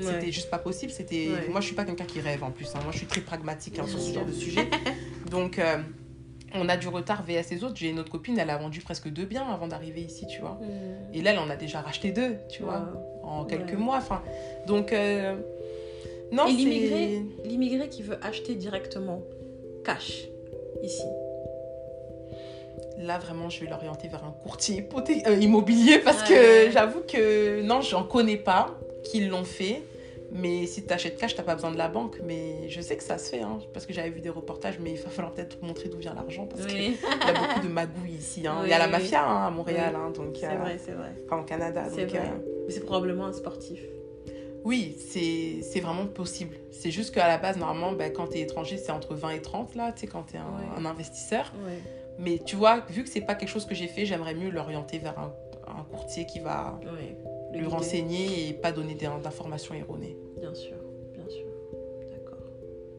C'était 0.00 0.32
juste 0.32 0.50
pas 0.50 0.58
possible. 0.58 0.92
C'était 0.92 1.28
Ouais. 1.28 1.48
Moi, 1.50 1.60
je 1.60 1.66
suis 1.66 1.74
pas 1.74 1.84
quelqu'un 1.84 2.04
qui 2.04 2.20
rêve 2.20 2.42
en 2.44 2.50
plus. 2.50 2.74
hein. 2.74 2.80
Moi, 2.82 2.92
je 2.92 2.98
suis 2.98 3.06
très 3.06 3.20
pragmatique 3.22 3.78
hein, 3.78 3.86
sur 3.86 3.98
ce 3.98 4.12
genre 4.12 4.26
de 4.26 4.32
sujet. 4.32 4.68
Donc, 5.30 5.58
euh, 5.58 5.78
on 6.54 6.68
a 6.68 6.76
du 6.76 6.88
retard 6.88 7.22
VS 7.24 7.50
les 7.50 7.64
autres. 7.64 7.76
J'ai 7.76 7.88
une 7.90 7.98
autre 7.98 8.10
copine, 8.10 8.38
elle 8.38 8.50
a 8.50 8.56
vendu 8.58 8.80
presque 8.80 9.08
deux 9.08 9.24
biens 9.24 9.46
avant 9.50 9.68
d'arriver 9.68 10.02
ici, 10.02 10.26
tu 10.26 10.40
vois. 10.40 10.58
Mm. 10.62 11.14
Et 11.14 11.22
là, 11.22 11.32
elle 11.32 11.38
en 11.38 11.48
a 11.50 11.56
déjà 11.56 11.80
racheté 11.80 12.12
deux, 12.12 12.36
tu 12.50 12.62
vois, 12.62 12.92
en 13.22 13.44
quelques 13.44 13.70
Ouais. 13.70 13.76
mois. 13.76 13.96
Enfin, 13.98 14.22
donc, 14.66 14.92
euh, 14.92 15.36
non, 16.32 16.46
Et 16.46 16.52
l'immigré, 16.52 17.22
l'immigré 17.44 17.88
qui 17.88 18.02
veut 18.02 18.18
acheter 18.22 18.54
directement, 18.54 19.22
cash, 19.84 20.24
ici. 20.82 21.02
Là, 22.98 23.18
vraiment, 23.18 23.50
je 23.50 23.60
vais 23.60 23.66
l'orienter 23.70 24.08
vers 24.08 24.24
un 24.24 24.30
courtier 24.42 24.88
euh, 25.26 25.34
immobilier 25.36 25.98
parce 26.04 26.22
que 26.22 26.70
j'avoue 26.72 27.00
que 27.00 27.62
non, 27.62 27.80
j'en 27.82 28.04
connais 28.04 28.36
pas 28.38 28.74
qui 29.04 29.24
l'ont 29.26 29.44
fait. 29.44 29.82
Mais 30.32 30.66
si 30.66 30.84
tu 30.84 30.92
achètes 30.92 31.16
cash, 31.18 31.36
tu 31.36 31.42
pas 31.42 31.54
besoin 31.54 31.70
de 31.70 31.78
la 31.78 31.88
banque. 31.88 32.16
Mais 32.24 32.68
je 32.68 32.80
sais 32.80 32.96
que 32.96 33.04
ça 33.04 33.16
se 33.16 33.30
fait, 33.30 33.42
hein, 33.42 33.58
parce 33.72 33.86
que 33.86 33.92
j'avais 33.92 34.10
vu 34.10 34.20
des 34.20 34.28
reportages, 34.28 34.78
mais 34.80 34.90
il 34.92 34.98
va 34.98 35.08
falloir 35.08 35.32
peut-être 35.32 35.62
montrer 35.62 35.88
d'où 35.88 35.98
vient 35.98 36.14
l'argent 36.14 36.46
parce 36.46 36.66
qu'il 36.66 36.82
y 36.92 36.96
a 37.28 37.32
beaucoup 37.32 37.60
de 37.66 37.72
magouilles 37.72 38.14
ici. 38.18 38.44
hein. 38.46 38.56
Oui, 38.60 38.66
il 38.66 38.70
y 38.70 38.72
a 38.72 38.78
la 38.78 38.88
mafia 38.88 39.24
hein, 39.24 39.46
à 39.46 39.50
Montréal, 39.50 39.94
Oui. 39.94 40.12
donc, 40.16 40.36
c'est 40.40 40.46
euh, 40.46 40.54
vrai, 40.58 40.78
c'est 40.84 40.92
vrai. 40.92 41.12
enfin, 41.26 41.40
au 41.42 41.44
Canada. 41.44 41.84
C'est 41.94 42.06
vrai. 42.06 42.18
euh, 42.18 42.64
Mais 42.66 42.72
c'est 42.72 42.84
probablement 42.84 43.26
un 43.26 43.32
sportif. 43.32 43.78
Oui, 44.64 44.96
c'est 44.98 45.62
c'est 45.62 45.78
vraiment 45.78 46.06
possible. 46.06 46.56
C'est 46.72 46.90
juste 46.90 47.14
qu'à 47.14 47.28
la 47.28 47.38
base, 47.38 47.56
normalement, 47.56 47.92
ben, 47.92 48.12
quand 48.12 48.26
tu 48.26 48.38
es 48.38 48.40
étranger, 48.40 48.78
c'est 48.78 48.90
entre 48.90 49.14
20 49.14 49.30
et 49.30 49.40
30, 49.42 49.76
là, 49.76 49.92
tu 49.92 50.00
sais, 50.00 50.06
quand 50.08 50.24
tu 50.24 50.34
es 50.34 50.38
un, 50.38 50.42
Ouais. 50.42 50.76
un 50.76 50.84
investisseur. 50.86 51.52
Ouais. 51.64 51.78
Mais 52.18 52.38
tu 52.44 52.56
vois, 52.56 52.80
vu 52.88 53.02
que 53.04 53.08
c'est 53.08 53.20
pas 53.20 53.34
quelque 53.34 53.48
chose 53.48 53.66
que 53.66 53.74
j'ai 53.74 53.86
fait, 53.88 54.06
j'aimerais 54.06 54.34
mieux 54.34 54.50
l'orienter 54.50 54.98
vers 54.98 55.18
un, 55.18 55.32
un 55.66 55.84
courtier 55.84 56.26
qui 56.26 56.40
va 56.40 56.78
Ouais. 56.82 57.16
lui 57.58 57.66
renseigner 57.66 58.48
et 58.48 58.52
pas 58.54 58.72
donner 58.72 58.94
d'informations 58.94 59.74
erronées. 59.74 60.16
Bien 60.40 60.54
sûr, 60.54 60.76
bien 61.14 61.28
sûr. 61.28 61.46
D'accord. 62.10 62.38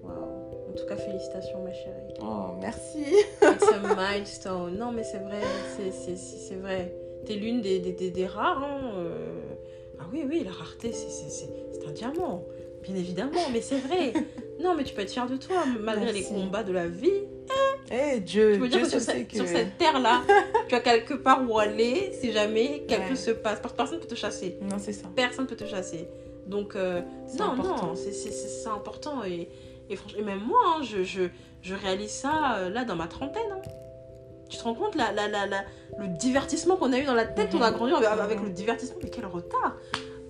Waouh. 0.03 0.69
En 0.69 0.73
tout 0.75 0.85
cas, 0.85 0.95
félicitations, 0.97 1.63
ma 1.63 1.73
chérie. 1.73 2.13
Oh, 2.21 2.53
merci. 2.61 3.03
It's 3.41 3.71
a 3.71 3.95
milestone. 3.95 4.77
Non, 4.77 4.91
mais 4.91 5.03
c'est 5.03 5.19
vrai, 5.19 5.41
c'est- 5.75 5.91
c'est 5.91 6.15
c'est- 6.15 6.37
c'est 6.37 6.55
vrai. 6.55 6.93
T'es 7.25 7.33
l'une 7.35 7.61
des, 7.61 7.79
des, 7.79 7.93
des, 7.93 8.11
des 8.11 8.25
rares. 8.27 8.63
hein, 8.63 8.91
euh. 8.97 9.39
Ah 9.99 10.03
oui, 10.13 10.23
oui, 10.29 10.43
la 10.45 10.51
rareté, 10.51 10.91
c'est- 10.91 11.09
c'est 11.09 11.29
c'est- 11.29 11.49
c'est 11.73 11.87
un 11.87 11.91
diamant. 11.91 12.43
Bien 12.83 12.95
évidemment, 12.95 13.41
mais 13.51 13.61
c'est 13.61 13.79
vrai. 13.79 14.13
Non, 14.59 14.73
mais 14.75 14.83
tu 14.83 14.95
peux 14.95 15.01
être 15.03 15.11
fière 15.11 15.27
de 15.29 15.37
toi, 15.37 15.57
malgré 15.79 16.05
Merci. 16.05 16.33
les 16.33 16.35
combats 16.41 16.63
de 16.63 16.71
la 16.73 16.87
vie. 16.87 17.11
Eh, 17.91 18.19
Dieu, 18.19 18.55
Je 18.55 18.59
veux 18.59 18.67
dire 18.67 18.81
que 18.81 18.89
sur, 18.89 18.99
cette, 18.99 19.27
que... 19.27 19.37
sur 19.37 19.47
cette 19.47 19.77
terre-là, 19.77 20.21
tu 20.67 20.75
as 20.75 20.79
quelque 20.81 21.13
part 21.13 21.49
où 21.49 21.57
aller 21.57 22.11
si 22.19 22.31
jamais 22.31 22.83
quelque 22.87 23.03
Ouais. 23.03 23.09
chose 23.09 23.19
se 23.19 23.31
passe. 23.31 23.59
Parce 23.61 23.73
que 23.73 23.77
personne 23.77 23.97
ne 23.97 24.01
peut 24.01 24.07
te 24.09 24.15
chasser. 24.15 24.57
Non, 24.61 24.75
c'est 24.77 24.93
ça. 24.93 25.07
Personne 25.15 25.45
ne 25.45 25.49
peut 25.49 25.55
te 25.55 25.65
chasser. 25.65 26.07
Donc, 26.47 26.75
euh, 26.75 27.01
C'est 27.27 27.39
non, 27.39 27.51
important. 27.53 27.87
non, 27.87 27.95
c'est- 27.95 28.67
important. 28.67 29.23
Et, 29.25 29.49
et, 29.89 29.95
franchement, 29.95 30.19
et 30.19 30.23
même 30.23 30.41
moi, 30.45 30.59
hein, 30.65 30.81
je, 30.83 31.03
je, 31.03 31.23
je 31.61 31.75
réalise 31.75 32.11
ça 32.11 32.55
euh, 32.57 32.69
là 32.69 32.83
dans 32.83 32.95
ma 32.95 33.07
trentaine. 33.07 33.51
hein. 33.53 33.61
Tu 34.49 34.57
te 34.57 34.63
rends 34.63 34.73
compte 34.75 34.95
la, 34.95 35.11
la, 35.11 35.27
la, 35.27 35.45
la- 35.45 35.63
le 35.97 36.07
divertissement 36.09 36.75
qu'on 36.77 36.91
a 36.93 36.99
eu 36.99 37.03
dans 37.03 37.13
la 37.13 37.25
tête 37.25 37.49
On 37.53 37.61
a 37.61 37.69
Mhm. 37.71 37.75
grandi 37.77 37.93
avec, 37.93 38.07
avec 38.19 38.39
Mhm. 38.39 38.45
le 38.45 38.51
divertissement, 38.51 38.97
mais 39.03 39.09
quel 39.09 39.25
retard 39.25 39.75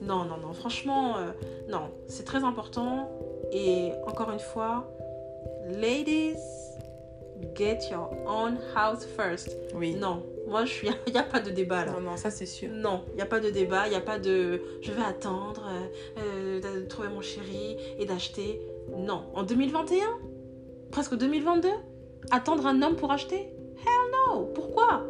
Non, 0.01 0.25
non, 0.25 0.37
non, 0.37 0.53
franchement, 0.53 1.17
euh, 1.17 1.31
non, 1.69 1.89
c'est 2.07 2.23
très 2.23 2.43
important. 2.43 3.09
Et 3.51 3.91
encore 4.07 4.31
une 4.31 4.39
fois, 4.39 4.87
ladies, 5.69 6.35
get 7.55 7.79
your 7.91 8.09
own 8.27 8.57
house 8.75 9.05
first. 9.05 9.55
Oui. 9.75 9.95
Non, 9.95 10.23
moi, 10.47 10.65
je 10.65 10.71
suis, 10.73 10.87
il 11.07 11.13
n'y 11.13 11.19
a 11.19 11.23
pas 11.23 11.39
de 11.39 11.49
débat 11.51 11.85
là. 11.85 11.91
Non, 11.93 12.01
non, 12.01 12.17
ça 12.17 12.29
c'est 12.31 12.45
sûr. 12.45 12.69
Non, 12.71 13.03
il 13.11 13.15
n'y 13.15 13.21
a 13.21 13.25
pas 13.25 13.39
de 13.39 13.49
débat, 13.49 13.87
il 13.87 13.91
n'y 13.91 13.95
a 13.95 14.01
pas 14.01 14.19
de 14.19 14.61
je 14.81 14.91
vais 14.91 15.03
attendre 15.03 15.63
euh, 15.69 16.59
euh, 16.61 16.81
de 16.81 16.85
trouver 16.85 17.09
mon 17.09 17.21
chéri 17.21 17.77
et 17.97 18.05
d'acheter. 18.05 18.61
Non, 18.97 19.23
en 19.33 19.43
2021, 19.43 20.05
presque 20.91 21.15
2022, 21.15 21.67
attendre 22.31 22.65
un 22.67 22.81
homme 22.81 22.95
pour 22.95 23.11
acheter? 23.11 23.49
Hell 23.77 24.11
no 24.29 24.45
Pourquoi? 24.55 25.03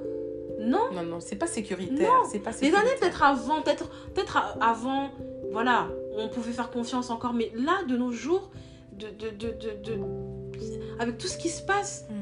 Non 0.59 0.89
Non, 0.91 1.03
non, 1.03 1.19
c'est 1.19 1.35
pas 1.35 1.45
sécuritaire. 1.47 2.11
Non. 2.11 2.27
C'est 2.29 2.39
pas 2.39 2.49
Les 2.49 2.57
sécuritaire. 2.57 2.81
années 2.81 2.99
peut-être 2.99 3.23
avant, 3.23 3.61
peut-être 3.61 4.35
a- 4.37 4.57
avant, 4.59 5.11
voilà, 5.51 5.87
on 6.17 6.27
pouvait 6.29 6.51
faire 6.51 6.71
confiance 6.71 7.09
encore, 7.11 7.33
mais 7.33 7.51
là, 7.55 7.83
de 7.87 7.95
nos 7.95 8.11
jours, 8.11 8.49
de, 8.93 9.05
de, 9.07 9.29
de, 9.29 9.51
de- 9.83 10.01
avec 10.99 11.17
tout 11.17 11.27
ce 11.27 11.37
qui 11.37 11.49
se 11.49 11.61
passe. 11.61 12.05
Mm. 12.09 12.13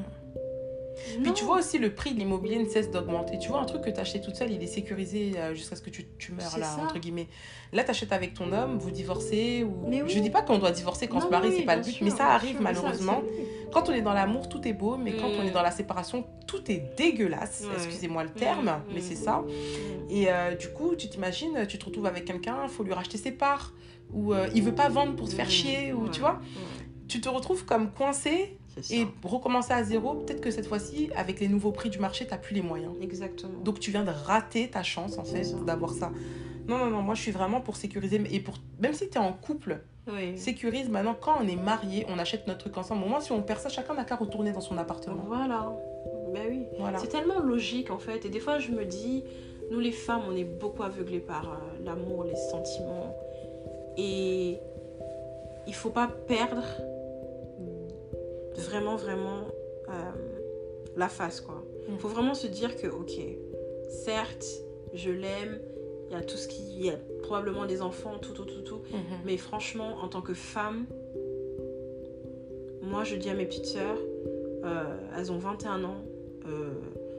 non. 1.18 1.22
Puis 1.24 1.32
tu 1.34 1.44
vois 1.44 1.58
aussi 1.58 1.78
le 1.78 1.94
prix 1.94 2.14
de 2.14 2.18
l'immobilier 2.18 2.58
ne 2.58 2.68
cesse 2.68 2.90
d'augmenter. 2.90 3.38
Tu 3.38 3.48
vois, 3.48 3.60
un 3.60 3.64
truc 3.64 3.82
que 3.82 3.90
tu 3.90 4.00
acheté 4.00 4.20
toute 4.20 4.34
seule, 4.36 4.50
il 4.50 4.62
est 4.62 4.66
sécurisé 4.66 5.32
euh, 5.36 5.54
jusqu'à 5.54 5.76
ce 5.76 5.82
que 5.82 5.90
tu, 5.90 6.06
tu 6.18 6.32
meurs, 6.32 6.58
là, 6.58 6.66
ça. 6.66 6.82
entre 6.82 6.98
guillemets. 6.98 7.28
Là, 7.72 7.84
tu 7.84 7.90
achètes 7.90 8.12
avec 8.12 8.34
ton 8.34 8.50
homme, 8.52 8.78
vous 8.78 8.90
divorcez. 8.90 9.62
Ou... 9.64 9.88
Oui. 9.88 10.02
Je 10.06 10.18
dis 10.20 10.30
pas 10.30 10.42
qu'on 10.42 10.58
doit 10.58 10.70
divorcer 10.72 11.06
quand 11.06 11.18
on 11.18 11.20
se 11.20 11.28
marie, 11.28 11.48
oui, 11.50 11.54
c'est 11.58 11.64
pas 11.64 11.76
le 11.76 11.82
but, 11.82 11.90
sûr, 11.92 12.04
mais 12.04 12.10
ça 12.10 12.26
arrive 12.28 12.52
sûr, 12.56 12.60
mais 12.62 12.74
ça, 12.74 12.80
malheureusement. 12.82 13.22
Quand 13.72 13.88
on 13.88 13.92
est 13.92 14.00
dans 14.02 14.14
l'amour, 14.14 14.48
tout 14.48 14.66
est 14.66 14.72
beau, 14.72 14.96
mais 14.96 15.12
quand 15.16 15.28
Mm. 15.28 15.40
on 15.40 15.42
est 15.42 15.50
dans 15.50 15.62
la 15.62 15.70
séparation, 15.70 16.24
tout 16.46 16.70
est 16.70 16.82
dégueulasse. 16.96 17.64
Excusez-moi 17.76 18.24
le 18.24 18.30
terme, 18.30 18.66
Mm, 18.66 18.92
mais 18.94 19.00
mm. 19.00 19.02
c'est 19.02 19.16
ça. 19.16 19.38
Mm. 19.46 20.10
Et 20.10 20.26
euh, 20.30 20.54
du 20.54 20.68
coup, 20.68 20.94
tu 20.96 21.08
t'imagines, 21.08 21.66
tu 21.68 21.78
te 21.78 21.84
retrouves 21.84 22.06
avec 22.06 22.24
quelqu'un, 22.24 22.56
il 22.64 22.68
faut 22.70 22.84
lui 22.84 22.94
racheter 22.94 23.18
ses 23.18 23.32
parts, 23.32 23.74
ou 24.12 24.32
euh, 24.32 24.48
il 24.54 24.62
veut 24.62 24.74
pas 24.74 24.88
vendre 24.88 25.14
pour 25.16 25.28
te 25.28 25.34
faire 25.34 25.46
Mm. 25.46 25.50
chier, 25.50 25.92
ou 25.92 26.04
Ouais. 26.04 26.10
tu 26.10 26.20
vois, 26.20 26.34
Mm. 26.34 26.85
Tu 27.08 27.20
te 27.20 27.28
retrouves 27.28 27.64
comme 27.64 27.90
coincé 27.90 28.58
et 28.90 29.06
recommencer 29.22 29.72
à 29.72 29.82
zéro. 29.82 30.14
Peut-être 30.14 30.40
que 30.40 30.50
cette 30.50 30.66
fois-ci, 30.66 31.10
avec 31.16 31.40
les 31.40 31.48
nouveaux 31.48 31.72
prix 31.72 31.90
du 31.90 31.98
marché, 31.98 32.26
tu 32.26 32.30
n'as 32.30 32.38
plus 32.38 32.54
les 32.54 32.62
moyens. 32.62 32.92
Exactement. 33.00 33.58
Donc 33.60 33.80
tu 33.80 33.90
viens 33.90 34.04
de 34.04 34.10
rater 34.10 34.68
ta 34.68 34.82
chance 34.82 35.18
en 35.18 35.24
fait 35.24 35.54
d'avoir 35.64 35.92
ça. 35.92 36.10
Non, 36.68 36.78
non, 36.78 36.90
non, 36.90 37.02
moi 37.02 37.14
je 37.14 37.22
suis 37.22 37.30
vraiment 37.30 37.60
pour 37.60 37.76
sécuriser. 37.76 38.22
Et 38.30 38.40
pour 38.40 38.54
même 38.80 38.92
si 38.92 39.08
tu 39.08 39.14
es 39.16 39.20
en 39.20 39.32
couple, 39.32 39.80
oui. 40.08 40.36
sécurise 40.36 40.88
maintenant 40.88 41.16
quand 41.18 41.38
on 41.40 41.46
est 41.46 41.56
marié, 41.56 42.06
on 42.08 42.18
achète 42.18 42.46
notre 42.46 42.60
truc 42.60 42.76
ensemble. 42.76 43.04
Au 43.04 43.08
moins 43.08 43.20
si 43.20 43.32
on 43.32 43.42
perd 43.42 43.60
ça, 43.60 43.68
chacun 43.68 43.94
n'a 43.94 44.04
qu'à 44.04 44.16
retourner 44.16 44.52
dans 44.52 44.60
son 44.60 44.76
appartement. 44.76 45.22
Voilà. 45.26 45.72
Ben 46.34 46.42
oui. 46.48 46.64
Voilà. 46.78 46.98
C'est 46.98 47.08
tellement 47.08 47.38
logique 47.40 47.90
en 47.90 47.98
fait. 47.98 48.24
Et 48.24 48.28
des 48.28 48.40
fois, 48.40 48.58
je 48.58 48.72
me 48.72 48.84
dis, 48.84 49.22
nous 49.70 49.78
les 49.78 49.92
femmes, 49.92 50.22
on 50.28 50.36
est 50.36 50.44
beaucoup 50.44 50.82
aveuglées 50.82 51.20
par 51.20 51.44
euh, 51.44 51.84
l'amour, 51.84 52.24
les 52.24 52.36
sentiments. 52.36 53.16
Et 53.96 54.58
il 55.66 55.74
faut 55.74 55.90
pas 55.90 56.08
perdre 56.08 56.64
vraiment, 58.62 58.96
vraiment 58.96 59.42
euh, 59.88 59.92
la 60.96 61.08
face 61.08 61.40
quoi. 61.40 61.62
Il 61.88 61.94
Mm. 61.94 61.98
faut 61.98 62.08
vraiment 62.08 62.34
se 62.34 62.46
dire 62.48 62.76
que, 62.76 62.86
ok, 62.88 63.12
certes, 63.88 64.46
je 64.94 65.10
l'aime. 65.10 65.60
Il 66.08 66.12
y 66.12 66.16
a 66.16 66.22
tout 66.22 66.36
ce 66.36 66.46
qui. 66.48 66.62
Il 66.78 66.86
y 66.86 66.90
a 66.90 66.96
probablement 67.22 67.66
des 67.66 67.82
enfants, 67.82 68.18
tout, 68.20 68.32
tout, 68.32 68.44
tout, 68.44 68.60
tout. 68.62 68.82
Mhm. 68.92 69.18
Mais 69.24 69.36
franchement, 69.36 69.96
en 70.02 70.08
tant 70.08 70.20
que 70.22 70.34
femme, 70.34 70.86
moi 72.82 73.04
je 73.04 73.16
dis 73.16 73.28
à 73.28 73.34
mes 73.34 73.44
petites 73.46 73.66
sœurs, 73.66 73.98
euh, 74.64 74.84
elles 75.16 75.32
ont 75.32 75.38
21 75.38 75.84
ans. 75.84 76.04
euh, 76.48 76.70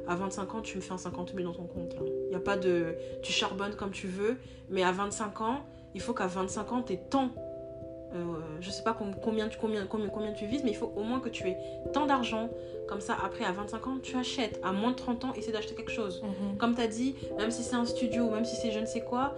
à 0.09 0.15
25 0.15 0.55
ans, 0.55 0.61
tu 0.61 0.77
me 0.77 0.81
fais 0.81 0.93
un 0.93 0.97
50 0.97 1.33
000 1.35 1.43
dans 1.45 1.53
ton 1.53 1.65
compte. 1.67 1.93
Il 2.27 2.29
n'y 2.29 2.35
a 2.35 2.39
pas 2.39 2.55
de. 2.55 2.95
Tu 3.23 3.33
charbonnes 3.33 3.75
comme 3.75 3.91
tu 3.91 4.07
veux, 4.07 4.37
mais 4.69 4.81
à 4.83 4.93
25 4.93 5.41
ans, 5.41 5.65
il 5.95 5.99
faut 6.01 6.13
qu'à 6.13 6.27
25 6.27 6.71
ans, 6.71 6.81
tu 6.81 6.93
aies 6.93 7.01
tant. 7.09 7.31
Euh, 8.17 8.57
je 8.61 8.69
sais 8.71 8.83
pas 8.83 8.93
com- 8.93 9.13
combien 9.21 9.47
tu, 9.47 9.57
combien, 9.57 9.85
combien, 9.85 10.07
combien 10.09 10.31
tu 10.33 10.45
vises, 10.45 10.63
mais 10.63 10.71
il 10.71 10.75
faut 10.77 10.91
au 10.95 11.03
moins 11.03 11.19
que 11.19 11.29
tu 11.29 11.47
aies 11.47 11.57
tant 11.93 12.05
d'argent. 12.05 12.49
Comme 12.87 13.01
ça, 13.01 13.17
après, 13.23 13.43
à 13.43 13.51
25 13.51 13.87
ans, 13.87 13.97
tu 14.01 14.15
achètes. 14.15 14.59
À 14.63 14.71
moins 14.71 14.91
de 14.91 14.95
30 14.95 15.25
ans, 15.25 15.33
essaie 15.35 15.51
d'acheter 15.51 15.75
quelque 15.75 15.91
chose. 15.91 16.21
Mhm. 16.23 16.57
Comme 16.57 16.75
tu 16.75 16.81
as 16.81 16.87
dit, 16.87 17.15
même 17.37 17.51
si 17.51 17.63
c'est 17.63 17.75
un 17.75 17.85
studio, 17.85 18.29
même 18.29 18.45
si 18.45 18.55
c'est 18.55 18.71
je 18.71 18.79
ne 18.79 18.85
sais 18.85 19.01
quoi, 19.01 19.35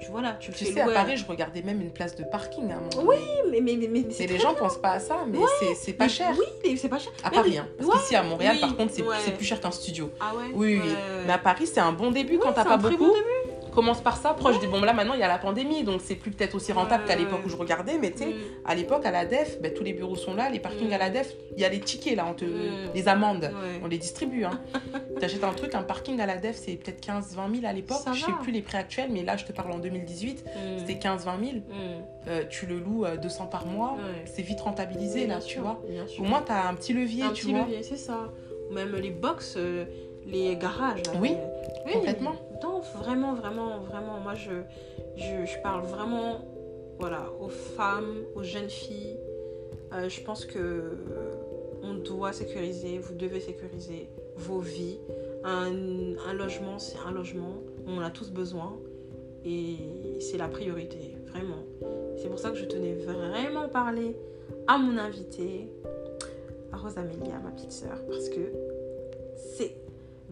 tu 0.00 0.10
vois 0.12 0.22
là, 0.22 0.36
tu 0.38 0.50
le 0.52 0.56
Tu 0.56 0.64
fais 0.64 0.72
sais, 0.72 0.80
à. 0.80 0.86
Paris, 0.88 1.16
je 1.16 1.26
regardais 1.26 1.60
même 1.62 1.80
une 1.80 1.90
place 1.90 2.14
de 2.14 2.22
parking 2.22 2.70
à 2.70 2.76
un 2.76 2.80
moment 2.80 3.08
Oui, 3.10 3.16
mais, 3.50 3.60
mais, 3.60 3.76
mais, 3.76 3.88
mais 3.88 4.26
les 4.28 4.38
gens 4.38 4.54
pensent 4.54 4.78
pas 4.78 4.92
à 4.92 5.00
ça, 5.00 5.24
mais 5.26 5.38
c'est- 5.58 5.74
c'est 5.74 5.92
pas 5.92 6.06
cher. 6.08 6.30
Oui, 6.38 6.44
mais 6.64 6.76
c'est 6.76 6.88
pas 6.88 7.00
cher. 7.00 7.12
À 7.24 7.30
Même- 7.30 7.40
Paris, 7.40 7.58
hein. 7.58 7.66
Parce 7.76 7.88
Ouais, 7.90 7.96
qu'ici 7.98 8.14
à 8.14 8.22
Montréal, 8.22 8.54
oui, 8.54 8.60
par 8.60 8.76
contre, 8.76 8.92
c'est 8.94 9.02
ouais. 9.02 9.16
plus 9.36 9.44
cher 9.44 9.60
qu'un 9.60 9.72
studio. 9.72 10.10
Ah 10.20 10.34
ouais? 10.36 10.50
Oui. 10.54 10.80
Mais 11.26 11.32
à 11.32 11.38
Paris, 11.38 11.66
c'est 11.66 11.80
un 11.80 11.90
bon 11.92 12.10
début 12.12 12.38
quand 12.38 12.52
t'as 12.52 12.64
pas 12.64 12.76
beaucoup. 12.76 12.96
bon 12.96 13.12
Commence 13.78 14.00
par 14.00 14.16
ça, 14.16 14.34
proche 14.34 14.58
du 14.58 14.66
bon. 14.66 14.80
Là, 14.80 14.92
maintenant, 14.92 15.14
il 15.14 15.20
y 15.20 15.22
a 15.22 15.28
la 15.28 15.38
pandémie, 15.38 15.84
donc 15.84 16.00
c'est 16.02 16.16
plus 16.16 16.32
peut-être 16.32 16.56
aussi 16.56 16.72
rentable 16.72 17.04
Ouais, 17.04 17.08
qu'à 17.10 17.14
l'époque 17.14 17.42
où 17.46 17.48
je 17.48 17.54
regardais. 17.56 17.96
Mais 17.96 18.10
tu 18.10 18.18
sais, 18.18 18.26
Mm. 18.26 18.32
à 18.64 18.74
l'époque, 18.74 19.06
à 19.06 19.12
la 19.12 19.24
DEF, 19.24 19.60
ben, 19.60 19.72
tous 19.72 19.84
les 19.84 19.92
bureaux 19.92 20.16
sont 20.16 20.34
là, 20.34 20.50
les 20.50 20.58
parkings 20.58 20.90
Mm. 20.90 20.94
à 20.94 20.98
la 20.98 21.10
DEF, 21.10 21.32
il 21.56 21.60
y 21.62 21.64
a 21.64 21.68
les 21.68 21.78
tickets 21.78 22.16
là, 22.16 22.26
on 22.28 22.34
te... 22.34 22.44
Mm. 22.44 22.90
les 22.92 23.06
amendes. 23.06 23.44
Ouais. 23.44 23.80
On 23.84 23.86
les 23.86 23.98
distribue. 23.98 24.42
Hein. 24.44 24.58
tu 25.20 25.24
achètes 25.24 25.44
un 25.44 25.52
truc, 25.52 25.76
un 25.76 25.84
parking 25.84 26.20
à 26.20 26.26
la 26.26 26.38
DEF, 26.38 26.56
c'est 26.56 26.72
peut-être 26.74 27.00
15-20 27.00 27.54
000 27.60 27.66
à 27.66 27.72
l'époque. 27.72 27.98
Je 28.12 28.20
sais 28.24 28.32
plus 28.42 28.50
les 28.50 28.62
prix 28.62 28.78
actuels, 28.78 29.10
mais 29.12 29.22
là, 29.22 29.36
je 29.36 29.44
te 29.44 29.52
parle 29.52 29.70
en 29.70 29.78
2018, 29.78 30.44
Mm. 30.44 30.78
c'était 30.80 30.94
15-20 30.98 31.38
000. 31.38 31.52
Mm. 31.58 31.62
Euh, 32.26 32.42
tu 32.50 32.66
le 32.66 32.80
loues 32.80 33.04
euh, 33.04 33.16
200 33.16 33.46
par 33.46 33.64
mois, 33.64 33.96
c'est 34.24 34.42
vite 34.42 34.60
rentabilisé 34.60 35.28
là, 35.28 35.38
tu 35.38 35.60
vois. 35.60 35.80
Au 36.18 36.22
moins, 36.24 36.42
tu 36.44 36.50
as 36.50 36.66
un 36.68 36.74
petit 36.74 36.94
levier, 36.94 37.22
un 37.22 37.28
tu 37.30 37.44
petit 37.46 37.52
vois. 37.52 37.60
levier, 37.66 37.84
c'est 37.84 37.96
ça. 37.96 38.32
Ou 38.70 38.74
Même 38.74 38.92
les 38.96 39.10
box, 39.10 39.54
euh, 39.56 39.84
les 40.26 40.56
garages. 40.56 41.02
là, 41.06 41.12
Oui, 41.20 41.30
euh, 41.32 41.46
oui, 41.86 41.92
complètement. 41.92 42.34
Non, 42.62 42.80
vraiment, 42.80 43.34
vraiment, 43.34 43.78
vraiment. 43.80 44.18
Moi, 44.20 44.34
je, 44.34 44.52
je, 45.16 45.46
je 45.46 45.62
parle 45.62 45.84
vraiment 45.86 46.40
voilà, 46.98 47.30
aux 47.40 47.48
femmes, 47.48 48.24
aux 48.34 48.42
jeunes 48.42 48.70
filles. 48.70 49.16
Euh, 49.92 50.08
je 50.08 50.20
pense 50.20 50.44
que 50.44 50.96
on 51.82 51.94
doit 51.94 52.32
sécuriser, 52.32 52.98
vous 52.98 53.14
devez 53.14 53.40
sécuriser 53.40 54.08
vos 54.36 54.58
vies. 54.58 54.98
Un, 55.44 56.16
un 56.28 56.32
logement, 56.32 56.78
c'est 56.78 56.98
un 57.06 57.12
logement. 57.12 57.54
On 57.86 57.98
en 57.98 58.02
a 58.02 58.10
tous 58.10 58.30
besoin. 58.30 58.76
Et 59.44 59.76
c'est 60.20 60.36
la 60.36 60.48
priorité, 60.48 61.16
vraiment. 61.26 61.62
C'est 62.16 62.28
pour 62.28 62.38
ça 62.38 62.50
que 62.50 62.56
je 62.56 62.64
tenais 62.64 62.94
vraiment 62.94 63.68
parler 63.68 64.16
à 64.66 64.76
mon 64.76 64.98
invité, 64.98 65.68
à 66.72 66.76
Rosamélia, 66.76 67.38
ma 67.42 67.50
petite 67.50 67.72
sœur, 67.72 67.98
parce 68.08 68.28
que 68.28 68.52
c'est. 69.36 69.74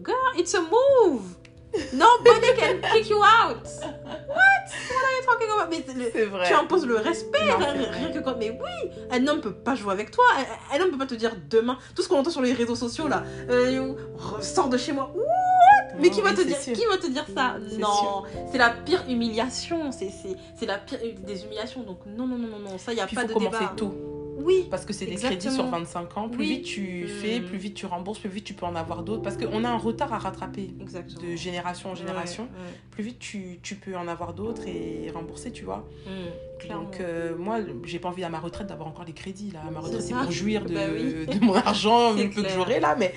Girl, 0.03 0.37
it's 0.37 0.53
a 0.53 0.61
move! 0.61 1.35
Nobody 1.93 2.47
can 2.57 2.81
kick 2.93 3.09
you 3.09 3.17
out! 3.17 3.57
What? 3.63 4.67
What 4.89 5.03
are 5.03 5.13
you 5.15 5.25
talking 5.25 5.47
about? 5.49 5.69
Mais 5.69 5.83
le- 5.93 6.11
C'est 6.11 6.25
vrai. 6.25 6.47
tu 6.47 6.53
imposes 6.53 6.85
le 6.85 6.95
respect, 6.97 7.45
Non, 7.47 7.57
rien, 7.57 8.11
que 8.11 8.19
quand. 8.19 8.35
Mais 8.37 8.49
oui, 8.51 8.91
un 9.11 9.27
homme 9.27 9.41
peut 9.41 9.53
pas 9.53 9.75
jouer 9.75 9.91
avec 9.93 10.11
toi, 10.11 10.23
un, 10.71 10.77
un 10.77 10.81
homme 10.81 10.91
peut 10.91 10.97
pas 10.97 11.05
te 11.05 11.15
dire 11.15 11.35
demain. 11.49 11.77
Tout 11.95 12.01
ce 12.01 12.09
qu'on 12.09 12.17
entend 12.19 12.29
sur 12.31 12.41
les 12.41 12.53
réseaux 12.53 12.75
sociaux 12.75 13.07
là, 13.07 13.23
euh, 13.49 13.93
sors 14.41 14.69
de 14.69 14.77
chez 14.77 14.91
moi. 14.91 15.11
What? 15.15 15.95
Mais 15.99 16.09
qui 16.09 16.21
va 16.21 16.33
te 16.33 16.41
dire 16.41 16.57
sûr. 16.57 16.73
Qui 16.73 16.85
va 16.85 16.97
te 16.97 17.07
dire 17.07 17.25
ça? 17.35 17.55
Non, 17.79 18.23
c'est 18.51 18.57
la 18.57 18.69
pire 18.71 19.03
humiliation. 19.07 19.91
C'est 19.91 20.65
la 20.65 20.77
pire 20.77 20.99
des 21.25 21.43
humiliations. 21.43 21.81
Donc 21.83 21.99
non 22.05 22.25
non 22.27 22.37
non 22.37 22.47
non 22.47 22.59
non, 22.59 22.77
ça 22.77 22.93
y 22.93 22.99
a 22.99 23.05
Puis 23.05 23.15
pas 23.15 23.23
il 23.23 23.27
de 23.29 23.33
commencer 23.33 23.59
débat. 23.59 23.73
tôt. 23.75 23.93
Oui. 24.37 24.67
Parce 24.69 24.85
que 24.85 24.93
c'est 24.93 25.05
des 25.05 25.15
crédits 25.15 25.51
sur 25.51 25.65
25 25.65 26.17
ans. 26.17 26.29
Plus 26.29 26.39
Oui. 26.39 26.47
vite 26.57 26.65
tu 26.65 27.03
Mm. 27.05 27.07
fais, 27.07 27.39
plus 27.39 27.57
vite 27.57 27.73
tu 27.75 27.85
rembourses, 27.85 28.19
plus 28.19 28.29
vite 28.29 28.43
tu 28.45 28.53
peux 28.53 28.65
en 28.65 28.75
avoir 28.75 29.03
d'autres. 29.03 29.21
Parce 29.23 29.37
qu'on 29.37 29.63
a 29.63 29.69
un 29.69 29.77
retard 29.77 30.13
à 30.13 30.19
rattraper 30.19 30.69
Exactement. 30.81 31.29
de 31.31 31.35
génération 31.35 31.91
en 31.91 31.95
génération. 31.95 32.43
Ouais, 32.43 32.49
Plus 32.91 33.03
vite 33.03 33.19
tu, 33.19 33.59
tu 33.63 33.75
peux 33.75 33.95
en 33.95 34.07
avoir 34.07 34.33
d'autres 34.33 34.67
et 34.67 35.09
rembourser, 35.13 35.51
tu 35.51 35.65
vois. 35.65 35.87
Mm, 36.05 36.59
clairement. 36.59 36.83
Donc 36.83 36.99
euh, 36.99 37.35
moi, 37.37 37.59
j'ai 37.83 37.99
pas 37.99 38.09
envie 38.09 38.23
à 38.23 38.29
ma 38.29 38.39
retraite 38.39 38.67
d'avoir 38.67 38.87
encore 38.89 39.05
des 39.05 39.13
crédits. 39.13 39.51
Là. 39.51 39.61
Ma 39.71 39.79
retraite, 39.79 40.01
C'est 40.01 40.13
pour 40.13 40.31
jouir 40.31 40.65
de, 40.65 40.73
Bah 40.73 40.81
oui. 40.93 41.25
de 41.39 41.43
mon 41.45 41.53
argent, 41.55 42.13
le 42.13 42.29
peu 42.29 42.43
que 42.43 42.49
j'aurai 42.49 42.79
là. 42.79 42.95
Mais 42.97 43.13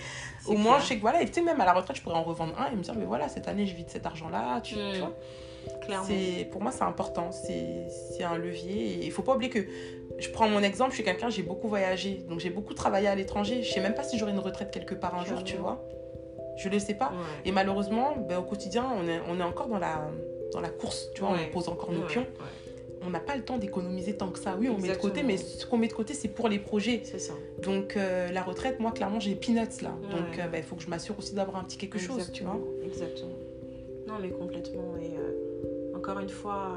au 0.47 0.53
moins, 0.55 0.75
clair. 0.75 0.81
je 0.81 0.87
sais 0.87 0.97
que 0.97 1.01
voilà, 1.03 1.23
et 1.23 1.27
tu 1.27 1.35
sais, 1.35 1.43
même 1.43 1.61
à 1.61 1.65
la 1.67 1.73
retraite, 1.75 1.97
je 1.97 2.03
pourrais 2.03 2.17
en 2.17 2.23
revendre 2.23 2.55
un 2.59 2.73
et 2.73 2.77
me 2.77 2.83
dire, 2.83 2.95
mais 2.97 3.05
voilà, 3.05 3.29
cette 3.29 3.47
année, 3.49 3.67
je 3.67 3.75
vis 3.77 3.85
de 3.85 3.91
cet 3.91 4.07
argent-là. 4.07 4.61
Tu, 4.63 4.75
Mm. 4.75 4.93
tu 4.95 4.99
vois 5.01 5.13
pour 6.53 6.63
moi 6.63 6.71
c'est 6.73 6.85
important, 6.85 7.31
c'est 7.33 8.23
un 8.25 8.37
levier 8.39 9.01
il 9.05 9.11
faut 9.13 9.23
pas 9.23 9.35
oublier 9.35 9.51
que 9.51 9.59
je 10.21 10.31
prends 10.31 10.49
mon 10.49 10.63
exemple, 10.63 10.91
je 10.91 10.97
suis 10.97 11.05
quelqu'un 11.05 11.31
j'ai 11.31 11.43
beaucoup 11.43 11.69
voyagé, 11.69 12.25
donc 12.29 12.41
j'ai 12.41 12.51
beaucoup 12.51 12.75
travaillé 12.75 13.09
à 13.09 13.15
l'étranger. 13.15 13.63
Je 13.63 13.73
sais 13.73 13.81
même 13.81 13.95
pas 13.95 14.03
si 14.05 14.19
j'aurai 14.19 14.33
une 14.33 14.39
retraite 14.39 14.71
quelque 14.71 14.95
part 14.95 15.15
un 15.15 15.25
jour, 15.25 15.43
tu 15.45 15.57
vois. 15.57 15.85
Je 16.57 16.69
le 16.69 16.79
sais 16.79 16.95
pas. 16.95 17.07
Ouais. 17.09 17.17
Et 17.47 17.53
malheureusement, 17.53 18.15
ben, 18.29 18.39
au 18.39 18.43
quotidien, 18.43 18.87
on 19.01 19.09
est, 19.09 19.21
on 19.29 19.41
est 19.41 19.43
encore 19.43 19.69
dans 19.69 19.79
la 19.79 20.11
dans 20.53 20.61
la 20.61 20.69
course, 20.69 21.09
tu 21.15 21.21
vois, 21.23 21.33
Ouais. 21.33 21.47
on 21.49 21.53
pose 21.53 21.69
encore 21.69 21.93
nos 21.93 22.01
Ouais, 22.01 22.07
pions. 22.09 22.27
On 23.03 23.09
n'a 23.11 23.21
pas 23.21 23.35
le 23.37 23.43
temps 23.43 23.57
d'économiser 23.57 24.17
tant 24.17 24.29
que 24.29 24.39
ça. 24.39 24.57
Oui, 24.59 24.69
on 24.69 24.77
met 24.79 24.89
de 24.89 24.95
côté, 24.97 25.23
mais 25.23 25.37
ce 25.39 25.65
qu'on 25.65 25.79
met 25.79 25.87
de 25.89 25.93
côté, 25.95 26.13
c'est 26.13 26.29
pour 26.29 26.49
les 26.49 26.59
projets. 26.59 27.01
C'est 27.05 27.19
ça. 27.21 27.33
Donc 27.63 27.97
euh, 27.97 28.31
la 28.31 28.43
retraite, 28.43 28.79
moi 28.81 28.91
clairement, 28.91 29.21
j'ai 29.21 29.35
peanuts 29.37 29.81
là. 29.81 29.95
Donc 30.11 30.39
euh, 30.39 30.49
ben, 30.49 30.59
il 30.59 30.65
faut 30.65 30.77
que 30.77 30.83
je 30.83 30.89
m'assure 30.91 31.17
aussi 31.19 31.35
d'avoir 31.35 31.57
un 31.57 31.65
petit 31.65 31.79
quelque 31.79 31.99
chose, 31.99 32.31
tu 32.33 32.43
vois. 32.45 32.59
Exactement, 32.85 32.85
Exactement. 32.85 33.33
Non, 34.09 34.15
mais 34.21 34.29
complètement. 34.31 34.97
Et 35.01 35.17
euh, 35.17 35.97
encore 35.97 36.19
une 36.19 36.29
fois, 36.29 36.73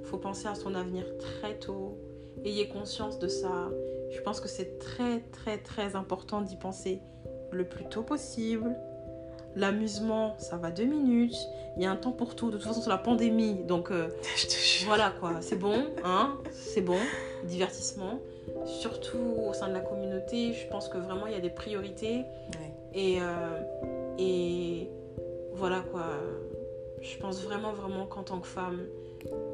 il 0.00 0.06
faut 0.06 0.16
penser 0.18 0.46
à 0.48 0.54
son 0.54 0.74
avenir 0.74 1.04
très 1.18 1.54
tôt. 1.58 1.98
Ayez 2.44 2.68
conscience 2.68 3.18
de 3.18 3.28
ça. 3.28 3.68
Je 4.10 4.20
pense 4.20 4.40
que 4.40 4.48
c'est 4.48 4.78
très, 4.78 5.20
très, 5.32 5.58
très 5.58 5.96
important 5.96 6.40
d'y 6.40 6.56
penser 6.56 7.00
le 7.50 7.64
plus 7.64 7.84
tôt 7.86 8.02
possible. 8.02 8.76
L'amusement, 9.56 10.34
ça 10.38 10.56
va 10.56 10.70
deux 10.70 10.84
minutes. 10.84 11.36
Il 11.76 11.82
y 11.82 11.86
a 11.86 11.90
un 11.90 11.96
temps 11.96 12.12
pour 12.12 12.36
tout. 12.36 12.50
De 12.50 12.56
toute 12.58 12.66
façon, 12.66 12.80
c'est 12.82 12.90
la 12.90 12.98
pandémie. 12.98 13.54
Donc, 13.64 13.90
euh, 13.90 14.08
Je 14.36 14.46
te 14.46 14.84
voilà 14.86 15.12
quoi. 15.18 15.36
C'est 15.40 15.56
bon, 15.56 15.84
hein 16.04 16.36
C'est 16.52 16.80
bon. 16.82 16.98
Divertissement. 17.44 18.20
Surtout 18.64 19.18
au 19.48 19.52
sein 19.52 19.68
de 19.68 19.74
la 19.74 19.80
communauté, 19.80 20.52
je 20.52 20.66
pense 20.68 20.88
que 20.88 20.98
vraiment, 20.98 21.26
il 21.26 21.32
y 21.32 21.36
a 21.36 21.40
des 21.40 21.50
priorités. 21.50 22.16
Ouais. 22.16 22.72
Et, 22.94 23.18
euh, 23.20 23.60
et 24.18 24.88
voilà 25.54 25.80
quoi. 25.90 26.04
Je 27.00 27.16
pense 27.18 27.42
vraiment, 27.42 27.72
vraiment 27.72 28.06
qu'en 28.06 28.22
tant 28.22 28.40
que 28.40 28.46
femme, 28.46 28.80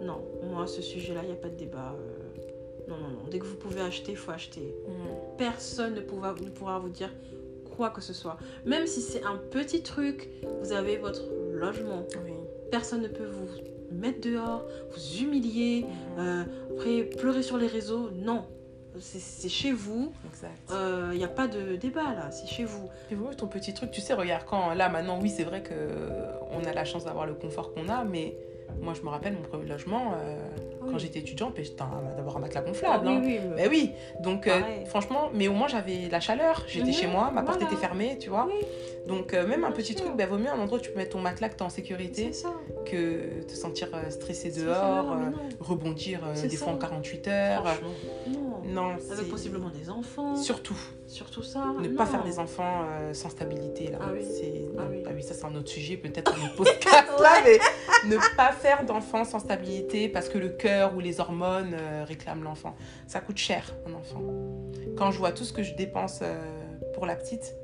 non, 0.02 0.22
moi, 0.42 0.66
ce 0.66 0.82
sujet-là, 0.82 1.20
il 1.22 1.26
n'y 1.26 1.32
a 1.32 1.36
pas 1.36 1.48
de 1.48 1.56
débat. 1.56 1.94
euh, 1.94 2.13
non, 2.88 2.96
non, 2.96 3.08
non. 3.08 3.28
Dès 3.30 3.38
que 3.38 3.44
vous 3.46 3.56
pouvez 3.56 3.80
acheter, 3.80 4.12
il 4.12 4.18
faut 4.18 4.30
acheter. 4.32 4.74
Mm. 4.86 5.36
Personne 5.38 5.94
ne 5.94 6.00
pourra, 6.00 6.34
ne 6.42 6.50
pourra 6.50 6.78
vous 6.78 6.88
dire 6.90 7.10
quoi 7.76 7.90
que 7.90 8.00
ce 8.00 8.12
soit. 8.12 8.36
Même 8.66 8.86
si 8.86 9.00
c'est 9.00 9.22
un 9.24 9.36
petit 9.36 9.82
truc, 9.82 10.28
vous 10.62 10.72
avez 10.72 10.96
votre 10.96 11.22
logement. 11.52 12.04
Oui. 12.24 12.32
Personne 12.70 13.02
ne 13.02 13.08
peut 13.08 13.26
vous 13.26 13.46
mettre 13.92 14.20
dehors, 14.20 14.64
vous 14.92 15.22
humilier, 15.22 15.84
Mhm. 15.84 16.18
euh, 16.18 16.42
après 16.76 17.04
pleurer 17.04 17.42
sur 17.42 17.56
les 17.58 17.66
réseaux. 17.68 18.10
Non. 18.14 18.44
C'est- 19.00 19.48
chez 19.48 19.72
vous, 19.72 20.12
Exact. 20.30 20.72
il 21.12 21.18
n'y 21.18 21.24
a 21.24 21.28
pas 21.28 21.48
de 21.48 21.74
débat 21.74 22.14
là, 22.14 22.30
c'est 22.30 22.46
chez 22.46 22.64
vous. 22.64 22.88
Et 23.10 23.16
vous, 23.16 23.34
ton 23.34 23.48
petit 23.48 23.74
truc, 23.74 23.90
tu 23.90 24.00
sais, 24.00 24.14
regarde, 24.14 24.44
quand 24.46 24.72
là, 24.74 24.88
maintenant, 24.88 25.18
oui, 25.20 25.30
c'est 25.30 25.42
vrai 25.42 25.64
que 25.64 25.74
on 26.52 26.62
a 26.64 26.72
la 26.72 26.84
chance 26.84 27.04
d'avoir 27.04 27.26
le 27.26 27.34
confort 27.34 27.74
qu'on 27.74 27.88
a, 27.88 28.04
mais 28.04 28.36
moi, 28.80 28.92
je 28.94 29.02
me 29.02 29.08
rappelle 29.08 29.34
mon 29.34 29.42
premier 29.42 29.66
logement, 29.66 30.12
euh, 30.16 30.36
quand 30.80 30.92
Oui. 30.94 30.98
j'étais 30.98 31.20
étudiante, 31.20 31.54
d'abord 32.16 32.36
un 32.36 32.40
matelas 32.40 32.60
Ah 32.64 32.68
gonflable. 32.68 33.08
hein. 33.08 33.20
oui, 33.24 33.38
oui, 33.42 33.48
mais- 33.50 33.56
Ben 33.56 33.68
oui, 33.70 33.90
donc 34.20 34.46
euh, 34.46 34.60
franchement, 34.86 35.30
mais 35.32 35.48
au 35.48 35.52
moins 35.54 35.68
j'avais 35.68 36.08
la 36.10 36.20
chaleur, 36.20 36.64
j'étais 36.68 36.86
Mhm, 36.88 36.92
chez 36.92 37.06
moi, 37.06 37.30
ma 37.32 37.42
porte 37.42 37.58
voilà. 37.60 37.72
était 37.72 37.80
fermée, 37.80 38.18
tu 38.18 38.28
vois. 38.30 38.46
Oui. 38.46 38.66
Donc 39.08 39.32
euh, 39.34 39.46
même 39.46 39.64
un 39.64 39.70
petit 39.72 39.92
sûr. 39.94 40.02
truc, 40.04 40.16
ben, 40.16 40.28
vaut 40.28 40.38
mieux 40.38 40.48
un 40.50 40.58
endroit 40.58 40.78
où 40.78 40.80
tu 40.80 40.90
peux 40.90 40.98
mettre 40.98 41.10
ton 41.12 41.20
matelas 41.20 41.48
que 41.48 41.54
tu 41.56 41.60
es 41.60 41.66
en 41.66 41.70
sécurité 41.70 42.30
que 42.86 43.42
te 43.42 43.52
sentir 43.54 43.88
stressé 44.10 44.50
dehors, 44.50 45.12
euh, 45.12 45.30
rebondir 45.60 46.20
euh, 46.26 46.32
des 46.40 46.48
ça. 46.56 46.64
fois 46.64 46.72
en 46.74 46.78
48 46.78 47.28
heures. 47.28 47.64
Franchement, 47.66 47.88
non. 48.28 48.40
Non, 48.66 48.96
Avec 49.12 49.28
possiblement 49.30 49.68
des 49.68 49.90
enfants. 49.90 50.36
Surtout, 50.36 50.76
Surtout 51.06 51.42
ça. 51.42 51.66
ne 51.80 51.88
pas 51.88 52.06
faire 52.06 52.24
des 52.24 52.38
enfants 52.38 52.82
euh, 52.88 53.12
sans 53.12 53.28
stabilité 53.28 53.88
là. 53.90 53.98
Ah 54.00 54.06
oui. 54.12 54.20
C'est- 54.24 54.64
Ah 54.78 54.82
oui. 54.90 55.02
ah 55.06 55.10
oui, 55.14 55.22
ça 55.22 55.34
c'est 55.34 55.44
un 55.44 55.54
autre 55.54 55.68
sujet, 55.68 55.96
peut-être 55.98 56.32
un 56.34 56.44
autre 56.46 56.56
podcast 56.56 57.08
là, 57.20 57.32
mais 57.44 57.58
ne 58.08 58.16
pas 58.36 58.52
faire 58.64 58.86
d'enfants 58.86 59.26
sans 59.26 59.40
stabilité 59.40 60.08
parce 60.08 60.30
que 60.30 60.38
le 60.38 60.48
cœur 60.48 60.96
ou 60.96 61.00
les 61.00 61.20
hormones 61.20 61.76
euh, 61.78 62.02
réclament 62.08 62.44
l'enfant. 62.44 62.74
Ça 63.06 63.20
coûte 63.20 63.36
cher 63.36 63.74
un 63.86 63.92
enfant. 63.92 64.22
Quand 64.96 65.10
je 65.10 65.18
vois 65.18 65.32
tout 65.32 65.44
ce 65.44 65.52
que 65.52 65.62
je 65.62 65.74
dépense 65.74 66.20
euh, 66.22 66.42
pour 66.94 67.04
la 67.04 67.14
petite, 67.14 67.54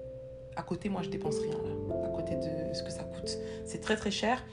à 0.56 0.62
côté 0.62 0.90
moi 0.90 1.00
je 1.00 1.08
dépense 1.08 1.38
rien 1.38 1.52
là, 1.52 2.04
à 2.04 2.08
côté 2.08 2.34
de 2.34 2.74
ce 2.74 2.82
que 2.82 2.90
ça 2.90 3.04
coûte. 3.04 3.38
C'est 3.64 3.80
très 3.80 3.96
très 3.96 4.10
cher 4.10 4.44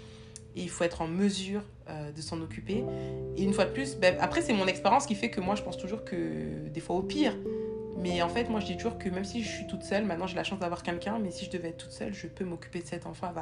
et 0.55 0.61
il 0.61 0.69
faut 0.69 0.85
être 0.85 1.01
en 1.01 1.09
mesure 1.09 1.63
euh, 1.89 2.13
de 2.13 2.21
s'en 2.21 2.39
occuper. 2.39 2.85
Et 3.35 3.43
une 3.43 3.51
fois 3.51 3.65
de 3.65 3.71
plus, 3.71 3.97
ben, 3.97 4.15
après 4.21 4.41
c'est 4.41 4.53
mon 4.53 4.67
expérience 4.67 5.05
qui 5.05 5.15
fait 5.15 5.29
que 5.29 5.41
moi 5.41 5.55
je 5.55 5.63
pense 5.63 5.77
toujours 5.77 6.05
que 6.05 6.69
des 6.69 6.79
fois 6.79 6.95
au 6.95 7.03
pire. 7.03 7.35
Mais 7.99 8.21
en 8.21 8.29
fait, 8.29 8.47
moi, 8.47 8.59
je 8.59 8.67
dis 8.67 8.77
toujours 8.77 8.99
que 8.99 9.09
même 9.09 9.25
si 9.25 9.43
je 9.43 9.49
suis 9.49 9.65
toute 9.65 9.81
seule, 9.81 10.05
maintenant 10.05 10.27
j'ai 10.27 10.35
la 10.35 10.43
chance 10.43 10.59
d'avoir 10.59 10.83
quelqu'un, 10.83 11.17
mais 11.17 11.31
si 11.31 11.45
je 11.45 11.49
devais 11.49 11.69
être 11.69 11.77
toute 11.77 11.91
seule, 11.91 12.13
je 12.13 12.27
peux 12.27 12.45
m'occuper 12.45 12.79
de 12.79 12.85
cet 12.85 13.07
enfant. 13.07 13.33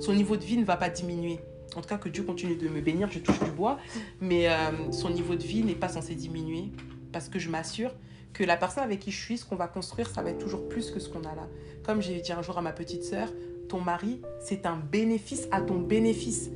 Son 0.00 0.12
niveau 0.12 0.36
de 0.36 0.42
vie 0.42 0.58
ne 0.58 0.64
va 0.64 0.76
pas 0.76 0.90
diminuer. 0.90 1.38
En 1.76 1.80
tout 1.80 1.88
cas, 1.88 1.98
que 1.98 2.08
Dieu 2.08 2.22
continue 2.22 2.56
de 2.56 2.68
me 2.68 2.80
bénir, 2.80 3.10
je 3.10 3.18
touche 3.18 3.40
du 3.40 3.50
bois. 3.50 3.78
Mais 4.20 4.48
euh, 4.48 4.92
son 4.92 5.10
niveau 5.10 5.34
de 5.34 5.42
vie 5.42 5.62
n'est 5.62 5.74
pas 5.74 5.88
censé 5.88 6.14
diminuer 6.14 6.70
parce 7.12 7.28
que 7.28 7.38
je 7.38 7.48
m'assure 7.48 7.92
que 8.32 8.44
la 8.44 8.56
personne 8.56 8.82
avec 8.82 9.00
qui 9.00 9.10
je 9.10 9.20
suis, 9.20 9.38
ce 9.38 9.44
qu'on 9.44 9.56
va 9.56 9.68
construire, 9.68 10.08
ça 10.08 10.22
va 10.22 10.30
être 10.30 10.38
toujours 10.38 10.68
plus 10.68 10.90
que 10.90 10.98
ce 10.98 11.08
qu'on 11.08 11.20
a 11.20 11.34
là. 11.34 11.48
Comme 11.84 12.02
j'ai 12.02 12.20
dit 12.20 12.32
un 12.32 12.42
jour 12.42 12.58
à 12.58 12.62
ma 12.62 12.72
petite 12.72 13.04
sœur, 13.04 13.28
ton 13.68 13.80
mari, 13.80 14.20
c'est 14.40 14.66
un 14.66 14.76
bénéfice 14.76 15.46
à 15.52 15.60
ton 15.60 15.78
bénéfice. 15.78 16.50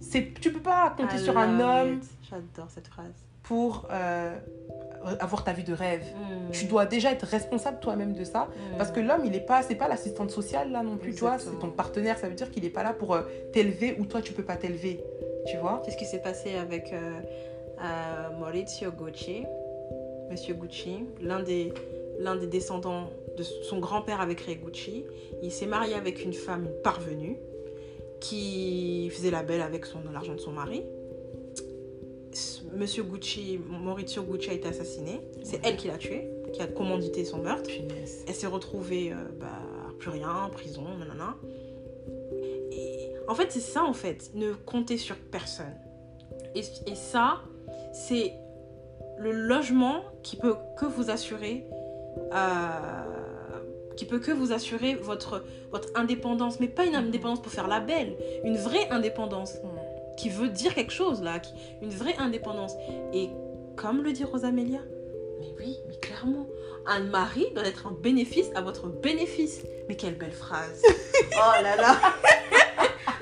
C'est, 0.00 0.32
tu 0.40 0.50
peux 0.50 0.60
pas 0.60 0.94
compter 0.96 1.18
sur 1.18 1.36
un 1.36 1.60
homme. 1.60 2.00
J'adore 2.28 2.70
cette 2.70 2.88
phrase. 2.88 3.12
pour 3.42 3.86
euh, 3.90 4.38
avoir 5.18 5.44
ta 5.44 5.52
vie 5.52 5.64
de 5.64 5.72
rêve. 5.72 6.02
Mm. 6.02 6.50
Tu 6.52 6.66
dois 6.66 6.86
déjà 6.86 7.12
être 7.12 7.26
responsable 7.26 7.80
toi-même 7.80 8.12
de 8.12 8.24
ça. 8.24 8.44
Mm. 8.44 8.76
Parce 8.78 8.90
que 8.90 9.00
l'homme, 9.00 9.24
il 9.24 9.34
est 9.34 9.46
pas, 9.46 9.62
c'est 9.62 9.74
pas 9.74 9.88
l'assistante 9.88 10.30
sociale 10.30 10.70
là 10.70 10.82
non 10.82 10.96
plus, 10.96 11.14
tu 11.14 11.20
vois. 11.20 11.38
C'est 11.38 11.58
ton 11.58 11.70
partenaire. 11.70 12.18
Ça 12.18 12.28
veut 12.28 12.34
dire 12.34 12.50
qu'il 12.50 12.64
est 12.64 12.70
pas 12.70 12.82
là 12.82 12.92
pour 12.92 13.14
euh, 13.14 13.22
t'élever 13.52 13.96
ou 13.98 14.06
toi 14.06 14.22
tu 14.22 14.32
peux 14.32 14.42
pas 14.42 14.56
t'élever, 14.56 15.02
tu 15.46 15.56
vois. 15.56 15.82
Qu'est-ce 15.84 15.96
qui 15.96 16.06
s'est 16.06 16.22
passé 16.22 16.54
avec 16.54 16.92
euh, 16.92 17.20
euh, 17.82 18.38
Maurizio 18.38 18.90
Gucci, 18.90 19.44
Monsieur 20.30 20.54
Gucci, 20.54 21.04
l'un 21.20 21.42
des, 21.42 21.72
l'un 22.18 22.36
des 22.36 22.46
descendants 22.46 23.10
de 23.36 23.42
son 23.42 23.78
grand-père 23.78 24.20
avait 24.20 24.34
créé 24.34 24.56
Gucci. 24.56 25.04
Il 25.42 25.52
s'est 25.52 25.66
marié 25.66 25.94
avec 25.94 26.24
une 26.24 26.34
femme, 26.34 26.66
une 26.66 26.82
parvenue, 26.82 27.38
qui 28.20 29.10
faisait 29.10 29.30
la 29.30 29.42
belle 29.42 29.62
avec 29.62 29.86
son, 29.86 30.00
l'argent 30.12 30.34
de 30.34 30.40
son 30.40 30.52
mari. 30.52 30.84
Monsieur 32.74 33.02
Gucci, 33.02 33.58
Maurizio 33.68 34.22
Gucci 34.22 34.50
a 34.50 34.52
été 34.52 34.68
assassiné. 34.68 35.20
C'est 35.42 35.60
elle 35.64 35.76
qui 35.76 35.88
l'a 35.88 35.98
tué, 35.98 36.28
qui 36.52 36.62
a 36.62 36.66
commandité 36.66 37.24
son 37.24 37.38
meurtre. 37.38 37.70
Elle 38.26 38.34
s'est 38.34 38.46
retrouvée, 38.46 39.12
euh, 39.12 39.16
bah, 39.38 39.46
plus 39.98 40.10
rien, 40.10 40.44
en 40.44 40.50
prison, 40.50 40.82
nanana. 40.98 41.36
Et 42.70 43.12
en 43.28 43.34
fait, 43.34 43.50
c'est 43.50 43.60
ça, 43.60 43.84
en 43.84 43.92
fait. 43.92 44.30
Ne 44.34 44.52
comptez 44.52 44.96
sur 44.96 45.16
personne. 45.16 45.74
Et, 46.54 46.60
et 46.86 46.94
ça, 46.94 47.42
c'est 47.92 48.32
le 49.18 49.32
logement 49.32 50.02
qui 50.22 50.36
peut 50.36 50.54
que 50.78 50.86
vous 50.86 51.10
assurer, 51.10 51.66
euh, 52.32 53.90
qui 53.96 54.04
peut 54.04 54.18
que 54.18 54.30
vous 54.30 54.52
assurer 54.52 54.94
votre, 54.94 55.44
votre 55.70 55.88
indépendance. 55.94 56.60
Mais 56.60 56.68
pas 56.68 56.84
une 56.86 56.94
indépendance 56.94 57.42
pour 57.42 57.52
faire 57.52 57.68
la 57.68 57.80
belle, 57.80 58.16
une 58.44 58.56
vraie 58.56 58.88
indépendance. 58.90 59.56
Qui 60.20 60.28
veut 60.28 60.48
dire 60.48 60.74
quelque 60.74 60.92
chose 60.92 61.22
là, 61.22 61.38
qui- 61.38 61.52
une 61.82 61.90
vraie 61.90 62.16
indépendance. 62.18 62.72
Et 63.12 63.30
comme 63.76 64.02
le 64.02 64.12
dit 64.12 64.24
Rosamélia, 64.24 64.80
mais 65.40 65.54
oui, 65.58 65.78
mais 65.88 65.96
clairement, 65.96 66.46
un 66.86 67.00
mari 67.00 67.46
doit 67.54 67.64
être 67.64 67.86
un 67.86 67.92
bénéfice 67.92 68.50
à 68.54 68.60
votre 68.60 68.88
bénéfice. 68.88 69.62
Mais 69.88 69.96
quelle 69.96 70.16
belle 70.16 70.32
phrase 70.32 70.82
Oh 71.36 71.62
là 71.62 71.76
là 71.76 71.96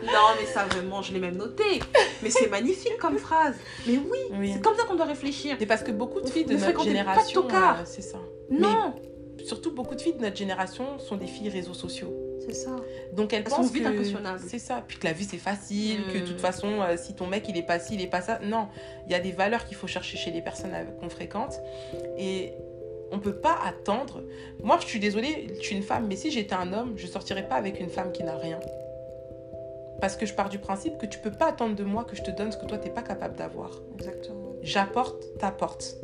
Non, 0.02 0.28
mais 0.40 0.46
ça 0.46 0.64
vraiment, 0.64 1.02
je 1.02 1.12
l'ai 1.12 1.20
même 1.20 1.36
noté. 1.36 1.80
Mais 2.22 2.30
c'est 2.30 2.48
magnifique 2.48 2.96
comme 2.98 3.18
phrase. 3.18 3.56
Mais 3.86 3.98
oui, 3.98 4.18
Oui. 4.38 4.52
c'est 4.54 4.60
comme 4.62 4.76
ça 4.76 4.84
qu'on 4.84 4.96
doit 4.96 5.06
réfléchir. 5.06 5.56
Mais 5.60 5.66
parce 5.66 5.82
que 5.82 5.92
beaucoup 5.92 6.20
de 6.20 6.28
filles 6.28 6.44
de 6.44 6.56
notre 6.56 6.82
génération, 6.82 7.46
euh, 7.48 7.82
c'est 7.84 8.02
ça. 8.02 8.18
Non, 8.50 8.94
Surtout 9.44 9.70
beaucoup 9.72 9.94
de 9.94 10.00
filles 10.00 10.14
de 10.14 10.20
notre 10.22 10.36
génération 10.36 10.98
sont 10.98 11.16
des 11.16 11.28
filles 11.28 11.48
réseaux 11.48 11.72
sociaux. 11.72 12.12
C'est 12.48 12.54
ça. 12.54 12.76
Donc 13.12 13.32
elles, 13.32 13.42
Elles 13.44 13.50
sont 13.50 13.56
pensent 13.56 13.72
vite 13.72 13.86
impressionnables. 13.86 14.40
c'est 14.46 14.58
ça, 14.58 14.82
puis 14.86 14.98
que 14.98 15.06
la 15.06 15.12
vie 15.12 15.24
c'est 15.24 15.36
facile, 15.38 15.98
que 16.12 16.18
de 16.18 16.26
toute 16.26 16.36
Mm. 16.36 16.40
façon 16.40 16.80
euh, 16.82 16.96
si 16.96 17.14
ton 17.14 17.26
mec 17.26 17.48
il 17.48 17.56
est 17.56 17.62
pas 17.62 17.78
ci, 17.78 17.94
il 17.94 18.02
est 18.02 18.06
pas 18.06 18.20
ça, 18.20 18.38
non, 18.42 18.68
il 19.06 19.12
y 19.12 19.14
a 19.14 19.20
des 19.20 19.32
valeurs 19.32 19.64
qu'il 19.66 19.76
faut 19.76 19.86
chercher 19.86 20.16
chez 20.16 20.30
les 20.30 20.40
personnes 20.42 20.70
qu'on 21.00 21.08
fréquente 21.08 21.60
et 22.18 22.52
on 23.10 23.18
peut 23.20 23.34
pas 23.36 23.56
attendre. 23.66 24.22
Moi 24.62 24.78
je 24.80 24.86
suis 24.86 25.00
désolée, 25.00 25.46
je 25.58 25.62
suis 25.62 25.76
une 25.76 25.82
femme, 25.82 26.06
mais 26.08 26.16
si 26.16 26.30
j'étais 26.30 26.54
un 26.54 26.72
homme, 26.72 26.94
je 26.96 27.06
sortirais 27.06 27.48
pas 27.48 27.56
avec 27.56 27.80
une 27.80 27.88
femme 27.90 28.12
qui 28.12 28.22
n'a 28.24 28.36
rien. 28.36 28.60
Parce 30.00 30.16
que 30.16 30.26
je 30.26 30.34
pars 30.34 30.48
du 30.48 30.58
principe 30.58 30.96
que 30.98 31.06
tu 31.06 31.18
peux 31.18 31.32
pas 31.32 31.46
attendre 31.48 31.74
de 31.74 31.82
moi 31.82 32.04
que 32.04 32.14
je 32.14 32.22
te 32.22 32.30
donne 32.30 32.52
ce 32.52 32.56
que 32.56 32.66
toi 32.66 32.78
t'es 32.78 32.90
pas 32.90 33.02
capable 33.02 33.34
d'avoir. 33.36 33.80
Exactement. 33.96 34.52
J'apporte, 34.62 35.36
t'apporte. 35.38 35.96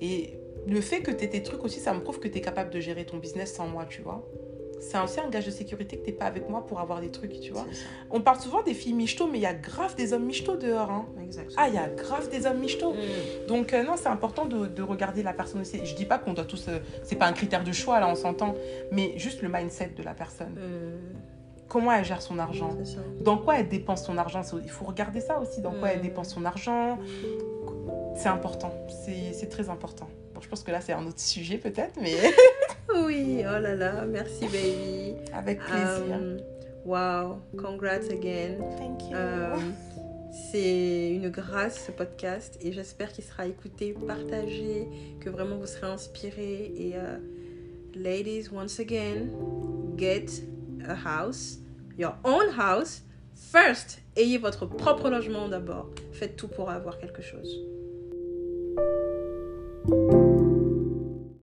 Et 0.00 0.38
le 0.66 0.80
fait 0.80 1.00
que 1.00 1.10
tu 1.10 1.24
aies 1.24 1.28
tes 1.28 1.42
trucs 1.42 1.64
aussi, 1.64 1.80
ça 1.80 1.92
me 1.92 2.00
prouve 2.00 2.20
que 2.20 2.28
tu 2.28 2.38
es 2.38 2.40
capable 2.40 2.70
de 2.70 2.78
gérer 2.80 3.04
ton 3.04 3.16
business 3.16 3.52
sans 3.54 3.66
moi, 3.66 3.84
tu 3.88 4.00
vois. 4.02 4.24
C'est 4.90 4.98
aussi 4.98 5.18
un 5.20 5.28
gage 5.30 5.46
de 5.46 5.50
sécurité 5.50 5.96
que 5.96 6.04
tu 6.04 6.12
pas 6.12 6.26
avec 6.26 6.48
moi 6.48 6.66
pour 6.66 6.78
avoir 6.80 7.00
des 7.00 7.10
trucs, 7.10 7.40
tu 7.40 7.52
vois. 7.52 7.66
On 8.10 8.20
parle 8.20 8.38
souvent 8.40 8.62
des 8.62 8.74
filles 8.74 8.92
michto, 8.92 9.26
mais 9.26 9.38
il 9.38 9.42
y 9.42 9.46
a 9.46 9.54
grave 9.54 9.94
des 9.96 10.12
hommes 10.12 10.24
michto 10.26 10.56
dehors. 10.56 10.90
Hein. 10.90 11.06
Exactement. 11.22 11.56
Ah, 11.58 11.68
il 11.68 11.74
y 11.74 11.78
a 11.78 11.88
grave 11.88 12.28
des 12.30 12.46
hommes 12.46 12.58
michto. 12.58 12.92
Mm. 12.92 13.46
Donc, 13.48 13.72
euh, 13.72 13.82
non, 13.82 13.94
c'est 13.96 14.08
important 14.08 14.44
de, 14.44 14.66
de 14.66 14.82
regarder 14.82 15.22
la 15.22 15.32
personne 15.32 15.62
aussi. 15.62 15.84
Je 15.84 15.94
dis 15.94 16.04
pas 16.04 16.18
qu'on 16.18 16.32
doit 16.34 16.44
tous. 16.44 16.68
euh, 16.68 16.78
c'est 17.02 17.16
pas 17.16 17.26
un 17.26 17.32
critère 17.32 17.64
de 17.64 17.72
choix, 17.72 17.98
là, 17.98 18.08
on 18.08 18.14
s'entend. 18.14 18.54
Mais 18.92 19.18
juste 19.18 19.42
le 19.42 19.48
mindset 19.48 19.92
de 19.96 20.02
la 20.02 20.14
personne. 20.14 20.54
Euh, 20.58 20.96
comment 21.68 21.90
elle 21.92 22.04
gère 22.04 22.22
son 22.22 22.38
argent? 22.38 22.70
C'est 22.84 22.94
ça. 22.96 23.00
Dans 23.20 23.38
quoi 23.38 23.58
elle 23.58 23.68
dépense 23.68 24.04
son 24.04 24.18
argent? 24.18 24.42
Il 24.62 24.70
faut 24.70 24.84
regarder 24.84 25.20
ça 25.20 25.40
aussi, 25.40 25.60
dans 25.62 25.72
quoi 25.72 25.90
elle 25.92 26.00
Mm. 26.00 26.02
dépense 26.02 26.28
son 26.34 26.44
argent. 26.44 26.98
C'est 28.16 28.28
important, 28.28 28.72
c'est 29.04 29.32
c'est 29.32 29.48
très 29.48 29.68
important. 29.70 30.08
Bon, 30.34 30.40
je 30.40 30.48
pense 30.48 30.62
que 30.62 30.70
là, 30.70 30.80
c'est 30.80 30.92
un 30.92 31.04
autre 31.06 31.18
sujet 31.20 31.58
peut-être, 31.58 31.94
mais 32.00 32.12
Oui, 32.92 33.40
oh 33.40 33.60
là 33.60 33.74
là, 33.74 34.04
merci 34.06 34.46
baby. 34.46 35.14
avec 35.32 35.60
plaisir. 35.60 36.16
Um, 36.16 36.38
wow, 36.84 37.40
congrats 37.56 38.08
again. 38.10 38.58
Thank 38.78 39.10
you. 39.10 39.16
Euh, 39.16 39.56
c'est 40.52 41.10
une 41.10 41.30
grâce 41.30 41.86
ce 41.86 41.92
podcast 41.92 42.58
et 42.60 42.72
j'espère 42.72 43.12
qu'il 43.12 43.24
sera 43.24 43.46
écouté, 43.46 43.94
partagé, 44.06 44.88
que 45.20 45.30
vraiment 45.30 45.56
vous 45.56 45.66
serez 45.66 45.86
inspirés. 45.86 46.72
Et 46.76 46.92
euh, 46.96 47.18
ladies, 47.94 48.48
once 48.52 48.80
again, 48.80 49.28
get 49.96 50.26
a 50.88 50.94
house, 50.94 51.58
your 51.96 52.14
own 52.24 52.48
house 52.58 53.02
first. 53.34 54.00
Ayez 54.16 54.38
votre 54.38 54.66
propre 54.66 55.08
logement 55.08 55.48
d'abord. 55.48 55.90
Faites 56.12 56.36
tout 56.36 56.48
pour 56.48 56.70
avoir 56.70 56.98
quelque 56.98 57.22
chose. 57.22 57.60